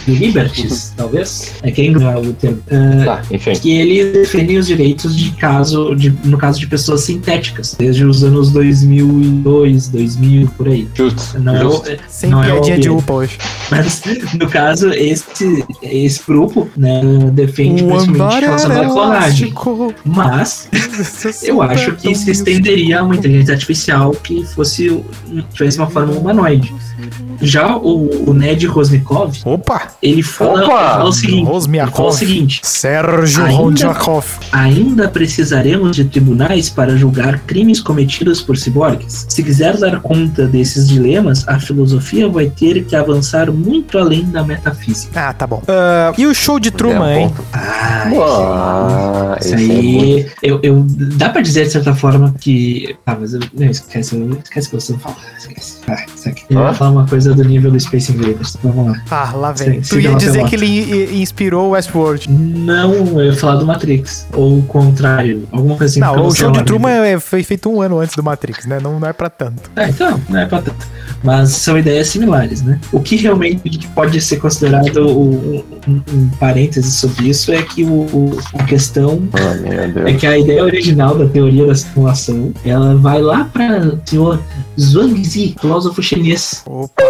Liberties, 0.06 0.92
talvez. 0.96 1.54
É 1.62 1.70
que 1.70 1.86
é 1.88 2.16
o 2.18 2.32
termo. 2.34 2.60
Ah, 2.70 3.04
Tá, 3.04 3.22
enfim. 3.30 3.52
que 3.54 3.70
ele 3.72 4.04
defende 4.12 4.56
os 4.58 4.66
direitos 4.66 5.16
de 5.16 5.30
caso, 5.32 5.94
de, 5.94 6.10
no 6.24 6.36
caso 6.36 6.58
de 6.60 6.66
pessoas 6.66 7.00
sintéticas, 7.02 7.74
desde 7.78 8.04
os 8.04 8.22
anos 8.22 8.50
2002, 8.50 9.88
2000, 9.88 10.48
por 10.56 10.68
aí. 10.68 10.86
Justo. 10.94 11.38
Não 11.40 11.56
é, 11.56 11.60
justo. 11.60 11.90
o- 11.92 11.96
Sem 12.08 12.30
não 12.30 12.44
é 12.44 12.52
o- 12.52 12.60
de 12.60 12.90
upa 12.90 13.12
hoje. 13.14 13.38
Mas, 13.70 14.02
no 14.38 14.48
caso, 14.48 14.90
esse, 14.92 15.64
esse 15.82 16.20
grupo, 16.26 16.68
né, 16.76 17.00
defende 17.32 17.82
O 17.82 17.88
principalmente 17.88 18.44
era 18.44 18.82
à 18.82 18.88
clonagem. 18.90 19.52
Mas 20.04 20.68
eu 21.42 21.62
acho 21.62 21.92
que 21.96 22.14
se 22.14 22.30
estenderia 22.30 23.00
a 23.00 23.02
uma 23.02 23.16
inteligência 23.16 23.54
artificial 23.54 24.12
que 24.12 24.44
fosse 24.46 25.04
tivesse 25.52 25.78
uma 25.78 25.88
forma 25.88 26.12
humanoide. 26.12 26.74
Já 27.40 27.76
o, 27.76 28.30
o 28.30 28.34
Ned 28.34 28.66
Rosnikov, 28.66 29.36
Opa! 29.44 29.88
ele 30.02 30.22
fala, 30.22 30.62
ele 30.62 30.64
Opa! 30.66 30.90
fala 30.90 31.04
o 31.04 31.12
seguinte, 31.12 31.32
ele 31.34 31.40
fala 31.44 31.50
o 31.50 31.54
Rosmiakov. 31.54 32.12
seguinte, 32.16 32.60
Sérgio 32.62 33.44
Ainda- 33.44 33.56
Rondjakov. 33.58 34.24
Ainda 34.52 35.08
precisaremos 35.08 35.96
de 35.96 36.04
tribunais 36.04 36.68
para 36.70 36.96
julgar 36.96 37.38
crimes 37.40 37.80
cometidos 37.80 38.40
por 38.40 38.56
ciborgues? 38.56 39.26
Se 39.28 39.42
quiser 39.42 39.76
dar 39.78 40.00
conta 40.00 40.46
desses 40.46 40.88
dilemas, 40.88 41.46
a 41.48 41.58
filosofia 41.58 42.28
vai 42.28 42.46
ter 42.50 42.84
que 42.84 42.94
avançar 42.96 43.50
muito 43.52 43.98
além 43.98 44.24
da 44.24 44.42
metafísica. 44.42 45.28
Ah, 45.28 45.32
tá 45.32 45.46
bom. 45.46 45.62
Ah, 45.68 46.12
e 46.16 46.26
o 46.26 46.34
show 46.34 46.58
de 46.58 46.70
Truman, 46.70 47.10
É 47.12 47.16
um 47.16 47.20
hein? 47.20 47.34
Ah, 47.52 48.04
Ah, 48.12 49.36
isso 49.40 49.54
esse 49.54 49.70
é 49.70 49.74
aí, 49.74 50.26
eu, 50.42 50.60
eu- 50.62 50.84
dá 51.16 51.28
pra 51.30 51.40
dizer 51.40 51.64
de 51.64 51.70
certa 51.72 51.94
forma 51.94 52.34
que. 52.40 52.96
Ah, 53.06 53.16
mas 53.18 53.34
eu, 53.34 53.40
não, 53.52 53.66
esquece, 53.66 54.14
eu- 54.16 54.38
esquece 54.42 54.68
que 54.68 54.74
você 54.74 54.96
fala. 54.98 55.16
Esquece. 55.38 55.78
Ah, 55.88 56.04
isso 56.14 56.28
aqui. 56.28 56.44
Eu 56.50 56.58
Ah? 56.64 56.68
ia 56.68 56.74
falar 56.74 56.90
uma 56.90 57.06
coisa 57.06 57.23
do 57.32 57.44
nível 57.44 57.70
do 57.70 57.78
Space 57.80 58.12
Invaders. 58.12 58.56
Vamos 58.62 58.88
lá. 58.88 59.02
Ah, 59.10 59.32
lá 59.34 59.52
vem. 59.52 59.82
Sim, 59.82 59.88
tu 59.96 60.00
ia 60.00 60.14
dizer 60.14 60.44
que 60.46 60.56
ele 60.56 61.20
inspirou 61.22 61.68
o 61.68 61.70
Westworld. 61.70 62.28
Não, 62.30 62.92
eu 63.20 63.26
ia 63.26 63.34
falar 63.36 63.56
do 63.56 63.66
Matrix. 63.66 64.26
Ou 64.32 64.58
o 64.58 64.62
contrário. 64.64 65.46
Alguma 65.52 65.76
coisa 65.76 65.92
assim. 65.92 66.00
não, 66.00 66.26
o 66.26 66.34
show 66.34 66.50
de. 66.50 66.62
Truman 66.64 66.90
é- 67.04 67.20
foi 67.20 67.42
feito 67.42 67.70
um 67.70 67.80
ano 67.80 68.00
antes 68.00 68.16
do 68.16 68.22
Matrix, 68.22 68.66
né? 68.66 68.78
Não, 68.82 68.98
não 68.98 69.08
é 69.08 69.12
pra 69.12 69.30
tanto. 69.30 69.70
É, 69.76 69.88
então, 69.88 70.20
não 70.28 70.40
é 70.40 70.46
pra 70.46 70.60
tanto. 70.60 70.86
Mas 71.22 71.50
são 71.50 71.78
ideias 71.78 72.08
similares, 72.08 72.60
né? 72.62 72.78
O 72.92 73.00
que 73.00 73.16
realmente 73.16 73.86
pode 73.94 74.20
ser 74.20 74.36
considerado 74.36 74.98
o- 75.06 75.64
um, 75.88 76.02
um 76.12 76.28
parêntese 76.40 76.90
sobre 76.90 77.28
isso 77.28 77.52
é 77.52 77.62
que 77.62 77.84
o, 77.84 77.88
o- 77.92 78.38
a 78.58 78.64
questão 78.64 79.22
meu 79.94 80.06
é 80.06 80.12
que 80.14 80.26
a 80.26 80.36
ideia 80.38 80.62
original 80.64 81.16
da 81.16 81.26
teoria 81.26 81.66
da 81.66 81.74
simulação 81.74 82.52
ela 82.64 82.94
vai 82.96 83.20
lá 83.22 83.44
para 83.44 83.78
o 83.88 84.00
senhor 84.04 84.40
Zhuangzi, 84.78 85.54
filósofo 85.60 86.02
chinês 86.02 86.62
Opa. 86.66 87.02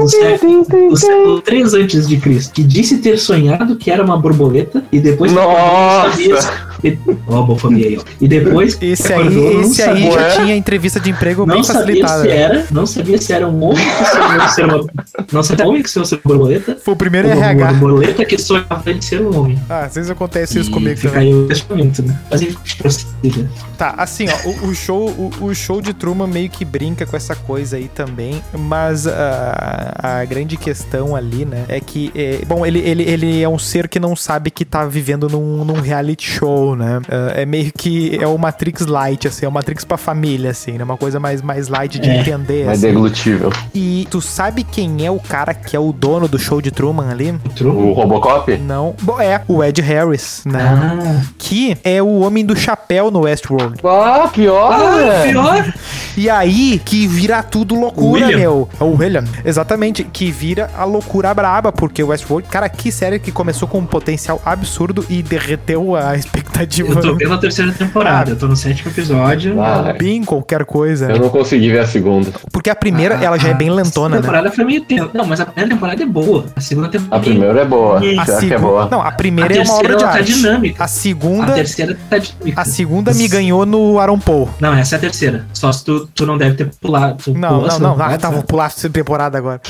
Do 0.00 0.08
século, 0.08 0.64
do 0.90 0.96
século 0.96 1.40
3 1.40 1.74
antes 1.74 2.08
de 2.08 2.16
Cristo, 2.18 2.52
que 2.52 2.62
disse 2.62 2.98
ter 2.98 3.18
sonhado 3.18 3.76
que 3.76 3.90
era 3.90 4.02
uma 4.02 4.16
borboleta 4.16 4.84
e 4.90 5.00
depois 5.00 5.32
Nossa! 5.32 6.65
Sabia 6.76 6.98
Ó, 7.26 7.40
homofobia 7.40 7.86
aí, 7.88 7.98
ó. 7.98 8.02
E 8.20 8.28
depois 8.28 8.78
Esse 8.82 9.12
acordou, 9.12 9.48
aí, 9.48 9.60
esse 9.60 9.82
aí 9.82 10.02
sabia- 10.02 10.12
já 10.12 10.30
tinha 10.42 10.56
entrevista 10.56 11.00
de 11.00 11.10
emprego 11.10 11.44
não 11.46 11.54
bem 11.56 11.64
sabia 11.64 11.80
facilitada. 12.06 12.22
se 12.22 12.28
né? 12.28 12.36
era, 12.36 12.66
não 12.70 12.86
sabia 12.86 13.18
se 13.20 13.32
era 13.32 13.48
um 13.48 13.62
homem 13.64 13.84
que 13.84 14.48
ser 14.54 14.64
uma, 14.64 14.86
não 15.32 15.42
sabia 15.42 15.66
homem 15.66 15.82
que 15.82 15.90
sonhava 15.90 16.08
ser 16.08 16.14
uma 16.16 16.20
borboleta, 16.24 16.78
Foi 16.84 16.94
o 16.94 16.96
primeiro 16.96 17.28
uma 17.28 17.36
RH. 17.46 17.72
borboleta 17.74 18.24
que 18.24 18.38
sonhava 18.38 18.90
em 18.90 19.00
ser 19.00 19.20
um 19.22 19.36
homem. 19.38 19.58
Ah, 19.68 19.84
às 19.84 19.94
vezes 19.94 20.10
acontece 20.10 20.58
isso 20.58 20.70
E 20.70 20.72
comigo 20.72 20.96
fica 20.96 21.12
também. 21.14 21.28
aí 21.28 21.34
o 21.34 21.46
questionamento, 21.48 22.02
né? 22.02 22.18
Mas 22.30 22.40
a 22.40 22.44
gente 22.44 22.76
prossiga. 22.76 23.50
Tá, 23.78 23.94
assim, 23.98 24.26
ó, 24.28 24.48
o, 24.48 24.68
o 24.70 24.74
show, 24.74 25.08
o, 25.40 25.44
o 25.46 25.54
show 25.54 25.80
de 25.80 25.92
Truman 25.92 26.26
meio 26.26 26.48
que 26.48 26.64
brinca 26.64 27.04
com 27.06 27.16
essa 27.16 27.34
coisa 27.36 27.76
aí 27.76 27.88
também, 27.88 28.42
mas 28.58 29.06
a, 29.06 30.20
a 30.20 30.24
grande 30.24 30.56
questão 30.56 31.14
ali, 31.14 31.44
né, 31.44 31.64
é 31.68 31.80
que, 31.80 32.10
é, 32.14 32.40
bom, 32.46 32.64
ele, 32.64 32.78
ele, 32.80 33.02
ele 33.02 33.42
é 33.42 33.48
um 33.48 33.58
ser 33.58 33.88
que 33.88 34.00
não 34.00 34.16
sabe 34.16 34.50
que 34.50 34.64
tá 34.64 34.86
vivendo 34.86 35.28
num, 35.28 35.64
num 35.64 35.80
reality 35.80 36.28
show, 36.28 36.65
né, 36.74 37.00
Ah, 37.08 37.32
é 37.36 37.44
meio 37.46 37.70
que, 37.76 38.16
é 38.20 38.26
o 38.26 38.36
Matrix 38.38 38.86
Light, 38.86 39.28
assim, 39.28 39.44
é 39.46 39.48
o 39.48 39.52
Matrix 39.52 39.84
pra 39.84 39.96
família, 39.96 40.50
assim, 40.50 40.72
né, 40.72 40.84
uma 40.84 40.96
coisa 40.96 41.20
mais, 41.20 41.42
mais 41.42 41.68
light 41.68 41.98
de 41.98 42.08
É. 42.10 42.20
entender, 42.20 42.64
Mais 42.66 42.78
assim. 42.78 42.88
deglutível. 42.88 43.52
E 43.74 44.06
tu 44.10 44.20
sabe 44.20 44.64
quem 44.64 45.04
é 45.06 45.10
o 45.10 45.20
cara 45.20 45.52
que 45.54 45.76
é 45.76 45.78
o 45.80 45.92
dono 45.92 46.26
do 46.26 46.38
show 46.38 46.60
de 46.60 46.70
Truman 46.70 47.10
ali? 47.10 47.30
O 47.44 47.48
Truman? 47.50 47.82
O 47.84 47.92
Robocop? 47.92 48.56
Não, 48.58 48.94
bom, 49.02 49.20
é 49.20 49.42
o 49.46 49.62
Ed 49.62 49.80
Harris, 49.82 50.42
né, 50.46 50.62
Ah, 50.62 51.22
que 51.38 51.76
é 51.84 52.02
o 52.02 52.20
homem 52.20 52.44
do 52.44 52.56
chapéu 52.56 53.10
no 53.10 53.20
Westworld. 53.20 53.78
Ah, 53.84 54.28
pior, 54.32 54.72
ah, 54.72 54.94
velho. 54.96 55.32
pior. 55.32 55.74
E 56.16 56.30
aí 56.30 56.80
que 56.84 57.06
vira 57.06 57.42
tudo 57.42 57.74
loucura, 57.78 58.24
William. 58.26 58.38
meu. 58.38 58.68
É 58.80 58.84
o 58.84 58.96
William. 58.96 59.24
Exatamente. 59.44 60.02
Que 60.02 60.30
vira 60.30 60.70
a 60.76 60.84
loucura 60.84 61.32
braba, 61.34 61.70
porque 61.70 62.02
o 62.02 62.06
Westworld, 62.08 62.48
cara, 62.48 62.68
que 62.70 62.90
série 62.90 63.18
que 63.18 63.30
começou 63.30 63.68
com 63.68 63.78
um 63.78 63.84
potencial 63.86 64.40
absurdo 64.44 65.04
e 65.10 65.22
derreteu 65.22 65.94
a 65.94 66.16
expectativa 66.16 66.55
Eu 66.78 67.00
tô 67.00 67.14
vendo 67.14 67.34
a 67.34 67.38
terceira 67.38 67.72
temporada, 67.72 68.30
eu 68.30 68.36
tô 68.36 68.46
no 68.46 68.56
sétimo 68.56 68.90
episódio. 68.90 69.60
Ah, 69.60 69.94
bem 69.98 70.24
qualquer 70.24 70.64
coisa. 70.64 71.10
eu 71.10 71.18
não 71.20 71.28
consegui 71.28 71.70
ver 71.70 71.80
a 71.80 71.86
segunda. 71.86 72.30
Porque 72.52 72.70
a 72.70 72.74
primeira, 72.74 73.16
Ah, 73.18 73.24
ela 73.24 73.38
já 73.38 73.48
é 73.48 73.54
bem 73.54 73.68
a 73.68 73.74
lentona, 73.74 74.16
né? 74.16 74.20
temporada 74.22 74.50
foi 74.50 74.64
meio 74.64 74.80
tempo. 74.82 75.10
Não, 75.14 75.26
mas 75.26 75.40
a 75.40 75.46
primeira 75.46 75.74
temporada 75.74 76.02
é 76.02 76.06
boa. 76.06 76.44
A 76.56 76.60
segunda 76.60 76.88
temporada. 76.88 77.16
A 77.16 77.20
primeira 77.20 77.60
é 77.60 77.64
boa. 77.64 78.00
A 78.00 78.04
é 78.04 78.24
segunda, 78.24 78.58
boa. 78.58 78.88
não, 78.90 79.00
a 79.02 79.12
primeira 79.12 79.54
A 79.54 79.56
é 79.58 79.60
uma 79.62 79.74
obra 79.74 79.88
terceira, 79.88 79.96
de 79.96 80.02
tá 80.04 80.18
arte. 80.18 80.32
dinâmica. 80.34 80.82
A 80.82 80.84
A 80.84 80.88
segunda, 80.88 81.52
terceira 81.52 81.96
tá 82.08 82.18
dinâmica. 82.18 82.60
a 82.60 82.64
segunda 82.64 83.14
me 83.14 83.28
ganhou 83.28 83.66
no 83.66 83.98
Aaron 83.98 84.18
Paul. 84.18 84.48
Não, 84.60 84.72
essa 84.74 84.94
é 84.94 84.98
a 84.98 85.00
terceira. 85.00 85.44
Só 85.52 85.70
se 85.72 85.84
tu, 85.84 86.08
tu 86.14 86.24
não 86.26 86.38
deve 86.38 86.54
ter 86.56 86.70
pulado. 86.80 87.22
Tu 87.22 87.34
Não, 87.34 87.62
não, 87.62 87.78
não. 87.78 87.90
temporada, 87.92 88.14
Ah, 88.14 88.18
tá, 88.18 88.30
vou 88.30 88.42
pular 88.42 88.66
essa 88.66 88.88
temporada 88.88 89.36
agora. 89.38 89.60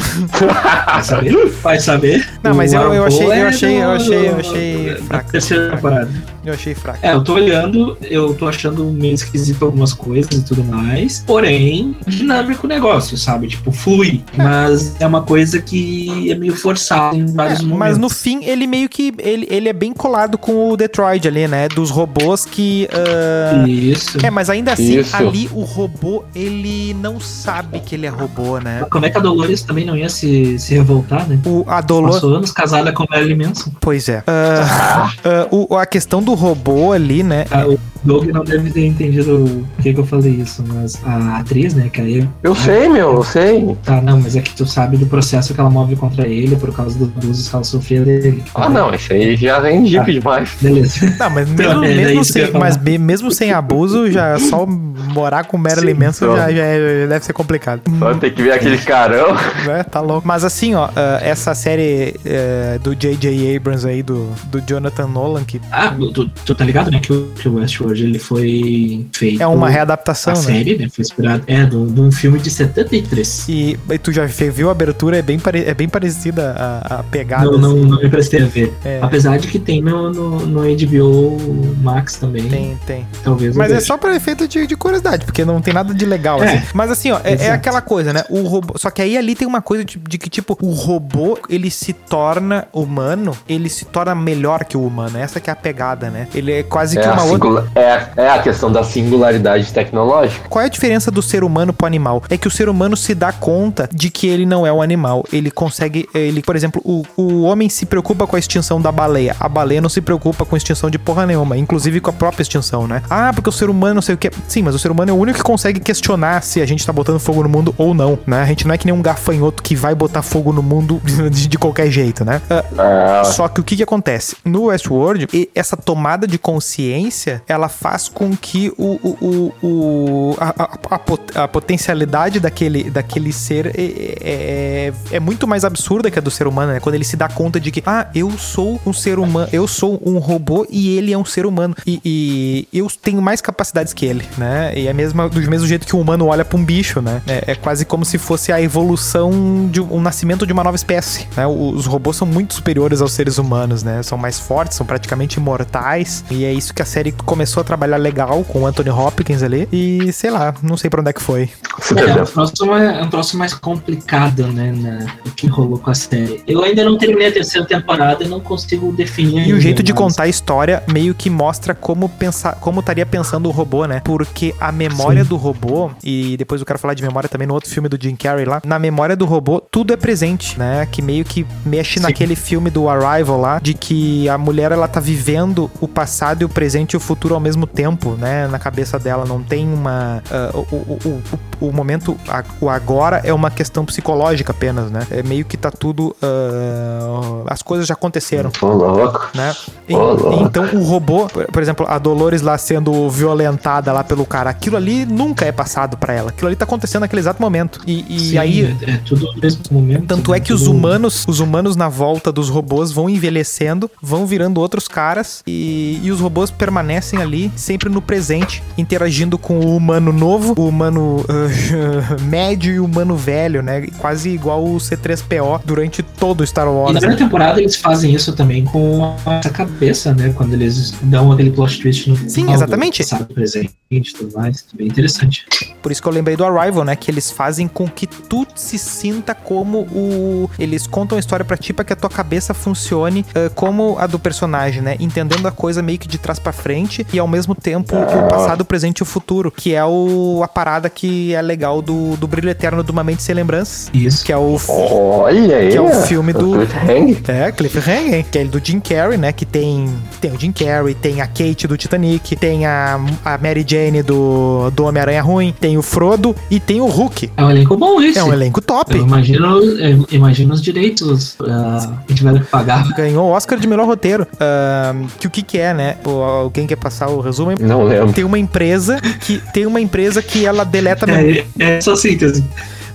Vai 0.87 1.03
saber? 1.03 1.53
Vai 1.63 1.81
saber. 1.81 2.29
Não, 2.43 2.55
mas 2.55 2.73
eu- 2.73 2.81
eu 2.81 2.87
Aaron 3.03 3.07
achei- 3.07 3.27
eu 3.27 3.33
é 3.33 3.43
achei- 3.49 3.83
eu 3.83 3.91
achei- 3.91 4.29
eu 4.29 4.37
achei 4.39 4.97
fraco. 5.07 5.33
terceira 5.33 5.71
temporada. 5.71 6.09
Eu 6.47 6.55
achei 6.55 6.75
fraco. 6.75 6.99
É, 7.03 7.13
eu 7.13 7.23
tô 7.25 7.35
olhando, 7.35 7.99
eu 8.03 8.33
tô 8.35 8.47
achando 8.47 8.85
meio 8.87 9.15
esquisito 9.15 9.65
algumas 9.65 9.93
coisas 9.93 10.33
e 10.33 10.43
tudo 10.45 10.63
mais. 10.65 11.25
Porém, 11.27 11.97
dinâmico 12.07 12.67
o 12.67 12.69
negócio, 12.69 13.17
sabe? 13.19 13.49
Tipo, 13.49 13.73
flui. 13.73 14.23
Mas 14.37 14.95
é 15.01 15.07
uma 15.07 15.23
coisa 15.23 15.61
que 15.61 16.31
é 16.31 16.35
meio 16.37 16.55
forçada 16.57 17.17
em 17.17 17.27
vários 17.27 17.59
É, 17.61 17.63
momentos. 17.63 17.79
mas 17.81 17.99
no 17.99 18.09
fim, 18.09 18.45
ele 18.45 18.67
meio 18.67 18.89
que. 18.89 19.13
Ele, 19.19 19.47
ele 19.51 19.69
é 19.69 19.73
bem 19.73 19.93
colado 19.93 20.39
com 20.39 20.71
o 20.71 20.77
Detroit 20.77 21.27
ali, 21.27 21.49
né? 21.49 21.67
Dos 21.69 21.91
robôs 21.91 22.45
que. 22.45 22.89
ah, 22.93 23.69
Isso. 23.69 24.25
É, 24.25 24.31
mas 24.31 24.49
ainda 24.49 24.73
assim, 24.73 25.01
Isso. 25.01 25.17
ali 25.17 25.51
o 25.53 25.63
robô, 25.63 26.23
ele 26.35 26.95
não 26.95 27.19
sabe 27.19 27.81
que 27.81 27.95
ele 27.97 28.07
é 28.07 28.11
robô, 28.11 28.59
né? 28.61 28.87
Como 28.91 29.05
é 29.05 29.11
que 29.11 29.19
a 29.19 29.21
Dolores 29.21 29.63
também 29.63 29.85
não 29.85 29.97
ia 29.97 30.09
se, 30.09 30.59
se 30.61 30.75
revoltar, 30.75 31.29
né? 31.29 31.41
O, 31.45 31.65
a 31.67 31.81
Dolor. 31.81 32.13
Passou 32.13 32.35
anos 32.37 32.53
casada 32.53 32.93
com 32.93 33.05
Marilyn 33.11 33.47
Manson. 33.47 33.73
Pois 33.81 34.09
é. 34.09 34.23
Ah, 34.27 35.11
ah, 35.25 35.49
o- 35.51 35.77
a 35.77 35.85
questão 35.87 36.23
do 36.23 36.36
robô 36.37 36.93
ali, 36.93 37.23
né? 37.23 37.47
Ah, 37.51 37.67
o 37.67 37.79
Doug 38.07 38.27
não 38.29 38.45
deve 38.45 38.71
ter 38.71 38.87
entendido 38.87 39.67
por 39.77 39.83
que, 39.83 39.93
que 39.93 40.01
eu 40.01 40.07
falei 40.07 40.33
isso, 40.33 40.65
mas 40.67 40.99
a 41.05 41.39
atriz, 41.39 41.75
né, 41.75 41.89
que 41.93 42.01
aí 42.01 42.29
Eu 42.43 42.55
sei, 42.55 42.89
meu, 42.89 43.15
eu 43.17 43.25
sei. 43.25 43.77
Tá, 43.85 44.01
não, 44.01 44.21
mas 44.21 44.37
é 44.37 44.41
que 44.41 44.55
tu 44.55 44.65
sabe 44.67 44.97
do 44.97 45.07
processo 45.07 45.53
que 45.53 45.61
ela 45.61 45.69
move 45.71 45.97
contra 45.97 46.27
ele 46.27 46.57
por 46.57 46.73
causa 46.75 46.99
dos 46.99 47.09
abusos 47.09 47.49
que 47.49 47.55
ela 47.55 47.65
sofria 47.65 48.01
dele. 48.03 48.43
Ah, 48.55 48.69
não, 48.69 48.95
isso 48.95 49.13
aí 49.13 49.37
já 49.37 49.59
vem 49.61 49.85
jeep 49.87 50.13
demais. 50.13 50.57
Beleza. 50.61 51.15
Não, 51.19 51.31
mas 51.31 51.51
Então, 51.51 51.81
mesmo, 51.81 51.85
é, 51.85 51.93
é 51.93 52.07
mesmo 52.07 52.25
sem, 52.25 52.51
mas 52.53 52.77
be- 52.77 52.99
mesmo 52.99 53.31
sem 53.31 53.53
abuso, 53.53 54.11
já 54.11 54.39
só 54.39 54.65
morar 54.67 55.45
com 55.45 55.57
Marilyn 55.59 55.95
Manson 55.95 56.27
então. 56.27 56.37
já, 56.37 56.53
já 56.53 56.65
é- 56.65 57.01
já 57.03 57.07
deve 57.09 57.25
ser 57.25 57.33
complicado. 57.33 57.83
Só 57.99 58.15
tem 58.15 58.31
que 58.33 58.43
ver 58.43 58.53
aquele 58.53 58.79
carão. 58.79 59.35
né? 59.35 59.83
Tá 59.91 60.01
louco. 60.01 60.27
Mas 60.27 60.45
assim, 60.45 60.75
ó, 60.75 60.89
ah, 60.95 61.19
essa 61.23 61.55
série 61.55 62.15
eh, 62.25 62.79
do 62.83 62.95
J.J. 62.95 63.57
Abrams 63.57 63.87
aí, 63.87 64.03
do, 64.03 64.29
do 64.47 64.61
Jonathan 64.61 65.07
Nolan, 65.07 65.45
que 65.45 65.61
Ah, 65.71 65.95
tu, 66.13 66.29
tu 66.29 66.55
tá 66.55 66.65
ligado, 66.65 66.91
né, 66.91 66.99
que 67.01 67.13
o, 67.13 67.29
que 67.39 67.49
o 67.49 67.55
Westworld 67.57 67.96
ele 68.05 68.19
foi 68.19 69.07
feito. 69.13 69.43
é 69.43 69.47
uma 69.47 69.69
readaptação, 69.69 70.33
A 70.33 70.37
né? 70.37 70.43
série, 70.43 70.77
né? 70.79 70.89
Foi 70.93 71.03
inspirado. 71.03 71.43
É, 71.47 71.65
de 71.65 71.77
um 71.77 72.11
filme 72.13 72.39
de 72.39 72.51
73. 72.51 73.47
E, 73.49 73.79
e 73.91 73.99
tu 73.99 74.13
já 74.13 74.25
viu 74.27 74.69
a 74.69 74.73
abertura, 74.73 75.19
é 75.19 75.23
bem, 75.23 75.39
pare- 75.39 75.65
é 75.67 75.75
bem 75.75 75.89
parecida 75.89 76.55
a, 76.59 76.97
a 76.99 77.03
pegada. 77.03 77.45
Não, 77.47 77.59
não, 77.59 77.71
assim. 77.73 77.87
não 77.87 78.03
me 78.03 78.09
prestei 78.09 78.43
a 78.43 78.47
ver. 78.47 78.73
É. 78.85 78.99
Apesar 79.03 79.39
de 79.39 79.49
que 79.49 79.59
tem 79.59 79.81
no, 79.83 80.11
no, 80.13 80.47
no 80.47 80.61
HBO 80.63 81.75
Max 81.83 82.17
também. 82.17 82.49
Tem, 82.49 82.79
tem. 82.87 83.07
Talvez 83.23 83.57
Mas 83.57 83.71
é 83.73 83.81
só 83.81 83.97
pra 83.97 84.15
efeito 84.15 84.47
de, 84.49 84.67
de 84.67 84.77
curiosidade, 84.77 85.25
porque 85.25 85.45
não 85.45 85.61
tem 85.61 85.73
nada 85.75 85.93
de 85.95 86.05
legal, 86.05 86.43
É. 86.43 86.57
assim. 86.57 86.67
Mas 86.75 86.91
assim, 86.91 87.11
ó, 87.11 87.21
é, 87.25 87.35
é 87.47 87.51
aquela 87.51 87.81
coisa, 87.81 88.13
né? 88.13 88.25
O 88.31 88.43
robô. 88.43 88.75
Só 88.77 88.91
que 88.91 89.03
aí 89.03 89.17
ali 89.17 89.35
tem 89.35 89.47
uma 89.47 89.61
coisa 89.63 89.85
de, 89.85 89.99
de 89.99 90.19
que, 90.19 90.29
tipo, 90.31 90.57
o 90.61 90.71
robô, 90.73 91.39
ele 91.49 91.71
se 91.71 91.93
torna 91.93 92.67
humano, 92.73 93.37
ele 93.49 93.69
se 93.69 93.85
torna 93.85 94.15
melhor 94.15 94.65
que 94.65 94.77
o 94.77 94.87
humano. 94.87 95.19
Essa 95.19 95.41
que 95.41 95.51
é 95.51 95.53
a 95.53 95.57
pegada, 95.57 96.11
né? 96.11 96.29
Ele 96.35 96.53
é 96.53 96.63
quase 96.63 96.99
É 96.99 97.03
que 97.03 97.09
a, 97.09 97.13
uma 97.15 97.25
outra. 97.25 97.67
é 97.75 97.86
É, 97.87 98.25
é 98.25 98.31
a 98.31 98.41
questão 98.43 98.71
da 98.71 98.83
singularidade 98.85 99.73
tecnológica. 99.73 100.49
Qual 100.49 100.63
é 100.63 100.67
a 100.67 100.71
diferença 100.71 101.11
do 101.11 101.23
ser 101.23 101.45
humano 101.45 101.73
pro 101.73 101.87
animal? 101.87 102.23
É 102.29 102.37
que 102.37 102.49
o 102.49 102.51
ser 102.51 102.69
humano 102.69 102.97
se 102.97 103.15
dá 103.15 103.33
conta 103.33 103.89
de 103.93 104.11
que 104.11 104.27
ele 104.27 104.45
não 104.47 104.67
é 104.67 104.73
um 104.73 104.83
animal. 104.83 105.25
Ele 105.33 105.51
consegue. 105.51 106.09
Ele, 106.15 106.43
por 106.43 106.57
exemplo, 106.57 106.81
o, 106.85 107.05
o 107.17 107.43
homem 107.43 107.69
se 107.69 107.87
preocupa 107.87 108.27
com 108.27 108.37
a 108.37 108.39
extinção 108.39 108.81
da 108.81 108.91
baleia. 108.91 109.37
A 109.39 109.49
baleia 109.49 109.81
não 109.81 109.89
se 109.89 110.01
preocupa 110.01 110.45
com 110.45 110.55
a 110.55 110.59
extinção 110.59 110.91
de 110.91 110.99
porra 110.99 111.27
nenhuma, 111.27 111.57
inclusive 111.57 112.01
com 112.01 112.11
a 112.11 112.13
própria 112.13 112.43
extinção, 112.43 112.87
né? 112.87 113.03
Ah, 113.09 113.31
porque 113.35 113.49
o 113.49 113.53
ser 113.53 113.71
humano 113.71 113.95
não 113.97 114.03
sei 114.03 114.15
o 114.15 114.19
que. 114.19 114.31
Sim, 114.49 114.63
mas 114.63 114.75
o 114.75 114.79
ser 114.79 114.91
humano 114.91 115.11
é 115.11 115.15
o 115.15 115.17
único 115.17 115.39
que 115.39 115.45
consegue 115.45 115.81
questionar 115.81 116.43
se 116.43 116.61
a 116.61 116.67
gente 116.67 116.85
tá 116.85 116.93
botando 116.93 117.19
fogo 117.21 117.43
no 117.43 117.49
mundo 117.49 117.75
ou 117.79 117.95
não, 117.95 118.19
né? 118.27 118.43
A 118.43 118.47
gente 118.47 118.67
não 118.67 118.75
é 118.75 118.79
que 118.79 118.87
nem 118.87 118.95
um 118.95 119.03
gafanhoto 119.03 119.63
que 119.63 119.75
vai 119.77 119.95
botar 119.95 120.23
fogo 120.23 120.53
no 120.53 120.63
mundo 120.63 121.01
de, 121.31 121.49
de 121.49 121.59
qualquer 121.59 121.91
jeito, 121.91 122.25
né? 122.25 122.41
Ah, 122.51 123.21
É, 123.23 123.25
só 123.25 123.49
que 123.49 123.61
o 123.61 123.65
que 123.65 123.77
que 123.77 123.83
acontece? 123.83 124.37
No 124.45 124.65
Westworld, 124.65 125.29
e- 125.33 125.49
essa 125.55 125.77
tomada 125.77 126.27
de 126.27 126.39
consciência, 126.39 127.43
ela 127.49 127.66
faz 127.69 128.09
com 128.09 128.37
que 128.37 128.73
o, 128.77 128.99
o, 129.21 129.53
o, 129.63 130.37
a, 130.39 130.49
a- 130.65 130.79
a 130.97 130.99
pot- 130.99 131.37
a 131.37 131.47
potencialidade 131.49 132.41
daquele, 132.41 132.91
daquele 132.91 133.33
ser 133.33 133.67
é, 133.69 133.73
é, 134.21 134.93
é 135.13 135.21
muito 135.21 135.47
mais 135.47 135.65
absurda 135.65 136.11
que 136.11 136.19
a 136.19 136.23
do 136.23 136.31
ser 136.31 136.47
humano, 136.47 136.73
né? 136.73 136.81
Quando 136.81 136.95
ele 136.95 137.05
se 137.05 137.17
dá 137.17 137.29
conta 137.29 137.61
de 137.61 137.71
que, 137.71 137.83
ah, 137.87 138.09
eu 138.15 138.31
sou 138.39 138.81
um 138.87 138.93
ser 138.93 139.19
humano, 139.19 139.49
eu 139.53 139.67
sou 139.69 140.01
um 140.05 140.19
robô 140.19 140.67
e 140.71 140.97
ele 140.97 141.13
é 141.13 141.19
um 141.19 141.25
ser 141.25 141.47
humano. 141.47 141.75
E, 141.87 142.67
e 142.73 142.79
eu 142.79 142.89
tenho 143.03 143.21
mais 143.23 143.41
capacidades 143.41 143.93
que 143.93 144.05
ele, 144.07 144.25
né? 144.37 144.73
E 144.77 144.87
é 144.89 144.93
mesmo, 144.93 145.29
do 145.29 145.41
mesmo 145.51 145.67
jeito 145.67 145.87
que 145.87 145.95
um 145.95 146.01
humano 146.01 146.27
olha 146.27 146.45
pra 146.45 146.59
um 146.59 146.65
bicho, 146.65 147.01
né? 147.01 147.23
É, 147.27 147.53
é 147.53 147.55
quase 147.55 147.85
como 147.85 148.05
se 148.05 148.19
fosse 148.19 148.51
a 148.53 148.61
evolução 148.61 149.69
de 149.71 149.81
um 149.81 150.01
nascimento 150.01 150.47
de 150.47 150.53
uma 150.53 150.65
nova 150.65 150.77
espécie, 150.77 151.27
né? 151.37 151.47
Os 151.47 151.87
robôs 151.87 152.17
são 152.17 152.27
muito 152.27 152.55
superiores 152.55 153.01
aos 153.01 153.13
seres 153.13 153.39
humanos, 153.39 153.83
né? 153.83 154.03
São 154.03 154.17
mais 154.19 154.39
fortes, 154.39 154.77
são 154.77 154.87
praticamente 154.87 155.39
imortais. 155.39 156.25
E 156.31 156.45
é 156.45 156.53
isso 156.53 156.73
que 156.75 156.83
a 156.83 156.85
série 156.85 157.13
começou 157.13 157.56
a 157.61 157.65
trabalhar 157.65 157.97
legal 157.97 158.45
com 158.45 158.63
o 158.63 158.67
Anthony 158.67 158.91
Hopkins 158.91 159.43
ali. 159.43 159.69
E 159.73 160.13
sei 160.13 160.31
lá, 160.31 160.55
não 160.63 160.77
sei 160.77 160.91
pra 160.91 161.01
onde 161.01 161.11
é 161.11 161.13
que 161.13 161.23
foi. 161.23 161.51
É, 161.97 162.01
é 162.01 162.65
um 162.65 162.67
mais, 162.67 162.99
é 162.99 163.03
um 163.03 163.11
troço 163.11 163.37
mais 163.37 163.55
complicado, 163.55 164.47
né, 164.47 164.73
na, 164.73 165.07
o 165.27 165.31
que 165.31 165.47
rolou 165.47 165.79
com 165.79 165.91
a 165.91 165.95
série. 165.95 166.43
Eu 166.47 166.63
ainda 166.63 166.85
não 166.85 166.97
terminei 166.97 167.29
a 167.29 167.33
terceira 167.33 167.67
temporada 167.67 168.25
e 168.25 168.29
não 168.29 168.41
consigo 168.41 168.93
definir. 168.93 169.47
E 169.47 169.53
o 169.53 169.61
jeito 169.61 169.83
de 169.83 169.93
contar 169.93 170.25
a 170.25 170.29
história 170.29 170.83
meio 170.91 171.15
que 171.15 171.29
mostra 171.29 171.75
como 171.75 172.09
pensar, 172.09 172.57
como 172.57 172.81
estaria 172.81 173.07
pensando 173.07 173.49
o 173.49 173.53
robô, 173.53 173.87
né? 173.87 174.01
Porque 174.05 174.55
a 174.61 174.73
memória 174.73 175.23
Sim. 175.23 175.29
do 175.29 175.37
robô, 175.37 175.91
e 176.03 176.37
depois 176.37 176.61
eu 176.61 176.67
quero 176.67 176.79
falar 176.79 176.95
de 176.95 177.03
memória 177.03 177.29
também 177.29 177.47
no 177.47 177.55
outro 177.55 177.71
filme 177.71 177.89
do 177.89 177.99
Jim 178.01 178.17
Carrey 178.17 178.45
lá, 178.45 178.61
na 178.65 178.79
memória 178.79 179.17
do 179.17 179.25
robô, 179.25 179.61
tudo 179.61 179.93
é 179.93 179.97
presente, 179.97 180.59
né? 180.59 180.87
Que 180.91 181.03
meio 181.03 181.25
que 181.25 181.47
mexe 181.65 181.99
Sim. 181.99 182.01
naquele 182.01 182.37
filme 182.37 182.71
do 182.71 182.89
Arrival 182.89 183.41
lá, 183.41 183.59
de 183.61 183.75
que 183.75 184.29
a 184.29 184.39
mulher 184.39 184.73
ela 184.73 184.89
tá 184.89 185.01
vivendo 185.01 185.71
o 185.81 185.89
passado 185.89 186.43
e 186.43 186.45
o 186.45 186.49
presente 186.49 186.93
e 186.93 186.97
o 186.97 187.01
futuro 187.01 187.35
ao 187.35 187.41
mesmo 187.47 187.67
tempo, 187.67 188.11
né? 188.17 188.49
Na 188.49 188.59
cabeça 188.59 188.99
dela 188.99 189.25
não 189.25 189.41
tem 189.41 189.73
uma 189.73 190.21
ah, 190.31 190.51
o, 190.53 190.61
o, 190.61 191.23
o, 191.56 191.56
o- 191.61 191.73
momento 191.73 192.17
a- 192.29 192.45
o 192.61 192.69
agora 192.69 193.21
é 193.25 193.33
uma 193.33 193.51
questão 193.51 193.85
psicológica 193.85 194.53
apenas, 194.53 194.91
né? 194.91 195.07
É 195.11 195.23
meio 195.23 195.45
que 195.45 195.57
tá 195.57 195.71
tudo 195.71 196.15
ah, 196.23 197.45
as 197.49 197.63
coisas 197.63 197.87
já 197.87 197.95
aconteceram 197.95 198.51
Ô, 198.61 198.67
louco. 198.67 199.29
né? 199.35 199.55
E- 199.89 199.95
louco. 199.95 200.33
então 200.45 200.65
o 200.75 200.83
robô, 200.83 201.27
por 201.53 201.63
exemplo, 201.63 201.87
a 201.89 201.99
Dolores 201.99 202.43
lá 202.43 202.57
sendo 202.59 203.09
violentada 203.11 203.93
lá 203.93 204.03
pelo 204.05 204.25
cara, 204.27 204.51
aquilo 204.51 204.77
ali 204.77 205.05
nunca 205.07 205.45
é 205.45 205.53
passado 205.53 205.97
pra 205.97 206.13
ela. 206.13 206.31
Aquilo 206.31 206.49
ali 206.49 206.57
tá 206.57 206.65
acontecendo 206.65 207.03
naquele 207.03 207.21
exato 207.21 207.41
momento. 207.41 207.81
E, 207.87 208.05
e 208.09 208.21
Sim, 208.21 208.39
aí 208.39 208.77
É, 208.83 208.91
é 208.93 208.97
tudo 209.05 209.33
no 209.33 209.41
mesmo 209.41 209.63
momento. 209.71 210.07
tanto 210.07 210.31
né, 210.33 210.37
é 210.37 210.41
que 210.41 210.53
os 210.53 210.67
humanos, 210.67 211.25
os 211.29 211.41
humanos 211.41 211.77
na 211.77 211.89
volta 211.89 212.33
dos 212.33 212.49
robôs 212.49 212.91
vão 212.93 213.09
envelhecendo, 213.09 213.91
vão 214.03 214.27
virando 214.27 214.61
outros 214.61 214.89
caras 214.89 215.43
e, 215.47 216.01
e 216.03 216.11
os 216.11 216.21
robôs 216.21 216.51
permanecem 216.51 217.21
ali 217.21 217.51
sempre 217.57 217.89
no 217.89 218.01
presente, 218.03 218.63
interagindo 218.77 219.39
com 219.39 219.59
o 219.61 219.77
humano 219.77 220.13
novo, 220.13 220.55
o 220.57 220.69
humano 220.69 221.25
ah, 221.29 221.46
médio 222.23 222.75
e 222.75 222.81
humano 222.81 223.17
velho, 223.17 223.63
né? 223.63 223.87
Quase 223.99 224.31
igual 224.31 224.65
o 224.65 224.77
C3PO 224.77 225.61
durante 225.65 226.03
todo 226.03 226.41
o 226.41 226.47
Star 226.47 226.67
E 226.67 226.71
Wars. 226.71 226.95
na 226.95 227.01
primeira 227.01 227.23
temporada 227.25 227.61
eles 227.61 227.77
fazem 227.77 228.15
isso 228.15 228.33
também 228.35 228.65
com 228.65 229.15
essa 229.27 229.51
cabeça, 229.51 230.15
né? 230.15 230.33
Quando 230.37 230.55
eles 230.55 230.93
dão 231.03 231.33
aquele 231.33 231.51
plot 231.51 231.81
twist 231.81 232.09
no 232.09 232.17
Sim, 232.17 232.29
final 232.29 232.47
do 232.47 232.55
exatamente. 232.55 233.03
Passado, 233.03 233.27
presente 233.33 233.75
e 233.91 234.01
tudo 234.13 234.37
mais. 234.37 234.65
Bem 234.75 234.89
interessante. 234.89 235.47
Por 235.83 235.93
isso 235.93 236.03
que 236.03 236.09
eu 236.09 236.13
lembrei 236.13 236.37
do 236.37 236.45
Arrival, 236.45 236.85
né? 236.85 236.97
Que 236.97 237.11
eles 237.11 237.31
fazem 237.31 237.69
com 237.69 237.89
que 237.89 238.07
tu 238.07 238.47
se 238.55 238.79
sinta 238.79 239.35
como 239.35 239.81
o. 239.93 240.51
Eles 240.59 240.87
contam 240.87 241.17
a 241.17 241.21
história 241.21 241.45
pra 241.45 241.57
ti 241.57 241.73
pra 241.73 241.85
que 241.85 241.93
a 241.93 241.97
tua 241.97 242.11
cabeça 242.11 242.53
funcione 242.53 243.25
ah, 243.35 243.51
como 243.55 243.97
a 243.99 244.07
do 244.07 244.19
personagem, 244.19 244.83
né? 244.83 244.97
Entendendo 244.99 245.47
a 245.47 245.53
coisa 245.53 245.83
meio 245.83 245.99
que 245.99 246.09
de 246.09 246.19
trás 246.19 246.39
pra 246.39 246.53
frente 246.53 247.07
e 247.13 247.19
ao 247.19 247.29
mesmo 247.29 247.55
tempo 247.55 247.95
o 247.97 248.29
passado, 248.29 248.63
o 248.63 248.65
presente 248.65 248.99
e 248.99 249.03
o 249.03 249.07
futuro. 249.07 249.51
Que 249.51 249.75
é 249.75 249.85
o, 249.85 250.41
a 250.43 250.49
parada 250.49 250.91
que 250.91 251.35
é 251.37 251.43
legal 251.43 251.81
do, 251.83 252.17
do 252.17 252.27
Brilho 252.27 252.49
Eterno 252.51 252.83
de 252.83 252.91
uma 252.91 253.05
Mente 253.05 253.23
Sem 253.23 253.35
Lembranças. 253.35 253.91
Isso. 253.93 254.25
Que 254.25 254.33
é 254.33 254.37
o. 254.37 254.57
Olha 254.69 255.57
aí. 255.57 255.69
Que 255.71 255.77
é 255.77 255.81
o 255.81 255.91
filme 256.03 256.33
do- 256.33 256.53
Cliffhanger. 256.57 257.23
É, 257.29 257.53
Cliffhanger, 257.53 258.25
que 258.31 258.39
é 258.39 258.41
ele 258.41 258.51
do 258.51 258.61
Jim 258.63 258.81
Carrey, 258.81 259.17
né? 259.19 259.33
Que 259.33 259.45
tem, 259.45 259.89
tem 260.21 260.33
o 260.33 260.39
Jim 260.41 260.53
Carrey, 260.53 260.95
tem 260.95 261.21
a 261.21 261.27
Kate 261.27 261.67
do 261.67 261.77
Titanic, 261.77 262.35
tem 262.37 262.67
a, 262.67 263.01
a 263.25 263.39
Mary 263.39 263.65
Jane 263.67 264.03
do, 264.03 264.71
do 264.71 264.85
Homem-Aranha 264.85 265.23
Ruim, 265.23 265.55
tem 265.59 265.77
o 265.79 265.83
Frodo 265.83 266.35
e 266.51 266.59
tem 266.61 266.81
o 266.81 266.87
Hulk. 266.87 267.31
É 267.37 267.45
um 267.45 267.51
elenco 267.51 267.77
bom 267.77 268.01
esse. 268.01 268.19
É 268.19 268.25
um 268.25 268.33
elenco 268.33 268.61
top. 268.61 268.97
Eu 268.97 269.03
imagino, 269.03 269.47
eu 269.81 270.07
imagino 270.11 270.55
os 270.55 270.63
direitos 270.63 271.37
ah, 271.49 271.93
que 272.07 272.15
tiveram 272.15 272.39
que 272.41 272.47
pagar. 272.47 272.87
Ganhou 272.95 273.27
o 273.29 273.31
Oscar 273.33 273.59
de 273.59 273.67
melhor 273.67 273.87
roteiro. 273.87 274.27
Ahn, 274.41 275.07
que 275.19 275.27
o 275.27 275.31
que 275.31 275.43
que 275.43 275.59
é, 275.59 275.73
né? 275.75 275.97
O- 276.05 276.23
alguém 276.23 276.67
quer 276.67 276.77
passar 276.77 277.09
o 277.09 277.21
resumo? 277.21 277.53
Não 277.61 277.85
lembro. 277.85 278.13
Tem 278.13 278.25
uma 278.25 278.39
empresa 278.39 279.01
que 279.21 279.41
tem 279.53 279.67
uma 279.67 279.81
empresa 279.81 280.23
que 280.23 280.45
ela 280.47 280.65
deleta 280.65 281.07
É, 281.11 281.26
é 281.59 281.81
só 281.81 281.97
síntese. 281.97 282.45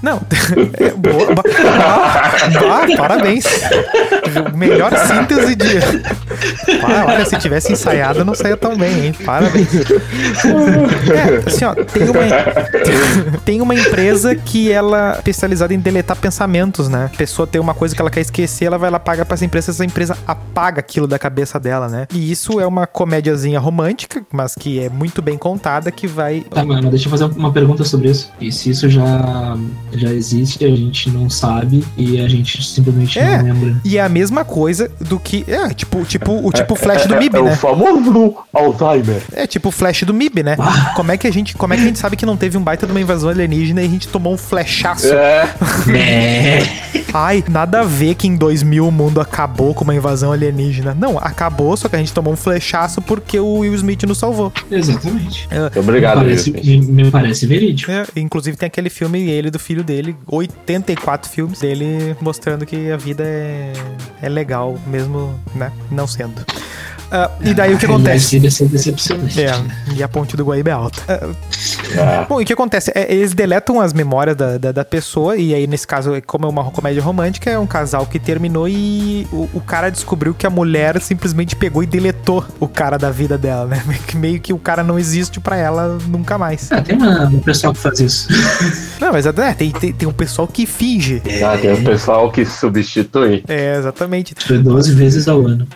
Não, 0.02 0.20
é 0.80 0.90
boa. 0.92 1.36
ba- 1.36 1.44
Ah, 1.80 2.32
ah, 2.84 2.98
parabéns. 2.98 3.46
Melhor 4.56 4.92
síntese 4.98 5.56
de. 5.56 5.78
Ah, 6.84 7.06
olha, 7.08 7.26
se 7.26 7.36
tivesse 7.38 7.72
ensaiado, 7.74 8.26
não 8.26 8.34
saía 8.34 8.58
tão 8.58 8.76
bem, 8.78 9.06
hein? 9.08 9.14
Parabéns. 9.26 9.68
É, 9.76 11.48
assim, 11.48 11.66
ó, 11.66 11.74
tem 11.76 12.10
uma, 12.10 13.40
tem 13.46 13.62
uma 13.62 13.76
empresa 13.76 14.36
que 14.36 14.72
ela 14.72 15.14
é 15.14 15.18
especializada 15.18 15.74
em 15.74 15.80
deletar 15.80 16.18
pensamentos, 16.18 16.88
né? 16.90 17.10
A 17.14 17.18
pessoa 17.18 17.46
tem 17.48 17.60
uma 17.62 17.74
coisa 17.74 17.96
que 17.96 18.02
ela 18.02 18.10
quer 18.10 18.22
esquecer, 18.22 18.66
ela 18.66 18.78
vai 18.78 18.90
lá 18.90 19.00
paga 19.00 19.26
pra 19.26 19.36
essa 19.36 19.46
empresa, 19.46 19.72
essa 19.72 19.86
empresa 19.86 20.18
apaga 20.28 20.80
aquilo 20.80 21.08
da 21.08 21.20
cabeça 21.20 21.60
dela, 21.60 21.88
né? 21.88 22.08
E 22.14 22.32
isso 22.32 22.60
é 22.60 22.66
uma 22.66 22.88
comédiazinha 22.88 23.60
romântica, 23.60 24.24
mas 24.32 24.56
que 24.56 24.80
é 24.80 24.90
muito 24.90 25.22
bem 25.22 25.38
contada, 25.38 25.92
que 25.92 26.08
vai 26.08 26.42
Tá, 26.50 26.64
mas 26.66 26.84
deixa 26.90 27.08
eu 27.08 27.12
fazer 27.12 27.26
uma 27.26 27.52
pergunta 27.52 27.84
sobre 27.84 28.10
isso. 28.10 28.32
E 28.40 28.52
se 28.52 28.70
isso 28.70 28.90
já, 28.90 29.56
já 29.94 30.10
existe, 30.10 30.64
a 30.64 30.76
gente 30.76 31.10
não 31.10 31.30
sabe 31.30 31.84
e 31.98 32.20
a 32.20 32.28
gente 32.28 32.64
simplesmente 32.64 33.20
É. 33.20 33.38
não 33.38 33.54
lembra. 33.54 33.82
E 33.84 33.98
é 33.98 34.02
a 34.02 34.10
mesma 34.10 34.44
coisa 34.44 34.90
do 35.00 35.20
que. 35.20 35.44
É, 35.48 35.70
tipo, 35.70 36.04
tipo 36.06 36.32
o 36.46 36.52
tipo 36.52 36.76
flash 36.76 37.06
do 37.06 37.16
MIB, 37.16 37.38
é, 37.38 37.42
né? 37.42 37.54
o 37.54 37.56
famoso 37.56 38.36
Alzheimer. 38.54 39.22
É 39.34 39.48
tipo 39.48 39.70
o 39.70 39.72
flash 39.72 40.04
do 40.04 40.14
MIB, 40.14 40.44
né? 40.44 40.58
Como 40.96 41.12
é 41.12 41.18
que 41.18 41.28
a 41.28 41.32
gente, 41.32 41.56
como 41.56 41.74
é 41.74 41.78
que 41.78 41.84
a 41.84 41.86
gente 41.86 42.00
sabe 42.00 42.16
que 42.16 42.26
não 42.26 42.38
teve 42.38 42.58
um 42.58 42.62
baita 42.64 42.86
de 42.86 42.92
uma 42.92 43.02
invasão 43.02 43.30
alienígena 43.30 43.82
e 43.82 43.86
a 43.86 43.90
gente 43.90 44.08
tomou 44.08 44.34
um 44.34 44.38
flashaço? 44.38 45.08
É. 45.14 45.50
É. 45.90 46.64
Ai, 47.14 47.44
nada 47.50 47.82
a 47.82 47.84
ver 47.84 48.16
que 48.16 48.28
em 48.28 48.36
2000 48.36 48.88
o 48.88 48.92
mundo 48.92 49.20
acabou 49.20 49.74
com 49.74 49.84
uma 49.84 49.94
invasão 49.94 50.32
alienígena. 50.32 50.94
Não, 50.94 51.18
acabou, 51.18 51.76
só 51.76 51.90
que 51.90 51.96
a 51.96 52.00
gente 52.00 52.14
tomou 52.14 52.34
um 52.34 52.38
flechaço 52.38 53.02
porque 53.02 53.40
o 53.40 53.60
Will 53.60 53.74
Smith 53.76 54.04
nos 54.04 54.18
salvou. 54.18 54.52
Exatamente. 54.70 55.48
Obrigado, 55.78 56.20
me, 56.20 56.26
parece, 56.26 56.52
Will 56.52 56.84
me 56.84 57.12
parece 57.12 57.46
verídico. 57.46 57.92
É, 57.92 58.06
inclusive 58.16 58.56
tem 58.58 58.68
aquele 58.68 58.90
filme, 58.90 59.30
ele 59.30 59.52
do 59.52 59.60
filho 59.60 59.81
dele, 59.84 60.16
84 60.28 61.30
filmes 61.30 61.60
dele 61.60 62.16
mostrando 62.22 62.66
que 62.66 62.92
a 62.92 62.98
vida 62.98 63.24
é, 63.24 63.74
é 64.22 64.30
legal, 64.30 64.78
mesmo, 64.88 65.40
né, 65.56 65.72
não 65.90 66.08
sendo. 66.08 66.46
Ah, 67.12 67.30
e 67.42 67.54
daí 67.54 67.74
o 67.74 67.78
que 67.78 67.86
acontece? 67.86 68.40
Vai 68.40 68.50
ser 68.50 68.68
decepcionante. 68.68 69.42
É, 69.42 69.52
e 69.96 70.02
a 70.04 70.08
ponte 70.08 70.38
do 70.38 70.46
Guaíba 70.46 70.70
é 70.70 70.74
alta. 70.74 71.02
Ah, 71.08 72.22
É. 72.22 72.26
Bom, 72.28 72.40
e 72.40 72.44
o 72.44 72.48
que 72.48 72.54
acontece? 72.54 72.92
É, 72.96 73.14
eles 73.14 73.34
deletam 73.34 73.82
as 73.82 73.92
memórias 73.94 74.36
da, 74.36 74.58
da, 74.58 74.72
da 74.72 74.86
pessoa, 74.86 75.36
e 75.36 75.54
aí, 75.54 75.68
nesse 75.68 75.86
caso, 75.86 76.12
como 76.26 76.46
é 76.46 76.50
uma 76.50 76.64
comédia 76.72 77.02
romântica, 77.04 77.50
é 77.50 77.60
um 77.60 77.68
casal 77.68 78.06
que 78.06 78.18
terminou 78.18 78.68
e 78.68 79.28
o, 79.32 79.50
o 79.54 79.60
cara 79.62 79.90
descobriu 79.90 80.34
que 80.34 80.48
a 80.48 80.50
mulher 80.50 81.02
simplesmente 81.02 81.56
pegou 81.56 81.84
e 81.84 81.86
deletou 81.86 82.46
o 82.60 82.68
cara 82.68 82.98
da 82.98 83.12
vida 83.12 83.38
dela, 83.38 83.66
né? 83.66 83.84
Meio 84.16 84.40
que- 84.40 84.54
o 84.54 84.58
cara 84.60 84.84
não 84.84 84.98
existe 84.98 85.40
pra 85.40 85.58
ela 85.58 85.98
nunca 86.08 86.38
mais. 86.38 86.72
Ah, 86.72 86.82
tem 86.82 86.96
uma, 86.96 87.26
um 87.26 87.40
pessoal 87.40 87.74
que 87.74 87.80
faz 87.80 88.00
isso. 88.00 88.28
Não, 89.02 89.12
mas 89.12 89.26
é, 89.26 89.32
tem, 89.54 89.72
tem, 89.72 89.92
tem 89.92 90.08
um 90.08 90.12
pessoal 90.14 90.48
que 90.48 90.66
finge. 90.66 91.22
Ah, 91.44 91.58
tem 91.58 91.74
o 91.74 91.84
pessoal 91.84 92.32
que 92.32 92.46
substitui. 92.46 93.44
É, 93.48 93.76
exatamente. 93.78 94.36
Foi 94.46 94.60
12 94.60 94.94
vezes 94.94 95.28
ao 95.28 95.46
ano. 95.48 95.68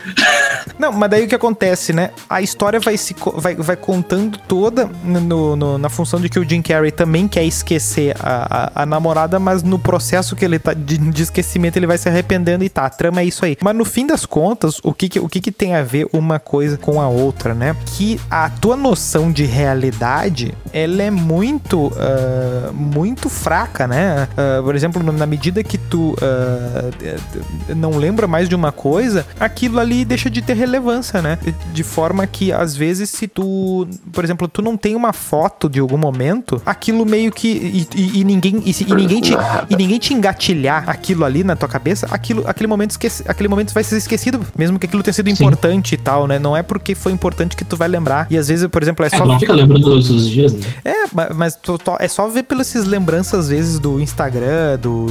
Não, 0.79 0.91
mas 0.91 1.09
daí 1.09 1.25
o 1.25 1.27
que 1.27 1.35
acontece, 1.35 1.93
né? 1.93 2.11
A 2.29 2.41
história 2.41 2.79
vai 2.79 2.97
se 2.97 3.15
vai, 3.35 3.55
vai 3.55 3.75
contando 3.75 4.37
toda 4.47 4.89
no, 5.03 5.55
no- 5.55 5.77
na 5.77 5.89
função 5.89 6.19
de 6.19 6.29
que 6.29 6.39
o 6.39 6.47
Jim 6.47 6.61
Carrey 6.61 6.91
também 6.91 7.27
quer 7.27 7.43
esquecer 7.43 8.15
a, 8.19 8.71
a, 8.79 8.83
a 8.83 8.85
namorada, 8.85 9.39
mas 9.39 9.63
no 9.63 9.77
processo 9.79 10.35
que 10.35 10.43
ele 10.45 10.59
tá 10.59 10.73
de, 10.73 10.97
de 10.97 11.23
esquecimento 11.23 11.77
ele 11.77 11.87
vai 11.87 11.97
se 11.97 12.07
arrependendo 12.09 12.63
e 12.63 12.69
tá, 12.69 12.85
a 12.85 12.89
trama 12.89 13.21
é 13.21 13.25
isso 13.25 13.45
aí. 13.45 13.57
Mas 13.61 13.75
no 13.75 13.85
fim 13.85 14.05
das 14.07 14.25
contas, 14.25 14.79
o 14.83 14.93
que 14.93 15.09
que, 15.09 15.19
o 15.19 15.27
que 15.27 15.41
que 15.41 15.51
tem 15.51 15.75
a 15.75 15.83
ver 15.83 16.07
uma 16.13 16.39
coisa 16.39 16.77
com 16.77 17.01
a 17.01 17.07
outra, 17.07 17.53
né? 17.53 17.75
Que 17.85 18.19
a 18.29 18.49
tua 18.49 18.75
noção 18.75 19.31
de 19.31 19.45
realidade, 19.45 20.53
ela 20.73 21.03
é 21.03 21.11
muito, 21.11 21.91
ah, 21.97 22.71
muito 22.73 23.29
fraca, 23.29 23.87
né? 23.87 24.27
Ah, 24.37 24.61
por 24.63 24.75
exemplo, 24.75 25.01
na 25.03 25.25
medida 25.25 25.63
que 25.63 25.77
tu 25.77 26.15
ah, 26.21 27.73
não 27.75 27.91
lembra 27.97 28.27
mais 28.27 28.47
de 28.49 28.55
uma 28.55 28.71
coisa, 28.71 29.25
aquilo 29.39 29.79
ali 29.79 30.03
deixa 30.05 30.29
de 30.29 30.41
ter 30.45 30.55
relevância, 30.55 31.21
né? 31.21 31.37
De 31.73 31.83
forma 31.83 32.25
que, 32.27 32.51
às 32.51 32.75
vezes, 32.75 33.09
se 33.09 33.27
tu, 33.27 33.87
por 34.11 34.23
exemplo, 34.23 34.47
tu 34.47 34.61
não 34.61 34.77
tem 34.77 34.95
uma 34.95 35.11
foto 35.13 35.69
de 35.69 35.79
algum 35.79 35.97
momento, 35.97 36.61
aquilo 36.65 37.05
meio 37.05 37.31
que. 37.31 37.47
E, 37.47 37.87
e- 37.95 38.19
e 38.19 38.23
ninguém, 38.23 38.61
e, 38.65 38.71
e 38.87 38.93
ninguém 38.95 39.21
te, 39.21 39.33
e 39.69 39.75
ninguém 39.75 39.99
te 39.99 40.13
engatilhar 40.13 40.89
aquilo 40.89 41.25
ali 41.25 41.43
na 41.43 41.55
tua 41.55 41.67
cabeça, 41.69 42.07
aquilo, 42.11 42.43
aquele, 42.47 42.67
momento 42.67 42.91
esquece, 42.91 43.23
aquele 43.27 43.49
momento 43.49 43.73
vai 43.73 43.83
ser 43.83 43.97
esquecido, 43.97 44.39
mesmo 44.57 44.77
que 44.79 44.85
aquilo 44.85 45.01
tenha 45.03 45.13
sido 45.13 45.25
Sim. 45.27 45.43
importante 45.43 45.95
e 45.95 45.97
tal, 45.97 46.27
né? 46.27 46.37
Não 46.39 46.55
é 46.55 46.61
porque 46.63 46.93
foi 46.95 47.11
importante 47.11 47.55
que 47.55 47.63
tu 47.65 47.75
vai 47.77 47.87
lembrar. 47.87 48.27
E 48.29 48.37
às 48.37 48.47
vezes, 48.47 48.67
por 48.67 48.81
exemplo, 48.83 49.03
é 49.05 49.07
É, 49.11 49.17
só. 49.17 49.25
não 49.25 49.39
fica 49.39 49.53
lembrando 49.53 49.83
todos 49.83 50.09
os 50.09 50.29
dias, 50.29 50.53
né? 50.53 50.59
É, 50.83 50.93
ma- 51.13 51.29
mas 51.33 51.55
tu- 51.55 51.77
tu- 51.77 51.95
é 51.99 52.07
só 52.07 52.27
ver 52.27 52.43
pelas 52.43 52.65
essas 52.65 52.85
lembranças, 52.85 53.41
às 53.41 53.49
vezes, 53.49 53.79
do 53.79 53.99
Instagram, 53.99 54.77
do, 54.79 55.05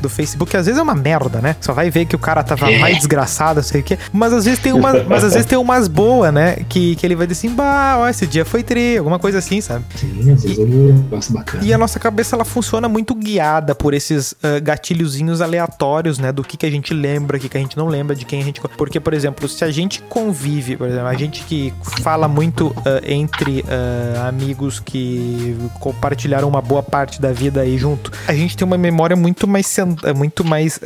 do 0.00 0.08
Facebook, 0.08 0.50
que 0.50 0.56
às 0.56 0.66
vezes 0.66 0.78
é 0.78 0.82
uma 0.82 0.94
merda, 0.94 1.40
né? 1.40 1.54
Só 1.60 1.72
vai 1.72 1.90
ver 1.90 2.06
que 2.06 2.16
o 2.16 2.18
cara 2.18 2.42
tava 2.42 2.70
mais 2.78 2.96
desgraçado, 2.96 3.62
sei 3.62 3.80
o 3.80 3.84
quê. 3.84 3.98
Mas 4.12 4.32
às 4.32 4.44
vezes 4.44 4.58
tem 4.58 4.72
uma, 4.74 5.02
mas 5.08 5.24
às 5.24 5.32
vezes 5.32 5.46
tem 5.46 5.58
umas 5.58 5.88
boas, 5.88 6.32
né? 6.32 6.56
Que, 6.68 6.96
que 6.96 7.06
ele 7.06 7.14
vai 7.14 7.26
dizer 7.26 7.46
assim, 7.46 7.54
bah, 7.54 7.96
ó, 7.98 8.08
esse 8.08 8.26
dia 8.26 8.44
foi 8.44 8.62
tri, 8.62 8.98
alguma 8.98 9.18
coisa 9.18 9.38
assim, 9.38 9.60
sabe? 9.60 9.84
Sim, 9.96 10.32
às 10.32 10.42
vezes 10.42 10.58
eu 10.58 10.94
gosto 11.10 11.32
bacana. 11.32 11.64
E 11.64 11.72
a 11.72 11.78
nossa 11.78 11.98
cabeça 11.98 12.36
ela 12.36 12.44
funciona 12.44 12.88
muito 12.88 13.14
guiada 13.14 13.74
por 13.74 13.94
esses 13.94 14.34
ah, 14.42 14.58
gatilhozinhos 14.60 15.40
aleatórios, 15.40 16.18
né? 16.18 16.32
Do 16.32 16.42
que, 16.42 16.56
que 16.56 16.66
a 16.66 16.70
gente 16.70 16.92
lembra, 16.92 17.36
o 17.36 17.40
que, 17.40 17.48
que 17.48 17.56
a 17.56 17.60
gente 17.60 17.76
não 17.76 17.86
lembra, 17.86 18.14
de 18.14 18.24
quem 18.24 18.40
a 18.40 18.44
gente. 18.44 18.60
Porque, 18.76 19.00
por 19.00 19.14
exemplo, 19.14 19.48
se 19.48 19.64
a 19.64 19.70
gente 19.70 20.02
convive, 20.02 20.76
por 20.76 20.88
exemplo, 20.88 21.06
a 21.06 21.14
gente 21.14 21.44
que 21.44 21.72
fala 22.00 22.28
muito 22.28 22.74
ah, 22.84 23.00
entre 23.04 23.64
ah, 23.68 24.28
amigos 24.28 24.80
que 24.80 25.56
compartilharam 25.80 26.48
uma 26.48 26.60
boa 26.60 26.82
parte 26.82 27.20
da 27.20 27.32
vida 27.32 27.60
aí 27.60 27.78
junto, 27.78 28.10
a 28.26 28.34
gente 28.34 28.56
tem 28.56 28.66
uma 28.66 28.78
memória 28.78 29.16
muito 29.16 29.46
mais, 29.46 29.76
muito 30.16 30.44
mais 30.44 30.80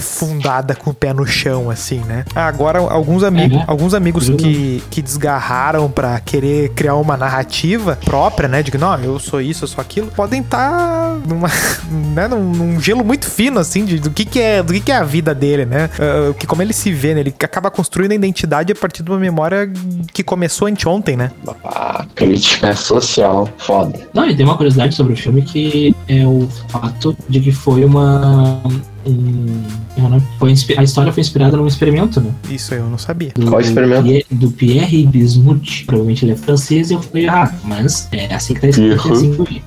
fundada 0.00 0.74
com 0.74 0.90
o 0.90 0.94
pé 0.94 1.12
no 1.12 1.26
chão, 1.26 1.70
assim, 1.70 2.00
né? 2.00 2.24
Agora, 2.34 2.82
alguns 3.02 3.22
amigos, 3.22 3.58
Uhum. 3.58 3.64
alguns 3.66 3.94
amigos 3.94 4.28
que, 4.30 4.82
que 4.90 5.02
desgarraram 5.02 5.90
pra 5.90 6.18
querer 6.20 6.70
criar 6.70 6.94
uma 6.96 7.16
narrativa 7.16 7.98
própria, 8.04 8.48
né? 8.48 8.62
De 8.62 8.70
que, 8.70 8.78
não, 8.78 8.94
eu 8.98 9.18
sou 9.18 9.40
isso, 9.40 9.64
eu 9.64 9.68
sou 9.68 9.80
aquilo, 9.80 10.08
podem 10.08 10.40
estar 10.40 11.16
numa, 11.26 11.48
né, 12.14 12.28
num, 12.28 12.52
num 12.52 12.80
gelo 12.80 13.04
muito 13.04 13.26
fino, 13.28 13.58
assim, 13.58 13.84
de, 13.84 13.98
do, 13.98 14.10
que, 14.10 14.24
que, 14.24 14.40
é, 14.40 14.62
do 14.62 14.72
que, 14.72 14.80
que 14.80 14.92
é 14.92 14.96
a 14.96 15.04
vida 15.04 15.34
dele, 15.34 15.64
né? 15.66 15.90
Ah, 15.98 16.32
que 16.38 16.46
como 16.46 16.62
ele 16.62 16.72
se 16.72 16.92
vê, 16.92 17.14
né? 17.14 17.20
Ele 17.20 17.34
acaba 17.42 17.70
construindo 17.70 18.12
a 18.12 18.14
identidade 18.14 18.72
a 18.72 18.76
partir 18.76 19.02
de 19.02 19.10
uma 19.10 19.18
memória 19.18 19.70
que 20.12 20.22
começou 20.22 20.68
anteontem, 20.68 21.16
né? 21.16 21.30
Ah, 21.64 22.04
crítica 22.14 22.74
social. 22.74 23.48
Foda. 23.58 23.98
Não, 24.14 24.28
e 24.28 24.36
tem 24.36 24.44
uma 24.46 24.56
curiosidade 24.56 24.94
sobre 24.94 25.12
o 25.14 25.16
filme 25.16 25.42
que 25.42 25.94
é 26.08 26.26
o 26.26 26.48
fato 26.68 27.16
de 27.28 27.40
que 27.40 27.52
foi 27.52 27.84
uma. 27.84 28.62
Como 29.04 30.06
é 30.06 30.10
nome? 30.10 30.22
foi, 30.38 30.54
a 30.76 30.82
história 30.82 31.12
foi 31.12 31.20
inspirada 31.20 31.56
num 31.56 31.66
experimento, 31.66 32.20
né? 32.20 32.30
Isso 32.50 32.74
eu 32.74 32.88
não 32.88 32.98
sabia. 32.98 33.30
Do, 33.34 33.46
Qual 33.46 33.60
experimento? 33.60 34.02
Pierre- 34.04 34.26
Do 34.30 34.50
Pierre 34.50 35.06
Bismuth. 35.06 35.84
Provavelmente 35.86 36.24
ele 36.24 36.32
é 36.32 36.36
francês 36.36 36.90
e 36.90 36.94
eu 36.94 37.02
falei 37.02 37.24
errado, 37.26 37.54
mas 37.64 38.08
é 38.12 38.32
assim 38.34 38.54
que 38.54 38.60
tá 38.60 38.68
escrito. 38.68 39.08
É 39.08 39.12
assim 39.12 39.32
que 39.44 39.62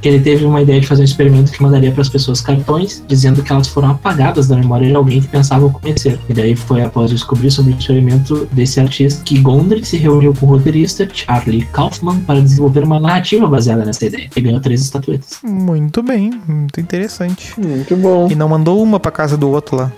que 0.00 0.08
ele 0.08 0.20
teve 0.20 0.44
uma 0.44 0.60
ideia 0.62 0.80
de 0.80 0.86
fazer 0.86 1.02
um 1.02 1.04
experimento 1.04 1.50
que 1.52 1.62
mandaria 1.62 1.90
para 1.92 2.02
as 2.02 2.08
pessoas 2.08 2.40
cartões, 2.40 3.02
dizendo 3.08 3.42
que 3.42 3.52
elas 3.52 3.68
foram 3.68 3.90
apagadas 3.90 4.48
da 4.48 4.56
memória 4.56 4.88
de 4.88 4.94
alguém 4.94 5.20
que 5.20 5.28
pensavam 5.28 5.70
conhecer. 5.70 6.18
E 6.28 6.34
daí 6.34 6.54
foi 6.56 6.82
após 6.82 7.10
descobrir 7.10 7.50
sobre 7.50 7.72
o 7.72 7.78
experimento 7.78 8.46
desse 8.52 8.80
artista 8.80 9.22
que 9.24 9.38
Gondry 9.38 9.84
se 9.84 9.96
reuniu 9.96 10.34
com 10.34 10.46
o 10.46 10.48
roteirista 10.50 11.08
Charlie 11.12 11.64
Kaufman 11.72 12.20
para 12.20 12.40
desenvolver 12.40 12.84
uma 12.84 13.00
narrativa 13.00 13.46
baseada 13.46 13.84
nessa 13.84 14.06
ideia. 14.06 14.28
E 14.36 14.40
ganhou 14.40 14.60
três 14.60 14.80
estatuetas. 14.82 15.38
Muito 15.42 16.02
bem, 16.02 16.30
muito 16.46 16.80
interessante. 16.80 17.52
Muito 17.58 17.96
bom. 17.96 18.28
E 18.30 18.34
não 18.34 18.48
mandou 18.56 18.82
uma 18.82 18.98
pra 18.98 19.12
casa 19.12 19.36
do 19.36 19.50
outro 19.50 19.76
lá. 19.76 19.92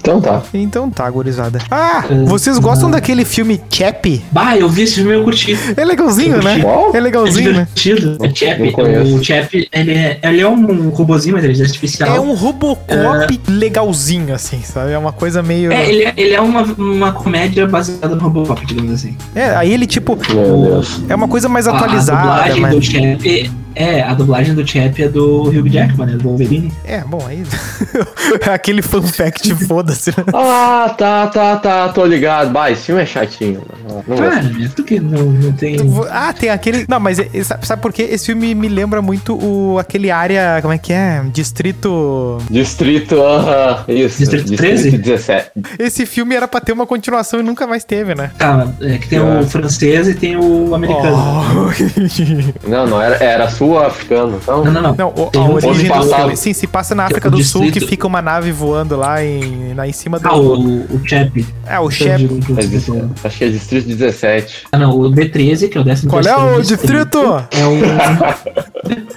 Então 0.00 0.20
tá. 0.20 0.42
Então 0.52 0.90
tá, 0.90 1.08
gurizada. 1.08 1.58
Ah, 1.70 2.04
É, 2.10 2.24
vocês 2.24 2.58
gostam 2.58 2.90
daquele 2.90 3.24
filme 3.24 3.60
Chappie? 3.70 4.22
Bah, 4.30 4.56
eu 4.56 4.68
vi 4.68 4.82
esse 4.82 4.96
filme 4.96 5.12
e 5.12 5.14
eu 5.14 5.24
curti. 5.24 5.56
É 5.76 5.84
legalzinho, 5.84 6.42
né? 6.42 6.58
Qual? 6.60 6.94
É 6.94 7.00
legalzinho, 7.00 7.52
né? 7.52 7.68
divertido. 7.74 8.18
É 8.24 8.34
Chap. 8.34 8.72
conheço. 8.72 9.16
O 9.16 9.24
Chap, 9.24 9.68
ele 9.72 9.92
é, 9.92 10.18
ele 10.22 10.40
é 10.40 10.48
um 10.48 10.88
robozinho, 10.90 11.34
uma 11.36 11.38
inteligência 11.38 11.70
artificial. 11.70 12.14
É 12.16 12.20
um 12.20 12.34
Robocop 12.34 13.40
legalzinho, 13.48 14.34
assim, 14.34 14.60
sabe? 14.62 14.92
É 14.92 14.98
uma 14.98 15.12
coisa 15.12 15.42
meio. 15.42 15.72
É, 15.72 15.88
ele 15.88 16.04
é, 16.04 16.12
ele 16.16 16.34
é 16.34 16.40
uma, 16.40 16.62
uma 16.62 17.12
comédia 17.12 17.66
baseada 17.66 18.14
no 18.14 18.20
Robocop, 18.20 18.66
digamos 18.66 18.92
assim. 18.92 19.16
É, 19.34 19.54
aí 19.54 19.72
ele, 19.72 19.86
tipo, 19.86 20.18
Meu 20.34 20.62
Deus. 20.62 21.00
é 21.08 21.14
uma 21.14 21.28
coisa 21.28 21.48
mais 21.48 21.66
A- 21.68 21.74
atualizada, 21.76 22.20
A 22.20 22.32
dublagem 22.48 22.60
mas. 22.60 22.74
do 22.74 22.82
Chap 22.82 23.50
é, 23.74 24.02
a 24.02 24.12
dublagem 24.12 24.54
do 24.54 24.66
Chap 24.66 25.00
é 25.02 25.08
do 25.08 25.44
Hugh 25.44 25.66
Jackman, 25.70 26.06
né, 26.08 26.12
do 26.18 26.24
Wolverine. 26.24 26.70
É, 26.84 27.00
bom, 27.00 27.24
aí. 27.26 27.42
Aquele 28.52 28.82
fun 28.82 29.02
fact, 29.02 29.54
foda-se. 29.66 30.10
né? 30.10 30.24
Ah, 30.34 30.94
tá, 30.96 31.26
tá, 31.28 31.56
tá. 31.56 31.88
Tô 31.90 32.04
ligado. 32.04 32.50
Bah, 32.50 32.70
esse 32.70 32.82
filme 32.86 33.02
é 33.02 33.06
chatinho. 33.06 33.62
Não 34.06 34.16
Cara, 34.16 34.42
gosto. 34.42 34.62
é 34.64 34.68
tu 34.68 34.84
que 34.84 35.00
não, 35.00 35.24
não 35.24 35.52
tem... 35.52 35.76
Ah, 36.10 36.32
tem 36.32 36.50
aquele. 36.50 36.84
Não, 36.88 36.98
mas 37.00 37.18
é- 37.18 37.28
sabe, 37.42 37.66
sabe 37.66 37.82
por 37.82 37.92
quê? 37.92 38.02
Esse 38.10 38.26
filme 38.26 38.54
me 38.54 38.68
lembra 38.68 39.00
muito 39.02 39.34
o 39.36 39.78
aquele 39.78 40.10
área. 40.10 40.58
Como 40.62 40.72
é 40.74 40.78
que 40.78 40.92
é? 40.92 41.22
Distrito. 41.32 42.38
Distrito, 42.50 43.20
aham. 43.20 43.84
Isso. 43.88 44.18
Distrito 44.18 44.56
13? 44.56 44.98
17. 44.98 45.50
Esse 45.78 46.06
filme 46.06 46.34
era 46.34 46.46
pra 46.48 46.60
ter 46.60 46.72
uma 46.72 46.86
continuação 46.86 47.40
e 47.40 47.42
nunca 47.42 47.66
mais 47.66 47.84
teve, 47.84 48.14
né? 48.14 48.30
Tá, 48.38 48.66
é 48.80 48.98
que 48.98 49.08
tem 49.08 49.18
É. 49.18 49.22
o 49.22 49.46
francês 49.46 50.08
e 50.08 50.14
tem 50.14 50.36
o 50.36 50.74
americano. 50.74 51.16
Oh. 51.16 52.68
Não, 52.68 52.86
não, 52.86 53.00
era, 53.00 53.16
era 53.22 53.50
sul-africano. 53.50 54.38
Então, 54.42 54.64
Não, 54.64 54.72
não, 54.72 54.82
não. 54.82 54.94
Não, 54.94 55.08
o- 55.08 55.30
a 55.36 55.40
origem 55.66 55.88
do 55.90 56.02
filme. 56.14 56.36
Sim, 56.36 56.52
se 56.52 56.66
passa 56.66 56.94
na 56.94 57.04
é 57.04 57.06
África 57.06 57.30
do 57.30 57.42
Sul, 57.52 57.60
que 57.62 57.66
distrito- 57.72 57.90
fica 57.90 58.06
uma 58.06 58.20
nave 58.22 58.50
voando 58.52 58.96
lá 58.96 59.22
em, 59.24 59.74
lá 59.74 59.86
em 59.86 59.92
cima 59.92 60.18
do. 60.18 60.28
Ah, 60.28 60.36
o, 60.36 60.80
o 60.94 61.00
Chap. 61.06 61.46
É, 61.66 61.78
o 61.78 61.88
que 61.88 62.08
é 62.08 62.18
falou. 62.18 63.10
acho 63.24 63.38
que 63.38 63.44
é 63.44 63.48
Distrito 63.48 63.86
17. 63.88 64.64
Ah, 64.72 64.78
não, 64.78 64.98
o 64.98 65.10
D13, 65.10 65.68
que 65.68 65.78
é 65.78 65.80
o 65.80 65.84
13 65.84 66.06
Qual 66.08 66.22
é 66.22 66.36
o 66.36 66.62
distrito? 66.62 67.18
É 67.50 67.66
um, 67.66 67.80
Bah, 68.18 68.38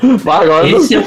agora 0.27 0.67
Esse 0.69 0.95
é-. 0.95 1.03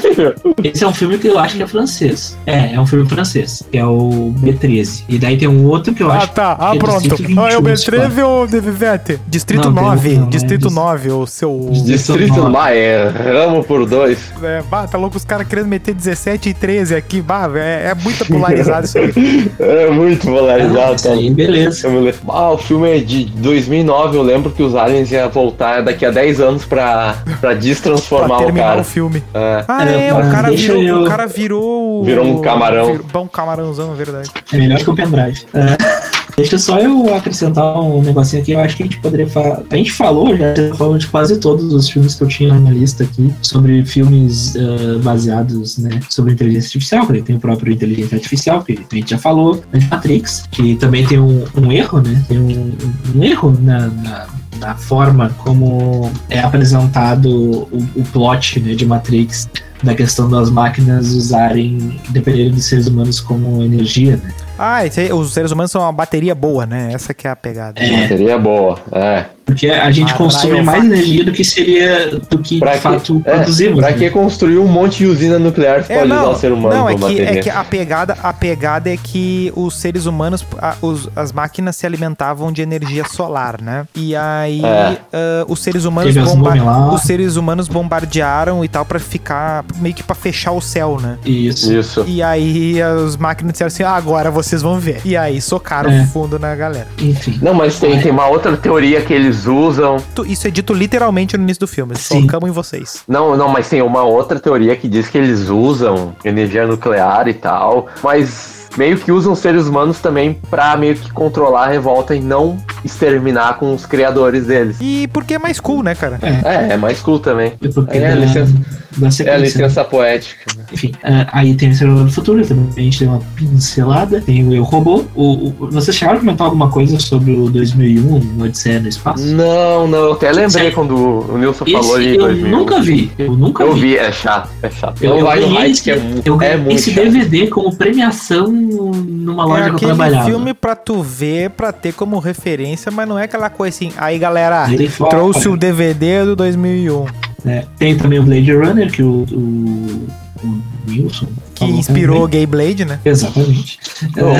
Esse 0.63 0.83
é 0.83 0.87
um 0.87 0.93
filme 0.93 1.17
que 1.17 1.27
eu 1.27 1.37
acho 1.39 1.55
que 1.57 1.63
é 1.63 1.67
francês. 1.67 2.37
É, 2.45 2.73
é 2.73 2.79
um 2.79 2.85
filme 2.85 3.07
francês, 3.07 3.63
que 3.71 3.77
é 3.77 3.85
o 3.85 4.33
B13. 4.39 5.03
E 5.07 5.17
daí 5.17 5.37
tem 5.37 5.47
um 5.47 5.65
outro 5.65 5.93
que 5.93 6.03
eu 6.03 6.11
Ah, 6.11 6.17
acho 6.17 6.29
tá. 6.31 6.57
Ah, 6.59 6.71
que 6.71 6.77
é 6.77 6.79
pronto. 6.79 7.15
Ah, 7.39 7.49
é 7.51 7.57
o 7.57 7.61
21, 7.61 7.97
B13 7.99 8.25
ou 8.25 8.43
o 8.43 8.47
D17? 8.47 9.19
Distrito 9.27 9.65
Não, 9.65 9.73
tem- 9.73 9.83
9. 9.83 10.13
não, 10.17 10.23
é 10.25 10.29
Distrito 10.29 10.67
dis- 10.67 10.75
9, 10.75 11.11
o 11.11 11.25
seu. 11.27 11.69
Distrito 11.85 12.35
nove. 12.35 12.51
Bah, 12.51 12.71
é 12.71 13.07
ramo 13.09 13.63
por 13.63 13.85
dois. 13.85 14.19
É, 14.41 14.61
bah, 14.69 14.87
tá 14.87 14.97
louco 14.97 15.17
os 15.17 15.25
caras 15.25 15.47
querendo 15.47 15.67
meter 15.67 15.93
17 15.93 16.49
e 16.49 16.53
13 16.53 16.95
aqui. 16.95 17.21
Bah, 17.21 17.49
é, 17.55 17.91
é 17.91 17.95
muito 17.95 18.25
polarizado 18.25 18.85
isso 18.85 18.97
aí. 18.97 19.09
É 19.59 19.89
muito 19.89 20.27
Ah, 20.27 20.31
polarizado. 20.31 20.95
isso 20.95 21.09
aí, 21.09 21.29
beleza. 21.29 21.87
Eu 21.87 21.91
me 21.91 21.99
lembro- 21.99 22.19
Ah, 22.29 22.51
o 22.51 22.57
filme 22.57 22.97
é 22.97 22.99
de 22.99 23.25
2009, 23.25 24.17
eu 24.17 24.21
lembro 24.23 24.51
que 24.51 24.61
os 24.63 24.75
aliens 24.75 25.11
iam 25.11 25.29
voltar 25.29 25.81
daqui 25.81 26.05
a 26.05 26.11
10 26.11 26.39
anos 26.39 26.65
pra, 26.65 27.15
pra 27.39 27.49
pra 27.49 27.53
destransformar 27.53 28.39
o 28.41 28.43
terminar 28.45 28.67
cara. 28.69 28.81
o 28.81 28.83
filme. 28.89 29.23
É. 29.33 29.63
Ah, 29.67 29.85
É, 29.89 30.07
é, 30.07 30.13
o 30.13 30.17
cara 30.31 30.49
deixa 30.49 30.73
virou. 30.73 30.83
eu- 30.83 31.03
O 31.03 31.07
cara 31.07 31.25
virou. 31.27 32.03
Virou 32.03 32.25
um 32.25 32.41
camarão. 32.41 32.85
Virou, 32.91 33.05
bom, 33.11 33.23
um 33.23 33.27
camarãozão, 33.27 33.91
é 33.93 33.95
verdade. 33.95 34.29
É 34.51 34.57
melhor 34.57 34.79
que 34.79 34.89
o 34.89 34.95
pendrive. 34.95 35.45
É. 35.53 36.09
Deixa 36.37 36.57
só 36.57 36.79
eu 36.79 37.13
acrescentar 37.13 37.77
um 37.81 38.01
negocinho 38.01 38.41
aqui. 38.41 38.53
Eu 38.53 38.61
acho 38.61 38.77
que 38.77 38.83
a 38.83 38.85
gente 38.85 38.97
poderia 39.01 39.27
falar. 39.27 39.61
A 39.69 39.75
gente 39.75 39.91
falou 39.91 40.37
já, 40.37 40.53
falou 40.77 40.97
de 40.97 41.05
quase 41.05 41.37
todos 41.37 41.73
os 41.73 41.89
filmes 41.89 42.15
que 42.15 42.23
eu 42.23 42.29
tinha 42.29 42.53
na 42.53 42.59
minha 42.61 42.73
lista 42.75 43.03
aqui 43.03 43.33
sobre 43.41 43.83
filmes 43.85 44.55
eh, 44.55 44.99
baseados, 45.03 45.77
né, 45.79 45.99
sobre 46.09 46.31
inteligência 46.31 46.67
artificial. 46.67 47.05
Que 47.07 47.21
tem 47.21 47.35
o 47.35 47.39
próprio 47.41 47.73
inteligência 47.73 48.15
artificial, 48.15 48.61
que 48.63 48.79
a 48.89 48.95
gente 48.95 49.09
já 49.09 49.17
falou, 49.17 49.61
né, 49.73 49.85
Matrix, 49.91 50.45
que 50.49 50.77
também 50.77 51.05
tem 51.05 51.19
um, 51.19 51.43
um 51.57 51.73
erro, 51.73 51.99
né? 52.01 52.23
Tem 52.29 52.39
um, 52.39 52.71
um 53.13 53.21
erro 53.23 53.57
na, 53.61 53.87
na, 53.87 54.27
na 54.59 54.75
forma 54.75 55.29
como 55.39 56.11
é 56.29 56.39
apresentado 56.39 57.29
o, 57.71 57.87
o 57.95 58.03
plot 58.11 58.59
né, 58.59 58.73
de 58.73 58.85
Matrix 58.85 59.49
da 59.83 59.95
questão 59.95 60.29
das 60.29 60.49
máquinas 60.49 61.07
usarem, 61.13 61.99
dependerem 62.09 62.51
dos 62.51 62.65
seres 62.65 62.87
humanos 62.87 63.19
como 63.19 63.63
energia, 63.63 64.17
né? 64.17 64.33
Ah, 64.57 64.81
os 65.13 65.31
seres 65.31 65.51
humanos 65.51 65.71
são 65.71 65.81
uma 65.81 65.91
bateria 65.91 66.35
boa, 66.35 66.65
né? 66.65 66.91
Essa 66.91 67.13
que 67.13 67.25
é 67.25 67.31
a 67.31 67.35
pegada. 67.35 67.81
É. 67.81 68.07
Seria 68.09 68.37
boa, 68.37 68.77
é. 68.91 69.25
Porque 69.49 69.69
a 69.69 69.91
gente 69.91 70.13
Ah, 70.13 70.17
consome 70.17 70.61
mais 70.61 70.83
energia 70.83 71.23
do 71.23 71.31
que 71.31 71.43
seria 71.43 72.07
do 72.29 72.37
que 72.39 72.59
Pra 72.59 72.71
de 72.71 72.77
que, 72.77 72.83
fato 72.83 73.21
é, 73.25 73.35
produzimos. 73.35 73.79
pra 73.79 73.91
né? 73.91 73.97
que 73.97 74.09
construir 74.09 74.57
um 74.57 74.67
monte 74.67 74.99
de 74.99 75.05
usina 75.07 75.37
nuclear 75.39 75.85
É, 75.89 75.99
pode 75.99 76.11
usar 76.11 76.27
o 76.29 76.35
ser 76.35 76.51
humano 76.51 76.75
não 76.75 76.89
é, 76.89 76.95
que, 76.95 77.21
é 77.21 77.35
que 77.41 77.49
a 77.49 77.63
pegada, 77.63 78.17
a 78.21 78.31
pegada 78.33 78.89
é 78.93 78.97
que 78.97 79.51
os 79.55 79.75
seres 79.79 80.05
humanos, 80.05 80.45
a- 80.61 80.75
os- 80.81 81.09
as 81.15 81.31
máquinas 81.31 81.75
se 81.75 81.85
alimentavam 81.85 82.51
de 82.51 82.61
energia 82.61 83.03
solar, 83.05 83.61
né? 83.61 83.85
E 83.95 84.15
aí 84.15 84.61
É. 84.63 84.97
ah, 85.13 85.45
os 85.47 85.59
seres 85.61 85.85
humanos 85.85 86.15
bomba- 86.15 86.93
os 86.93 87.01
seres 87.01 87.35
humanos 87.35 87.67
bombardearam 87.67 88.63
e 88.63 88.67
tal 88.67 88.85
pra 88.85 88.99
ficar 88.99 89.65
meio 89.77 89.93
que 89.95 90.03
pra 90.03 90.15
fechar 90.15 90.51
o 90.51 90.61
céu, 90.61 90.97
né? 91.01 91.17
Isso. 91.25 91.73
Isso. 91.73 92.03
E 92.07 92.21
aí 92.21 92.81
as 92.81 93.17
máquinas 93.17 93.53
disseram 93.53 93.67
assim: 93.67 93.83
ah, 93.83 93.91
agora 93.95 94.29
vocês 94.31 94.61
vão 94.61 94.79
ver. 94.79 95.01
E 95.05 95.15
aí 95.17 95.41
socaram 95.41 95.89
É. 95.91 96.05
fundo 96.05 96.37
na 96.39 96.55
galera. 96.55 96.87
Enfim. 96.99 97.39
Não, 97.41 97.53
mas 97.53 97.79
tem, 97.79 97.99
tem 97.99 98.11
uma 98.11 98.27
outra 98.27 98.55
teoria 98.57 99.01
que 99.01 99.13
eles 99.13 99.38
usam. 99.45 99.97
Tu- 100.15 100.25
Isso 100.25 100.47
é 100.47 100.51
dito 100.51 100.73
literalmente 100.73 101.35
no 101.37 101.43
início 101.43 101.61
do 101.61 101.67
filme. 101.67 101.95
Sim. 101.95 102.21
Socamos 102.21 102.49
em 102.49 102.53
vocês. 102.53 103.03
Não, 103.07 103.35
não, 103.37 103.49
mas 103.49 103.69
tem 103.69 103.81
uma 103.81 104.03
outra 104.03 104.39
teoria 104.39 104.75
que 104.75 104.87
diz 104.87 105.07
que 105.07 105.17
eles 105.17 105.49
usam 105.49 106.15
energia 106.23 106.65
nuclear 106.67 107.27
e 107.27 107.33
tal, 107.33 107.87
mas 108.03 108.58
meio 108.77 108.97
que 108.97 109.11
usam 109.11 109.35
seres 109.35 109.67
humanos 109.67 109.99
também 109.99 110.37
pra 110.49 110.75
meio 110.77 110.95
que 110.95 111.11
controlar 111.11 111.65
a 111.65 111.67
revolta 111.69 112.15
e 112.15 112.19
não 112.21 112.57
exterminar 112.83 113.57
com 113.57 113.73
os 113.73 113.85
criadores 113.85 114.45
deles. 114.47 114.77
E 114.79 115.07
porque 115.13 115.33
é 115.33 115.39
mais 115.39 115.59
cool, 115.59 115.83
né, 115.83 115.95
cara? 115.95 116.19
É, 116.21 116.73
é 116.73 116.77
mais 116.77 116.99
cool 117.01 117.19
também. 117.19 117.53
É 117.61 117.97
É, 117.97 118.09
da, 118.09 118.15
licença- 118.15 118.53
da 118.97 119.05
É 119.05 119.07
a 119.07 119.11
sequência. 119.11 119.25
né? 119.25 119.37
licença 119.45 119.83
poética. 119.83 120.37
Enfim, 120.71 120.91
ah, 121.03 121.27
aí 121.31 121.55
tem 121.55 121.69
o 121.69 121.71
Exterminador 121.71 122.05
do 122.07 122.11
Futuro, 122.13 122.45
também 122.45 122.65
a 122.77 122.79
gente 122.81 122.99
tem 122.99 123.07
uma 123.07 123.21
pincelada, 123.35 124.21
tem 124.21 124.47
o 124.47 124.53
Eu 124.53 124.63
Robô. 124.63 125.03
O, 125.15 125.47
o, 125.47 125.55
vocês 125.71 125.95
chegaram 125.97 126.17
a 126.17 126.21
comentar 126.21 126.45
alguma 126.45 126.69
coisa 126.69 126.99
sobre 126.99 127.31
o 127.31 127.49
2001, 127.49 128.05
o 128.37 128.43
Odisseia 128.43 128.79
no 128.79 128.87
Espaço? 128.87 129.25
Não, 129.25 129.87
não, 129.87 129.97
eu 129.97 130.13
até 130.13 130.31
lembrei 130.31 130.69
Sim. 130.69 130.71
quando 130.75 130.95
o 130.95 131.37
Nilson 131.37 131.65
Esse 131.65 131.73
falou 131.73 131.95
ali. 131.95 132.15
eu 132.15 132.21
2000. 132.21 132.49
nunca 132.57 132.81
vi, 132.81 133.11
eu 133.17 133.31
nunca 133.33 133.63
Eu 133.63 133.73
vi. 133.73 133.81
vi, 133.81 133.97
é 133.97 134.11
chato, 134.11 134.49
é 134.61 134.69
chato. 134.69 135.03
Eu, 135.03 135.09
não 135.11 135.17
eu 135.19 135.25
hype 135.53 135.71
esse, 135.71 135.81
que 135.83 135.91
é, 135.91 136.01
eu 136.25 136.35
é 136.41 136.57
ganhei 136.57 136.75
esse 136.75 136.91
chato. 136.93 137.03
DVD 137.05 137.47
como 137.47 137.75
premiação 137.75 138.51
numa 138.59 139.45
loja 139.45 139.61
é 139.61 139.65
que 139.65 139.69
eu 139.71 139.75
aquele 139.75 139.87
trabalhava. 139.95 140.25
filme 140.29 140.53
pra 140.53 140.75
tu 140.75 141.01
ver, 141.01 141.49
pra 141.51 141.71
ter 141.71 141.93
como 141.93 142.19
referência, 142.19 142.91
mas 142.91 143.07
não 143.07 143.17
é 143.17 143.23
aquela 143.23 143.49
coisa 143.49 143.75
assim. 143.75 143.91
Aí, 143.97 144.17
galera, 144.19 144.65
trouxe 145.09 145.47
o 145.47 145.57
DVD 145.57 146.25
do 146.25 146.35
2001, 146.35 147.05
É, 147.45 147.65
tem 147.77 147.95
também 147.97 148.19
o 148.19 148.23
Blade 148.23 148.51
Runner, 148.53 148.91
que 148.91 149.01
o, 149.03 149.25
o, 149.31 150.07
o 150.43 150.61
Wilson 150.87 151.27
que 151.55 151.65
inspirou 151.65 152.17
o 152.17 152.19
também. 152.21 152.39
Gay 152.39 152.45
Blade, 152.45 152.85
né? 152.85 152.99
Exatamente. 153.03 153.79
Não, 154.15 154.33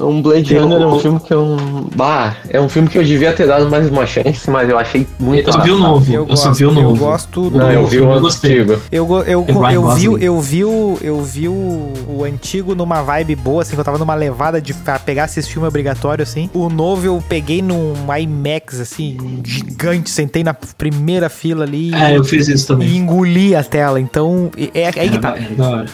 Um 0.00 0.20
Blade 0.22 0.56
Runner 0.58 0.80
é 0.82 0.86
um 0.86 0.98
filme 0.98 1.20
que 1.20 1.32
eu. 1.32 1.56
Bah, 1.94 2.34
é 2.48 2.60
um 2.60 2.68
filme 2.68 2.88
que 2.88 2.98
eu 2.98 3.04
devia 3.04 3.32
ter 3.32 3.46
dado 3.46 3.70
mais 3.70 3.88
uma 3.88 4.04
chance, 4.06 4.50
mas 4.50 4.68
eu 4.68 4.78
achei 4.78 5.06
muito 5.20 5.48
Eu 5.48 5.52
só 5.52 5.60
vi 5.60 5.70
o 5.70 5.78
novo. 5.78 6.12
Eu, 6.12 6.26
Eu, 6.28 6.36
só 6.36 6.48
gosto, 6.48 6.58
vi 6.58 6.64
o 6.64 6.68
eu 6.68 6.74
novo. 6.74 6.96
gosto 7.04 7.50
do. 7.50 7.58
Não, 7.58 7.70
eu 7.70 7.86
vi 7.86 8.00
o 8.00 8.10
eu 8.12 8.20
gostei. 8.20 8.58
antigo. 8.60 8.80
Eu, 8.90 9.08
eu, 9.24 9.44
Ryan 9.44 9.72
eu, 9.72 9.88
vi, 9.94 10.04
eu 10.24 10.40
vi, 10.40 10.64
o, 10.64 10.98
eu 11.00 11.22
vi 11.22 11.48
o, 11.48 11.92
o 12.08 12.24
antigo 12.24 12.74
numa 12.74 13.02
vibe 13.02 13.36
boa, 13.36 13.62
assim, 13.62 13.74
que 13.74 13.80
eu 13.80 13.84
tava 13.84 13.98
numa 13.98 14.14
levada 14.14 14.60
de 14.60 14.74
pra 14.74 14.98
pegar 14.98 15.26
esses 15.26 15.46
filmes 15.46 15.68
obrigatório, 15.68 16.22
assim. 16.22 16.50
O 16.52 16.68
novo 16.68 17.06
eu 17.06 17.22
peguei 17.28 17.62
num 17.62 17.94
IMAX, 18.18 18.80
assim, 18.80 19.16
gigante, 19.44 20.10
sentei 20.10 20.42
na 20.42 20.54
primeira 20.54 21.28
fila 21.28 21.64
ali 21.64 21.94
É, 21.94 22.16
eu 22.16 22.24
fiz 22.24 22.48
isso 22.48 22.64
e 22.64 22.66
também. 22.66 22.96
engoli 22.96 23.54
a 23.54 23.62
tela. 23.62 24.00
Então, 24.00 24.50
é, 24.74 24.80
é 24.82 25.00
aí 25.00 25.08
que 25.10 25.18
tá. 25.18 25.34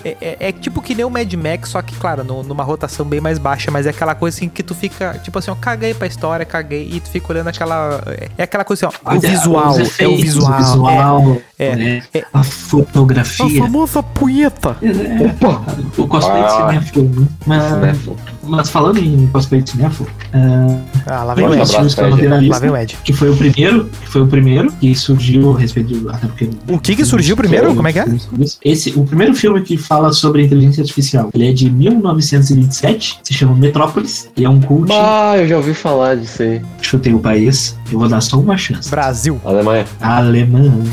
É, 0.05 0.17
é- 0.21 0.37
é 0.49 0.53
tipo 0.53 0.81
que 0.81 0.95
nem 0.95 1.05
o 1.05 1.11
Mad 1.11 1.33
Max, 1.35 1.71
só 1.71 1.83
que, 1.83 1.95
claro, 1.97 2.25
no- 2.25 2.43
numa 2.43 2.65
rotação 2.65 3.05
bem 3.05 3.21
mais 3.21 3.39
baixa, 3.39 3.71
mas 3.71 3.87
é 3.87 3.90
aquela 3.91 4.15
coisa 4.15 4.37
assim 4.37 4.49
que 4.49 4.63
tu 4.63 4.75
fica, 4.75 5.19
tipo 5.23 5.39
assim, 5.39 5.51
ó, 5.51 5.55
caguei 5.55 5.93
pra 5.95 6.07
história, 6.07 6.45
caguei, 6.47 6.89
e 6.93 7.01
tu 7.01 7.09
fica 7.11 7.33
olhando 7.33 7.49
aquela. 7.49 8.03
É, 8.07 8.29
é 8.39 8.43
aquela 8.43 8.65
coisa 8.65 8.87
assim, 8.89 8.97
ó, 9.05 9.11
o 9.13 9.17
Até 9.19 9.29
visual, 9.29 9.71
os 9.71 9.79
é 9.79 9.81
o 9.81 9.85
efeitos, 9.87 10.21
visual. 10.23 10.53
O 10.53 10.57
visual, 10.57 11.37
é, 11.59 11.77
né? 11.77 12.03
é. 12.15 12.25
A 12.33 12.41
A 12.41 12.43
fotografia. 12.43 13.63
famosa 13.63 14.03
punheta. 14.03 14.77
É, 14.83 15.27
Opa! 15.47 15.63
o 15.99 16.07
cosplay 16.09 16.43
Ah. 16.43 16.73
de 16.81 17.03
né? 17.03 17.27
Mas, 17.47 17.65
Cinéfilo. 17.73 18.17
Mas 18.51 18.69
falando 18.71 18.99
em 18.99 19.27
cosplay 19.29 19.63
de 19.63 19.71
cinéfilo, 19.71 20.09
ah, 20.35 20.77
Ah, 21.07 21.25
lá 21.25 21.35
vem 21.35 21.47
o 21.47 21.55
Ed. 21.55 21.71
que 21.71 22.49
Lá 22.49 22.59
vem 22.59 22.71
o 22.71 22.77
Ed. 22.77 22.97
foi 23.15 23.31
o 23.31 23.37
primeiro, 23.37 23.85
que 24.03 24.09
foi 24.09 24.23
o 24.23 24.27
primeiro 24.27 24.71
que 24.73 24.95
surgiu 24.95 25.55
a 25.55 25.59
respeito 25.59 25.95
do... 25.95 26.11
Até 26.11 26.27
porque 26.27 26.51
O 26.69 26.79
que 26.79 26.95
que 26.97 27.05
surgiu 27.05 27.37
primeiro? 27.37 27.75
Como 27.75 27.87
é 27.89 27.93
que 27.93 27.99
é? 28.01 28.07
Esse, 28.65 28.91
o 28.97 29.05
primeiro 29.05 29.35
filme 29.35 29.61
que 29.63 29.77
fala 29.77 30.13
sobre 30.13 30.45
inteligência 30.45 30.83
artificial, 30.83 31.31
ele 31.35 31.49
é 31.49 31.53
de 31.53 31.71
1927, 31.71 33.21
se 33.23 33.33
chama 33.35 33.55
Metrópolis, 33.55 34.29
e 34.37 34.45
é 34.45 34.49
um 34.49 34.61
cult, 34.61 34.91
Ah, 34.93 35.35
eu 35.37 35.49
já 35.49 35.57
ouvi 35.57 35.75
falar 35.75 36.17
disso 36.17 36.43
aí. 36.43 36.61
chutei 36.83 37.13
o 37.15 37.19
país, 37.19 37.77
eu 37.93 37.99
vou 37.99 38.09
dar 38.09 38.21
só 38.21 38.39
uma 38.39 38.57
chance. 38.57 38.91
Brasil. 38.91 39.41
Alemanha. 39.45 39.85
Alemão. 40.01 40.83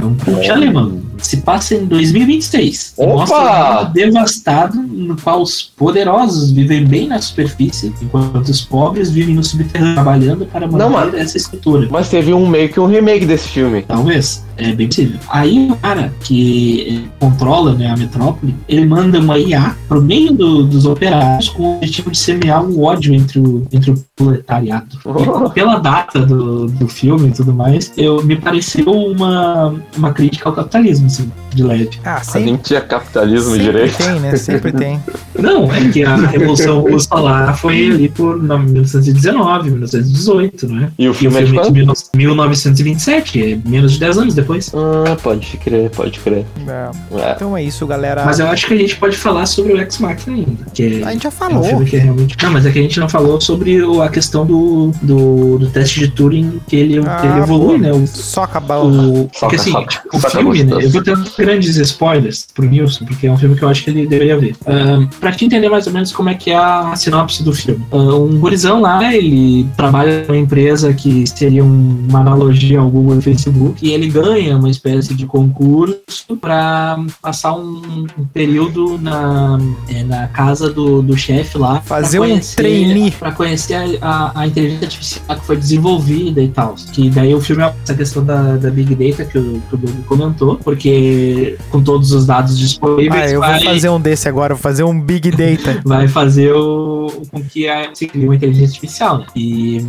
É 0.00 0.04
um 0.04 0.14
cult 0.14 0.50
alemão. 0.50 1.00
Se 1.18 1.38
passa 1.38 1.74
em 1.74 1.84
2023. 1.86 2.94
Opa! 2.96 3.12
Mostra 3.14 3.38
um 3.38 3.78
mundo 3.84 3.92
devastado 3.92 4.76
no 4.82 5.16
qual 5.20 5.42
os 5.42 5.62
poderosos 5.76 6.50
vivem 6.50 6.84
bem 6.84 7.08
na 7.08 7.20
superfície, 7.20 7.92
enquanto 8.02 8.48
os 8.48 8.60
pobres 8.60 9.10
vivem 9.10 9.34
no 9.34 9.42
subterrâneo, 9.42 9.94
trabalhando 9.94 10.46
para 10.46 10.66
manter 10.66 10.78
Não, 10.78 10.90
mas- 10.90 11.14
essa 11.14 11.36
estrutura. 11.36 11.88
Mas 11.90 12.08
teve 12.08 12.32
um 12.34 12.46
meio 12.46 12.68
que 12.68 12.78
um 12.78 12.86
remake 12.86 13.24
desse 13.26 13.48
filme. 13.48 13.82
Talvez. 13.82 14.43
É 14.56 14.72
bem 14.72 14.86
possível. 14.88 15.18
Aí 15.28 15.68
o 15.70 15.76
cara 15.76 16.12
que 16.20 17.02
eh, 17.04 17.08
controla 17.18 17.74
né, 17.74 17.90
a 17.90 17.96
metrópole, 17.96 18.54
ele 18.68 18.86
manda 18.86 19.18
uma 19.18 19.38
IA 19.38 19.74
pro 19.88 20.00
meio 20.00 20.32
do- 20.32 20.64
dos 20.64 20.84
operários 20.86 21.48
com 21.48 21.62
o 21.62 21.76
objetivo 21.76 22.10
de 22.10 22.18
semear 22.18 22.64
um 22.64 22.82
ódio 22.82 23.14
entre 23.14 23.38
o, 23.40 23.66
entre 23.72 23.90
o 23.90 24.04
proletariado. 24.16 24.96
E 25.04 25.50
pela 25.54 25.78
data 25.78 26.20
do, 26.24 26.66
do 26.66 26.88
filme 26.88 27.28
e 27.28 27.32
tudo 27.32 27.52
mais, 27.52 27.92
eu, 27.96 28.22
me 28.24 28.36
pareceu 28.36 28.84
uma, 28.92 29.74
uma 29.96 30.12
crítica 30.12 30.48
ao 30.48 30.54
capitalismo, 30.54 31.06
assim, 31.06 31.30
de 31.54 31.62
leve. 31.62 31.90
Ah, 32.04 32.16
A 32.16 32.22
sempre, 32.24 32.50
gente 32.50 32.62
tinha 32.62 32.80
capitalismo 32.80 33.50
sempre 33.50 33.64
direito. 33.64 33.96
tem, 33.96 34.20
né? 34.20 34.36
Sempre 34.36 34.72
tem. 34.72 35.00
Não, 35.38 35.72
é 35.72 35.88
que 35.90 36.04
a 36.04 36.14
Revolução 36.16 36.80
Russa 36.80 37.14
lá 37.16 37.52
foi 37.54 37.90
ali 37.90 38.08
por 38.08 38.40
não, 38.42 38.58
1919, 38.60 39.70
1918, 39.70 40.68
né? 40.68 40.90
E 40.98 41.04
o 41.04 41.06
E 41.06 41.10
o 41.10 41.14
filme 41.14 41.36
é 41.38 41.40
de 41.42 41.50
filme 41.50 41.60
é 41.60 41.70
de 41.70 41.86
quando? 41.86 41.94
19- 41.94 42.04
1927, 42.16 43.42
é 43.42 43.68
menos 43.68 43.92
de 43.92 43.98
10 44.00 44.18
anos 44.18 44.34
depois. 44.34 44.43
Ah, 44.74 45.16
pode 45.22 45.56
crer, 45.58 45.90
pode 45.90 46.18
crer. 46.20 46.44
É. 46.66 46.90
É. 47.20 47.32
Então 47.36 47.56
é 47.56 47.62
isso, 47.62 47.86
galera. 47.86 48.24
Mas 48.24 48.38
eu 48.38 48.46
acho 48.48 48.66
que 48.66 48.74
a 48.74 48.76
gente 48.76 48.96
pode 48.96 49.16
falar 49.16 49.46
sobre 49.46 49.72
o 49.72 49.80
Ex 49.80 49.98
Machina 49.98 50.36
ainda. 50.36 50.64
Que 50.72 50.82
é, 51.02 51.04
A 51.04 51.12
gente 51.12 51.22
já 51.22 51.28
é 51.28 51.32
um 51.32 51.32
falou. 51.32 51.64
filme 51.64 51.84
que 51.86 51.96
é 51.96 52.00
realmente. 52.00 52.36
Não, 52.42 52.50
mas 52.52 52.66
é 52.66 52.70
que 52.70 52.78
a 52.78 52.82
gente 52.82 53.00
não 53.00 53.08
falou 53.08 53.40
sobre 53.40 53.82
o- 53.82 54.02
a 54.02 54.08
questão 54.08 54.44
do, 54.46 54.90
do, 55.02 55.58
do 55.58 55.66
teste 55.70 56.00
de 56.00 56.08
Turing 56.08 56.60
que 56.66 56.76
ele, 56.76 56.94
que 56.94 56.98
ele 56.98 57.08
Ah, 57.08 57.38
evolui, 57.42 57.76
pô. 57.76 57.82
né? 57.82 57.92
O, 57.92 58.06
Só 58.06 58.42
acabar 58.44 58.78
o. 58.78 58.88
o, 58.88 59.14
Soca, 59.14 59.28
porque 59.40 59.56
assim, 59.56 59.72
soca. 59.72 60.02
o 60.12 60.20
Soca 60.20 60.38
filme, 60.38 60.64
né? 60.64 60.84
Eu 60.84 60.90
vou 60.90 61.02
ter 61.02 61.16
grandes 61.38 61.76
spoilers 61.76 62.46
pro 62.54 62.64
Nilson, 62.66 63.04
porque 63.04 63.26
é 63.26 63.32
um 63.32 63.36
filme 63.38 63.56
que 63.56 63.62
eu 63.62 63.68
acho 63.68 63.84
que 63.84 63.90
ele 63.90 64.06
deveria 64.06 64.36
ver. 64.38 64.54
Ahn, 64.66 65.06
pra 65.20 65.32
te 65.32 65.44
entender 65.44 65.68
mais 65.68 65.86
ou 65.86 65.92
menos 65.92 66.12
como 66.12 66.28
é 66.28 66.34
que 66.34 66.50
é 66.50 66.56
a 66.56 66.94
sinopse 66.96 67.42
do 67.42 67.52
filme. 67.52 67.84
Ah, 67.92 67.96
um 67.96 68.38
gurizão 68.38 68.80
lá, 68.80 69.14
ele 69.14 69.66
trabalha 69.76 70.24
numa 70.26 70.36
empresa 70.36 70.92
que 70.92 71.26
seria 71.26 71.64
um- 71.64 72.06
uma 72.08 72.20
analogia 72.20 72.78
ao 72.80 72.88
Google 72.90 73.18
e 73.18 73.22
Facebook, 73.22 73.84
e 73.86 73.92
ele 73.92 74.08
ganha 74.08 74.33
uma 74.54 74.70
espécie 74.70 75.14
de 75.14 75.26
concurso 75.26 76.36
pra 76.40 76.98
passar 77.22 77.54
um, 77.54 78.06
um 78.18 78.24
período 78.32 78.98
na, 78.98 79.58
é, 79.88 80.02
na 80.04 80.28
casa 80.28 80.70
do, 80.72 81.02
do 81.02 81.16
chefe 81.16 81.58
lá. 81.58 81.80
Fazer 81.80 82.18
um 82.20 82.22
conhecer- 82.22 82.56
trainee. 82.56 83.10
Pra 83.12 83.32
conhecer 83.32 83.74
a, 83.74 84.06
a, 84.34 84.40
a 84.40 84.46
inteligência 84.46 84.86
artificial 84.86 85.38
que 85.38 85.46
foi 85.46 85.56
desenvolvida 85.56 86.42
e 86.42 86.48
tal. 86.48 86.74
Que 86.92 87.10
daí 87.10 87.34
o 87.34 87.40
filme 87.40 87.62
é 87.62 87.74
essa 87.82 87.94
questão 87.94 88.24
da, 88.24 88.56
da 88.56 88.70
Big 88.70 88.94
Data 88.94 89.24
que 89.24 89.38
o, 89.38 89.60
que 89.68 89.74
o 89.74 89.78
Doug 89.78 90.04
comentou, 90.06 90.56
porque 90.56 91.56
com 91.70 91.82
todos 91.82 92.12
os 92.12 92.26
dados 92.26 92.58
disponíveis 92.58 93.22
Ah, 93.22 93.30
eu 93.30 93.40
vai, 93.40 93.58
vou 93.60 93.68
fazer 93.72 93.88
um 93.88 94.00
desse 94.00 94.28
agora, 94.28 94.54
vou 94.54 94.62
fazer 94.62 94.84
um 94.84 95.00
Big 95.00 95.30
Data. 95.30 95.80
vai 95.84 96.08
fazer 96.08 96.52
o, 96.52 97.10
com 97.30 97.42
que 97.42 97.68
a, 97.68 97.90
se 97.94 98.06
crie 98.06 98.24
uma 98.24 98.34
inteligência 98.36 98.66
artificial, 98.74 99.18
né? 99.18 99.26
E 99.36 99.84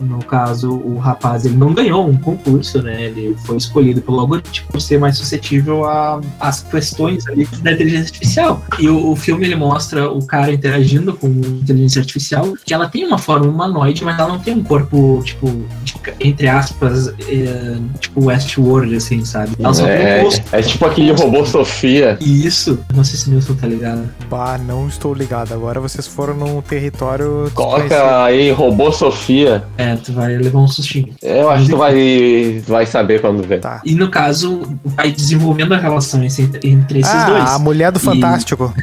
no 0.00 0.18
caso, 0.24 0.70
o 0.72 0.98
rapaz 0.98 1.44
ele 1.44 1.56
não 1.56 1.72
ganhou 1.72 2.08
um 2.08 2.16
concurso, 2.16 2.82
né? 2.82 3.04
Ele 3.04 3.36
foi 3.44 3.56
escolhido 3.66 4.00
pelo 4.00 4.20
algoritmo 4.20 4.66
por 4.70 4.80
ser 4.80 4.98
mais 4.98 5.16
suscetível 5.18 5.84
a- 5.84 6.20
às 6.40 6.62
questões 6.62 7.26
ali 7.28 7.46
da 7.62 7.72
inteligência 7.72 8.04
artificial. 8.06 8.62
E 8.78 8.88
o, 8.88 9.10
o 9.10 9.16
filme 9.16 9.44
ele 9.46 9.56
mostra 9.56 10.10
o 10.10 10.24
cara 10.26 10.52
interagindo 10.52 11.12
com 11.14 11.26
a 11.26 11.30
inteligência 11.30 12.00
artificial, 12.00 12.54
que 12.64 12.72
ela 12.74 12.88
tem 12.88 13.04
uma 13.04 13.18
forma 13.18 13.46
humanoide, 13.46 14.04
mas 14.04 14.18
ela 14.18 14.28
não 14.28 14.38
tem 14.38 14.54
um 14.54 14.62
corpo, 14.64 15.20
tipo, 15.24 15.46
de- 15.84 15.94
entre 16.20 16.48
aspas, 16.48 17.08
é, 17.28 17.76
tipo 18.00 18.24
Westworld, 18.26 18.94
assim, 18.96 19.24
sabe? 19.24 19.52
Ela 19.58 19.74
só 19.74 19.84
tem 19.84 19.94
um 19.94 19.98
É, 19.98 20.22
rosto. 20.22 20.42
é 20.52 20.62
tipo 20.62 20.86
aquele 20.86 21.12
robô 21.12 21.44
Sofia. 21.44 22.16
Isso. 22.20 22.78
Não 22.94 23.04
sei 23.04 23.18
se 23.18 23.28
o 23.28 23.32
Nilson 23.32 23.54
tá 23.54 23.66
ligado. 23.66 24.08
Bah, 24.28 24.58
não 24.58 24.88
estou 24.88 25.12
ligado. 25.14 25.52
Agora 25.52 25.80
vocês 25.80 26.06
foram 26.06 26.34
num 26.34 26.60
território. 26.60 27.50
Coloca 27.54 28.24
aí 28.24 28.50
robô 28.50 28.90
Sofia. 28.92 29.64
É, 29.76 29.96
tu 29.96 30.12
vai 30.12 30.36
levar 30.36 30.60
um 30.60 30.68
sustinho. 30.68 31.08
Eu 31.22 31.50
acho 31.50 31.64
que 31.64 31.70
tu 31.70 31.76
vai, 31.76 32.62
vai 32.66 32.86
saber 32.86 33.20
quando 33.20 33.42
ver. 33.46 33.55
Ver. 33.56 33.60
Tá. 33.60 33.80
E 33.84 33.94
no 33.94 34.08
caso, 34.08 34.62
vai 34.84 35.10
desenvolvendo 35.10 35.74
a 35.74 35.78
relação 35.78 36.22
entre, 36.22 37.00
esses 37.00 37.12
ah, 37.14 37.26
dois. 37.26 37.50
a 37.50 37.58
mulher 37.58 37.90
do 37.92 37.98
E- 37.98 38.02
Fantástico. 38.02 38.72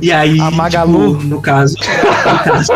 E 0.00 0.10
aí, 0.12 0.40
A 0.40 0.50
Magalu. 0.50 1.16
tipo, 1.18 1.28
no 1.28 1.40
caso, 1.40 1.74
no 1.76 2.38
caso, 2.44 2.72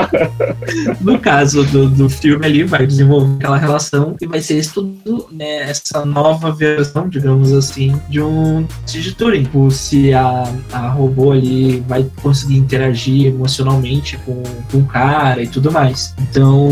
no 1.01 1.19
caso 1.19 1.65
do, 1.65 1.89
do 1.89 2.09
filme 2.09 2.45
ali, 2.45 2.65
vai 2.65 2.87
desenvolver 2.87 3.35
aquela 3.37 3.57
relação 3.57 4.17
e 4.21 4.27
vai 4.27 4.41
ser 4.41 4.59
isso 4.59 4.75
tudo, 5.05 5.27
né, 5.33 5.63
essa 5.71 6.05
nova 6.05 6.53
versão, 6.53 7.09
digamos 7.09 7.53
assim, 7.53 8.01
de 8.09 8.21
um 8.21 8.67
de 8.87 9.15
Turing. 9.15 9.45
Tipo, 9.45 9.71
se 9.71 10.13
a, 10.13 10.45
a 10.73 10.89
robô 10.89 11.33
ali 11.33 11.81
vai 11.89 12.07
conseguir 12.23 12.57
interagir 12.57 13.27
emocionalmente 13.27 14.19
com, 14.19 14.43
com 14.71 14.79
o 14.79 14.85
cara 14.85 15.43
e 15.43 15.47
tudo 15.47 15.71
mais. 15.73 16.15
Então, 16.31 16.69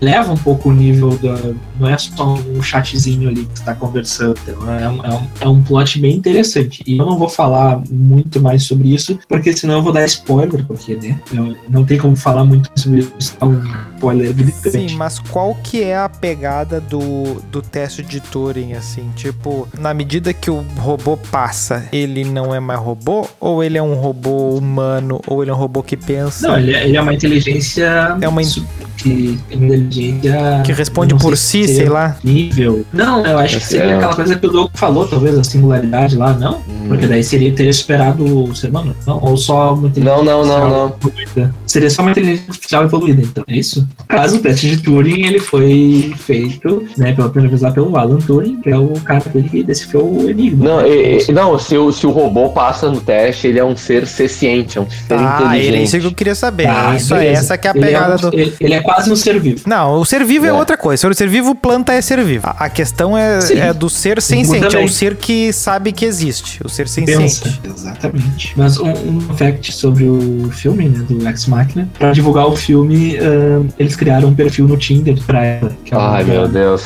leva 0.00 0.32
um 0.32 0.36
pouco 0.36 0.68
o 0.68 0.72
nível 0.72 1.10
da. 1.18 1.36
Não 1.78 1.88
é 1.88 1.98
só 1.98 2.34
um 2.34 2.62
chatzinho 2.62 3.28
ali 3.28 3.41
que 3.46 3.58
está 3.58 3.74
conversando. 3.74 4.36
Então, 4.46 4.70
é, 4.72 4.88
um, 4.88 5.04
é, 5.04 5.14
um, 5.14 5.26
é 5.40 5.48
um 5.48 5.62
plot 5.62 5.98
bem 6.00 6.16
interessante. 6.16 6.82
E 6.86 6.98
eu 6.98 7.06
não 7.06 7.18
vou 7.18 7.28
falar 7.28 7.82
muito 7.90 8.40
mais 8.40 8.62
sobre 8.64 8.94
isso, 8.94 9.18
porque 9.28 9.52
senão 9.56 9.76
eu 9.76 9.82
vou 9.82 9.92
dar 9.92 10.04
spoiler, 10.06 10.64
porque, 10.66 10.94
né? 10.96 11.18
eu- 11.32 11.56
não 11.68 11.84
tem 11.84 11.98
como 11.98 12.16
falar 12.16 12.44
muito 12.44 12.70
sobre 12.76 13.00
isso. 13.18 13.36
É 13.40 13.44
um 13.44 13.62
spoiler 13.96 14.32
gritante. 14.34 14.70
Sim, 14.70 14.96
mas 14.96 15.18
qual 15.18 15.54
que 15.62 15.82
é 15.82 15.96
a 15.96 16.08
pegada 16.08 16.80
do, 16.80 17.40
do 17.50 17.62
teste 17.62 18.02
de 18.02 18.20
Turing, 18.20 18.72
assim? 18.74 19.10
Tipo, 19.16 19.68
na 19.78 19.92
medida 19.94 20.32
que 20.32 20.50
o 20.50 20.64
robô 20.78 21.16
passa, 21.16 21.86
ele 21.92 22.24
não 22.24 22.54
é 22.54 22.60
mais 22.60 22.80
robô? 22.80 23.26
Ou 23.40 23.62
ele 23.62 23.78
é 23.78 23.82
um 23.82 23.94
robô 23.94 24.50
humano? 24.56 25.20
Ou 25.26 25.42
ele 25.42 25.50
é 25.50 25.54
um 25.54 25.56
robô 25.56 25.82
que 25.82 25.96
pensa? 25.96 26.48
Não, 26.48 26.58
ele 26.58 26.74
é, 26.74 26.84
ele 26.88 26.96
é 26.96 27.00
uma 27.00 27.14
inteligência. 27.14 28.16
É 28.20 28.28
uma 28.28 28.42
in- 28.42 28.64
que, 28.96 29.38
inteligência. 29.50 30.62
que 30.64 30.72
responde 30.72 31.14
por 31.14 31.36
sei 31.36 31.62
si, 31.62 31.62
se 31.62 31.66
sei 31.66 31.74
seria 31.76 31.92
lá. 31.92 32.16
Nível. 32.22 32.84
Não, 32.92 33.24
eu 33.32 33.38
acho 33.38 33.58
que 33.58 33.64
seria 33.66 33.92
É. 33.92 33.96
aquela 33.96 34.14
coisa 34.14 34.36
que 34.36 34.46
o 34.46 34.50
Doug 34.50 34.70
falou, 34.74 35.06
talvez, 35.06 35.38
a 35.38 35.44
singularidade 35.44 36.16
lá, 36.16 36.32
não? 36.32 36.56
Hum. 36.68 36.86
Porque 36.88 37.06
daí 37.06 37.22
seria 37.24 37.52
ter 37.52 37.66
esperado 37.68 38.24
o 38.24 38.54
ser 38.54 38.68
humano, 38.68 38.94
não? 39.06 39.18
Ou 39.22 39.36
só 39.36 39.74
uma 39.74 39.88
inteligência 39.88 40.16
Não, 40.16 40.24
não, 40.24 40.44
não, 40.46 40.54
artificial 40.54 40.70
não. 40.70 40.96
evoluída. 41.10 41.54
Seria 41.66 41.90
só 41.90 42.02
uma 42.02 42.10
inteligência 42.10 42.44
artificial 42.48 42.84
evoluída, 42.84 43.22
então, 43.22 43.44
é 43.48 43.56
isso? 43.56 43.80
No 43.98 44.04
caso, 44.06 44.36
o 44.36 44.38
teste 44.40 44.68
de 44.70 44.76
Turing, 44.82 45.24
ele 45.26 45.38
foi 45.40 46.12
feito, 46.18 46.84
né, 46.96 47.12
pela 47.12 47.28
primeira 47.28 47.48
vez 47.50 47.62
lá 47.62 47.70
pelo 47.70 47.96
Alan 47.96 48.18
Turing, 48.18 48.60
que 48.60 48.70
é 48.70 48.76
o 48.78 48.88
cara 49.04 49.20
que 49.20 49.62
decifrou 49.62 50.22
o 50.22 50.28
enigma. 50.30 50.64
Não, 50.64 50.86
e- 50.86 51.18
e- 51.28 51.32
não 51.32 51.58
se, 51.58 51.76
o, 51.76 51.92
se 51.92 52.06
o 52.06 52.10
robô 52.10 52.50
passa 52.50 52.90
no 52.90 53.00
teste, 53.00 53.46
ele 53.46 53.58
é 53.58 53.64
um 53.64 53.76
ser 53.76 54.06
senciente, 54.06 54.78
é 54.78 54.80
um 54.80 54.88
ser 54.90 55.14
Ah, 55.14 55.36
inteligente. 55.40 55.66
ele 55.66 55.76
é 55.76 55.82
isso 55.82 55.98
que 56.00 56.06
eu 56.06 56.12
queria 56.14 56.34
saber. 56.34 56.64
Tá, 56.66 56.94
isso 56.96 57.14
é 57.14 57.18
beleza. 57.18 57.40
essa 57.40 57.58
que 57.58 57.66
é 57.68 57.70
a 57.70 57.74
Ele 57.74 57.84
pegada 57.86 58.14
um- 58.26 58.30
do. 58.30 58.36
Ele, 58.38 58.54
ele 58.60 58.74
é 58.74 58.80
quase 58.80 59.10
um 59.10 59.16
ser 59.16 59.38
vivo. 59.40 59.62
Não, 59.66 60.00
o 60.00 60.04
ser 60.04 60.24
vivo 60.24 60.46
é. 60.46 60.48
É. 60.48 60.52
outra 60.52 60.76
coisa. 60.76 61.00
Se 61.00 61.06
o 61.06 61.14
ser 61.14 61.28
vivo, 61.28 61.54
planta 61.54 61.92
é 61.92 62.00
ser 62.00 62.22
vivo. 62.22 62.46
A, 62.46 62.64
a 62.66 62.70
questão 62.70 63.11
é, 63.16 63.40
Sim. 63.40 63.58
é 63.58 63.72
do 63.72 63.88
ser 63.88 64.20
senciente. 64.20 64.76
É 64.76 64.84
o 64.84 64.88
ser 64.88 65.16
que 65.16 65.52
sabe 65.52 65.92
que 65.92 66.04
existe. 66.04 66.60
O 66.64 66.68
ser 66.68 66.88
senciente. 66.88 67.40
Pensa. 67.40 67.58
Exatamente. 67.64 68.52
Mas 68.56 68.78
um, 68.78 68.90
um 68.90 69.20
fact 69.36 69.72
sobre 69.72 70.04
o 70.04 70.50
filme, 70.52 70.88
né, 70.88 71.04
do 71.08 71.28
Ex 71.28 71.46
Machina, 71.46 71.88
pra 71.98 72.12
divulgar 72.12 72.46
o 72.46 72.56
filme, 72.56 73.16
ahn, 73.18 73.68
eles 73.78 73.96
criaram 73.96 74.28
um 74.28 74.34
perfil 74.34 74.66
no 74.68 74.76
Tinder 74.76 75.16
pra 75.24 75.44
ela. 75.44 75.72
Que 75.84 75.94
é 75.94 75.98
Ai, 75.98 76.24
meu 76.24 76.48
Deus. 76.48 76.82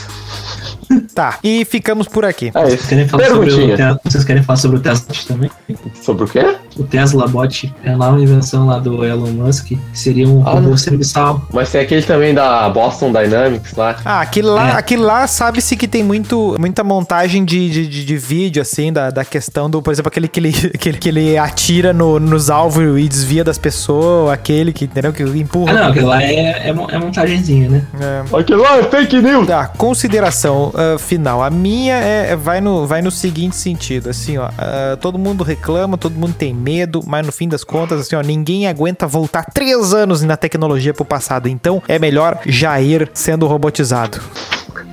Tá. 1.15 1.39
E 1.43 1.65
ficamos 1.65 2.07
por 2.09 2.25
aqui. 2.25 2.51
É 2.55 2.63
Vocês 2.63 2.75
isso. 2.81 2.89
querem, 2.89 3.09
falar 3.09 3.27
sobre 3.27 3.51
o. 3.53 3.77
Tesla, 3.77 4.01
vocês 4.05 4.25
querem 4.25 4.43
falar 4.43 4.57
sobre 4.57 4.77
o 4.77 4.81
Tesla 4.81 5.05
Bot 5.09 5.27
também? 5.27 5.51
Sobre 6.03 6.25
o 6.25 6.29
quê? 6.29 6.57
O 6.79 6.85
Tesla 6.85 7.27
Bot 7.27 7.75
é 7.85 7.97
lá 7.97 8.11
uma 8.11 8.21
invenção 8.21 8.67
lá 8.67 8.79
do 8.79 9.05
Elon 9.05 9.31
Musk, 9.33 9.67
que 9.69 9.79
seria 9.95 10.29
um 10.29 10.47
Ah, 10.47 10.51
robô 10.53 10.77
serviçal. 10.77 11.43
Mas 11.53 11.71
tem 11.71 11.81
aquele 11.81 12.03
também 12.03 12.35
da 12.35 12.69
Boston 12.69 13.13
Dynamics 13.13 13.75
lá. 13.75 13.97
Ah, 14.05 14.21
aquilo 14.21 14.53
lá, 14.55 14.71
É. 14.71 14.73
aquilo 14.73 15.05
lá 15.05 15.27
sabe-se 15.27 15.75
que 15.77 15.89
tem 15.89 16.05
muito, 16.05 16.55
muita 16.59 16.85
montagem 16.85 17.45
de, 17.45 17.71
de, 17.71 17.87
de- 17.89 18.05
de 18.05 18.17
vídeo, 18.17 18.61
assim, 18.61 18.93
da, 18.93 19.11
da 19.11 19.25
questão 19.25 19.69
do, 19.71 19.81
por 19.81 19.93
exemplo, 19.93 20.09
aquele 20.09 20.29
que 20.29 20.39
ele, 20.41 20.51
aquele 20.75 20.99
que 20.99 21.09
ele 21.09 21.39
atira 21.39 21.93
no- 21.93 22.21
nos 22.21 22.51
alvos 22.51 22.99
e 23.01 23.09
desvia 23.09 23.43
das 23.43 23.57
pessoas, 23.59 24.31
aquele 24.33 24.73
que, 24.73 24.85
entendeu? 24.85 25.13
Que 25.13 25.23
empurra. 25.23 25.73
Ah, 25.73 25.75
não, 25.85 25.89
aquilo 25.89 26.07
lá 26.09 26.23
é, 26.23 26.35
é, 26.35 26.69
é 26.69 26.99
montagenzinha, 26.99 27.69
né? 27.71 27.83
É. 28.01 28.37
Aquilo 28.39 28.63
lá 28.63 28.77
é 28.79 28.83
fake 28.83 29.21
news! 29.23 29.47
Tá, 29.47 29.67
consideração 29.67 30.73
ah, 30.77 30.99
final. 30.99 31.43
A 31.43 31.51
minha 31.51 31.95
é, 31.95 32.33
é- 32.33 32.37
vai, 32.37 32.61
no, 32.61 32.87
vai 32.87 33.01
no 33.01 33.11
seguinte 33.11 33.57
sentido, 33.57 34.11
assim, 34.11 34.37
ó. 34.37 34.51
ah, 34.59 34.97
todo 35.01 35.19
mundo 35.19 35.43
reclama, 35.43 35.97
todo 35.97 36.15
mundo 36.15 36.35
tem 36.35 36.53
medo, 36.55 37.01
mas 37.07 37.25
no 37.25 37.33
fim 37.33 37.49
das 37.49 37.65
contas, 37.65 38.01
assim, 38.01 38.15
ó, 38.15 38.21
ninguém 38.21 38.67
aguenta 38.67 39.07
voltar 39.07 39.47
três 39.53 39.95
anos 39.95 40.23
na 40.23 40.37
tecnologia 40.37 40.93
pro 40.93 41.05
passado. 41.05 41.49
Então, 41.49 41.83
é 41.89 41.99
melhor 41.99 42.39
já 42.47 42.81
ir 42.81 43.11
sendo 43.15 43.47
robotizado. 43.47 44.21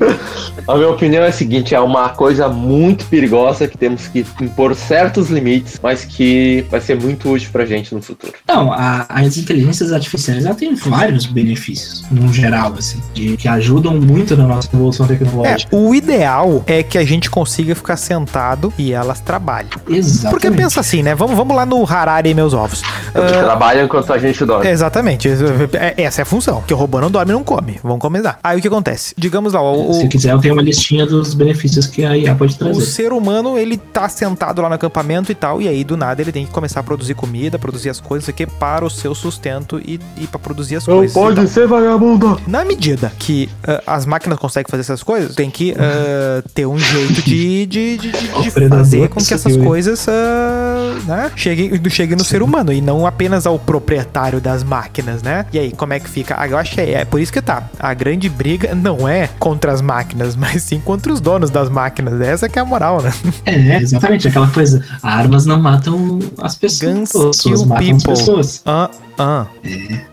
A 0.68 0.76
minha 0.76 0.90
opinião 0.90 1.24
é 1.24 1.28
a 1.28 1.32
seguinte: 1.32 1.76
é 1.76 1.80
uma 1.80 2.10
coisa 2.10 2.48
muito 2.48 3.06
perigosa 3.06 3.68
que 3.68 3.78
temos 3.78 4.08
que 4.08 4.26
impor 4.42 4.74
certos 4.76 5.30
limites, 5.30 5.78
mas 5.84 6.06
que 6.06 6.66
vai 6.70 6.80
ser 6.80 6.98
muito 7.00 7.30
útil 7.30 7.50
pra 7.52 7.66
gente 7.66 7.94
no 7.94 8.02
futuro. 8.02 8.32
Não, 8.48 8.72
a- 8.72 9.06
as 9.10 9.36
inteligências 9.38 9.92
artificiais 9.92 10.46
ela 10.46 10.56
tem 10.56 10.74
vários 10.76 11.26
benefícios, 11.26 12.06
no 12.10 12.32
geral, 12.32 12.74
assim, 12.78 13.02
de, 13.14 13.36
que 13.36 13.48
ajudam 13.48 13.96
muito 14.00 14.38
na 14.38 14.46
nossa 14.48 14.70
evolução 14.74 15.06
É, 15.06 15.10
tecnológica. 15.10 15.76
o 15.76 15.94
ideal 15.94 16.64
é 16.66 16.82
que 16.82 16.98
a 16.98 17.04
gente 17.04 17.30
consiga 17.30 17.76
ficar 17.76 17.98
sentado 17.98 18.72
e 18.78 18.94
elas 18.94 19.20
trabalhem. 19.20 19.70
Exatamente. 19.90 20.32
Porque 20.32 20.52
pensa 20.52 20.80
assim, 20.80 21.04
né? 21.04 21.14
Vamos, 21.16 21.36
vamos 21.36 21.56
lá 21.56 21.66
no 21.66 21.84
Harari 21.86 22.30
e 22.30 22.34
meus 22.34 22.54
ovos. 22.54 22.82
Eles 23.14 23.32
Ah, 23.34 23.44
trabalham 23.44 23.86
enquanto 23.86 24.14
a 24.14 24.18
gente 24.18 24.46
dorme. 24.46 24.68
Exatamente, 24.70 25.28
é- 25.74 25.94
essa 26.04 26.22
é 26.22 26.24
a 26.24 26.26
função. 26.26 26.62
Que 26.66 26.74
o 26.74 26.78
robô 26.78 27.02
não 27.02 27.12
dorme 27.12 27.32
e 27.32 27.36
não 27.36 27.44
come. 27.44 27.80
Vamos 27.84 28.00
começar. 28.00 28.40
Aí 28.44 28.60
o 28.60 28.62
que 28.62 28.68
acontece? 28.68 29.14
Digamos 29.18 29.52
lá, 29.54 29.62
o, 29.62 29.93
o- 29.98 30.02
Se 30.02 30.08
quiser, 30.08 30.32
eu 30.34 30.40
tenho 30.40 30.54
uma 30.54 30.62
listinha 30.62 31.06
dos 31.06 31.34
benefícios 31.34 31.88
que 31.88 32.04
a 32.06 32.18
IA 32.18 32.36
pode 32.36 32.54
o 32.56 32.58
trazer. 32.58 32.82
ser 32.82 33.14
humano, 33.14 33.58
ele 33.58 33.78
tá 33.78 34.08
sentado 34.10 34.62
lá 34.62 34.70
no 34.70 34.76
acampamento 34.76 35.32
e 35.32 35.36
tal, 35.36 35.62
e 35.62 35.68
aí 35.68 35.84
do 35.84 35.96
nada 35.98 36.22
ele 36.22 36.32
tem 36.32 36.46
que 36.46 36.52
começar 36.52 36.80
a 36.80 36.84
produzir 36.84 37.14
comida, 37.14 37.58
produzir 37.60 37.90
as 37.90 38.00
coisas 38.00 38.28
aqui 38.30 38.46
para 38.46 38.86
o 38.86 38.90
seu 38.90 39.14
sustento 39.16 39.80
e, 39.86 40.00
e 40.18 40.28
para 40.28 40.40
produzir 40.40 40.76
as 40.78 40.86
coisas. 40.86 41.16
Então, 41.16 41.48
ser 41.48 41.68
vagabundo! 41.68 42.40
na 42.48 42.64
medida 42.66 43.12
que 43.20 43.50
ah, 43.64 43.82
as 43.88 44.06
máquinas 44.06 44.38
conseguem 44.40 44.70
fazer 44.70 44.82
essas 44.82 45.04
coisas, 45.04 45.36
tem 45.36 45.50
que 45.50 45.74
ah, 45.78 46.44
ter 46.54 46.66
um 46.66 46.78
jeito 46.78 47.22
de, 47.22 47.66
de, 47.66 47.98
de, 47.98 48.12
de- 48.12 48.30
O 48.48 48.70
fazer 48.70 49.08
com 49.10 49.20
que 49.22 49.34
essas 49.34 49.56
coisas 49.58 50.06
ah, 50.08 50.96
né, 51.06 51.32
cheguem, 51.36 51.72
cheguem 51.90 52.16
no 52.18 52.24
ser 52.24 52.42
humano 52.42 52.72
e 52.72 52.82
não 52.82 53.06
apenas 53.06 53.46
ao 53.46 53.58
proprietário 53.60 54.40
das 54.42 54.64
máquinas, 54.64 55.22
né? 55.24 55.46
E 55.54 55.60
aí, 55.60 55.72
como 55.72 55.94
é 55.94 56.00
que 56.00 56.10
fica? 56.10 56.36
Ah, 56.38 56.48
eu 56.48 56.58
acho 56.58 56.74
que 56.74 56.82
é, 56.82 56.92
é 57.02 57.06
por 57.06 57.20
isso 57.20 57.32
que 57.32 57.42
tá. 57.42 57.64
A 57.80 57.94
grande 57.94 58.30
briga 58.30 58.74
não 58.76 59.08
é 59.08 59.30
contra 59.40 59.73
as 59.74 59.82
máquinas, 59.82 60.36
mas 60.38 60.62
sim 60.64 60.80
contra 60.80 61.12
os 61.12 61.20
donos 61.20 61.50
das 61.50 61.70
máquinas. 61.70 62.22
Essa 62.22 62.48
que 62.48 62.58
é 62.58 62.62
a 62.62 62.66
moral, 62.66 63.02
né? 63.02 63.12
É, 63.46 63.78
exatamente, 63.78 64.28
aquela 64.28 64.48
coisa. 64.48 64.84
Armas 65.02 65.46
não 65.46 65.60
matam 65.62 66.20
as 66.42 66.56
pessoas, 66.56 66.94
Guns 66.94 67.12
pessoas 67.12 67.42
kill 67.42 67.66
matam 67.66 67.76
as 67.96 68.04
people. 68.04 68.14
pessoas, 68.14 68.62
Ah, 68.66 68.90
ah. 69.18 69.46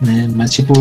né? 0.01 0.29
Mas 0.35 0.51
tipo, 0.53 0.75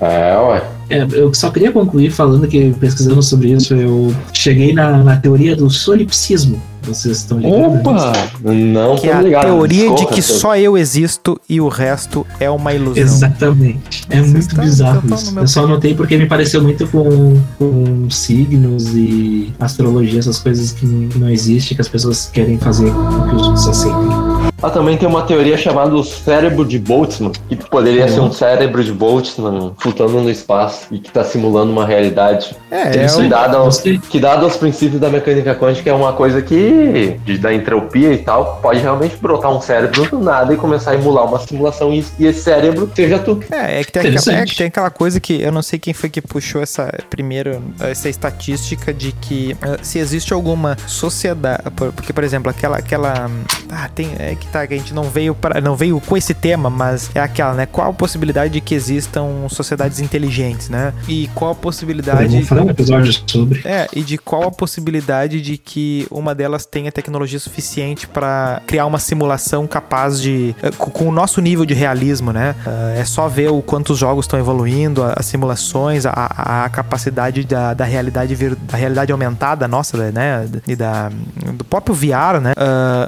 É, 0.00 0.36
ué. 0.38 0.62
é, 0.90 1.06
eu 1.12 1.32
só 1.34 1.50
queria 1.50 1.72
concluir 1.72 2.10
falando 2.10 2.46
que 2.46 2.72
pesquisando 2.78 3.22
sobre 3.22 3.48
isso, 3.52 3.74
eu 3.74 4.14
cheguei 4.32 4.72
na, 4.72 5.02
na 5.02 5.16
teoria 5.16 5.56
do 5.56 5.68
solipsismo. 5.70 6.60
Vocês 6.82 7.16
estão 7.16 7.40
ligados? 7.40 7.80
Opa! 7.80 8.12
Não 8.44 8.94
Que 8.96 9.08
é 9.08 9.12
tô 9.12 9.18
a 9.18 9.22
ligado. 9.22 9.42
teoria 9.46 9.92
de 9.96 10.06
que 10.06 10.22
só 10.22 10.56
eu 10.56 10.78
existo 10.78 11.36
e 11.48 11.60
o 11.60 11.66
resto 11.66 12.24
é 12.38 12.48
uma 12.48 12.72
ilusão. 12.72 13.02
Exatamente. 13.02 14.02
É 14.08 14.18
Vocês 14.18 14.30
muito 14.30 14.42
estão- 14.50 14.64
bizarro 14.64 15.00
estão 15.02 15.16
isso. 15.18 15.36
Eu 15.36 15.48
só 15.48 15.64
anotei 15.64 15.94
porque 15.96 16.16
me 16.16 16.26
pareceu 16.26 16.62
muito 16.62 16.86
com, 16.86 17.36
com 17.58 18.08
signos 18.08 18.94
e 18.94 19.52
astrologia, 19.58 20.20
essas 20.20 20.38
coisas 20.38 20.70
que 20.70 20.86
não 20.86 21.28
existem, 21.28 21.74
que 21.74 21.80
as 21.80 21.88
pessoas 21.88 22.30
querem 22.32 22.56
fazer 22.56 22.88
com 22.92 23.28
que 23.30 23.34
os 23.34 23.42
outros 23.48 23.66
aceitem. 23.66 24.35
Ah, 24.62 24.70
também 24.70 24.96
tem 24.96 25.06
uma 25.06 25.22
teoria 25.22 25.56
chamada 25.56 25.94
o 25.94 26.02
cérebro 26.02 26.64
de 26.64 26.78
Boltzmann, 26.78 27.32
que 27.48 27.56
poderia 27.56 28.04
Uhum. 28.06 28.08
ser 28.08 28.20
um 28.20 28.32
cérebro 28.32 28.82
de 28.82 28.90
Boltzmann 28.92 29.74
flutuando 29.78 30.20
no 30.22 30.30
espaço 30.30 30.86
e 30.90 30.98
que 30.98 31.08
está 31.08 31.22
simulando 31.22 31.70
uma 31.70 31.84
realidade. 31.86 32.56
É, 32.70 32.76
é 32.76 32.88
Interessante. 32.88 33.18
o- 33.20 33.22
Que 33.24 33.28
dado, 33.28 33.58
Gostei. 33.58 33.98
que 33.98 34.20
dado 34.20 34.44
aos 34.44 34.56
princípios 34.56 35.00
da 35.00 35.10
mecânica 35.10 35.54
quântica 35.54 35.90
é 35.90 35.92
uma 35.92 36.12
coisa 36.14 36.40
que, 36.40 37.18
de- 37.24 37.38
da 37.38 37.52
entropia 37.52 38.12
e 38.12 38.18
tal, 38.18 38.58
pode 38.62 38.80
realmente 38.80 39.16
brotar 39.16 39.50
um 39.54 39.60
cérebro 39.60 40.08
do 40.08 40.18
nada 40.18 40.54
e 40.54 40.56
começar 40.56 40.92
a 40.92 40.94
emular 40.94 41.26
uma 41.26 41.38
simulação 41.38 41.92
e, 41.92 42.04
e 42.18 42.26
esse 42.26 42.40
cérebro 42.40 42.90
seja 42.94 43.18
tu. 43.18 43.38
É, 43.50 43.80
é 43.80 43.84
que, 43.84 43.92
tem 43.92 44.02
aquela, 44.16 44.38
é 44.38 44.44
que 44.46 44.56
tem 44.56 44.66
aquela 44.68 44.90
coisa 44.90 45.20
que 45.20 45.40
eu 45.42 45.52
não 45.52 45.62
sei 45.62 45.78
quem 45.78 45.92
foi 45.92 46.08
que 46.08 46.22
puxou 46.22 46.62
essa 46.62 46.90
primeiro 47.10 47.62
essa 47.80 48.08
estatística 48.08 48.92
de 48.92 49.12
que 49.12 49.56
eh, 49.60 49.78
se 49.82 49.98
existe 49.98 50.32
alguma 50.32 50.76
sociedade, 50.86 51.62
por- 51.76 51.92
porque 51.92 52.12
por 52.12 52.24
exemplo 52.24 52.50
aquela 52.50 52.78
aquela 52.78 53.30
ah, 53.70 53.88
tem 53.94 54.10
é 54.18 54.34
que 54.34 54.45
que 54.46 54.52
tá, 54.52 54.66
que 54.66 54.74
a 54.74 54.76
gente 54.78 54.94
não 54.94 55.04
veio 55.04 55.34
para 55.34 55.60
não 55.60 55.76
veio 55.76 56.00
com 56.00 56.16
esse 56.16 56.32
tema, 56.34 56.70
mas 56.70 57.10
é 57.14 57.20
aquela, 57.20 57.52
né? 57.54 57.66
Qual 57.66 57.90
a 57.90 57.92
possibilidade 57.92 58.52
de 58.54 58.60
que 58.60 58.74
existam 58.74 59.48
sociedades 59.48 60.00
inteligentes, 60.00 60.68
né? 60.68 60.92
E 61.08 61.28
qual 61.34 61.50
a 61.52 61.54
possibilidade 61.54 62.28
Vamos 62.32 62.48
fazer 62.48 62.60
um 62.62 62.70
episódio 62.70 63.12
sobre. 63.26 63.60
é, 63.64 63.88
e 63.92 64.02
de 64.02 64.16
qual 64.18 64.44
a 64.44 64.50
possibilidade 64.50 65.40
de 65.40 65.56
que 65.58 66.06
uma 66.10 66.34
delas 66.34 66.64
tenha 66.64 66.92
tecnologia 66.92 67.38
suficiente 67.40 68.06
para 68.06 68.60
criar 68.66 68.86
uma 68.86 68.98
simulação 68.98 69.66
capaz 69.66 70.20
de. 70.20 70.54
eh, 70.62 70.70
com 70.70 71.08
o 71.08 71.12
nosso 71.12 71.40
nível 71.40 71.64
de 71.66 71.74
realismo, 71.74 72.32
né? 72.32 72.54
Eh, 72.66 73.00
É 73.00 73.04
só 73.04 73.28
ver 73.28 73.50
o 73.50 73.60
quantos 73.62 73.98
jogos 73.98 74.24
estão 74.26 74.38
evoluindo, 74.38 75.02
as 75.16 75.26
simulações, 75.26 76.06
a, 76.06 76.64
a 76.64 76.68
capacidade 76.68 77.44
da, 77.44 77.74
da 77.74 77.84
realidade 77.84 78.34
vir- 78.34 78.54
da 78.56 78.76
realidade 78.76 79.10
aumentada 79.12 79.66
nossa, 79.66 80.10
né? 80.12 80.46
E 80.66 80.76
da, 80.76 81.10
do 81.54 81.64
próprio 81.64 81.94
VR, 81.94 82.40
né? 82.40 82.52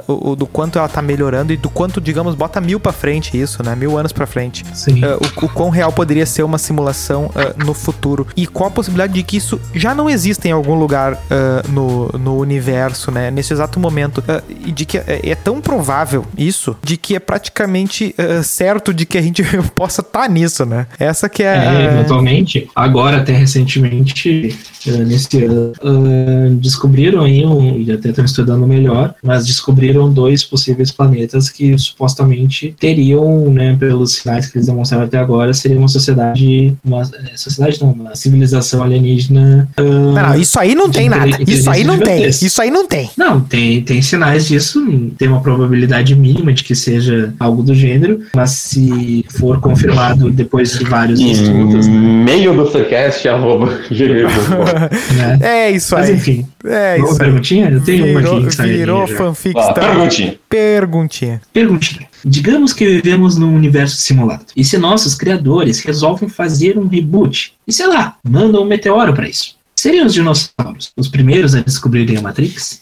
O, 0.08 0.30
o- 0.30 0.36
do 0.36 0.46
quanto 0.46 0.78
ela 0.78 0.88
tá 0.88 1.00
melhorando 1.00 1.27
e 1.52 1.56
do 1.56 1.68
quanto, 1.68 2.00
digamos, 2.00 2.34
bota 2.34 2.60
mil 2.60 2.80
pra 2.80 2.92
frente 2.92 3.38
isso, 3.38 3.62
né? 3.62 3.74
Mil 3.74 3.96
anos 3.98 4.12
pra 4.12 4.26
frente. 4.26 4.64
Sim. 4.74 5.04
Uh, 5.04 5.18
o, 5.42 5.46
o 5.46 5.48
quão 5.48 5.70
real 5.70 5.92
poderia 5.92 6.26
ser 6.26 6.42
uma 6.42 6.58
simulação 6.58 7.26
uh, 7.26 7.64
no 7.64 7.74
futuro 7.74 8.26
e 8.36 8.46
qual 8.46 8.68
a 8.68 8.72
possibilidade 8.72 9.12
de 9.12 9.22
que 9.22 9.36
isso 9.36 9.60
já 9.74 9.94
não 9.94 10.08
exista 10.08 10.48
em 10.48 10.52
algum 10.52 10.74
lugar 10.74 11.14
uh, 11.14 11.70
no, 11.70 12.08
no 12.18 12.38
universo, 12.38 13.10
né? 13.10 13.30
Nesse 13.30 13.52
exato 13.52 13.78
momento. 13.78 14.22
E 14.64 14.72
de 14.72 14.84
que 14.84 14.98
é, 14.98 15.20
é 15.22 15.34
tão 15.34 15.60
provável 15.60 16.24
isso, 16.36 16.76
de 16.82 16.96
que 16.96 17.14
é 17.14 17.20
praticamente 17.20 18.14
certo 18.42 18.92
de 18.92 19.06
que 19.06 19.18
a 19.18 19.22
gente 19.22 19.42
possa 19.74 20.00
estar 20.00 20.28
nisso, 20.28 20.64
né? 20.64 20.86
Essa 20.98 21.28
que 21.28 21.42
é. 21.42 21.56
É, 21.56 21.84
eventualmente, 21.84 22.68
agora 22.74 23.18
até 23.18 23.32
recentemente, 23.32 24.56
nesse 24.86 25.44
ano, 25.44 25.72
descobriram 26.60 27.22
aí, 27.22 27.44
um, 27.44 27.80
e 27.80 27.92
até 27.92 28.10
estão 28.10 28.24
estudando 28.24 28.66
melhor, 28.66 29.14
mas 29.22 29.46
descobriram 29.46 30.12
dois 30.12 30.44
possíveis 30.44 30.90
planetas 30.90 31.17
que 31.52 31.76
supostamente 31.78 32.74
teriam, 32.78 33.50
né, 33.50 33.76
pelos 33.78 34.14
sinais 34.14 34.46
que 34.46 34.58
eles 34.58 34.66
demonstraram 34.66 35.04
até 35.04 35.18
agora, 35.18 35.52
seria 35.52 35.78
uma 35.78 35.88
sociedade, 35.88 36.74
uma 36.84 37.02
eh, 37.02 37.36
sociedade 37.36 37.80
não, 37.80 37.92
uma 37.92 38.14
civilização 38.16 38.82
alienígena. 38.82 39.68
ah, 39.76 39.82
Não, 39.82 40.12
não, 40.12 40.34
isso 40.40 40.58
aí 40.58 40.74
não 40.74 40.90
tem 40.90 41.08
nada. 41.08 41.38
Isso 41.46 41.70
aí 41.70 41.84
não 41.84 41.98
tem. 41.98 42.28
Isso 42.28 42.62
aí 42.62 42.70
não 42.70 42.86
tem. 42.86 43.10
Não, 43.16 43.40
tem, 43.40 43.82
tem 43.82 44.02
sinais 44.02 44.46
disso, 44.46 44.84
tem 45.16 45.28
uma 45.28 45.40
probabilidade 45.40 46.14
mínima 46.14 46.52
de 46.52 46.64
que 46.64 46.74
seja 46.74 47.34
algo 47.38 47.62
do 47.62 47.74
gênero, 47.74 48.20
mas 48.34 48.50
se 48.50 49.24
for 49.30 49.60
confirmado 49.60 50.30
depois 50.30 50.78
de 50.78 50.84
vários 50.84 51.20
estudos, 51.20 51.86
E-mail 51.86 52.54
do 52.54 52.66
Freecast, 52.70 53.26
arroba 53.28 53.78
gmail.com. 53.90 55.14
né? 55.16 55.38
É 55.58 55.70
isso 55.70 55.94
Mas 55.94 56.08
aí. 56.08 56.16
enfim, 56.16 56.46
É 56.64 56.96
uma 56.98 57.08
isso 57.08 57.18
perguntinha? 57.18 57.70
Eu 57.70 57.80
tenho 57.82 58.06
uma 58.06 58.20
Virou, 58.20 58.36
aqui 58.38 58.46
que 58.46 58.54
saiu 58.54 58.78
virou 58.78 59.06
fanfic 59.06 59.56
Ó, 59.56 59.62
star. 59.62 59.74
perguntinha. 59.74 60.34
Perguntinha. 61.08 61.42
Perguntinha. 61.52 62.08
Digamos 62.24 62.72
que 62.72 62.86
vivemos 62.86 63.36
num 63.36 63.54
universo 63.54 63.96
simulado. 63.96 64.46
E 64.54 64.64
se 64.64 64.76
nossos 64.76 65.14
criadores 65.14 65.80
resolvem 65.80 66.28
fazer 66.28 66.78
um 66.78 66.86
reboot? 66.86 67.54
E 67.66 67.72
sei 67.72 67.86
lá, 67.86 68.16
mandam 68.22 68.62
um 68.62 68.66
meteoro 68.66 69.14
pra 69.14 69.28
isso. 69.28 69.56
Seriam 69.74 70.06
os 70.06 70.14
dinossauros 70.14 70.92
os 70.96 71.08
primeiros 71.08 71.54
a 71.54 71.60
descobrirem 71.60 72.16
a 72.16 72.22
Matrix? 72.22 72.80